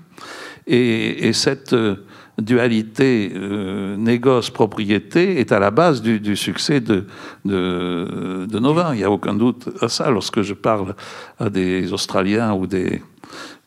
Et, 0.67 1.27
et 1.27 1.33
cette 1.33 1.73
euh, 1.73 2.05
dualité 2.41 3.31
euh, 3.35 3.95
négoce-propriété 3.97 5.39
est 5.39 5.51
à 5.51 5.59
la 5.59 5.71
base 5.71 6.01
du, 6.01 6.35
succès 6.35 6.79
de, 6.81 7.05
de, 7.45 8.47
vins. 8.49 8.93
Il 8.93 8.97
n'y 8.97 9.03
a 9.03 9.11
aucun 9.11 9.33
doute 9.33 9.69
à 9.81 9.89
ça. 9.89 10.09
Lorsque 10.09 10.41
je 10.41 10.53
parle 10.53 10.95
à 11.39 11.49
des 11.49 11.93
Australiens 11.93 12.53
ou 12.53 12.67
des, 12.67 13.01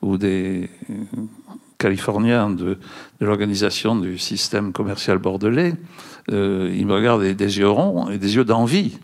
ou 0.01 0.17
des 0.17 0.69
Californiens 1.77 2.49
de, 2.49 2.77
l'organisation 3.19 3.95
du 3.95 4.17
système 4.17 4.71
commercial 4.71 5.17
bordelais, 5.17 5.73
euh, 6.31 6.73
ils 6.75 6.85
me 6.85 6.93
regardent 6.93 7.23
des, 7.23 7.33
des 7.33 7.57
yeux 7.57 7.69
ronds 7.69 8.09
et 8.09 8.17
des 8.17 8.35
yeux 8.35 8.45
d'envie. 8.45 8.99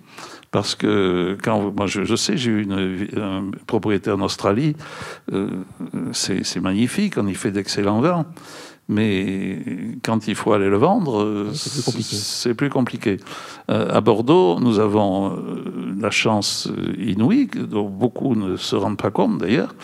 Parce 0.56 0.76
que 0.76 1.38
quand 1.44 1.74
moi 1.76 1.86
je, 1.86 2.16
sais, 2.16 2.38
j'ai 2.38 2.50
eu 2.50 2.64
une, 2.64 3.20
un 3.22 3.52
propriétaire 3.68 4.16
en 4.16 4.22
Australie, 4.22 4.78
euh, 5.34 5.50
c'est 6.14 6.62
magnifique, 6.62 7.18
on 7.18 7.28
y 7.28 7.34
fait 7.34 7.52
d'excellents 7.52 8.00
vins. 8.00 8.26
Mais 8.88 9.60
quand 10.02 10.30
il 10.30 10.36
faut 10.36 10.54
aller 10.54 10.70
le 10.70 10.78
vendre, 10.78 11.50
c'est 11.54 12.54
plus 12.54 12.70
compliqué. 12.70 13.18
Euh, 13.70 13.90
à 13.94 14.00
Bordeaux, 14.00 14.62
nous 14.62 14.80
avons 14.80 15.34
euh, 15.34 15.94
la 16.00 16.10
chance 16.10 16.72
inouïe, 16.98 17.48
dont 17.48 17.90
beaucoup 17.90 18.34
ne 18.34 18.56
se 18.56 18.78
rendent 18.78 18.98
pas 18.98 19.12
compte 19.12 19.40
d'ailleurs, 19.40 19.76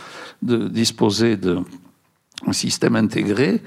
de 0.41 0.69
disposer 0.69 1.35
d'un 1.35 1.65
système 2.53 2.95
intégré 2.95 3.61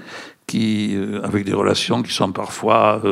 qui, 0.47 0.95
euh, 0.95 1.23
avec 1.23 1.45
des 1.45 1.55
relations 1.55 2.03
qui 2.03 2.13
sont 2.13 2.33
parfois 2.33 3.03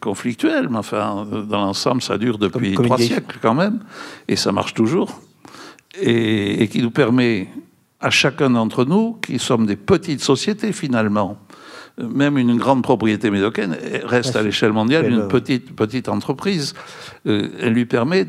conflictuelles, 0.00 0.68
mais 0.68 0.78
enfin, 0.78 1.26
dans 1.48 1.60
l'ensemble, 1.60 2.02
ça 2.02 2.18
dure 2.18 2.38
depuis 2.38 2.74
trois 2.74 2.98
siècles 2.98 3.38
quand 3.40 3.54
même, 3.54 3.80
et 4.28 4.36
ça 4.36 4.52
marche 4.52 4.74
toujours, 4.74 5.20
et, 6.00 6.62
et 6.62 6.68
qui 6.68 6.82
nous 6.82 6.90
permet 6.90 7.48
à 8.00 8.10
chacun 8.10 8.50
d'entre 8.50 8.84
nous, 8.84 9.18
qui 9.22 9.38
sommes 9.38 9.66
des 9.66 9.76
petites 9.76 10.20
sociétés 10.20 10.72
finalement. 10.72 11.38
Même 11.98 12.36
une 12.36 12.56
grande 12.58 12.82
propriété 12.82 13.30
médocaine 13.30 13.74
reste 14.04 14.36
à 14.36 14.42
l'échelle 14.42 14.72
mondiale 14.72 15.10
une 15.10 15.28
petite, 15.28 15.74
petite 15.74 16.10
entreprise. 16.10 16.74
Euh, 17.26 17.48
elle 17.58 17.72
lui 17.72 17.86
permet 17.86 18.26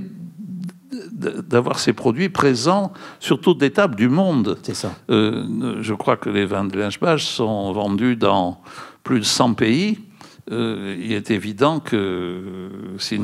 d'avoir 0.91 1.80
ses 1.80 1.93
produits 1.93 2.30
présents 2.30 2.93
sur 3.19 3.41
toutes 3.41 3.61
les 3.61 3.72
tables 3.72 3.95
du 3.95 4.09
monde. 4.09 4.57
C'est 4.64 4.76
ça. 4.76 4.93
Euh, 5.09 5.77
je 5.81 5.93
crois 5.93 6.18
que 6.18 6.30
les 6.30 6.45
vins 6.45 6.65
de 6.65 6.77
Lynchbach 6.77 7.19
sont 7.19 7.72
vendus 7.73 8.15
dans 8.15 8.61
plus 9.03 9.19
de 9.19 9.26
100 9.26 9.53
pays. 9.53 9.99
Euh, 10.49 10.95
il 10.97 11.11
est 11.11 11.30
évident 11.30 11.80
que, 11.80 12.69
si 12.99 13.19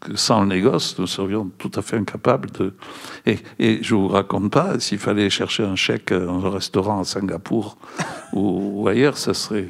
que, 0.00 0.16
sans 0.16 0.42
le 0.42 0.48
négoce, 0.48 0.98
nous 0.98 1.06
serions 1.06 1.50
tout 1.56 1.70
à 1.74 1.82
fait 1.82 1.96
incapables 1.96 2.50
de. 2.50 2.74
Et, 3.24 3.38
et 3.58 3.82
je 3.82 3.94
vous 3.94 4.08
raconte 4.08 4.52
pas, 4.52 4.78
s'il 4.78 4.98
fallait 4.98 5.30
chercher 5.30 5.62
un 5.62 5.76
chèque 5.76 6.12
dans 6.12 6.44
un 6.44 6.50
restaurant 6.50 7.00
à 7.00 7.04
Singapour 7.04 7.78
ou, 8.34 8.86
ailleurs, 8.86 9.16
ça 9.16 9.32
serait 9.32 9.68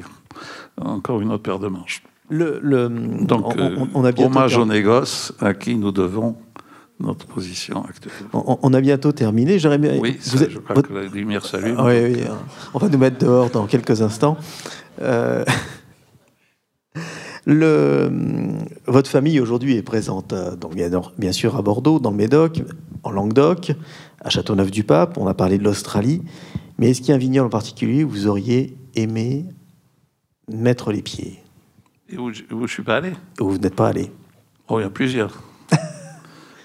encore 0.79 1.21
une 1.21 1.31
autre 1.31 1.43
paire 1.43 1.59
de 1.59 1.67
manches. 1.67 2.03
Le, 2.29 2.59
le... 2.61 2.89
Donc, 2.89 3.55
on, 3.93 4.03
a 4.03 4.11
hommage 4.19 4.57
au 4.57 4.65
négoce 4.65 5.33
à 5.39 5.53
qui 5.53 5.75
nous 5.75 5.93
devons 5.93 6.35
notre 6.99 7.25
position 7.27 7.83
actuelle. 7.85 8.13
On, 8.33 8.73
a 8.73 8.81
bientôt 8.81 9.11
terminé. 9.11 9.57
Bien... 9.57 9.99
Oui, 9.99 10.17
vous 10.25 10.37
je 10.49 10.59
crois 10.59 10.81
que 10.81 10.93
la 10.93 11.03
lumière 11.03 11.45
s'allume. 11.45 11.79
oui, 11.79 12.15
oui, 12.15 12.23
on 12.73 12.79
va 12.79 12.89
nous 12.89 12.97
mettre 12.97 13.19
dehors 13.19 13.49
dans 13.49 13.65
quelques 13.67 14.01
instants. 14.01 14.37
Euh... 15.01 15.43
Le, 17.49 18.11
votre 18.87 19.09
famille 19.09 19.39
aujourd'hui 19.39 19.77
est 19.77 19.81
présente 19.81 20.33
euh, 20.33 20.57
donc 20.57 20.75
bien, 20.75 21.31
sûr 21.31 21.55
à 21.55 21.61
Bordeaux, 21.61 21.97
dans 21.97 22.11
le 22.11 22.17
Médoc, 22.17 22.61
en 23.03 23.11
Languedoc, 23.11 23.71
à 24.19 24.29
Châteauneuf-du-Pape. 24.29 25.17
On 25.17 25.27
a 25.27 25.33
parlé 25.33 25.57
de 25.57 25.63
l'Australie. 25.63 26.23
Mais 26.77 26.89
est-ce 26.89 26.99
qu'il 26.99 27.09
y 27.09 27.11
a 27.13 27.15
un 27.15 27.19
vignoble 27.19 27.47
en 27.47 27.49
particulier 27.49 28.03
où 28.03 28.09
vous 28.09 28.27
auriez 28.27 28.77
aimé 28.95 29.45
mettre 30.51 30.91
les 30.91 31.01
pieds? 31.01 31.39
Et 32.09 32.17
où 32.17 32.33
je 32.33 32.43
ne 32.53 32.67
suis 32.67 32.83
pas 32.83 32.97
allé? 32.97 33.13
Où 33.39 33.51
vous 33.51 33.57
n'êtes 33.59 33.75
pas 33.75 33.87
allé? 33.87 34.11
Oh, 34.67 34.81
il 34.81 34.83
y 34.83 34.85
a 34.85 34.89
plusieurs. 34.89 35.41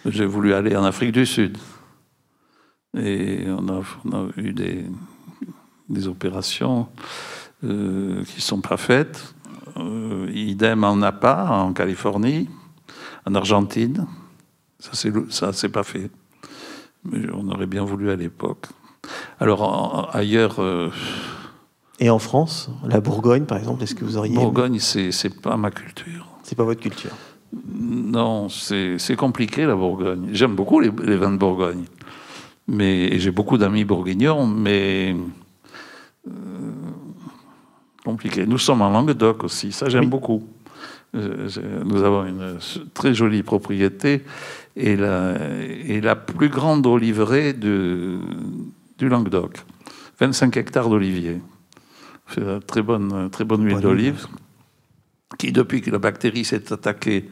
J'ai 0.05 0.27
voulu 0.27 0.53
aller 0.53 0.77
en 0.77 0.85
Afrique 0.85 1.13
du 1.13 1.27
Sud. 1.27 1.59
Et 2.97 3.47
on 3.49 3.69
a, 3.69 3.83
eu 4.37 4.53
des, 4.53 4.85
des 5.89 6.09
opérations 6.09 6.89
euh, 7.65 8.25
qui 8.25 8.37
ne 8.37 8.41
sont 8.41 8.61
pas 8.61 8.77
faites. 8.77 9.35
Euh, 9.77 10.31
idem 10.35 10.85
en 10.85 10.97
Napa, 10.97 11.47
en 11.51 11.73
Californie, 11.73 12.51
en 13.25 13.35
Argentine. 13.35 14.07
Ça, 14.81 15.53
c'est 15.53 15.69
pas 15.69 15.85
fait. 15.85 16.11
Mais 17.05 17.29
on 17.33 17.49
aurait 17.49 17.67
bien 17.67 17.85
voulu 17.85 18.11
à 18.11 18.17
l'époque. 18.17 18.67
Alors, 19.39 20.11
ailleurs. 20.15 20.57
Euh, 20.59 20.91
Et 22.01 22.11
en 22.11 22.19
France 22.19 22.71
La 22.87 23.01
Bourgogne, 23.01 23.45
par 23.45 23.59
exemple, 23.59 23.83
est-ce 23.85 23.95
que 23.95 24.05
vous 24.05 24.17
auriez. 24.17 24.35
Bourgogne, 24.35 24.79
c'est 24.81 25.41
pas 25.41 25.57
ma 25.57 25.71
culture. 25.71 26.27
C'est 26.43 26.57
pas 26.57 26.65
votre 26.65 26.81
culture? 26.81 27.13
Non, 27.53 28.49
c'est 28.49 29.17
compliqué 29.17 29.67
la 29.67 29.75
Bourgogne. 29.75 30.29
J'aime 30.33 30.55
beaucoup 30.55 30.81
les, 30.81 30.91
vins 30.91 31.33
de 31.33 31.37
Bourgogne. 31.37 31.85
Mais 32.69 33.19
j'ai 33.19 33.31
beaucoup 33.31 33.59
d'amis 33.59 33.85
bourguignons, 33.85 34.47
mais 34.47 35.15
euh, 36.29 36.33
compliqué. 38.05 38.47
Nous 38.47 38.59
sommes 38.59 38.83
en 38.83 38.91
Languedoc 38.91 39.45
aussi, 39.45 39.73
ça 39.73 39.89
j'aime 39.89 40.09
beaucoup. 40.09 40.45
Nous 41.13 42.03
avons 42.03 42.25
une 42.25 42.59
très 42.95 43.13
jolie 43.13 43.43
propriété 43.43 44.23
et 44.77 44.97
la, 44.97 45.35
et 45.87 46.01
la 46.01 46.17
plus 46.17 46.49
grande 46.49 46.87
oliveraie 46.87 47.53
de, 47.53 48.19
du 48.97 49.09
Languedoc. 49.11 49.59
25 50.21 50.57
hectares 50.57 50.89
d'oliviers. 50.89 51.43
C'est 52.29 52.67
très 52.67 52.81
bonne, 52.81 53.29
très 53.31 53.45
bonne 53.45 53.65
huile 53.65 53.81
d'olive 53.81 54.27
qui, 55.39 55.53
depuis 55.53 55.81
que 55.81 55.91
la 55.91 55.99
bactérie 55.99 56.45
s'est 56.45 56.73
attaquée 56.73 57.29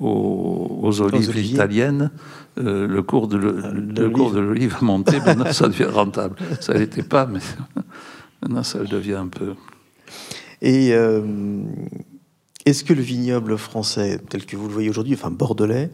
aux, 0.00 1.00
olives 1.00 1.36
italiennes, 1.36 2.10
euh, 2.58 2.86
le 2.86 3.02
cours 3.02 3.28
de 3.28 3.36
l'olive 3.36 4.76
a 4.80 4.84
monté, 4.84 5.20
maintenant 5.20 5.52
ça 5.52 5.68
devient 5.68 5.84
rentable. 5.84 6.36
Ça 6.60 6.74
n'était 6.74 7.02
pas, 7.02 7.26
mais 7.26 7.40
maintenant 8.42 8.62
ça 8.62 8.78
le 8.78 8.86
devient 8.86 9.14
un 9.14 9.28
peu. 9.28 9.54
Et 10.62 10.92
euh, 10.92 11.62
est-ce 12.64 12.84
que 12.84 12.94
le 12.94 13.02
vignoble 13.02 13.56
français, 13.58 14.20
tel 14.28 14.46
que 14.46 14.56
vous 14.56 14.68
le 14.68 14.72
voyez 14.72 14.90
aujourd'hui, 14.90 15.14
enfin 15.14 15.30
bordelais, 15.30 15.90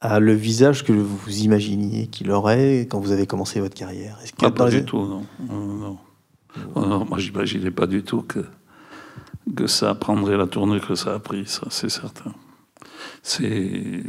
a 0.00 0.20
le 0.20 0.34
visage 0.34 0.84
que 0.84 0.92
vous 0.92 1.38
imaginiez 1.38 2.08
qu'il 2.08 2.30
aurait 2.30 2.80
quand 2.90 3.00
vous 3.00 3.12
avez 3.12 3.26
commencé 3.26 3.60
votre 3.60 3.74
carrière? 3.74 4.18
Est-ce 4.22 4.32
ah, 4.42 4.50
Pas 4.50 4.70
du 4.70 4.84
tout, 4.84 4.98
non. 4.98 5.22
non. 5.48 5.98
non 6.76 7.04
moi, 7.04 7.18
j'imaginais 7.18 7.70
pas 7.70 7.86
du 7.86 8.02
tout 8.02 8.22
que, 8.22 8.44
que 9.56 9.66
ça 9.66 9.94
prendrait 9.94 10.36
la 10.36 10.46
tournure 10.46 10.86
que 10.86 10.94
ça 10.94 11.14
a 11.14 11.18
pris, 11.18 11.46
ça, 11.46 11.66
c'est 11.70 11.88
certain. 11.88 12.32
C'est. 13.22 14.02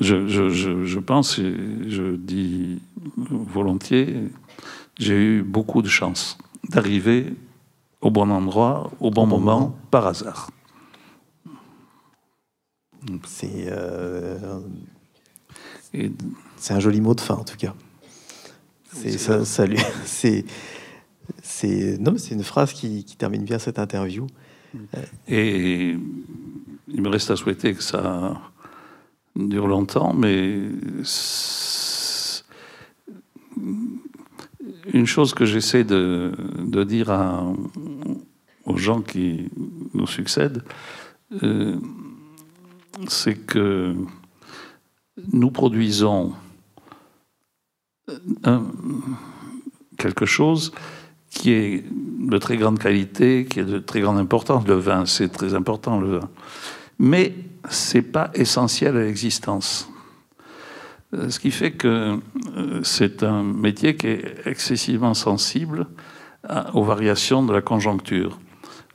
Je, 0.00 0.26
je, 0.26 0.48
je, 0.48 0.84
je, 0.84 0.98
pense, 0.98 1.38
et 1.38 1.54
je 1.88 2.16
dis 2.16 2.82
volontiers, 3.06 4.28
j'ai 4.98 5.14
eu 5.14 5.42
beaucoup 5.42 5.82
de 5.82 5.88
chance 5.88 6.36
d'arriver 6.68 7.32
au 8.00 8.10
bon 8.10 8.30
endroit, 8.30 8.90
au 8.98 9.10
bon, 9.10 9.26
moment, 9.26 9.78
par 9.92 10.06
hasard. 10.06 10.50
C'est 13.24 13.66
euh, 13.68 14.58
c'est 16.56 16.74
un 16.74 16.80
joli 16.80 17.00
mot 17.00 17.14
de 17.14 17.20
fin 17.20 17.34
en 17.34 17.44
tout 17.44 17.56
cas. 17.56 17.74
C'est 18.92 19.18
ça, 19.18 19.44
c'est 19.44 19.68
non, 19.68 20.44
c'est 21.54 22.34
une 22.34 22.42
phrase 22.42 22.72
qui, 22.72 23.04
termine 23.16 23.44
bien 23.44 23.58
cette 23.58 23.78
interview. 23.78 24.26
Et 25.28 25.96
il 26.88 27.02
me 27.02 27.08
reste 27.08 27.30
à 27.30 27.36
souhaiter 27.36 27.74
que 27.74 27.82
ça 27.82 28.40
dure 29.36 29.68
longtemps, 29.68 30.12
mais 30.12 30.62
une 34.92 35.06
chose 35.06 35.32
que 35.32 35.44
j'essaie 35.44 35.84
de, 35.84 36.32
dire 36.84 37.12
aux 38.64 38.76
gens 38.76 39.00
qui 39.00 39.48
nous 39.92 40.06
succèdent, 40.06 40.64
euh, 41.42 41.76
c'est 43.08 43.36
que 43.36 43.94
nous 45.32 45.50
produisons 45.50 46.32
quelque 49.96 50.26
chose 50.26 50.72
qui 51.34 51.52
est 51.52 51.84
de 51.90 52.38
très 52.38 52.56
grande 52.56 52.78
qualité, 52.78 53.44
qui 53.44 53.60
est 53.60 53.64
de 53.64 53.78
très 53.78 54.00
grande 54.00 54.18
importance. 54.18 54.66
Le 54.66 54.74
vin, 54.74 55.04
c'est 55.04 55.28
très 55.28 55.54
important, 55.54 56.00
le 56.00 56.18
vin. 56.18 56.30
Mais 56.98 57.34
c'est 57.68 58.02
pas 58.02 58.30
essentiel 58.34 58.96
à 58.96 59.04
l'existence. 59.04 59.88
Euh, 61.12 61.28
ce 61.28 61.38
qui 61.38 61.50
fait 61.50 61.72
que 61.72 62.18
euh, 62.56 62.80
c'est 62.82 63.22
un 63.22 63.42
métier 63.42 63.96
qui 63.96 64.06
est 64.06 64.46
excessivement 64.46 65.14
sensible 65.14 65.86
aux 66.74 66.84
variations 66.84 67.42
de 67.42 67.54
la 67.54 67.62
conjoncture. 67.62 68.38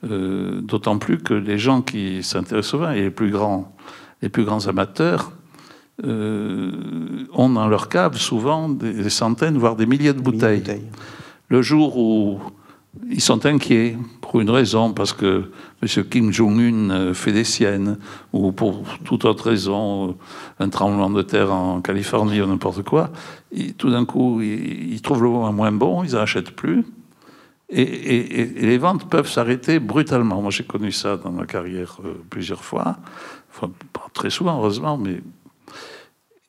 Euh, 0.05 0.61
d'autant 0.61 0.97
plus 0.97 1.17
que 1.17 1.33
les 1.33 1.57
gens 1.57 1.81
qui 1.81 2.23
s'intéressent 2.23 2.75
au 2.75 2.77
vin, 2.77 2.93
et 2.93 3.01
les 3.01 3.09
plus 3.09 3.31
grands, 3.31 3.75
les 4.21 4.29
plus 4.29 4.45
grands 4.45 4.67
amateurs, 4.67 5.33
euh, 6.05 6.71
ont 7.33 7.49
dans 7.49 7.67
leur 7.67 7.89
cave 7.89 8.15
souvent 8.15 8.69
des, 8.69 9.09
centaines, 9.09 9.57
voire 9.57 9.75
des 9.75 9.85
milliers 9.85 10.13
de 10.13 10.21
bouteilles. 10.21 10.63
Le 11.49 11.61
jour 11.61 11.97
où 11.97 12.39
ils 13.09 13.21
sont 13.21 13.45
inquiets, 13.45 13.97
pour 14.21 14.41
une 14.41 14.49
raison, 14.49 14.93
parce 14.93 15.13
que 15.13 15.51
M. 15.81 16.03
Kim 16.05 16.31
Jong-un 16.31 16.89
euh, 16.91 17.13
fait 17.13 17.31
des 17.31 17.43
siennes, 17.43 17.97
ou 18.33 18.51
pour 18.51 18.83
toute 19.03 19.25
autre 19.25 19.49
raison, 19.49 20.17
un 20.59 20.69
tremblement 20.69 21.09
de 21.09 21.21
terre 21.21 21.51
en 21.51 21.81
Californie 21.81 22.41
ou 22.41 22.45
n'importe 22.45 22.83
quoi, 22.83 23.09
tout 23.77 23.89
d'un 23.89 24.05
coup, 24.05 24.41
ils, 24.41 25.01
trouvent 25.01 25.23
le 25.23 25.29
vin 25.29 25.51
moins 25.51 25.71
bon, 25.71 26.03
ils 26.03 26.13
n'achètent 26.13 26.51
plus. 26.51 26.85
Et, 27.71 28.45
les 28.45 28.77
ventes 28.79 29.07
peuvent 29.09 29.29
s'arrêter 29.29 29.79
brutalement. 29.79 30.41
Moi, 30.41 30.51
j'ai 30.51 30.63
connu 30.63 30.91
ça 30.91 31.17
dans 31.17 31.31
ma 31.31 31.45
carrière 31.45 31.97
euh, 32.03 32.13
plusieurs 32.29 32.63
fois. 32.63 32.97
Pas 33.59 34.07
très 34.13 34.29
souvent, 34.29 34.57
heureusement, 34.57 34.97
mais. 34.97 35.21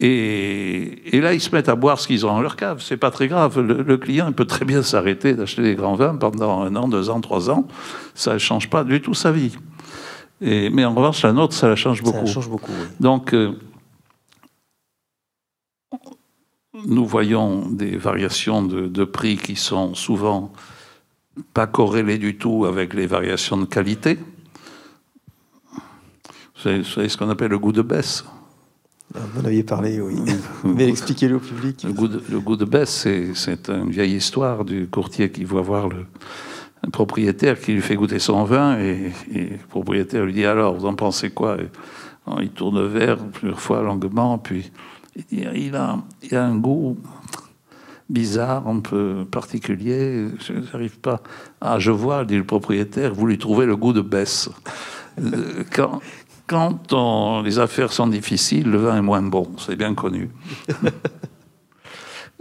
Et, 0.03 1.21
là, 1.21 1.35
ils 1.35 1.41
se 1.41 1.55
mettent 1.55 1.69
à 1.69 1.75
boire 1.75 2.01
ce 2.01 2.07
qu'ils 2.07 2.25
ont 2.25 2.31
dans 2.31 2.41
leur 2.41 2.57
cave. 2.57 2.83
C'est 2.83 2.97
pas 2.97 3.11
très 3.11 3.29
grave. 3.29 3.61
Le, 3.61 3.97
client 3.99 4.33
peut 4.33 4.47
très 4.47 4.65
bien 4.65 4.83
s'arrêter 4.83 5.35
d'acheter 5.35 5.63
des 5.63 5.75
grands 5.75 5.95
vins 5.95 6.17
pendant 6.17 6.63
un 6.63 6.75
an, 6.75 6.89
deux 6.89 7.11
ans, 7.11 7.21
trois 7.21 7.51
ans. 7.51 7.69
Ça 8.15 8.35
ne 8.35 8.39
change 8.39 8.71
pas 8.71 8.83
du 8.83 9.03
tout 9.03 9.13
sa 9.13 9.31
vie. 9.31 9.57
Et, 10.41 10.71
mais 10.71 10.87
en 10.87 10.95
revanche, 10.95 11.23
la 11.23 11.35
nôtre, 11.35 11.55
ça 11.55 11.69
la 11.69 11.77
change 11.77 12.03
beaucoup. 12.03 12.27
Ça 12.27 12.33
change 12.33 12.49
beaucoup. 12.49 12.73
Donc, 12.99 13.35
euh, 13.35 13.53
nous 16.87 17.05
voyons 17.05 17.69
des 17.69 17.99
variations 17.99 18.63
de, 18.63 18.87
de 18.87 19.05
prix 19.05 19.37
qui 19.37 19.55
sont 19.55 19.95
souvent 19.95 20.51
pas 21.53 21.67
corrélé 21.67 22.17
du 22.17 22.39
tout 22.39 22.65
avec 22.65 22.95
les 22.95 23.07
variations 23.07 23.59
de 23.59 23.67
qualité. 23.67 24.19
Savez, 26.57 26.85
ce 26.85 27.17
qu'on 27.19 27.29
appelle 27.29 27.51
le 27.51 27.59
goût 27.59 27.73
de 27.73 27.83
baisse. 27.83 28.25
Vous 29.15 29.41
en 29.41 29.45
aviez 29.45 29.65
parlé, 29.65 30.01
oui. 30.01 30.17
Mais 30.65 30.89
expliquez-le 30.89 31.37
au 31.37 31.41
public. 31.41 31.83
Le 31.85 31.93
goût 31.93 32.09
de, 32.09 32.23
le 32.31 32.41
goût 32.41 32.57
de 32.57 32.65
baisse, 32.65 33.09
c'est 33.35 33.69
une 33.69 33.91
vieille 33.91 34.15
histoire 34.15 34.65
du 34.65 34.87
courtier 34.87 35.31
qui 35.31 35.45
voit 35.45 35.63
voir 35.63 35.89
le 35.89 36.07
propriétaire 36.93 37.61
qui 37.61 37.73
lui 37.73 37.83
fait 37.83 37.97
goûter 37.97 38.19
son 38.19 38.45
vin 38.45 38.79
et, 38.79 39.13
le 39.33 39.67
propriétaire 39.69 40.25
lui 40.25 40.33
dit 40.33 40.45
alors, 40.45 40.75
vous 40.75 40.87
en 40.87 40.95
pensez 40.95 41.31
quoi? 41.31 41.57
Il 42.41 42.51
tourne 42.51 42.79
le 42.79 42.87
verre 42.87 43.19
plusieurs 43.19 43.61
fois 43.61 43.83
longuement, 43.83 44.39
puis 44.39 44.71
il 45.17 45.25
dit 45.25 45.45
il 45.55 45.75
a, 45.75 45.99
il 46.23 46.37
a 46.37 46.45
un 46.45 46.57
goût 46.57 46.97
bizarre, 48.09 48.69
un 48.69 48.81
peu 48.81 49.25
particulier. 49.31 50.27
Je 50.41 50.53
n'arrive 50.53 50.99
pas. 50.99 51.23
Ah, 51.61 51.79
je 51.79 51.91
vois, 51.91 52.25
dit 52.25 52.37
le 52.37 52.45
propriétaire, 52.45 53.15
vous 53.15 53.27
lui 53.27 53.39
trouvez 53.39 53.67
le 53.67 53.77
goût 53.77 53.93
de 53.93 54.03
baisse. 54.03 54.51
Euh, 55.19 55.65
quand, 56.51 56.81
quand 56.89 57.43
les 57.43 57.61
affaires 57.61 57.93
sont 57.93 58.09
difficiles, 58.09 58.69
le 58.69 58.79
vin 58.79 58.97
est 58.97 59.03
moins 59.03 59.23
bon, 59.23 59.49
c'est 59.57 59.77
bien 59.77 59.95
connu. 59.95 60.31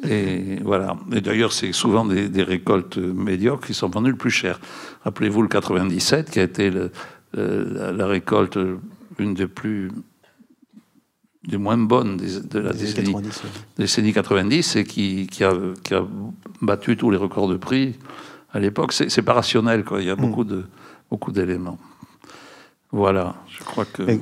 Et 0.07 0.57
voilà. 0.63 0.97
Et 1.11 1.21
d'ailleurs, 1.21 1.53
c'est 1.53 1.71
souvent 1.73 2.05
des, 2.05 2.43
récoltes 2.43 2.97
médiocres 2.97 3.67
qui 3.67 3.75
sont 3.75 3.89
vendues 3.89 4.09
le 4.09 4.17
plus 4.17 4.31
cher. 4.31 4.59
Rappelez-vous 5.03 5.43
le 5.43 5.47
97, 5.47 6.31
qui 6.31 6.39
a 6.39 6.43
été 6.43 6.71
la 7.33 8.07
récolte 8.07 8.57
une 9.19 9.35
des 9.35 9.47
plus 9.47 9.91
des 11.47 11.57
moins 11.57 11.77
bonnes 11.77 12.17
de 12.17 12.59
la 12.59 12.73
décennie 12.73 13.13
90, 13.13 13.43
décennie 13.77 14.13
90 14.13 14.75
et 14.75 14.83
qui, 14.85 15.27
qui, 15.27 15.43
a, 15.43 15.53
qui, 15.83 15.93
a, 15.93 16.03
battu 16.61 16.97
tous 16.97 17.11
les 17.11 17.17
records 17.17 17.47
de 17.47 17.57
prix 17.57 17.95
à 18.53 18.59
l'époque. 18.59 18.93
C'est 18.93 19.21
pas 19.21 19.33
rationnel, 19.33 19.83
quoi. 19.83 20.01
il 20.01 20.07
y 20.07 20.09
a 20.09 20.15
mm. 20.15 20.21
beaucoup 20.21 20.45
de 20.45 20.65
beaucoup 21.11 21.31
d'éléments. 21.31 21.77
Voilà, 22.91 23.35
je 23.47 23.63
crois 23.63 23.85
que. 23.85 24.19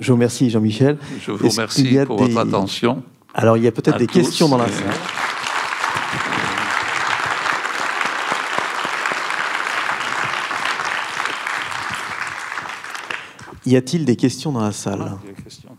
Je 0.00 0.08
vous 0.08 0.14
remercie, 0.14 0.50
Jean-Michel. 0.50 0.98
Je 1.20 1.30
vous 1.30 1.48
remercie 1.48 1.96
pour 2.06 2.18
votre 2.18 2.38
attention. 2.38 3.02
Alors, 3.34 3.56
il 3.56 3.64
y 3.64 3.66
a 3.66 3.72
peut-être 3.72 3.98
des 3.98 4.06
questions 4.06 4.48
dans 4.48 4.58
la 4.58 4.68
salle. 4.68 4.94
Y 13.64 13.76
a-t-il 13.76 14.04
des 14.04 14.16
questions 14.16 14.50
dans 14.50 14.60
la 14.60 14.72
salle 14.72 15.04
ah, 15.06 15.18
des 15.24 15.40
questions. 15.40 15.76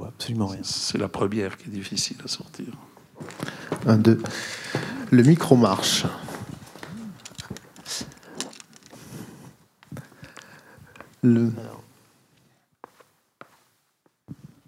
Absolument 0.00 0.46
rien. 0.46 0.60
C'est 0.62 0.98
la 0.98 1.08
première 1.08 1.56
qui 1.56 1.68
est 1.68 1.72
difficile 1.72 2.16
à 2.24 2.28
sortir. 2.28 2.66
Un, 3.86 3.98
deux. 3.98 4.22
Le 5.10 5.22
micro 5.22 5.56
marche. 5.56 6.04
Le... 11.22 11.50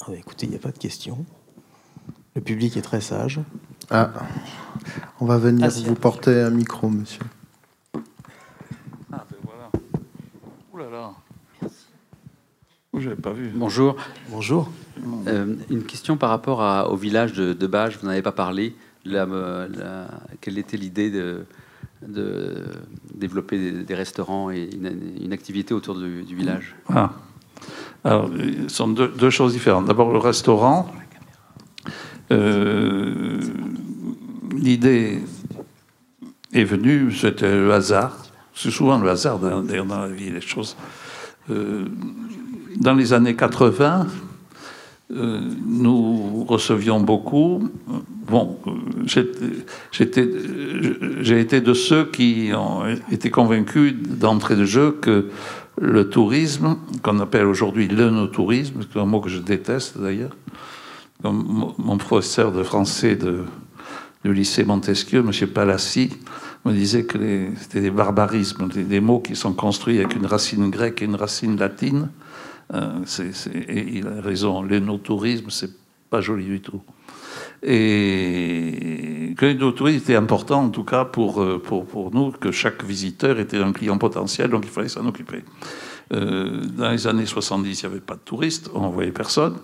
Ah 0.01 0.15
écoutez, 0.15 0.47
il 0.47 0.51
n'y 0.51 0.57
a 0.57 0.61
pas 0.61 0.73
de 0.73 0.79
questions. 0.79 1.25
Le 2.35 2.41
public 2.41 2.77
est 2.77 2.83
très 2.83 3.01
sage. 3.01 3.41
Ah, 3.91 4.11
on 5.21 5.27
va 5.27 5.37
venir 5.39 5.67
ah, 5.67 5.81
vous 5.87 5.95
porter 5.95 6.41
un 6.41 6.51
micro, 6.51 6.89
monsieur. 6.89 7.23
Ah, 9.13 9.27
ben 9.31 9.37
voilà. 9.43 9.71
Bonjour. 13.55 13.97
Bonjour. 14.29 14.71
Euh, 15.27 15.57
une 15.71 15.85
question 15.85 16.17
par 16.17 16.31
rapport 16.31 16.91
au 16.91 16.97
village 16.97 17.33
de, 17.33 17.53
de 17.53 17.67
vous 18.01 18.07
n'avez 18.07 18.23
pas 18.23 18.33
parlé. 18.33 18.75
Euh, 19.07 20.07
quelle 20.41 20.59
était 20.59 20.77
l'idée 20.77 21.11
de, 21.11 21.47
développer 23.21 23.85
des, 23.85 23.95
restaurants 23.95 24.51
et 24.51 24.69
une, 25.23 25.33
activité 25.33 25.75
autour 25.75 25.95
du, 25.97 26.35
village 26.35 26.75
Ah. 26.89 27.13
Alors, 28.03 28.31
ce 28.69 28.75
sont 28.75 28.89
deux, 28.89 29.31
choses 29.31 29.53
différentes. 29.53 29.87
D'abord, 29.87 30.13
le 30.13 30.19
restaurant. 30.19 30.91
euh, 32.33 33.41
L'idée 34.57 35.21
est 36.53 36.65
venue, 36.65 37.13
c'était 37.13 37.55
le 37.55 37.73
hasard. 37.73 38.17
C'est 38.55 38.71
souvent 38.71 38.99
le 38.99 39.09
hasard 39.09 39.39
dans, 39.39 39.63
dans 39.63 39.85
la 39.85 40.09
vie, 40.09 40.31
les 40.31 40.41
choses. 40.41 40.77
Euh, 41.51 41.87
dans 42.77 42.95
les 42.95 43.13
années 43.13 43.37
80, 43.37 44.07
euh, 45.13 45.41
nous 45.67 46.45
recevions 46.45 47.01
beaucoup. 47.01 47.69
Bon, 48.29 48.59
j'ai 49.91 51.41
été 51.41 51.61
de 51.61 51.75
ceux 51.75 52.05
qui 52.05 52.51
ont 52.55 52.83
été 53.11 53.31
convaincus 53.31 53.95
d'entrée 53.95 54.57
de 54.57 54.65
jeu 54.65 54.93
que 54.93 55.31
le 55.81 56.09
tourisme, 56.09 56.77
qu'on 57.03 57.21
appelle 57.21 57.47
aujourd'hui 57.47 57.89
l'œnotourisme, 57.89 58.81
c'est 58.81 58.99
un 58.99 59.07
mot 59.07 59.21
que 59.21 59.31
je 59.31 59.39
déteste 59.39 59.99
d'ailleurs, 59.99 60.37
comme 61.23 61.75
mon- 61.79 61.97
professeur 61.97 62.53
de 62.53 62.63
français 62.63 63.17
de, 63.17 63.45
du 64.25 64.33
lycée 64.35 64.65
Montesquieu, 64.65 65.21
M. 65.21 65.49
Palassi, 65.49 66.11
me 66.65 66.73
disait 66.73 67.05
que 67.05 67.49
c'était 67.59 67.81
des 67.81 67.91
barbarismes, 67.91 68.69
des, 68.69 69.01
mots 69.01 69.21
qui 69.21 69.35
sont 69.35 69.55
construits 69.55 69.99
avec 69.99 70.15
une 70.15 70.27
racine 70.27 70.69
grecque 70.71 71.01
et 71.01 71.07
une 71.07 71.17
racine 71.17 71.57
latine. 71.57 72.11
Euh, 72.75 73.01
et 73.69 73.99
il 73.99 74.07
a 74.07 74.21
raison, 74.21 74.63
l'énotourisme, 74.63 75.49
c'est 75.49 75.71
pas 76.11 76.21
joli 76.21 76.45
du 76.45 76.61
tout. 76.61 76.83
Et 77.63 79.35
que 79.37 79.45
l'énotourisme 79.47 79.99
était 79.99 80.17
important, 80.17 80.65
en 80.65 80.71
tout 80.71 80.85
cas 80.85 81.05
pour, 81.05 81.43
euh, 81.43 81.61
pour, 81.63 81.85
pour 81.87 82.15
nous, 82.15 82.33
que 82.33 82.51
chaque 82.53 82.83
visiteur 82.85 83.39
était 83.39 83.59
un 83.59 83.73
client 83.73 83.99
potentiel, 83.99 84.49
donc 84.51 84.65
il 84.65 84.71
fallait 84.71 84.89
s'en 84.89 85.07
occuper. 85.07 85.45
Euh, 86.13 86.63
dans 86.77 86.91
les 86.91 87.07
années 87.07 87.27
70, 87.27 87.83
il 87.83 87.87
n'y 87.87 87.93
avait 87.93 88.01
pas 88.01 88.15
de 88.15 88.21
touristes, 88.21 88.71
on 88.75 88.81
n'envoyait 88.81 89.13
personne. 89.13 89.59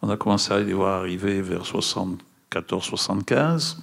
On 0.00 0.08
a 0.10 0.16
commencé 0.16 0.52
à 0.52 0.58
les 0.58 0.72
voir 0.72 0.98
arriver 0.98 1.42
vers 1.42 1.62
74-75. 1.62 3.76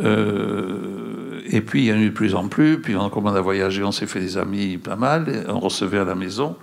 Euh, 0.00 1.40
et 1.46 1.60
puis 1.60 1.84
il 1.84 1.86
y 1.86 1.92
en 1.92 1.96
a 1.96 2.00
eu 2.00 2.10
de 2.10 2.14
plus 2.14 2.34
en 2.34 2.48
plus, 2.48 2.80
puis 2.80 2.96
on 2.96 3.06
a 3.06 3.10
commencé 3.10 3.38
à 3.38 3.40
voyager, 3.40 3.82
on 3.82 3.92
s'est 3.92 4.06
fait 4.06 4.20
des 4.20 4.36
amis 4.36 4.76
pas 4.76 4.96
mal, 4.96 5.46
on 5.48 5.60
recevait 5.60 5.98
à 5.98 6.04
la 6.04 6.14
maison. 6.14 6.56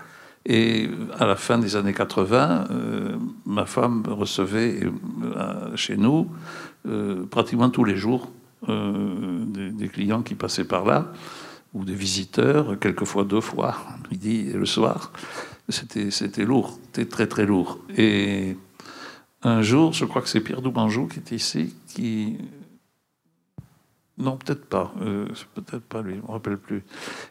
Et 0.46 0.90
à 1.18 1.26
la 1.26 1.36
fin 1.36 1.58
des 1.58 1.76
années 1.76 1.94
80, 1.94 2.68
euh, 2.70 3.16
ma 3.46 3.66
femme 3.66 4.04
recevait 4.08 4.82
euh, 4.84 5.76
chez 5.76 5.96
nous 5.96 6.30
euh, 6.86 7.26
pratiquement 7.26 7.70
tous 7.70 7.86
les 7.86 7.96
jours 7.96 8.30
des, 8.66 9.72
des 9.72 9.90
clients 9.90 10.22
qui 10.22 10.36
passaient 10.36 10.64
par 10.64 10.86
là, 10.86 11.12
ou 11.74 11.84
des 11.84 11.96
visiteurs, 11.96 12.80
quelquefois 12.80 13.26
deux 13.26 13.42
fois, 13.42 13.76
midi 14.10 14.48
et 14.50 14.58
le 14.58 14.66
soir. 14.66 15.12
C'était 15.68 16.12
c'était 16.12 16.46
lourd, 16.46 16.80
c'était 16.86 17.10
très 17.10 17.28
très 17.28 17.46
lourd. 17.46 17.80
Et 17.98 18.56
un 19.42 19.62
jour, 19.62 19.92
je 19.92 20.06
crois 20.06 20.22
que 20.22 20.30
c'est 20.30 20.40
Pierre 20.40 20.62
Doubanjou 20.62 21.08
qui 21.08 21.20
était 21.20 21.36
ici, 21.36 21.76
qui 21.90 22.38
non, 24.18 24.38
peut-être 24.38 24.66
pas. 24.66 24.94
Euh, 25.02 25.26
peut-être 25.56 25.84
pas 25.84 26.02
lui, 26.02 26.14
je 26.14 26.18
ne 26.18 26.22
me 26.28 26.32
rappelle 26.32 26.58
plus. 26.58 26.84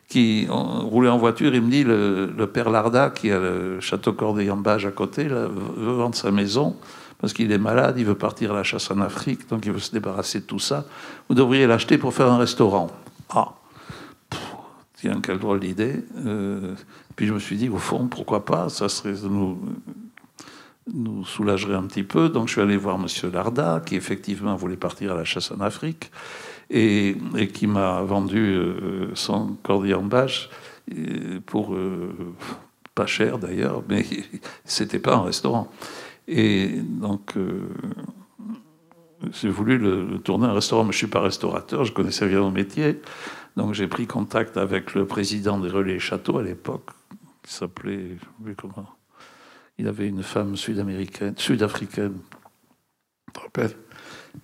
Qui 0.09 0.47
roulait 0.49 1.09
en 1.09 1.19
voiture, 1.19 1.55
il 1.55 1.63
me 1.63 1.71
dit 1.71 1.85
le, 1.85 2.47
père 2.53 2.71
Larda, 2.71 3.11
qui 3.11 3.31
a 3.31 3.39
le 3.39 3.81
château 3.81 4.13
Corday-en-Bage 4.13 4.87
à 4.87 4.91
côté, 4.91 5.25
veut 5.25 5.93
vendre 5.93 6.17
sa 6.17 6.31
maison 6.33 6.77
parce 7.23 7.33
qu'il 7.35 7.53
est 7.53 7.59
malade, 7.59 7.95
il 7.99 8.05
veut 8.05 8.17
partir 8.17 8.51
à 8.51 8.57
la 8.57 8.63
chasse 8.65 8.91
en 8.91 9.01
Afrique, 9.01 9.49
donc 9.49 9.65
il 9.65 9.71
veut 9.71 9.79
se 9.79 9.93
débarrasser 9.93 10.41
de 10.41 10.45
tout 10.45 10.59
ça. 10.59 10.85
Vous 11.29 11.37
devriez 11.37 11.69
l'acheter 11.69 11.97
pour 11.97 12.13
faire 12.13 12.27
un 12.27 12.37
restaurant. 12.37 12.91
Ah, 13.31 13.53
tiens, 14.97 15.21
quelle 15.23 15.39
drôle 15.39 15.61
d'idée. 15.61 16.01
Euh, 16.27 16.75
puis 17.15 17.29
je 17.29 17.33
me 17.33 17.39
suis 17.39 17.57
dit, 17.57 17.69
au 17.69 17.79
fond, 17.79 18.09
pourquoi 18.09 18.45
pas 18.45 18.69
Ça 18.69 18.89
nous 19.23 19.57
nous 20.93 21.25
soulagerait 21.25 21.77
un 21.77 21.85
petit 21.85 22.03
peu. 22.03 22.29
Donc 22.29 22.49
je 22.49 22.55
suis 22.55 22.61
allé 22.61 22.77
voir 22.77 22.99
Monsieur 22.99 23.31
Larda, 23.31 23.81
qui 23.87 23.95
effectivement 23.95 24.57
voulait 24.57 24.77
partir 24.77 25.13
à 25.13 25.15
la 25.15 25.25
chasse 25.25 25.53
en 25.53 25.61
Afrique 25.61 26.11
et, 26.73 27.17
qui 27.53 27.67
m'a 27.67 28.01
vendu 28.03 28.39
euh, 28.39 29.15
son 29.15 29.57
cordier 29.63 29.95
en 29.95 30.03
bâche 30.03 30.49
euh, 30.93 31.41
pour 31.45 31.75
euh, 31.75 32.35
pas 32.95 33.07
cher 33.07 33.39
d'ailleurs, 33.39 33.83
mais 33.89 34.05
c'était 34.65 34.99
pas 34.99 35.17
un 35.17 35.23
restaurant. 35.23 35.71
Et 36.29 36.69
donc 36.69 37.35
j'ai 39.33 39.49
voulu 39.49 39.77
le, 39.77 40.19
tourner 40.19 40.47
un 40.47 40.55
restaurant, 40.55 40.85
mais 40.85 40.93
je 40.93 40.99
suis 40.99 41.07
pas 41.07 41.21
restaurateur, 41.21 41.85
je 41.85 41.93
connaissais 41.93 42.27
bien 42.27 42.41
mon 42.41 42.51
métier. 42.51 43.01
Donc 43.57 43.75
j'ai 43.75 43.87
pris 43.87 44.07
contact 44.07 44.57
avec 44.57 44.95
le 44.95 45.07
président 45.07 45.59
des 45.59 45.69
Relais 45.69 45.99
Châteaux 45.99 46.39
à 46.39 46.43
l'époque, 46.43 46.91
qui 47.43 47.53
s'appelait, 47.53 48.17
comment. 48.57 48.89
Il 49.79 49.89
avait 49.89 50.07
une 50.07 50.23
femme 50.23 50.57
sud-américaine, 50.57 51.35
sud-africaine, 51.37 52.19
je 53.35 53.41
me 53.41 53.45
rappelle. 53.45 53.73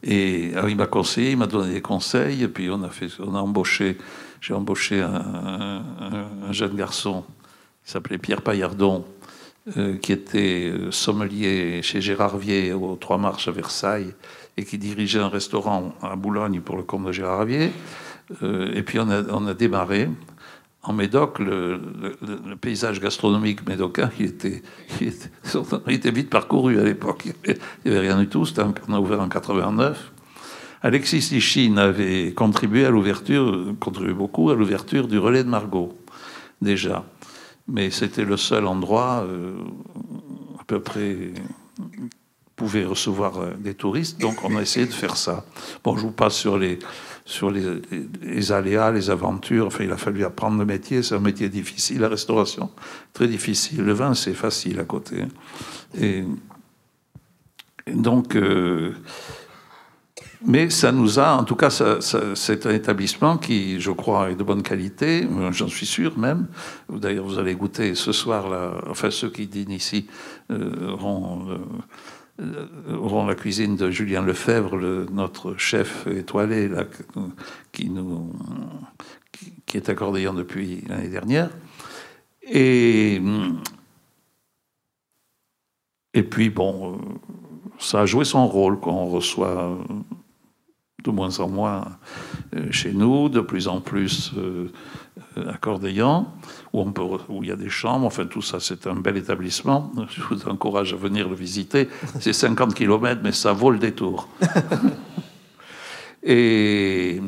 Et 0.03 0.51
alors, 0.55 0.69
il 0.69 0.77
m'a 0.77 0.87
conseillé, 0.87 1.33
il 1.33 1.37
m'a 1.39 1.47
donné 1.47 1.73
des 1.75 1.81
conseils, 1.81 2.43
et 2.45 2.49
puis 2.49 2.69
on 2.71 2.83
a, 2.83 2.89
fait, 2.91 3.09
on 3.21 3.35
a 3.35 3.41
embauché, 3.41 3.97
j'ai 4.41 4.55
embauché 4.55 5.01
un, 5.03 5.15
un- 5.15 5.83
un 6.49 6.53
jeune 6.53 6.77
garçon 6.77 7.25
qui 7.85 7.93
s'appelait 7.93 8.19
Pierre 8.19 8.43
Paillardon, 8.43 9.05
euh, 9.77 9.97
qui 9.97 10.13
était 10.13 10.71
euh, 10.73 10.91
sommelier 10.93 11.81
chez 11.83 12.01
Gérard 12.01 12.39
Vier 12.39 12.73
aux 12.73 12.97
Trois 12.97 13.19
Marches 13.19 13.49
à 13.49 13.51
Versailles, 13.51 14.15
et 14.57 14.65
qui 14.65 14.79
dirigeait 14.79 15.21
un 15.21 15.29
restaurant 15.29 15.95
à 16.03 16.17
Boulogne 16.17 16.61
pour 16.61 16.77
le 16.77 16.83
compte 16.83 17.05
de 17.07 17.13
Gérard 17.13 17.45
Vier. 17.45 17.71
Euh, 18.43 18.71
et 18.75 18.83
puis 18.83 18.99
on 19.01 19.47
a 19.47 19.55
démarré. 19.55 20.09
En 20.83 20.93
Médoc, 20.93 21.41
le, 21.41 21.81
paysage 22.61 23.01
gastronomique 23.01 23.67
médocain, 23.69 24.11
il 24.19 24.27
était, 24.27 24.63
il 25.01 25.95
était, 25.95 26.11
vite 26.11 26.31
parcouru 26.31 26.79
à 26.79 26.85
l'époque. 26.85 27.25
Il 27.45 27.57
n'y 27.85 27.97
avait 27.97 28.09
rien 28.09 28.19
du 28.19 28.29
tout. 28.29 28.47
C'était 28.47 28.63
en- 28.63 28.73
on 28.89 28.95
a 28.95 29.01
ouvert 29.01 29.21
en 29.21 29.29
89. 29.29 30.13
Alexis 30.83 31.29
Lichine 31.33 31.79
avait 31.79 32.33
contribué 32.33 32.85
à 32.85 32.91
l'ouverture, 32.91 33.75
contribué 33.81 34.13
beaucoup 34.15 34.51
à 34.51 34.55
l'ouverture 34.55 35.09
du 35.09 35.19
relais 35.19 35.43
de 35.43 35.49
Margot, 35.49 35.99
déjà. 36.63 37.05
Mais 37.67 37.91
c'était 37.91 38.25
le 38.25 38.37
seul 38.37 38.67
endroit 38.67 39.25
euh, 39.27 39.57
à 40.61 40.65
peu 40.65 40.81
près 40.81 41.33
pouvait 42.59 42.85
recevoir 42.85 43.39
euh, 43.39 43.55
des 43.59 43.73
touristes, 43.73 44.21
donc 44.21 44.45
on 44.45 44.57
a 44.57 44.63
essayé 44.63 44.85
de 44.85 44.93
faire 44.93 45.17
ça. 45.17 45.45
Bon, 45.85 45.97
je 45.97 46.03
vous 46.03 46.11
passe 46.11 46.35
sur 46.35 46.59
les, 46.59 46.81
sur 47.29 47.51
les, 47.51 48.53
aléas, 48.53 48.91
les 48.91 49.11
aventures. 49.11 49.67
Enfin, 49.67 49.85
il 49.85 49.93
a 49.93 49.99
fallu 49.99 50.25
apprendre 50.25 50.59
le 50.59 50.65
métier. 50.65 51.03
C'est 51.03 51.15
un 51.15 51.21
métier 51.21 51.51
difficile, 51.51 52.01
la 52.01 52.09
restauration, 52.09 52.71
très 53.13 53.29
difficile. 53.29 53.83
Le 53.83 53.93
vin, 53.93 54.15
c'est 54.15 54.33
facile 54.33 54.81
à 54.81 54.85
côté. 54.85 55.25
Et, 56.01 56.25
donc, 57.87 58.35
euh, 58.35 58.95
mais 60.47 60.71
ça 60.71 60.91
nous 60.91 61.19
a, 61.19 61.35
en 61.35 61.45
tout 61.45 61.55
cas, 61.55 61.69
c'est 61.69 62.67
un 62.67 62.73
établissement 62.73 63.37
qui, 63.37 63.79
je 63.79 63.91
crois, 63.91 64.31
est 64.31 64.35
de 64.35 64.43
bonne 64.43 64.63
qualité. 64.63 65.29
euh, 65.31 65.53
J'en 65.53 65.69
suis 65.69 65.87
sûr 65.87 66.17
même. 66.19 66.47
D'ailleurs, 66.89 67.27
vous 67.27 67.39
allez 67.39 67.55
goûter 67.55 67.95
ce 67.95 68.13
soir, 68.13 68.49
là, 68.49 68.73
enfin 68.89 69.11
ceux 69.11 69.29
qui 69.29 69.47
dînent 69.47 69.73
ici 69.73 70.07
euh, 70.51 70.93
auront, 70.93 71.61
euh, 72.41 72.67
auront 72.97 73.27
la 73.27 73.35
cuisine 73.35 73.77
de 73.77 73.91
Julien 73.91 74.23
Lefebvre, 74.23 74.77
le- 74.77 75.07
notre 75.11 75.57
chef 75.57 76.07
étoilé, 76.07 76.71
qui, 77.73 77.91
nous, 77.91 78.33
qui, 79.67 79.77
est 79.77 79.89
accordéon 79.89 80.35
depuis 80.35 80.83
l'année 80.89 81.09
dernière. 81.09 81.51
Et, 82.43 83.21
et 86.15 86.23
puis, 86.23 86.49
bon, 86.51 86.95
euh, 86.95 86.99
ça 87.79 88.01
a 88.03 88.07
joué 88.07 88.25
son 88.25 88.47
rôle. 88.47 88.79
Quoi. 88.81 88.93
On 88.93 89.07
reçoit 89.09 89.71
euh, 89.71 89.77
de 91.05 91.11
moins 91.11 91.39
en 91.41 91.49
moins 91.49 91.99
euh, 92.55 92.71
chez 92.73 92.93
nous, 92.93 93.29
de 93.29 93.41
plus 93.41 93.69
en 93.69 93.81
plus 93.81 94.33
euh, 94.37 94.73
euh, 95.37 95.51
accordéon, 95.51 96.27
où, 96.73 96.81
on 96.81 96.93
peut, 96.93 97.03
re- 97.03 97.21
où 97.29 97.43
il 97.43 97.49
y 97.49 97.53
a 97.53 97.57
des 97.57 97.71
chambres. 97.71 98.07
Enfin, 98.07 98.27
tout 98.27 98.43
ça, 98.43 98.61
c'est 98.61 98.87
un 98.87 98.95
bel 98.97 99.17
établissement. 99.17 99.91
Je 100.11 100.23
vous 100.23 100.49
encourage 100.49 100.93
à 100.93 100.97
venir 100.97 101.29
le 101.29 101.35
visiter. 101.35 101.89
C'est 102.21 102.33
50 102.33 102.75
km, 102.75 103.21
mais 103.25 103.33
ça 103.33 103.53
vaut 103.53 103.71
le 103.71 103.79
détour. 103.79 104.29
Et 106.23 107.21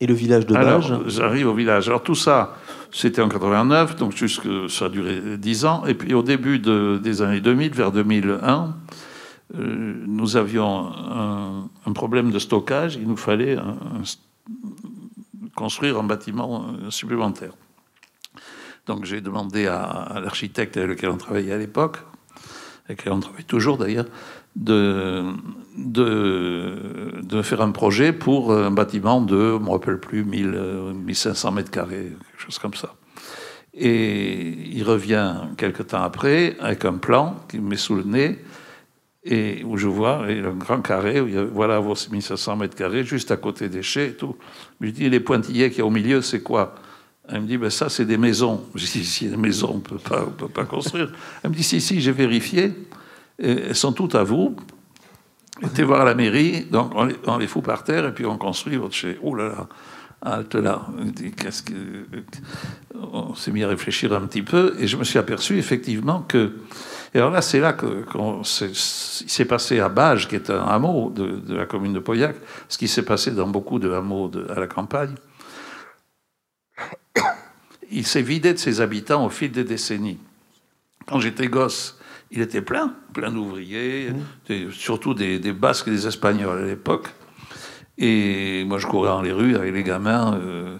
Et 0.00 0.06
le 0.06 0.14
village 0.14 0.46
de 0.46 0.54
Bage 0.54 0.92
j'arrive 1.08 1.48
au 1.48 1.54
village. 1.54 1.88
Alors, 1.88 2.02
tout 2.02 2.14
ça, 2.14 2.54
c'était 2.92 3.20
en 3.20 3.28
89, 3.28 3.96
donc 3.96 4.12
jusque, 4.16 4.46
ça 4.68 4.84
a 4.86 4.88
duré 4.88 5.20
10 5.36 5.64
ans. 5.64 5.84
Et 5.86 5.94
puis, 5.94 6.14
au 6.14 6.22
début 6.22 6.58
de- 6.60 7.00
des 7.02 7.20
années 7.20 7.40
2000, 7.40 7.72
vers 7.74 7.90
2001, 7.90 8.74
euh, 9.56 9.94
nous 10.06 10.36
avions 10.36 10.86
un, 10.88 11.68
un 11.84 11.92
problème 11.92 12.30
de 12.30 12.38
stockage. 12.38 12.96
Il 12.96 13.08
nous 13.08 13.16
fallait 13.16 13.56
un- 13.56 13.60
un- 13.70 14.02
construire 15.58 15.98
un 15.98 16.04
bâtiment 16.04 16.66
euh, 16.68 16.90
supplémentaire. 16.90 17.52
Donc 18.86 19.04
j'ai 19.04 19.20
demandé 19.20 19.66
à, 19.66 20.20
l'architecte 20.22 20.76
avec 20.76 20.90
lequel 20.90 21.10
on 21.10 21.16
travaillait 21.16 21.52
à 21.52 21.58
l'époque, 21.58 21.98
avec 22.86 23.00
lequel 23.00 23.12
on 23.12 23.20
travaille 23.20 23.44
toujours 23.44 23.76
d'ailleurs, 23.76 24.06
de, 24.54 25.24
de, 25.76 27.20
de, 27.22 27.42
faire 27.42 27.60
un 27.60 27.72
projet 27.72 28.12
pour 28.12 28.52
un 28.52 28.70
bâtiment 28.70 29.20
de, 29.20 29.36
je 29.36 29.54
ne 29.54 29.58
me 29.58 29.70
rappelle 29.70 29.98
plus, 29.98 30.24
1000, 30.24 30.48
1500 30.94 31.52
mètres 31.52 31.70
carrés, 31.70 32.12
quelque 32.30 32.40
chose 32.40 32.58
comme 32.58 32.74
ça. 32.74 32.94
Et 33.74 34.76
il 34.76 34.84
revient 34.84 35.34
quelques 35.56 35.88
temps 35.88 36.02
après 36.02 36.56
avec 36.60 36.84
un 36.84 36.94
plan 36.94 37.36
qui 37.48 37.58
me 37.58 37.70
met 37.70 37.76
sous 37.76 37.96
le 37.96 38.04
nez 38.04 38.38
et 39.30 39.62
où 39.64 39.76
je 39.76 39.86
vois 39.86 40.24
un 40.24 40.54
grand 40.54 40.80
carré, 40.80 41.20
voilà 41.52 41.78
vos 41.80 41.94
1500 41.94 42.56
mètres 42.56 42.74
carrés, 42.74 43.04
juste 43.04 43.30
à 43.30 43.36
côté 43.36 43.68
des 43.68 43.82
chais 43.82 44.08
et 44.08 44.14
tout. 44.14 44.36
Je 44.80 44.86
lui 44.86 44.92
dis, 44.92 45.10
les 45.10 45.20
pointillés 45.20 45.68
qu'il 45.68 45.80
y 45.80 45.82
a 45.82 45.86
au 45.86 45.90
milieu, 45.90 46.22
c'est 46.22 46.40
quoi? 46.40 46.74
Elle 47.28 47.42
me 47.42 47.46
dit, 47.46 47.58
ben 47.58 47.68
ça, 47.68 47.90
c'est 47.90 48.06
des 48.06 48.16
maisons. 48.16 48.64
Je 48.74 48.86
dis, 48.86 49.04
si, 49.04 49.28
des 49.28 49.36
maisons, 49.36 49.72
on 49.72 49.76
ne 49.76 50.30
peut 50.30 50.48
pas 50.48 50.64
construire. 50.64 51.12
Elle 51.44 51.50
me 51.50 51.54
dit, 51.54 51.62
si, 51.62 51.78
si, 51.82 52.00
j'ai 52.00 52.12
vérifié. 52.12 52.72
elles 53.38 53.76
sont 53.76 53.92
toutes 53.92 54.14
à 54.14 54.24
vous. 54.24 54.56
Été 55.62 55.82
voir 55.82 56.00
à 56.00 56.04
la 56.04 56.14
mairie, 56.14 56.64
donc 56.70 56.92
on 56.94 57.36
les, 57.36 57.46
fout 57.48 57.64
par 57.64 57.84
terre 57.84 58.06
et 58.06 58.14
puis 58.14 58.24
on 58.24 58.38
construit 58.38 58.76
votre 58.76 58.94
chai. 58.94 59.18
Oh 59.22 59.34
là 59.34 59.48
là 59.48 59.68
halte 60.22 60.54
là. 60.54 60.86
On 63.12 63.34
s'est 63.34 63.52
mis 63.52 63.62
à 63.62 63.68
réfléchir 63.68 64.12
un 64.12 64.22
petit 64.22 64.42
peu 64.42 64.74
et 64.78 64.86
je 64.86 64.96
me 64.96 65.04
suis 65.04 65.18
aperçu 65.18 65.58
effectivement 65.58 66.22
que. 66.22 66.52
Et 67.18 67.20
alors 67.20 67.32
là, 67.32 67.42
c'est 67.42 67.58
là 67.58 67.72
que 67.72 68.04
s'est 68.44 69.44
passé 69.44 69.80
à 69.80 69.88
Bage, 69.88 70.28
qui 70.28 70.36
est 70.36 70.50
un 70.50 70.62
hameau 70.62 71.10
de, 71.10 71.52
la 71.52 71.66
commune 71.66 71.92
de 71.92 71.98
Pauillac, 71.98 72.36
ce 72.68 72.78
qui 72.78 72.86
s'est 72.86 73.02
passé 73.02 73.32
dans 73.32 73.48
beaucoup 73.48 73.80
de 73.80 73.90
hameaux 73.90 74.30
à 74.48 74.60
la 74.60 74.68
campagne. 74.68 75.16
Il 77.90 78.06
s'est 78.06 78.22
vidé 78.22 78.52
de 78.52 78.58
ses 78.58 78.80
habitants 78.80 79.26
au 79.26 79.30
fil 79.30 79.50
des 79.50 79.64
décennies. 79.64 80.20
Quand 81.08 81.18
j'étais 81.18 81.48
gosse, 81.48 81.98
il 82.30 82.40
était 82.40 82.62
plein, 82.62 82.94
plein 83.12 83.32
d'ouvriers, 83.32 84.12
mmh. 84.48 84.70
surtout 84.70 85.12
des, 85.12 85.40
des 85.40 85.52
Basques 85.52 85.88
et 85.88 85.90
des 85.90 86.06
Espagnols 86.06 86.62
à 86.62 86.66
l'époque. 86.66 87.08
Et 87.98 88.62
moi, 88.64 88.78
je 88.78 88.86
courais 88.86 89.08
dans 89.08 89.22
les 89.22 89.32
rues 89.32 89.56
avec 89.56 89.74
les 89.74 89.82
gamins. 89.82 90.38
Euh, 90.40 90.76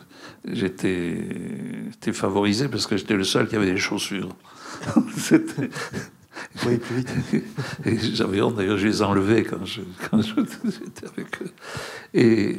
j'étais, 0.46 1.18
favorisé 2.12 2.68
parce 2.68 2.86
que 2.86 2.96
j'étais 2.96 3.16
le 3.16 3.24
seul 3.24 3.48
qui 3.48 3.56
avait 3.56 3.72
des 3.72 3.76
chaussures. 3.76 4.36
Oui, 6.66 6.80
j'avais 8.14 8.40
honte, 8.40 8.56
d'ailleurs, 8.56 8.78
je 8.78 8.86
les 8.86 9.02
enlevais 9.02 9.44
quand, 9.44 9.64
j'étais 9.64 11.06
avec 11.06 11.42
eux. 11.42 12.56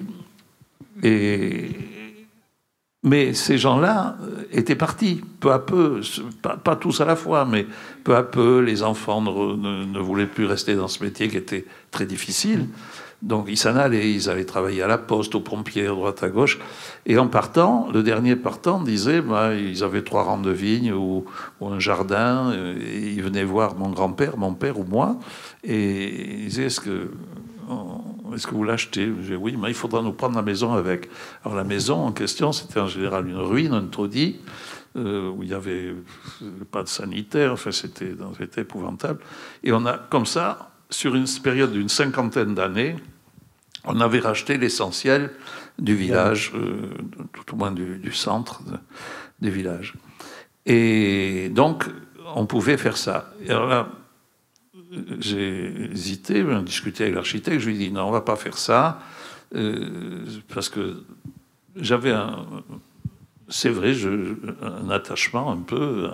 Mais 3.01 3.34
ces 3.34 3.57
gens-là 3.57 4.17
étaient 4.51 4.76
partis, 4.76 5.21
peu 5.39 5.53
à 5.53 5.59
peu, 5.59 6.01
pas, 6.41 6.76
tous 6.76 6.99
à 6.99 7.05
la 7.05 7.15
fois, 7.15 7.45
mais 7.45 7.65
peu 8.03 8.15
à 8.15 8.23
peu, 8.23 8.59
les 8.59 8.84
enfants 8.84 9.21
ne, 9.21 9.99
voulaient 9.99 10.26
plus 10.26 10.45
rester 10.45 10.76
dans 10.76 10.89
ce 10.89 11.01
métier 11.03 11.30
qui 11.30 11.38
était 11.38 11.65
très 11.91 12.05
difficile. 12.05 12.67
Donc 13.21 13.47
ils 13.49 13.57
s'en 13.57 13.75
allaient, 13.75 14.13
ils 14.13 14.29
allaient 14.29 14.45
travailler 14.45 14.81
à 14.81 14.87
la 14.87 14.97
poste, 14.97 15.35
aux 15.35 15.41
pompiers, 15.41 15.87
à 15.87 15.89
droite 15.89 16.23
à 16.23 16.29
gauche. 16.29 16.57
Et 17.05 17.17
en 17.17 17.27
partant, 17.27 17.89
le 17.93 18.01
dernier 18.01 18.35
partant 18.35 18.81
disait, 18.81 19.21
bah, 19.21 19.55
ils 19.55 19.83
avaient 19.83 20.03
trois 20.03 20.23
rangs 20.23 20.39
de 20.39 20.51
vignes 20.51 20.93
ou, 20.93 21.25
un 21.61 21.79
jardin, 21.79 22.53
et 22.53 23.11
ils 23.11 23.21
venaient 23.21 23.43
voir 23.43 23.75
mon 23.75 23.89
grand-père, 23.89 24.37
mon 24.37 24.53
père 24.53 24.79
ou 24.79 24.85
moi, 24.85 25.17
et 25.63 26.43
ils 26.43 26.45
disaient, 26.45 26.65
est-ce 26.65 26.79
que, 26.79 27.11
est-ce 28.33 28.47
que 28.47 28.55
vous 28.55 28.65
oui, 29.37 29.57
mais 29.59 29.69
il 29.69 29.73
faudra 29.73 30.01
nous 30.01 30.13
prendre 30.13 30.35
la 30.35 30.41
maison 30.41 30.73
avec. 30.73 31.09
Alors 31.43 31.57
la 31.57 31.63
maison 31.63 32.05
en 32.05 32.11
question, 32.11 32.51
c'était 32.51 32.79
en 32.79 32.87
général 32.87 33.27
une 33.27 33.37
ruine, 33.37 33.73
un 33.73 33.83
taudis, 33.83 34.37
euh, 34.95 35.29
où 35.29 35.43
il 35.43 35.49
n'y 35.49 35.55
avait 35.55 35.93
pas 36.71 36.83
de 36.83 36.87
sanitaire, 36.87 37.53
enfin 37.53 37.71
c'était 37.71 38.15
épouvantable. 38.57 39.19
Et 39.63 39.71
on 39.71 39.85
a, 39.85 39.97
comme 39.97 40.25
ça, 40.25 40.68
sur 40.90 41.16
une 41.16 41.26
période 41.44 41.72
d'une 41.72 41.90
cinquantaine 41.90 42.56
d'années, 42.56 42.95
on 43.86 43.99
avait 44.02 44.20
racheté 44.20 44.57
l'essentiel 44.57 45.32
du 45.78 45.95
village, 45.95 46.52
euh, 46.56 46.90
tout 47.34 47.53
au 47.53 47.57
moins 47.57 47.72
du, 47.72 48.11
centre 48.11 48.61
des 49.40 49.49
villages. 49.49 49.94
Et 50.66 51.49
donc, 51.49 51.86
on 52.36 52.45
pouvait 52.45 52.78
faire 52.78 52.98
ça. 52.98 53.32
Et 53.41 53.49
alors 53.49 53.68
là, 53.68 53.90
j'ai 55.20 55.91
hésité, 55.91 56.44
j'ai 56.48 56.61
discuté 56.64 57.03
avec 57.03 57.16
l'architecte, 57.16 57.60
je 57.60 57.70
lui 57.70 57.76
ai 57.76 57.88
dit 57.88 57.91
non, 57.91 58.07
on 58.07 58.11
va 58.11 58.22
pas 58.22 58.36
faire 58.36 58.57
ça, 58.57 58.99
euh, 59.56 60.26
parce 60.53 60.70
que 60.70 61.03
j'avais 61.76 62.11
un, 62.11 62.45
c'est 63.48 63.70
vrai, 63.70 63.94
un 64.61 64.90
attachement 64.90 65.52
un 65.52 65.57
peu 65.57 66.10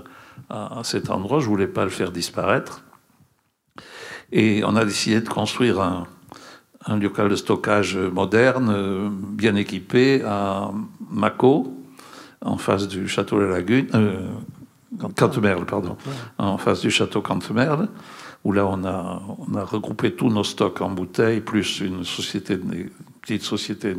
à, 0.50 0.80
à, 0.80 0.84
cet 0.84 1.10
endroit, 1.10 1.40
je 1.40 1.48
voulais 1.48 1.68
pas 1.68 1.84
le 1.84 1.90
faire 1.90 2.12
disparaître. 2.12 2.85
Et 4.32 4.64
on 4.66 4.76
a 4.76 4.86
décidé 4.86 5.22
de 5.22 5.30
construire 5.30 5.80
un, 5.80 6.08
local 7.00 7.30
de 7.30 7.36
stockage 7.36 7.98
moderne, 7.98 9.10
bien 9.32 9.56
équipé, 9.56 10.22
à 10.24 10.72
Mako, 11.10 11.76
en 12.42 12.58
face 12.58 12.88
du 12.88 13.08
château 13.08 13.40
de 13.40 13.46
la 13.46 13.56
Lagune, 13.56 13.88
euh, 13.96 14.30
Cantemerle, 15.16 15.66
pardon, 15.66 15.98
en 16.38 16.58
face 16.58 16.82
du 16.82 16.92
château 16.92 17.22
Cantemerle, 17.22 17.90
où 18.44 18.52
là 18.52 18.66
on 18.68 18.86
a, 18.86 19.22
on 19.40 19.56
a 19.56 19.64
regroupé 19.64 20.14
tous 20.14 20.30
nos 20.30 20.44
stocks 20.44 20.82
en 20.82 20.92
bouteilles, 20.92 21.42
plus 21.42 21.80
une 21.80 22.04
société, 22.04 22.54
une 22.54 22.90
petite 23.22 23.44
société 23.44 23.96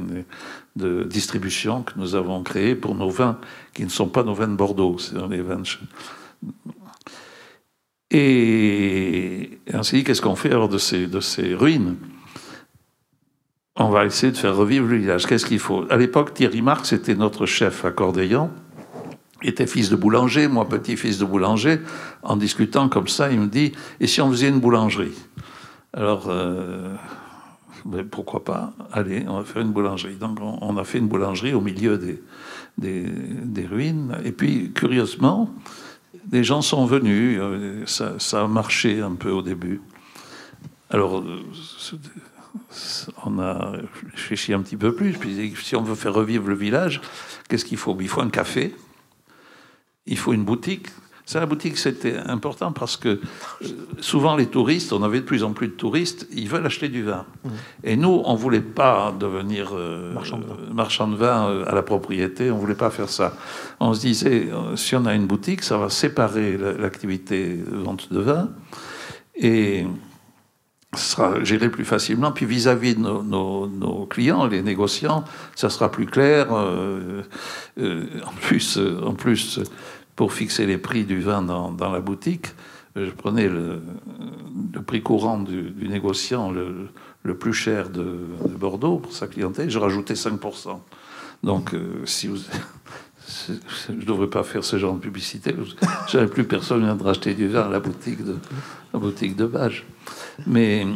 de, 0.76 1.02
distribution 1.02 1.82
que 1.82 1.94
nous 1.96 2.14
avons 2.14 2.42
créée 2.42 2.76
pour 2.76 2.94
nos 2.94 3.10
vins, 3.10 3.38
qui 3.74 3.82
ne 3.82 3.90
sont 3.90 4.08
pas 4.08 4.22
nos 4.22 4.34
vins 4.34 4.48
de 4.48 4.54
Bordeaux, 4.54 4.96
c'est 4.98 5.16
les 5.28 5.42
vins 5.42 5.62
et, 8.10 9.58
on 9.72 9.82
s'est 9.82 9.98
dit, 9.98 10.04
qu'est-ce 10.04 10.22
qu'on 10.22 10.36
fait 10.36 10.50
alors 10.50 10.68
de 10.68 10.78
ces, 10.78 11.06
de 11.06 11.20
ces 11.20 11.54
ruines? 11.54 11.96
On 13.76 13.90
va 13.90 14.06
essayer 14.06 14.32
de 14.32 14.36
faire 14.36 14.56
revivre 14.56 14.86
le 14.86 14.96
village. 14.96 15.26
Qu'est-ce 15.26 15.44
qu'il 15.44 15.58
faut? 15.58 15.84
À 15.90 15.96
l'époque, 15.96 16.32
Thierry 16.32 16.62
Marx 16.62 16.92
était 16.92 17.14
notre 17.14 17.44
chef 17.46 17.84
à 17.84 17.90
Cordeillon. 17.90 18.50
Il 19.42 19.50
était 19.50 19.66
fils 19.66 19.90
de 19.90 19.96
boulanger, 19.96 20.48
moi 20.48 20.66
petit-fils 20.66 21.18
de 21.18 21.24
boulanger. 21.26 21.80
En 22.22 22.36
discutant 22.36 22.88
comme 22.88 23.08
ça, 23.08 23.30
il 23.30 23.40
me 23.40 23.48
dit, 23.48 23.72
et 24.00 24.06
si 24.06 24.20
on 24.22 24.30
faisait 24.30 24.48
une 24.48 24.60
boulangerie? 24.60 25.14
Alors, 25.92 26.26
euh, 26.28 26.94
ben, 27.84 28.06
pourquoi 28.06 28.44
pas 28.44 28.72
Allez, 28.92 29.26
on 29.28 29.38
va 29.38 29.44
faire 29.44 29.60
une 29.60 29.72
boulangerie. 29.72 30.14
Donc 30.14 30.38
on, 30.40 30.76
a 30.78 30.84
fait 30.84 30.98
une 30.98 31.08
boulangerie 31.08 31.52
au 31.52 31.60
milieu 31.60 31.98
des, 31.98 32.22
des 32.78 33.66
ruines. 33.66 34.16
Et 34.24 34.32
puis, 34.32 34.72
curieusement, 34.72 35.50
des 36.26 36.44
gens 36.44 36.62
sont 36.62 36.86
venus, 36.86 37.38
euh, 37.40 37.84
ça, 37.86 38.42
a 38.42 38.46
marché 38.48 39.00
un 39.00 39.14
peu 39.14 39.30
au 39.30 39.42
début. 39.42 39.80
Alors, 40.90 41.20
euh, 41.20 41.42
on 43.24 43.38
a 43.38 43.72
réfléchi 44.12 44.52
un 44.52 44.60
petit 44.60 44.76
peu 44.76 44.94
plus, 44.94 45.12
puis 45.12 45.54
si 45.62 45.76
on 45.76 45.82
veut 45.82 45.94
faire 45.94 46.14
revivre 46.14 46.48
le 46.48 46.54
village, 46.54 47.00
qu'est-ce 47.48 47.64
qu'il 47.64 47.78
faut? 47.78 47.96
Il 48.00 48.08
faut 48.08 48.22
un 48.22 48.30
café, 48.30 48.74
il 50.06 50.18
faut 50.18 50.32
une 50.32 50.44
boutique, 50.44 50.88
ça, 51.26 51.40
la 51.40 51.46
boutique, 51.46 51.76
c'était 51.76 52.16
important 52.16 52.70
parce 52.70 52.96
que 52.96 53.08
euh, 53.08 53.18
souvent 53.98 54.36
les 54.36 54.46
touristes, 54.46 54.92
on 54.92 55.02
avait 55.02 55.18
de 55.18 55.24
plus 55.24 55.42
en 55.42 55.52
plus 55.54 55.66
de 55.66 55.72
touristes, 55.72 56.28
ils 56.32 56.48
veulent 56.48 56.64
acheter 56.64 56.88
du 56.88 57.02
vin. 57.02 57.26
Mmh. 57.42 57.48
Et 57.82 57.96
nous, 57.96 58.22
on 58.24 58.36
voulait 58.36 58.60
pas 58.60 59.12
devenir 59.18 59.70
euh, 59.74 60.14
marchand, 60.72 61.08
de 61.08 61.16
vin 61.16 61.48
euh, 61.48 61.64
à 61.66 61.74
la 61.74 61.82
propriété, 61.82 62.52
on 62.52 62.58
voulait 62.58 62.76
pas 62.76 62.90
faire 62.90 63.08
ça. 63.08 63.34
On 63.80 63.92
se 63.92 64.02
disait, 64.02 64.48
si 64.76 64.94
on 64.94 65.04
a 65.04 65.14
une 65.14 65.26
boutique, 65.26 65.64
ça 65.64 65.76
va 65.76 65.90
séparer 65.90 66.56
l'activité 66.56 67.58
vente 67.72 68.12
de 68.12 68.20
vin 68.20 68.50
et 69.34 69.84
ça 70.92 71.00
sera 71.00 71.44
géré 71.44 71.70
plus 71.70 71.84
facilement. 71.84 72.30
Puis 72.30 72.46
vis-à-vis 72.46 72.94
de 72.94 73.00
nos, 73.00 74.06
clients, 74.08 74.46
les 74.46 74.62
négociants, 74.62 75.24
ça 75.56 75.70
sera 75.70 75.90
plus 75.90 76.06
clair. 76.06 76.52
en 76.52 78.32
plus, 78.40 78.78
en 78.78 79.12
plus 79.12 79.60
pour 80.16 80.32
fixer 80.32 80.66
les 80.66 80.78
prix 80.78 81.04
du 81.04 81.20
vin 81.20 81.42
dans, 81.42 81.92
la 81.92 82.00
boutique, 82.00 82.48
je 82.96 83.10
prenais 83.10 83.48
le, 83.48 83.82
prix 84.86 85.02
courant 85.02 85.38
du, 85.38 85.74
négociant 85.88 86.50
le, 86.50 87.34
plus 87.34 87.52
cher 87.52 87.90
de, 87.90 88.18
Bordeaux 88.58 88.96
pour 88.98 89.12
sa 89.12 89.26
clientèle, 89.26 89.70
je 89.70 89.78
rajoutais 89.78 90.14
5%. 90.14 90.78
Donc, 91.42 91.74
euh, 91.74 92.00
si 92.06 92.28
vous, 92.28 92.38
je 93.48 93.92
ne 93.92 94.02
devrais 94.02 94.28
pas 94.28 94.42
faire 94.42 94.64
ce 94.64 94.78
genre 94.78 94.94
de 94.94 95.00
publicité. 95.00 95.54
J'avais 96.08 96.28
plus 96.28 96.44
personne 96.44 96.80
vient 96.80 96.96
de 96.96 97.02
racheter 97.02 97.34
du 97.34 97.48
vin 97.48 97.62
à 97.62 97.68
la 97.68 97.80
boutique 97.80 98.24
de, 98.24 98.36
la 98.92 99.46
Bage. 99.46 99.84
Mais 100.46 100.86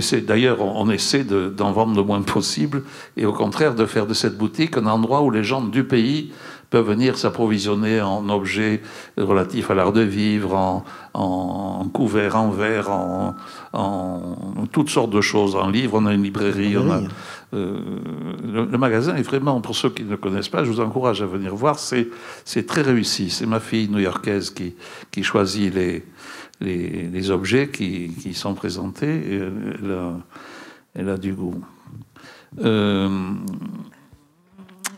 c'est 0.00 0.22
d'ailleurs, 0.22 0.60
on, 0.62 0.90
essaie 0.90 1.24
d'en 1.24 1.72
vendre 1.72 1.94
le 1.94 2.02
moins 2.02 2.22
possible 2.22 2.82
et 3.16 3.26
au 3.26 3.32
contraire 3.32 3.74
de 3.74 3.86
faire 3.86 4.06
de 4.06 4.14
cette 4.14 4.36
boutique 4.36 4.76
un 4.76 4.86
endroit 4.86 5.22
où 5.22 5.30
les 5.30 5.44
gens 5.44 5.62
du 5.62 5.84
pays 5.84 6.32
peuvent 6.70 6.86
venir 6.86 7.18
s'approvisionner 7.18 8.00
en 8.00 8.28
objets 8.28 8.80
relatifs 9.18 9.70
à 9.70 9.74
l'art 9.74 9.92
de 9.92 10.02
vivre, 10.02 10.54
en, 10.54 10.84
en 11.14 11.88
couverts, 11.88 12.36
en 12.36 12.50
verre, 12.50 12.90
en, 12.90 13.34
en, 13.72 14.66
toutes 14.70 14.88
sortes 14.88 15.10
de 15.10 15.20
choses, 15.20 15.56
en 15.56 15.68
livres. 15.68 15.98
On 16.00 16.06
a 16.06 16.14
une 16.14 16.22
librairie, 16.22 16.76
on 16.78 16.90
a, 16.90 17.00
euh, 17.52 17.80
le, 18.44 18.78
magasin 18.78 19.16
est 19.16 19.22
vraiment, 19.22 19.60
pour 19.60 19.74
ceux 19.74 19.90
qui 19.90 20.04
ne 20.04 20.14
connaissent 20.14 20.48
pas, 20.48 20.62
je 20.62 20.70
vous 20.70 20.80
encourage 20.80 21.20
à 21.22 21.26
venir 21.26 21.54
voir, 21.54 21.78
c'est 21.78 22.66
très 22.66 22.82
réussi. 22.82 23.30
C'est 23.30 23.46
ma 23.46 23.60
fille 23.60 23.88
new-yorkaise 23.88 24.50
qui, 24.50 24.74
qui 25.10 25.24
choisit 25.24 25.74
les, 25.74 26.04
les, 26.60 27.08
les 27.08 27.30
objets 27.30 27.68
qui, 27.68 28.14
qui, 28.22 28.34
sont 28.34 28.54
présentés. 28.54 29.12
Et 29.12 29.36
elle, 29.36 29.92
a, 29.92 30.12
elle 30.94 31.08
a 31.08 31.16
du 31.16 31.32
goût. 31.32 31.60
Euh, 32.62 33.08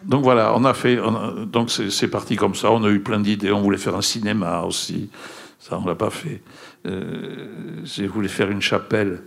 donc 0.05 0.23
voilà, 0.23 0.55
on 0.57 0.65
a 0.65 0.75
fait. 0.75 0.99
donc 1.47 1.71
c'est 1.71 2.09
parti 2.09 2.37
comme 2.37 2.55
ça. 2.55 2.71
On 2.71 2.85
a 2.85 2.91
eu 2.91 3.01
plein 3.01 3.21
d'idées. 3.21 3.53
On 3.53 3.61
voulait 3.63 3.79
faire 3.79 3.97
un 3.97 4.03
cinéma 4.03 4.63
aussi. 4.63 5.11
Ça, 5.59 5.79
on 5.79 5.87
l'a 5.87 5.95
pas 5.95 6.11
fait. 6.11 6.43
Euh, 6.87 7.83
J'ai 7.85 8.07
voulu 8.07 8.29
faire 8.29 8.51
une 8.51 8.63
chapelle 8.63 9.23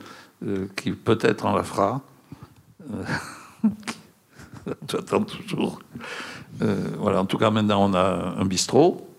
euh, 0.45 0.67
qui 0.75 0.91
peut-être 0.91 1.45
on 1.45 1.55
la 1.55 1.63
fera. 1.63 2.01
Euh, 2.91 3.69
J'attends 4.89 5.23
toujours. 5.23 5.79
voilà. 6.59 7.21
En 7.21 7.25
tout 7.25 7.37
cas, 7.37 7.51
maintenant 7.51 7.89
on 7.89 7.93
a 7.93 8.35
un 8.37 8.45
bistrot. 8.45 9.09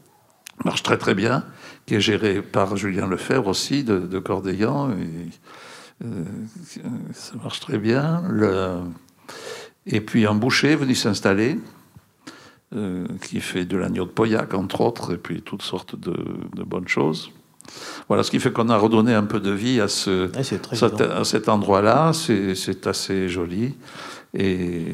Marche 0.64 0.82
très 0.82 0.96
très 0.96 1.14
bien, 1.14 1.44
qui 1.84 1.94
est 1.94 2.00
géré 2.00 2.40
par 2.40 2.76
Julien 2.76 3.06
Lefebvre 3.06 3.48
aussi 3.48 3.84
de, 3.84 3.98
de 3.98 4.22
ça 7.12 7.36
marche 7.42 7.60
très 7.60 7.78
bien. 7.78 8.22
Et 9.86 10.00
puis 10.00 10.26
un 10.26 10.34
boucher 10.34 10.72
est 10.72 10.76
venu 10.76 10.94
s'installer, 10.94 11.58
euh, 12.74 13.06
qui 13.22 13.40
fait 13.40 13.64
de 13.64 13.76
l'agneau 13.76 14.04
de 14.04 14.10
Pauillac, 14.10 14.52
entre 14.54 14.80
autres, 14.80 15.14
et 15.14 15.18
puis 15.18 15.42
toutes 15.42 15.62
sortes 15.62 15.94
de, 15.98 16.14
bonnes 16.64 16.88
choses. 16.88 17.30
Voilà, 18.08 18.22
ce 18.22 18.30
qui 18.30 18.40
fait 18.40 18.52
qu'on 18.52 18.68
a 18.68 18.76
redonné 18.76 19.14
un 19.14 19.24
peu 19.24 19.40
de 19.40 19.50
vie 19.50 19.80
à, 19.80 19.88
ce, 19.88 20.30
à 20.36 21.24
cet 21.24 21.48
endroit-là. 21.48 22.12
C'est 22.12 22.86
assez 22.86 23.28
joli. 23.28 23.74
Et 24.34 24.84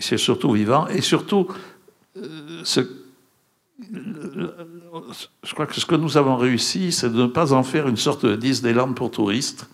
c'est 0.00 0.18
surtout 0.18 0.52
vivant. 0.52 0.86
Et 0.88 1.00
surtout, 1.00 1.48
euh, 2.16 2.60
ce, 2.64 2.80
je 5.44 5.54
crois 5.54 5.66
que 5.66 5.80
ce 5.80 5.86
que 5.86 5.94
nous 5.94 6.16
avons 6.16 6.36
réussi, 6.36 6.92
c'est 6.92 7.10
de 7.10 7.22
ne 7.22 7.26
pas 7.26 7.52
en 7.52 7.62
faire 7.62 7.88
une 7.88 7.96
sorte 7.96 8.26
de 8.26 8.36
Disneyland 8.36 8.92
pour 8.92 9.10
touristes, 9.10 9.68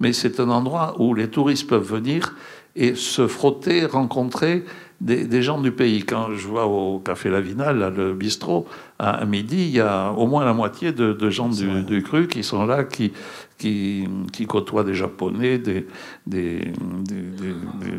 mais 0.00 0.12
c'est 0.12 0.40
un 0.40 0.50
endroit 0.50 0.94
où 0.98 1.14
les 1.14 1.28
touristes 1.28 1.68
peuvent 1.68 1.88
venir 1.88 2.34
et 2.76 2.94
se 2.94 3.26
frotter, 3.26 3.84
rencontrer 3.84 4.64
des, 5.00 5.42
gens 5.42 5.60
du 5.60 5.70
pays. 5.72 6.04
Quand 6.04 6.34
je 6.34 6.48
vois 6.48 6.66
au 6.66 6.98
Café 6.98 7.30
Lavinal, 7.30 7.94
le 7.94 8.14
bistrot, 8.14 8.66
à, 8.98 9.24
midi, 9.24 9.56
il 9.56 9.70
y 9.70 9.80
a 9.80 10.10
au 10.12 10.26
moins 10.26 10.44
la 10.44 10.52
moitié 10.52 10.92
de, 10.92 11.30
gens 11.30 11.48
du, 11.48 12.02
cru 12.02 12.26
qui 12.26 12.42
sont 12.42 12.66
là, 12.66 12.84
qui, 12.84 13.12
qui, 13.58 14.06
côtoient 14.46 14.84
des 14.84 14.94
Japonais, 14.94 15.58
des, 15.58 15.86
des, 16.26 16.72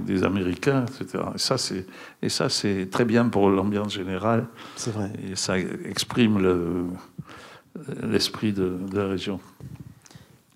des 0.06 0.24
Américains, 0.24 0.86
etc. 0.86 1.24
Et 1.36 1.38
ça, 1.38 1.58
c'est, 1.58 1.86
et 2.22 2.30
ça, 2.30 2.50
c'est 2.50 2.90
très 2.90 3.06
bien 3.06 3.30
pour 3.30 3.50
l'ambiance 3.50 3.94
générale. 3.94 4.48
C'est 4.76 4.92
vrai. 4.92 5.12
Et 5.32 5.36
ça 5.36 5.58
exprime 5.58 6.40
le, 6.40 6.86
l'esprit 8.04 8.52
de, 8.52 8.78
de 8.92 8.98
la 8.98 9.08
région. 9.08 9.40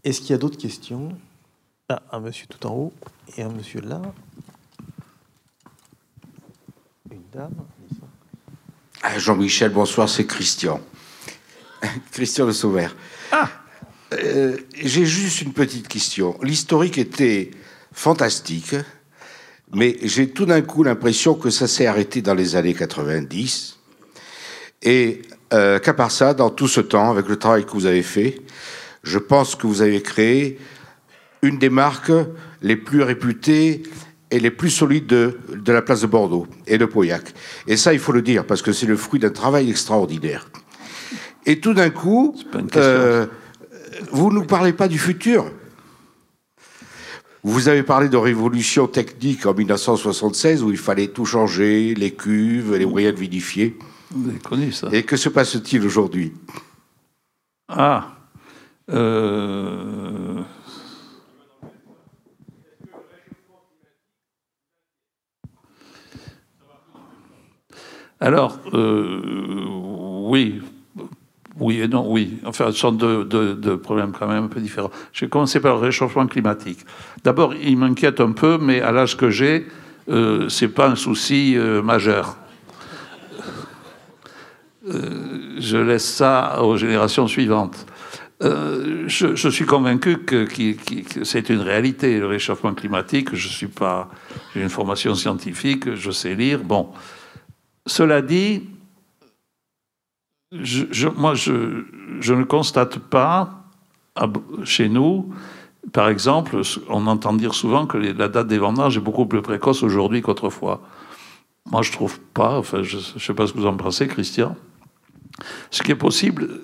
Est-ce 0.03 0.19
qu'il 0.19 0.31
y 0.31 0.34
a 0.34 0.38
d'autres 0.38 0.57
questions? 0.57 1.10
Ah, 1.88 2.02
un 2.11 2.19
monsieur 2.19 2.48
tout 2.49 2.65
en 2.68 2.73
haut 2.73 2.94
et 3.38 3.41
un 3.41 3.49
monsieur 3.49 3.81
là. 3.81 4.01
Une 7.11 7.23
dame. 7.34 7.53
Ah, 9.01 9.18
Jean-Michel, 9.18 9.72
bonsoir, 9.72 10.07
c'est 10.07 10.26
Christian. 10.26 10.80
Christian 12.11 12.45
Le 12.45 12.53
Sauvert. 12.53 12.95
Ah 13.31 13.49
euh, 14.14 14.57
J'ai 14.76 15.05
juste 15.05 15.41
une 15.41 15.53
petite 15.53 15.88
question. 15.88 16.38
L'historique 16.41 16.97
était 16.97 17.51
fantastique, 17.91 18.76
mais 19.73 19.97
j'ai 20.03 20.30
tout 20.30 20.45
d'un 20.45 20.61
coup 20.61 20.84
l'impression 20.84 21.34
que 21.34 21.49
ça 21.49 21.68
s'est 21.68 21.85
arrêté 21.85 22.22
dans 22.22 22.34
les 22.34 22.55
années 22.55 22.73
90. 22.73 23.77
Et 24.84 25.22
euh, 25.53 25.80
qu'à 25.80 25.93
part 25.93 26.11
ça, 26.11 26.34
dans 26.34 26.49
tout 26.49 26.68
ce 26.68 26.81
temps, 26.81 27.11
avec 27.11 27.27
le 27.27 27.38
travail 27.38 27.65
que 27.65 27.72
vous 27.72 27.85
avez 27.85 28.03
fait, 28.03 28.41
je 29.03 29.19
pense 29.19 29.55
que 29.55 29.68
vous 29.68 29.81
avez 29.81 30.01
créé 30.01 30.60
une 31.41 31.60
des 31.60 31.69
marques 31.69 32.11
les 32.64 32.76
plus 32.76 33.03
réputées 33.03 33.84
et 34.31 34.40
les 34.40 34.49
plus 34.49 34.72
solides 34.72 35.06
de, 35.06 35.38
la 35.68 35.84
place 35.84 36.02
de 36.02 36.07
Bordeaux 36.07 36.48
et 36.65 36.80
de 36.80 36.85
Pauillac. 36.85 37.34
Et 37.68 37.77
ça, 37.77 37.94
il 37.94 37.99
faut 37.99 38.11
le 38.11 38.23
dire, 38.23 38.45
parce 38.45 38.64
que 38.64 38.72
c'est 38.72 38.88
le 38.88 38.98
fruit 38.98 39.19
d'un 39.19 39.30
travail 39.30 39.69
extraordinaire. 39.69 40.49
Et 41.45 41.60
tout 41.60 41.73
d'un 41.73 41.91
coup, 41.91 42.35
euh, 42.76 43.27
vous 44.11 44.30
ne 44.30 44.35
nous 44.35 44.45
parlez 44.45 44.73
pas 44.73 44.88
du 44.88 44.98
futur. 44.98 45.52
Vous 47.44 47.68
avez 47.68 47.84
parlé 47.84 48.07
de 48.07 48.18
révolution 48.18 48.88
technique 48.88 49.45
en 49.45 49.53
1976 49.53 50.64
où 50.64 50.72
il 50.72 50.77
fallait 50.77 51.10
tout 51.10 51.26
changer, 51.26 51.94
les 51.94 52.11
cuves, 52.11 52.73
les 52.76 52.85
moyens 52.85 53.14
de 53.14 53.19
vinifier. 53.19 53.77
Vous 54.11 54.30
avez 54.30 54.40
connu 54.40 54.72
ça. 54.72 54.88
Et 54.94 55.03
que 55.03 55.18
se 55.18 55.27
passe-t-il 55.27 55.85
aujourd'hui? 55.85 56.34
Ah. 57.68 58.15
Euh, 58.90 60.41
Alors, 68.24 68.58
euh, 68.74 69.20
oui, 70.30 70.62
oui 71.60 71.82
et 71.82 71.90
non, 71.90 72.10
oui. 72.10 72.38
Enfin, 72.45 72.72
ce 72.72 72.78
sont 72.78 72.94
deux, 72.94 73.78
problèmes 73.84 74.14
quand 74.18 74.30
même 74.30 74.45
un 74.45 74.48
peu 74.48 74.62
différents. 74.62 74.91
Je 75.12 75.26
vais 75.26 75.30
commencer 75.30 75.60
par 75.60 75.76
le 75.76 75.82
réchauffement 75.82 76.26
climatique. 76.26 76.80
D'abord, 77.26 77.54
il 77.54 77.78
m'inquiète 77.78 78.22
un 78.22 78.32
peu, 78.32 78.58
mais 78.58 78.80
à 78.80 78.94
l'âge 78.94 79.18
que 79.18 79.30
j'ai, 79.30 79.68
euh, 80.08 80.48
c'est 80.48 80.70
pas 80.70 80.88
un 80.88 80.95
souci 80.95 81.56
euh, 81.58 81.82
majeur. 81.82 82.38
Je 84.88 85.78
laisse 85.78 86.06
ça 86.06 86.62
aux 86.64 86.78
générations 86.78 87.28
suivantes. 87.28 87.86
Je, 88.41 89.50
suis 89.50 89.66
convaincu 89.66 90.20
que, 90.20 90.45
que 90.45 91.24
c'est 91.26 91.50
une 91.50 91.62
réalité, 91.62 92.20
le 92.20 92.28
réchauffement 92.28 92.74
climatique. 92.74 93.36
Je 93.36 93.50
suis 93.50 93.68
pas, 93.68 94.10
j'ai 94.54 94.62
une 94.62 94.70
formation 94.70 95.14
scientifique, 95.14 95.94
je 95.95 96.12
sais 96.12 96.36
lire. 96.36 96.60
Bon, 96.60 96.90
cela 97.85 98.22
dit, 98.22 98.64
je, 100.51 101.07
moi, 101.07 101.34
je, 101.34 101.51
ne 101.51 102.43
constate 102.43 102.99
pas 102.99 103.65
chez 104.64 104.89
nous, 104.89 105.34
par 105.91 106.07
exemple, 106.07 106.61
on 106.88 107.07
entend 107.07 107.34
dire 107.34 107.53
souvent 107.53 107.85
que 107.88 107.97
la 107.97 108.27
date 108.27 108.47
des 108.47 108.57
vendanges 108.57 108.97
est 108.97 109.01
beaucoup 109.01 109.26
plus 109.26 109.41
précoce 109.41 109.84
aujourd'hui 109.84 110.22
qu'autrefois. 110.22 110.81
Moi, 111.69 111.81
je 111.81 111.91
trouve 111.91 112.19
pas. 112.19 112.57
Enfin, 112.57 112.84
je 112.84 112.97
ne 112.97 113.19
sais 113.19 113.34
pas 113.34 113.47
ce 113.47 113.53
que 113.53 113.57
vous 113.57 113.65
en 113.65 113.76
pensez, 113.76 114.07
Christian. 114.07 114.55
Ce 115.72 115.81
qui 115.81 115.91
est 115.91 115.95
possible, 115.95 116.61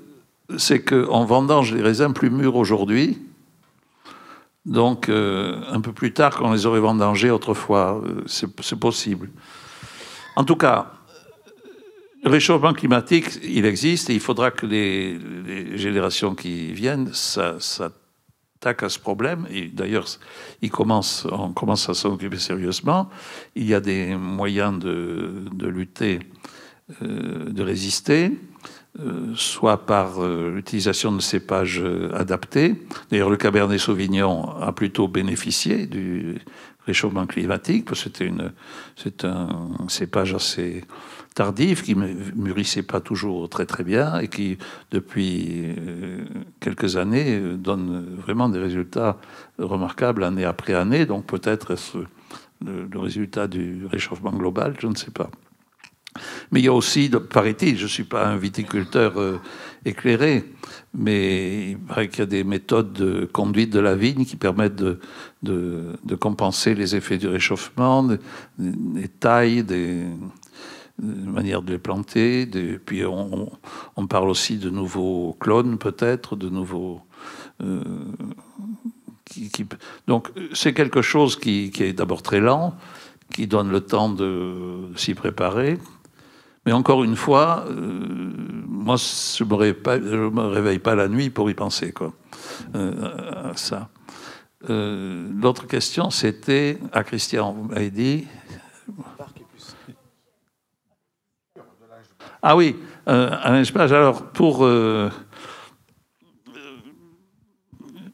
c'est 0.57 0.83
qu'on 0.83 1.25
vendange 1.25 1.73
les 1.73 1.81
raisins 1.81 2.13
plus 2.13 2.29
mûrs 2.29 2.55
aujourd'hui, 2.55 3.17
donc 4.65 5.09
euh, 5.09 5.61
un 5.71 5.81
peu 5.81 5.91
plus 5.91 6.13
tard 6.13 6.37
qu'on 6.37 6.51
les 6.53 6.65
aurait 6.65 6.79
vendangés 6.79 7.31
autrefois. 7.31 8.01
Euh, 8.05 8.23
c'est 8.27 8.79
possible. 8.79 9.29
En 10.35 10.43
tout 10.43 10.55
cas, 10.55 10.93
le 12.23 12.29
réchauffement 12.29 12.73
climatique, 12.73 13.39
il 13.43 13.65
existe 13.65 14.09
et 14.09 14.13
il 14.13 14.19
faudra 14.19 14.51
que 14.51 14.65
les, 14.65 15.77
générations 15.77 16.35
qui 16.35 16.73
viennent 16.73 17.11
s'attaquent 17.13 18.83
à 18.83 18.89
ce 18.89 18.99
problème. 18.99 19.47
D'ailleurs, 19.73 20.05
il 20.61 20.69
commence, 20.69 21.25
on 21.31 21.53
commence 21.53 21.87
à 21.87 21.93
s'en 21.93 22.13
occuper 22.13 22.37
sérieusement. 22.37 23.09
Il 23.55 23.65
y 23.65 23.73
a 23.73 23.79
des 23.79 24.15
moyens 24.15 24.79
de, 24.79 25.67
lutter, 25.67 26.19
euh, 27.01 27.49
de 27.49 27.63
résister. 27.63 28.31
Euh, 28.99 29.33
soit 29.35 29.85
par 29.85 30.19
euh, 30.19 30.51
l'utilisation 30.53 31.11
de 31.11 31.21
cépages 31.21 31.81
adaptés. 32.11 32.73
D'ailleurs, 33.11 33.29
le 33.29 33.37
Cabernet 33.37 33.79
Sauvignon 33.79 34.49
a 34.59 34.71
plutôt 34.71 35.07
bénéficié 35.07 35.85
du 35.85 36.39
réchauffement 36.91 37.27
climatique, 37.27 37.83
parce 37.85 38.03
que 38.03 38.09
c'est 39.01 39.23
un 39.23 39.47
cépage 39.87 40.33
assez 40.33 40.83
tardif, 41.35 41.83
qui 41.85 41.95
mûrissait 42.45 42.87
pas 42.93 43.01
toujours 43.09 43.47
très 43.49 43.65
très 43.65 43.83
bien 43.83 44.07
et 44.23 44.27
qui, 44.27 44.57
depuis 44.91 45.35
euh, 45.67 46.25
quelques 46.59 46.95
années, 46.95 47.39
donne 47.67 47.87
vraiment 48.23 48.49
des 48.49 48.61
résultats 48.67 49.13
remarquables 49.57 50.23
année 50.23 50.47
après 50.53 50.73
année. 50.73 51.05
Donc 51.05 51.25
peut-être 51.33 51.75
le, 52.65 52.87
le 52.93 52.99
résultat 52.99 53.47
du 53.47 53.85
réchauffement 53.95 54.35
global, 54.41 54.69
je 54.79 54.87
ne 54.87 54.95
sais 54.95 55.11
pas. 55.11 55.29
Mais 56.51 56.59
il 56.61 56.65
y 56.65 56.67
a 56.67 56.73
aussi, 56.73 57.09
paraît-il, 57.09 57.77
je 57.77 57.83
ne 57.83 57.89
suis 57.97 58.03
pas 58.03 58.25
un 58.25 58.37
viticulteur 58.37 59.19
euh, 59.19 59.39
éclairé, 59.85 60.43
mais 60.93 61.71
il 61.71 61.77
paraît 61.77 62.09
qu'il 62.09 62.19
y 62.19 62.23
a 62.23 62.25
des 62.25 62.43
méthodes 62.43 62.93
de 62.93 63.25
conduite 63.25 63.71
de 63.71 63.79
la 63.79 63.95
vigne 63.95 64.25
qui 64.25 64.35
permettent 64.35 64.75
de, 64.75 64.99
compenser 66.19 66.75
les 66.75 66.95
effets 66.95 67.17
du 67.17 67.27
réchauffement, 67.27 68.03
des, 68.03 68.17
des 68.57 69.07
tailles, 69.07 69.63
des, 69.63 70.05
manière 71.01 71.61
de 71.61 71.73
les 71.73 71.77
planter. 71.77 72.45
puis 72.85 73.03
on, 73.05 74.07
parle 74.07 74.29
aussi 74.29 74.57
de 74.57 74.69
nouveaux 74.69 75.35
clones, 75.39 75.77
peut-être, 75.77 76.35
de 76.35 76.49
nouveaux. 76.49 77.01
Euh, 77.61 77.83
donc 80.07 80.29
c'est 80.53 80.73
quelque 80.73 81.01
chose 81.01 81.35
qui, 81.35 81.71
est 81.79 81.93
d'abord 81.93 82.23
très 82.23 82.39
lent, 82.39 82.75
qui 83.31 83.47
donne 83.47 83.69
le 83.69 83.81
temps 83.81 84.09
de 84.09 84.89
s'y 84.95 85.13
préparer. 85.13 85.77
Mais 86.69 86.73
encore 86.73 87.03
une 87.03 87.15
fois, 87.15 87.65
euh, 87.67 88.31
moi, 88.67 88.95
je 88.95 89.43
ne 89.43 89.49
me, 89.49 90.29
me, 90.29 90.41
réveille 90.49 90.77
pas 90.77 90.93
la 90.93 91.07
nuit 91.07 91.31
pour 91.31 91.49
y 91.49 91.55
penser. 91.55 91.91
Quoi, 91.91 92.13
euh, 92.75 93.51
ça. 93.55 93.89
L'autre 94.67 95.65
question, 95.65 96.11
c'était 96.11 96.77
à 96.91 97.03
Christian, 97.03 97.53
vous 97.53 97.63
m'avez 97.63 97.89
dit. 97.89 98.27
Ah 102.43 102.55
oui, 102.55 102.75
euh, 103.07 103.31
Alain 103.41 103.63
alors 103.89 104.27
pour. 104.27 104.63
Euh, 104.63 105.09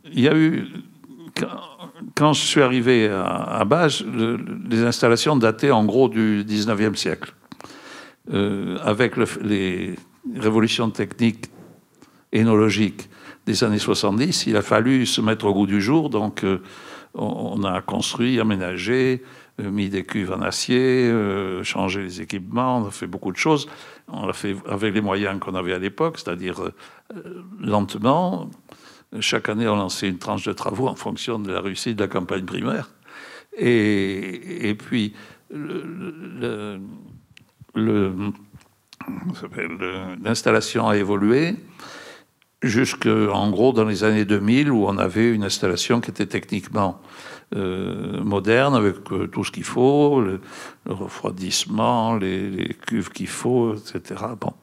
il 0.06 0.22
y 0.22 0.30
a 0.30 0.34
eu. 0.34 0.66
Quand, 2.16 2.32
je 2.32 2.40
suis 2.40 2.62
arrivé 2.62 3.10
à, 3.10 3.26
à 3.26 3.66
Bage, 3.66 4.06
les 4.06 4.84
installations 4.84 5.36
dataient 5.36 5.72
en 5.72 5.84
gros 5.84 6.08
du 6.08 6.46
19e 6.48 6.96
siècle. 6.96 7.34
Euh, 8.34 8.78
avec 8.82 9.18
les 9.44 9.96
révolutions 10.36 10.90
techniques 10.90 11.46
énologiques 12.32 13.10
des 13.46 13.64
années 13.64 13.80
70, 13.80 14.48
il 14.48 14.58
a 14.58 14.64
fallu 14.64 15.06
se 15.06 15.22
mettre 15.22 15.46
au 15.46 15.54
goût 15.54 15.68
du 15.68 15.82
jour. 15.82 16.10
Donc, 16.10 16.44
euh, 16.44 16.60
on, 17.14 17.64
a 17.64 17.82
construit, 17.82 18.40
aménagé, 18.40 19.24
euh, 19.62 19.70
mis 19.70 19.90
des 19.90 20.04
cuves 20.04 20.32
en 20.32 20.42
acier, 20.42 21.12
changé 21.64 22.02
les 22.02 22.22
équipements, 22.22 22.80
on 22.80 22.88
a 22.88 22.92
fait 22.92 23.08
beaucoup 23.08 23.32
de 23.32 23.38
choses. 23.38 23.68
On 24.08 24.26
l'a 24.26 24.34
fait 24.34 24.56
avec 24.68 24.94
les 24.94 25.02
moyens 25.02 25.40
qu'on 25.40 25.56
avait 25.56 25.74
à 25.74 25.80
l'époque, 25.80 26.18
c'est-à-dire 26.18 26.72
lentement. 27.60 28.50
Chaque 29.20 29.50
année, 29.50 29.68
on 29.68 29.76
lançait 29.76 30.10
une 30.10 30.18
tranche 30.18 30.44
de 30.46 30.54
travaux 30.54 30.88
en 30.88 30.96
fonction 30.96 31.40
de 31.40 31.52
la 31.52 31.62
réussite 31.62 31.96
de 31.96 32.04
la 32.04 32.08
campagne 32.08 32.44
primaire. 32.44 32.90
Et, 33.58 34.76
puis, 34.78 35.14
l'installation 40.24 40.88
a 40.88 40.98
évolué 40.98 41.56
jusqu'en 42.62 43.50
gros 43.52 43.74
dans 43.74 43.86
les 43.86 44.04
années 44.04 44.26
2000 44.26 44.72
où 44.72 44.86
on 44.86 44.98
avait 44.98 45.32
une 45.32 45.44
installation 45.44 46.02
qui 46.02 46.12
était 46.12 46.26
techniquement 46.26 47.02
euh, 47.56 48.24
moderne 48.24 48.76
avec 48.76 48.96
euh, 49.12 49.28
tout 49.28 49.44
ce 49.44 49.52
qu'il 49.52 49.64
faut, 49.64 50.20
le, 50.20 50.42
refroidissement, 50.88 52.16
les, 52.16 52.76
cuves 52.88 53.10
qu'il 53.12 53.28
faut, 53.28 53.76
etc. 53.76 54.22
Bon. 54.42 54.54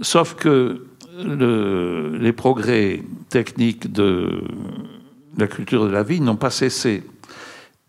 Sauf 0.00 0.34
que 0.34 0.86
le, 1.18 2.16
les 2.18 2.32
progrès 2.32 3.02
techniques 3.28 3.92
de 3.92 4.44
la 5.36 5.48
culture 5.48 5.84
de 5.84 5.90
la 5.90 6.02
vie 6.02 6.20
n'ont 6.20 6.36
pas 6.36 6.50
cessé. 6.50 7.02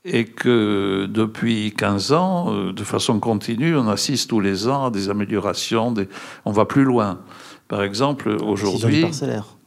Et 0.05 0.25
que 0.25 1.05
depuis 1.09 1.73
15 1.77 2.11
ans, 2.11 2.53
euh, 2.53 2.73
de 2.73 2.83
façon 2.83 3.19
continue, 3.19 3.75
on 3.77 3.87
assiste 3.87 4.29
tous 4.29 4.41
les 4.41 4.67
ans 4.67 4.87
à 4.87 4.91
des 4.91 5.09
améliorations, 5.09 5.91
des... 5.91 6.09
on 6.43 6.51
va 6.51 6.65
plus 6.65 6.83
loin. 6.83 7.21
Par 7.69 7.83
exemple, 7.83 8.29
aujourd'hui. 8.29 9.05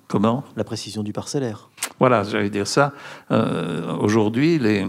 Comment? 0.09 0.45
La 0.55 0.65
précision 0.65 1.03
du 1.03 1.13
parcellaire. 1.13 1.71
Voilà, 1.99 2.23
j'allais 2.23 2.51
dire 2.51 2.67
ça. 2.67 2.93
Euh, 3.31 3.97
aujourd'hui, 3.97 4.59
les, 4.59 4.87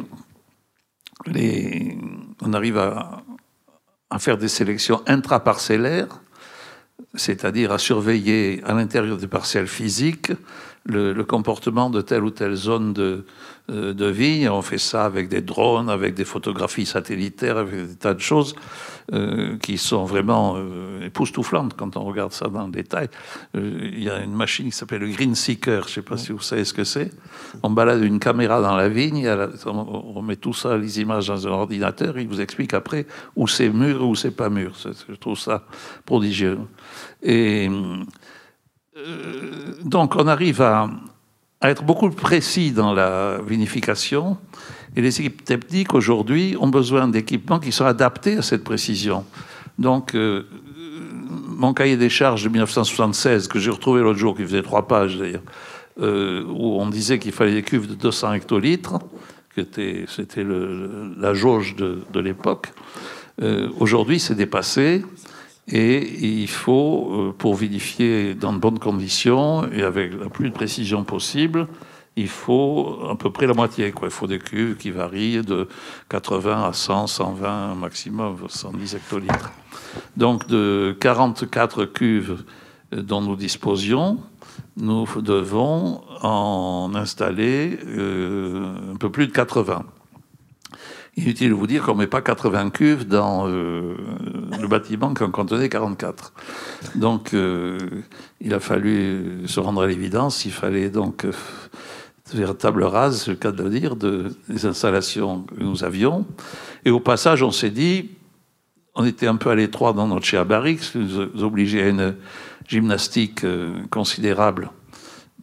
les, 1.26 1.98
on 2.41 2.53
arrive 2.53 2.78
à, 2.78 3.24
à 4.10 4.19
faire 4.19 4.38
des 4.38 4.48
sélections 4.48 5.02
intraparcellaires, 5.07 6.22
c'est-à-dire 7.15 7.72
à 7.72 7.78
surveiller 7.78 8.61
à 8.64 8.74
l'intérieur 8.74 9.18
des 9.18 9.28
parcelles 9.28 9.68
physiques 9.68 10.32
le, 10.88 11.24
comportement 11.24 11.90
de 11.90 12.02
telle 12.02 12.24
ou 12.24 12.32
telle 12.32 12.56
zone 12.56 12.94
de, 12.94 13.26
euh, 13.70 13.94
de 13.94 14.06
vie. 14.06 14.48
On 14.50 14.62
fait 14.62 14.78
ça 14.78 15.06
avec 15.06 15.30
des 15.30 15.42
drones, 15.42 15.90
avec 15.90 16.14
des 16.14 16.26
photographies 16.26 16.86
satellitaires, 16.86 17.58
avec 17.58 17.88
des 17.88 17.96
tas 17.96 18.14
de 18.14 18.20
choses. 18.20 18.56
Euh, 19.14 19.58
qui 19.60 19.78
sont 19.78 20.04
vraiment 20.04 20.56
euh, 20.58 21.06
époustouflantes 21.06 21.78
quand 21.78 21.96
on 21.96 22.04
regarde 22.04 22.34
ça 22.34 22.50
dans 22.50 22.66
le 22.66 22.74
détail. 22.74 23.08
Il 23.54 24.04
y 24.04 24.10
a 24.10 24.20
une 24.20 24.34
machine 24.34 24.66
qui 24.66 24.74
s'appelle 24.74 25.00
le 25.00 25.08
Green 25.08 25.34
Seeker, 25.34 25.84
je 25.84 25.88
ne 25.88 25.94
sais 25.94 26.02
pas 26.02 26.18
si 26.18 26.34
vous 26.34 26.42
savez 26.42 26.66
ce 26.66 26.74
que 26.74 26.84
c'est. 26.84 27.12
On 27.64 27.70
balade 27.70 28.04
une 28.04 28.20
caméra 28.20 28.60
dans 28.60 28.76
la 28.76 28.90
vigne, 28.90 29.26
on 29.66 30.22
met 30.22 30.36
tout 30.36 30.52
ça, 30.52 30.76
les 30.76 31.00
images 31.00 31.28
dans 31.28 31.48
un 31.48 31.52
ordinateur, 31.52 32.20
il 32.20 32.28
vous 32.28 32.42
explique 32.42 32.74
après 32.74 33.08
où 33.38 33.48
c'est 33.48 33.70
mûr 33.70 34.02
ou 34.02 34.10
où 34.10 34.16
c'est 34.16 34.36
pas 34.36 34.50
mûr. 34.50 34.74
Je 34.76 35.16
trouve 35.16 35.40
ça 35.40 35.64
prodigieux. 36.06 36.60
Et 37.24 37.70
donc 39.84 40.15
on 40.15 40.28
arrive 40.28 40.61
à, 40.61 40.90
être 41.61 41.84
beaucoup 41.84 42.10
précis 42.10 42.72
dans 42.72 42.94
la 42.94 43.40
vinification 43.45 44.38
et 44.95 45.02
les 45.02 45.19
équipes 45.19 45.44
techniques 45.44 45.94
aujourd'hui 45.94 46.56
ont 46.60 46.69
besoin 46.69 47.07
d'équipements 47.07 47.60
qui 47.60 47.72
sont 47.72 47.86
adaptés 47.86 48.38
à 48.38 48.41
cette 48.41 48.64
précision. 48.64 49.26
Donc, 49.80 50.15
euh, 50.15 50.44
mon 51.48 51.74
cahier 51.74 51.98
des 51.98 52.10
charges 52.10 52.44
de 52.44 52.49
1976, 52.49 53.48
que 53.48 53.60
j'ai 53.60 53.72
retrouvé 53.72 54.02
l'autre 54.02 54.19
jour, 54.19 54.36
qui 54.36 54.44
faisait 54.44 54.61
trois 54.61 54.88
pages 54.88 55.18
d'ailleurs, 55.18 55.41
euh, 55.99 56.44
où 56.45 56.80
on 56.80 56.88
disait 56.90 57.19
qu'il 57.19 57.32
fallait 57.32 57.53
des 57.53 57.64
cuves 57.64 57.88
de 57.88 57.95
200 57.95 58.34
hectolitres, 58.34 58.99
c'était 59.56 60.45
la 61.18 61.34
jauge 61.34 61.76
de, 61.76 62.19
l'époque. 62.19 62.72
Euh, 63.41 63.69
aujourd'hui, 63.80 64.19
c'est 64.19 64.36
dépassé. 64.36 65.03
Et 65.69 66.26
il 66.26 66.48
faut, 66.48 67.35
pour 67.38 67.56
vinifier 67.56 68.34
dans 68.35 68.53
de 68.53 68.57
bonnes 68.57 68.80
conditions 68.80 69.69
et 69.72 69.84
avec 69.84 70.14
la 70.18 70.30
plus 70.30 70.49
de 70.49 70.53
précision 70.53 71.03
possible, 71.03 71.68
il 72.18 72.27
faut 72.27 72.99
à 73.10 73.15
peu 73.15 73.31
près 73.31 73.48
la 73.48 73.53
moitié. 73.53 73.91
Quoi. 73.91 74.07
Il 74.07 74.11
faut 74.11 74.27
des 74.27 74.39
cuves 74.39 74.76
qui 74.76 74.91
varient 74.91 75.44
de 75.44 75.68
80 76.10 76.64
à 76.64 76.73
100, 76.73 77.07
120 77.07 77.76
maximum, 77.76 78.38
110 78.48 78.95
hectolitres. 78.95 79.52
Donc 80.18 80.48
de 80.48 80.98
44 80.99 81.85
cuves 81.85 82.44
dont 82.91 83.22
nous 83.22 83.35
disposions, 83.35 84.18
nous 84.77 85.06
devons 85.22 86.02
en 86.22 86.91
installer 86.95 87.77
euh, 87.85 88.94
un 88.94 88.95
peu 88.95 89.11
plus 89.11 89.27
de 89.27 89.31
80. 89.31 89.85
Inutile 91.18 91.49
de 91.49 91.53
vous 91.56 91.68
dire 91.68 91.84
qu'on 91.84 91.95
ne 91.95 91.99
met 91.99 92.07
pas 92.07 92.22
80 92.22 92.69
cuves 92.69 93.07
dans 93.07 93.48
euh, 93.48 93.95
le 94.60 94.68
bâtiment 94.68 95.14
qui 95.14 95.23
en 95.23 95.31
contenait 95.31 95.68
44. 95.68 96.31
Donc, 96.95 97.34
euh, 97.34 97.77
il 98.39 98.53
a 98.53 98.60
fallu 98.60 99.41
se 99.48 99.60
rendre 99.60 99.81
à 99.81 99.88
l'évidence, 99.88 100.45
il 100.45 100.52
fallait 100.52 100.89
donc 100.89 101.26
véritable 102.34 102.84
rase, 102.84 103.23
c'est 103.23 103.31
le 103.31 103.38
cas 103.38 103.52
de 103.52 103.64
le 103.64 103.69
dire, 103.69 103.95
de, 103.95 104.35
des 104.49 104.65
installations 104.65 105.44
que 105.44 105.64
nous 105.64 105.84
avions. 105.84 106.26
Et 106.85 106.91
au 106.91 106.99
passage, 106.99 107.44
on 107.44 107.52
s'est 107.52 107.69
dit, 107.69 108.11
on 108.95 109.06
était 109.06 109.27
un 109.27 109.35
peu 109.35 109.49
à 109.49 109.56
l'étroit 109.56 109.94
dans 109.94 110.07
notre 110.07 110.26
chez 110.26 110.44
barrique, 110.44 110.84
ce 110.84 110.91
qui 110.94 110.98
nous 110.99 111.44
obligeait 111.44 111.84
à 111.84 111.88
une 111.89 112.15
gymnastique 112.68 113.44
euh, 113.44 113.73
considérable 113.89 114.72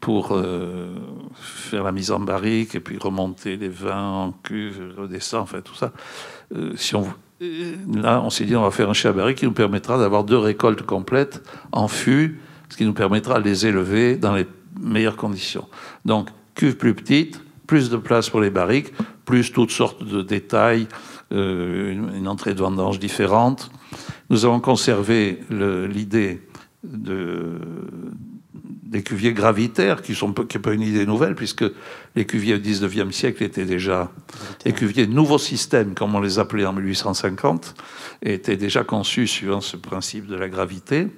pour 0.05 0.32
euh, 0.32 0.94
faire 1.32 1.82
la 1.82 1.90
mise 1.90 2.10
en 2.10 2.20
barrique 2.20 2.74
et 2.74 2.81
puis 2.81 2.98
remonter 2.98 3.56
les 3.56 3.70
vins 3.70 4.10
en 4.10 4.32
cuve, 4.32 4.93
redescendre, 4.98 5.44
enfin 5.44 5.62
tout 5.62 5.74
ça. 5.74 5.94
Euh, 6.55 6.72
si 6.76 6.94
on, 6.94 7.06
là, 7.40 8.20
on 8.22 8.28
s'est 8.28 8.44
dit, 8.44 8.55
on 8.55 8.60
va 8.60 8.70
faire 8.70 8.90
un 8.90 8.93
chez 8.93 9.10
barrique 9.12 9.39
qui 9.39 9.47
nous 9.47 9.52
permettra 9.52 9.97
d'avoir 9.97 10.22
deux 10.24 10.36
récoltes 10.36 10.82
complètes 10.82 11.43
en 11.72 11.89
fût, 11.89 12.39
ce 12.68 12.76
qui 12.76 12.85
nous 12.85 12.93
permettra 12.93 13.40
de 13.40 13.44
les 13.44 13.64
élever 13.64 14.16
dans 14.16 14.35
les 14.35 14.47
meilleures 14.78 15.16
conditions. 15.16 15.66
Donc, 16.05 16.28
cuve 16.55 16.76
plus 16.76 16.93
petite, 16.93 17.40
plus 17.66 17.89
de 17.89 17.97
place 17.97 18.28
pour 18.28 18.43
les 18.43 18.51
barriques, 18.51 18.93
plus 19.24 19.52
toutes 19.52 19.70
sortes 19.70 20.05
de 20.05 20.20
détails, 20.20 20.86
euh, 21.32 21.93
une, 21.93 22.28
entrée 22.28 22.52
de 22.52 22.60
vendange 22.60 22.98
différente. 22.98 23.70
Nous 24.28 24.44
avons 24.44 24.60
conservé 24.60 25.40
l'idée 25.48 26.43
de, 26.82 27.59
des 28.95 29.03
cuviers 29.03 29.33
gravitaires, 29.33 30.03
qui 30.03 30.15
sont 30.15 30.33
qui 30.33 30.57
pas 30.61 30.73
une 30.73 30.83
idée 30.83 31.05
nouvelle, 31.05 31.35
puisque 31.35 31.65
les 32.15 32.25
cuviers 32.25 32.61
du 32.61 32.71
19e 32.71 33.11
siècle 33.11 33.43
étaient 33.43 33.65
déjà 33.65 34.12
les 34.65 34.73
cuviers 34.73 35.09
nouveau 35.09 35.37
système, 35.37 35.95
comme 35.95 36.15
on 36.15 36.21
les 36.21 36.39
appelait 36.39 36.65
en 36.65 36.73
1850, 36.73 37.75
étaient 38.23 38.57
déjà 38.57 38.85
conçus 38.85 39.27
suivant 39.27 39.61
ce 39.61 39.77
principe 39.77 40.29
de 40.29 40.37
la 40.37 40.49
gravité. 40.49 41.09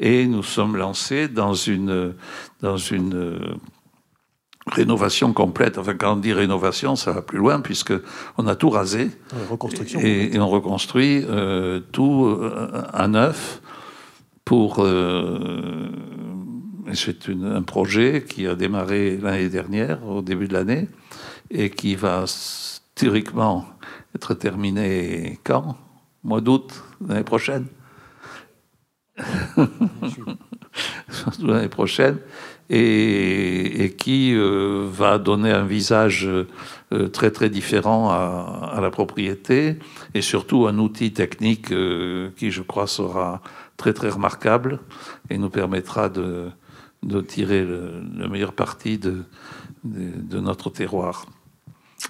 Et 0.00 0.26
nous 0.26 0.42
sommes 0.42 0.76
lancés 0.76 1.28
dans 1.28 1.54
une, 1.54 2.14
dans 2.60 2.76
une 2.76 3.38
rénovation 4.66 5.32
complète. 5.32 5.78
Enfin, 5.78 5.94
quand 5.94 6.14
on 6.14 6.16
dit 6.16 6.32
rénovation, 6.32 6.96
ça 6.96 7.12
va 7.12 7.22
plus 7.22 7.38
loin 7.38 7.60
puisque 7.60 7.94
on 8.36 8.48
a 8.48 8.56
tout 8.56 8.70
rasé 8.70 9.12
reconstruction. 9.48 10.00
Et, 10.00 10.36
on 10.40 10.48
reconstruit 10.48 11.24
euh, 11.28 11.78
tout 11.92 12.26
euh, 12.26 12.82
à 12.92 13.06
neuf 13.06 13.62
pour. 14.44 14.80
Euh, 14.80 15.88
c'est 16.94 17.28
un 17.28 17.62
projet 17.62 18.24
qui 18.28 18.46
a 18.46 18.54
démarré 18.54 19.16
l'année 19.16 19.48
dernière, 19.48 20.06
au 20.06 20.22
début 20.22 20.48
de 20.48 20.54
l'année, 20.54 20.88
et 21.50 21.70
qui 21.70 21.94
va 21.94 22.24
théoriquement 22.94 23.66
être 24.14 24.34
terminé 24.34 25.38
quand? 25.44 25.76
Mois 26.24 26.40
d'août 26.40 26.84
l'année 27.06 27.24
prochaine. 27.24 27.66
l'année 31.42 31.68
prochaine, 31.68 32.18
et, 32.70 33.94
qui 33.98 34.34
euh, 34.34 34.88
va 34.90 35.18
donner 35.18 35.50
un 35.50 35.64
visage 35.64 36.26
euh, 36.26 37.08
très 37.08 37.30
très 37.30 37.50
différent 37.50 38.10
à, 38.10 38.78
la 38.80 38.90
propriété, 38.90 39.78
et 40.14 40.22
surtout 40.22 40.66
un 40.66 40.78
outil 40.78 41.12
technique 41.12 41.70
euh, 41.72 42.30
qui, 42.36 42.50
je 42.50 42.62
crois, 42.62 42.86
sera 42.86 43.42
très 43.76 43.92
très 43.92 44.08
remarquable 44.08 44.80
et 45.28 45.38
nous 45.38 45.50
permettra 45.50 46.08
de, 46.08 46.50
de 47.02 47.20
tirer 47.20 47.64
le, 47.64 48.28
meilleur 48.28 48.52
parti 48.52 48.98
de, 48.98 49.24
de, 49.84 50.40
notre 50.40 50.70
terroir. 50.70 51.26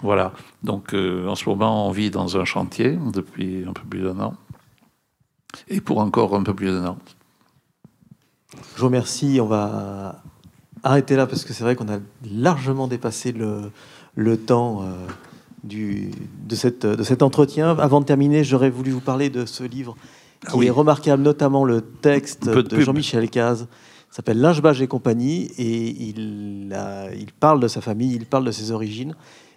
Voilà, 0.03 0.33
donc 0.63 0.95
en 0.95 1.35
ce 1.35 1.49
moment 1.49 1.89
on 1.89 1.91
vit 1.91 2.11
dans 2.11 2.37
un 2.39 2.45
chantier 2.45 2.99
depuis 3.13 3.65
un 3.67 3.73
peu 3.73 3.83
plus 3.83 4.03
d'un 4.03 4.19
an, 4.21 4.35
et 5.69 5.81
pour 5.81 5.99
encore 5.99 6.35
un 6.35 6.43
peu 6.43 6.55
plus 6.55 6.69
d'un 6.69 6.87
an. 6.87 6.99
Je 8.75 8.81
vous 8.81 8.87
remercie. 8.87 9.39
On 9.41 9.47
va 9.47 10.23
arrêter 10.83 11.17
là 11.17 11.27
parce 11.27 11.45
que 11.45 11.53
c'est 11.53 11.65
vrai 11.65 11.77
qu'on 11.77 11.89
a 11.89 11.99
largement 12.31 12.89
dépassé 12.89 13.33
le, 13.33 13.71
le 14.15 14.37
temps 14.37 14.83
euh, 14.83 15.07
du, 15.65 16.11
de, 16.47 16.55
cette, 16.55 16.87
de 16.87 17.03
cet 17.03 17.23
entretien. 17.23 17.77
Avant 17.79 18.01
de 18.01 18.07
terminer, 18.07 18.45
j'aurais 18.45 18.71
voulu 18.71 18.91
vous 18.91 19.01
parler 19.01 19.31
de 19.31 19.47
ce 19.47 19.65
livre 19.65 19.97
qui 20.49 20.57
ah 20.59 20.65
est 20.65 20.71
remarquable, 20.71 21.23
notamment 21.23 21.65
le 21.65 21.83
texte 21.83 22.49
de, 22.49 22.81
Jean-Michel 22.81 23.31
Caz 23.31 23.69
s'appelle 24.17 24.41
Lingebage 24.41 24.83
et 24.83 24.87
compagnie, 24.87 25.51
et 25.59 25.89
il, 25.89 26.77
il 27.19 27.33
parle 27.39 27.61
de 27.61 27.69
sa 27.69 27.81
famille, 27.81 28.15
il 28.15 28.27
parle 28.27 28.45
de 28.45 28.51
ses 28.51 28.71
origines. 28.71 29.15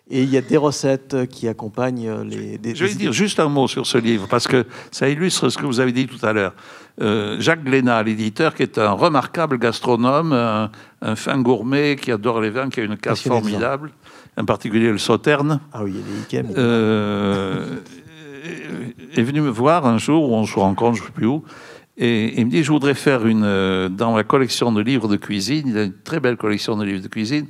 Et 0.07 0.21
il 0.21 0.29
y 0.29 0.37
a 0.37 0.41
des 0.41 0.57
recettes 0.57 1.27
qui 1.29 1.47
accompagnent 1.47 2.21
les. 2.21 2.59
Je 2.75 2.85
vais 2.85 2.93
dire 2.93 3.11
juste 3.11 3.39
un 3.39 3.49
mot 3.49 3.67
sur 3.67 3.87
ce 3.87 3.97
livre, 3.97 4.27
parce 4.29 4.47
que 4.47 4.65
ça 4.91 5.09
illustre 5.09 5.49
ce 5.49 5.57
que 5.57 5.65
vous 5.65 5.79
avez 5.79 5.91
dit 5.91 6.05
tout 6.05 6.23
à 6.23 6.31
l'heure. 6.31 6.53
Euh, 7.01 7.37
Jacques 7.39 7.63
Glénat, 7.63 8.03
l'éditeur, 8.03 8.53
qui 8.53 8.61
est 8.61 8.77
un 8.77 8.91
remarquable 8.91 9.57
gastronome, 9.57 10.31
un, 10.31 11.15
fin 11.15 11.41
gourmet 11.41 11.95
qui 11.95 12.11
adore 12.11 12.39
les 12.39 12.51
vins, 12.51 12.69
qui 12.69 12.81
a 12.81 12.83
une 12.83 12.97
cave 12.97 13.17
formidable, 13.17 13.91
en 14.37 14.45
particulier 14.45 14.91
le 14.91 14.99
Sauterne. 14.99 15.59
Ah 15.73 15.83
oui, 15.83 15.95
il 15.95 16.35
y 16.35 16.39
a 16.39 16.43
des 16.43 16.53
euh, 16.55 17.77
est 19.15 19.23
venu 19.23 19.41
me 19.41 19.49
voir 19.49 19.85
un 19.85 19.97
jour 19.97 20.29
où 20.29 20.35
on 20.35 20.45
se 20.45 20.59
rencontre, 20.59 20.97
je 20.97 21.01
ne 21.01 21.07
sais 21.07 21.13
plus 21.13 21.25
où, 21.25 21.43
et 21.97 22.39
il 22.39 22.45
me 22.45 22.51
dit 22.51 22.63
Je 22.63 22.71
voudrais 22.71 22.93
faire 22.93 23.25
une. 23.25 23.43
Euh, 23.43 23.89
dans 23.89 24.15
la 24.15 24.23
collection 24.23 24.71
de 24.71 24.81
livres 24.81 25.07
de 25.07 25.15
cuisine, 25.15 25.67
il 25.67 25.77
a 25.77 25.83
une 25.83 26.01
très 26.03 26.19
belle 26.19 26.37
collection 26.37 26.75
de 26.77 26.83
livres 26.83 27.01
de 27.01 27.07
cuisine 27.07 27.47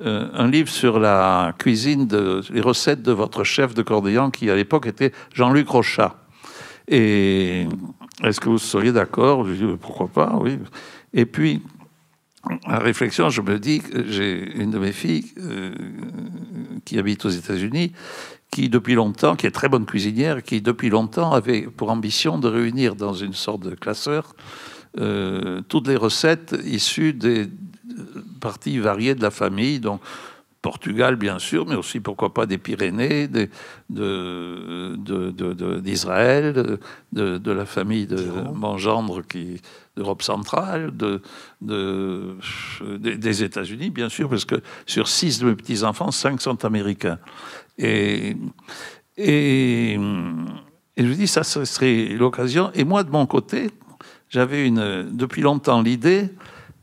euh, 0.00 0.28
un 0.32 0.48
livre 0.48 0.68
sur 0.68 1.00
la 1.00 1.54
cuisine, 1.58 2.06
de, 2.06 2.40
les 2.50 2.60
recettes 2.60 3.02
de 3.02 3.10
votre 3.10 3.42
chef 3.42 3.74
de 3.74 3.82
Cordéan, 3.82 4.30
qui 4.30 4.48
à 4.48 4.54
l'époque 4.54 4.86
était 4.86 5.12
Jean-Luc 5.34 5.68
Rochat. 5.68 6.14
Et 6.86 7.66
est-ce 8.22 8.40
que 8.40 8.48
vous 8.48 8.58
seriez 8.58 8.92
d'accord? 8.92 9.44
Je 9.44 9.54
dis 9.54 9.76
pourquoi 9.80 10.06
pas, 10.06 10.38
oui. 10.40 10.58
Et 11.12 11.26
puis, 11.26 11.62
à 12.64 12.78
réflexion, 12.78 13.28
je 13.28 13.42
me 13.42 13.58
dis 13.58 13.82
j'ai 14.06 14.52
une 14.54 14.70
de 14.70 14.78
mes 14.78 14.92
filles 14.92 15.32
euh, 15.38 15.74
qui 16.84 16.96
habite 16.96 17.24
aux 17.24 17.30
États-Unis, 17.30 17.92
qui 18.50 18.68
depuis 18.68 18.94
longtemps, 18.94 19.36
qui 19.36 19.46
est 19.46 19.50
très 19.50 19.68
bonne 19.68 19.86
cuisinière, 19.86 20.42
qui 20.42 20.60
depuis 20.60 20.90
longtemps 20.90 21.32
avait 21.32 21.62
pour 21.62 21.90
ambition 21.90 22.38
de 22.38 22.48
réunir 22.48 22.96
dans 22.96 23.12
une 23.12 23.34
sorte 23.34 23.62
de 23.62 23.74
classeur 23.74 24.34
euh, 24.98 25.60
toutes 25.68 25.86
les 25.86 25.96
recettes 25.96 26.56
issues 26.64 27.12
des, 27.12 27.46
parties 28.40 28.78
variées 28.78 29.14
de 29.14 29.22
la 29.22 29.30
famille, 29.30 29.80
donc 29.80 30.00
Portugal, 30.60 31.16
bien 31.16 31.38
sûr, 31.38 31.66
mais 31.66 31.76
aussi, 31.76 32.00
pourquoi 32.00 32.34
pas, 32.34 32.44
des 32.44 32.58
Pyrénées, 32.58 33.28
d'Israël, 33.28 33.52
de, 37.12 37.38
de, 37.38 37.52
la 37.52 37.64
famille 37.64 38.08
de 38.08 38.26
mon 38.54 38.76
gendre 38.76 39.22
qui 39.22 39.62
d'Europe 39.96 40.22
centrale, 40.22 40.90
de, 40.96 41.22
des 42.96 43.44
États-Unis, 43.44 43.90
bien 43.90 44.08
sûr, 44.08 44.28
parce 44.28 44.44
que 44.44 44.56
sur 44.86 45.06
six 45.06 45.38
de 45.38 45.46
mes 45.46 45.54
petits-enfants, 45.54 46.10
cinq 46.10 46.40
sont 46.40 46.64
américains. 46.64 47.20
Et, 47.78 48.36
je 50.96 51.12
dis, 51.12 51.28
ça 51.28 51.44
serait 51.44 52.06
l'occasion. 52.08 52.70
Et 52.74 52.84
moi, 52.84 53.04
de 53.04 53.10
mon 53.10 53.26
côté, 53.26 53.70
j'avais 54.28 54.66
une, 54.66 55.10
depuis 55.12 55.42
longtemps 55.42 55.80
l'idée 55.80 56.28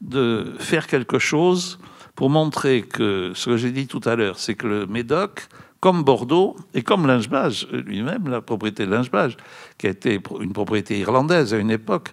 de 0.02 0.54
faire 0.60 0.88
quelque 0.88 1.20
chose 1.20 1.80
pour 2.16 2.30
montrer 2.30 2.82
que 2.82 3.32
ce 3.36 3.50
que 3.50 3.58
j'ai 3.58 3.72
dit 3.72 3.88
tout 3.88 4.02
à 4.06 4.16
l'heure, 4.16 4.40
c'est 4.40 4.56
que 4.56 4.68
le 4.68 4.86
Médoc, 4.88 5.48
comme 5.80 6.04
Bordeaux 6.04 6.56
et 6.74 6.82
comme 6.82 7.06
Lingebage 7.06 7.68
lui-même, 7.72 8.30
la 8.30 8.42
propriété 8.42 8.86
de 8.86 8.92
Lingebage, 8.92 9.38
qui 9.78 9.88
a 9.88 9.90
été 9.90 10.20
une 10.40 10.54
propriété 10.54 10.98
irlandaise 10.98 11.54
à 11.54 11.58
une 11.58 11.72
époque, 11.72 12.12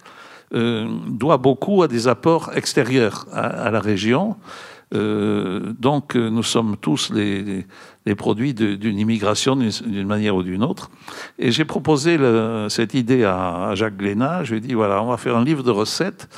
euh, 0.55 0.87
doit 1.07 1.39
beaucoup 1.39 1.83
à 1.83 1.89
des 1.89 2.09
apports 2.09 2.51
extérieurs 2.55 3.27
à, 3.33 3.71
la 3.71 3.81
région. 3.81 4.37
Euh, 4.93 5.73
donc 5.79 6.17
nous 6.17 6.43
sommes 6.43 6.77
tous 6.77 7.11
les, 7.11 7.67
produits 8.15 8.55
d'une 8.55 8.99
immigration 8.99 9.57
d'une 9.57 10.07
manière 10.07 10.35
ou 10.35 10.43
d'une 10.43 10.65
autre. 10.65 10.91
Et 11.39 11.53
j'ai 11.53 11.65
proposé 11.65 12.19
cette 12.69 12.95
idée 12.95 13.25
à, 13.25 13.69
à 13.69 13.75
Jacques 13.75 13.97
Glénat. 13.97 14.45
Je 14.45 14.53
lui 14.53 14.59
ai 14.59 14.61
dit, 14.61 14.75
voilà, 14.75 15.03
on 15.03 15.07
va 15.07 15.17
faire 15.17 15.37
un 15.37 15.45
livre 15.45 15.63
de 15.63 15.71
recettes 15.71 16.29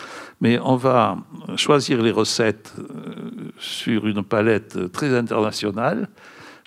mais 0.41 0.59
on 0.63 0.77
va 0.77 1.17
choisir 1.57 2.03
les 2.03 2.11
recettes 2.11 2.75
euh, 2.79 3.53
sur 3.59 4.07
une 4.07 4.23
palette 4.23 4.93
très 4.93 5.17
internationale. 5.17 6.09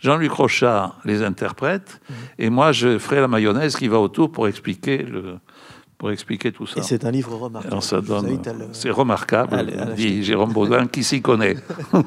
Jean-Luc 0.02 0.32
Rochat 0.32 0.96
les 1.06 1.24
interprète, 1.24 2.02
mhm. 2.10 2.16
et 2.40 2.50
moi 2.50 2.72
je 2.72 2.98
ferai 2.98 3.22
la 3.22 3.28
mayonnaise 3.28 3.76
qui 3.76 3.88
va 3.88 4.00
autour 4.00 4.32
pour 4.32 4.48
expliquer 4.48 4.98
le, 5.00 5.38
pour 5.98 6.12
expliquer 6.12 6.52
tout 6.52 6.68
ça. 6.68 6.80
Et 6.80 6.84
c'est 6.84 7.06
un 7.06 7.12
livre 7.12 7.36
remarquable. 7.36 7.82
C'est 8.74 8.92
remarquable, 8.92 9.94
dit 9.96 10.24
Jérôme 10.24 10.54
Baudin, 10.54 10.88
qui 10.88 11.04
s'y 11.04 11.22
connaît. 11.22 11.58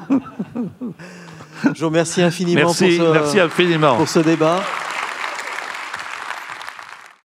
Je 1.75 1.79
vous 1.81 1.87
remercie 1.87 2.21
infiniment, 2.21 2.61
merci, 2.65 2.97
pour, 2.97 3.07
ce, 3.07 3.11
merci 3.11 3.39
infiniment 3.39 3.95
pour 3.95 4.09
ce 4.09 4.19
débat. 4.19 4.61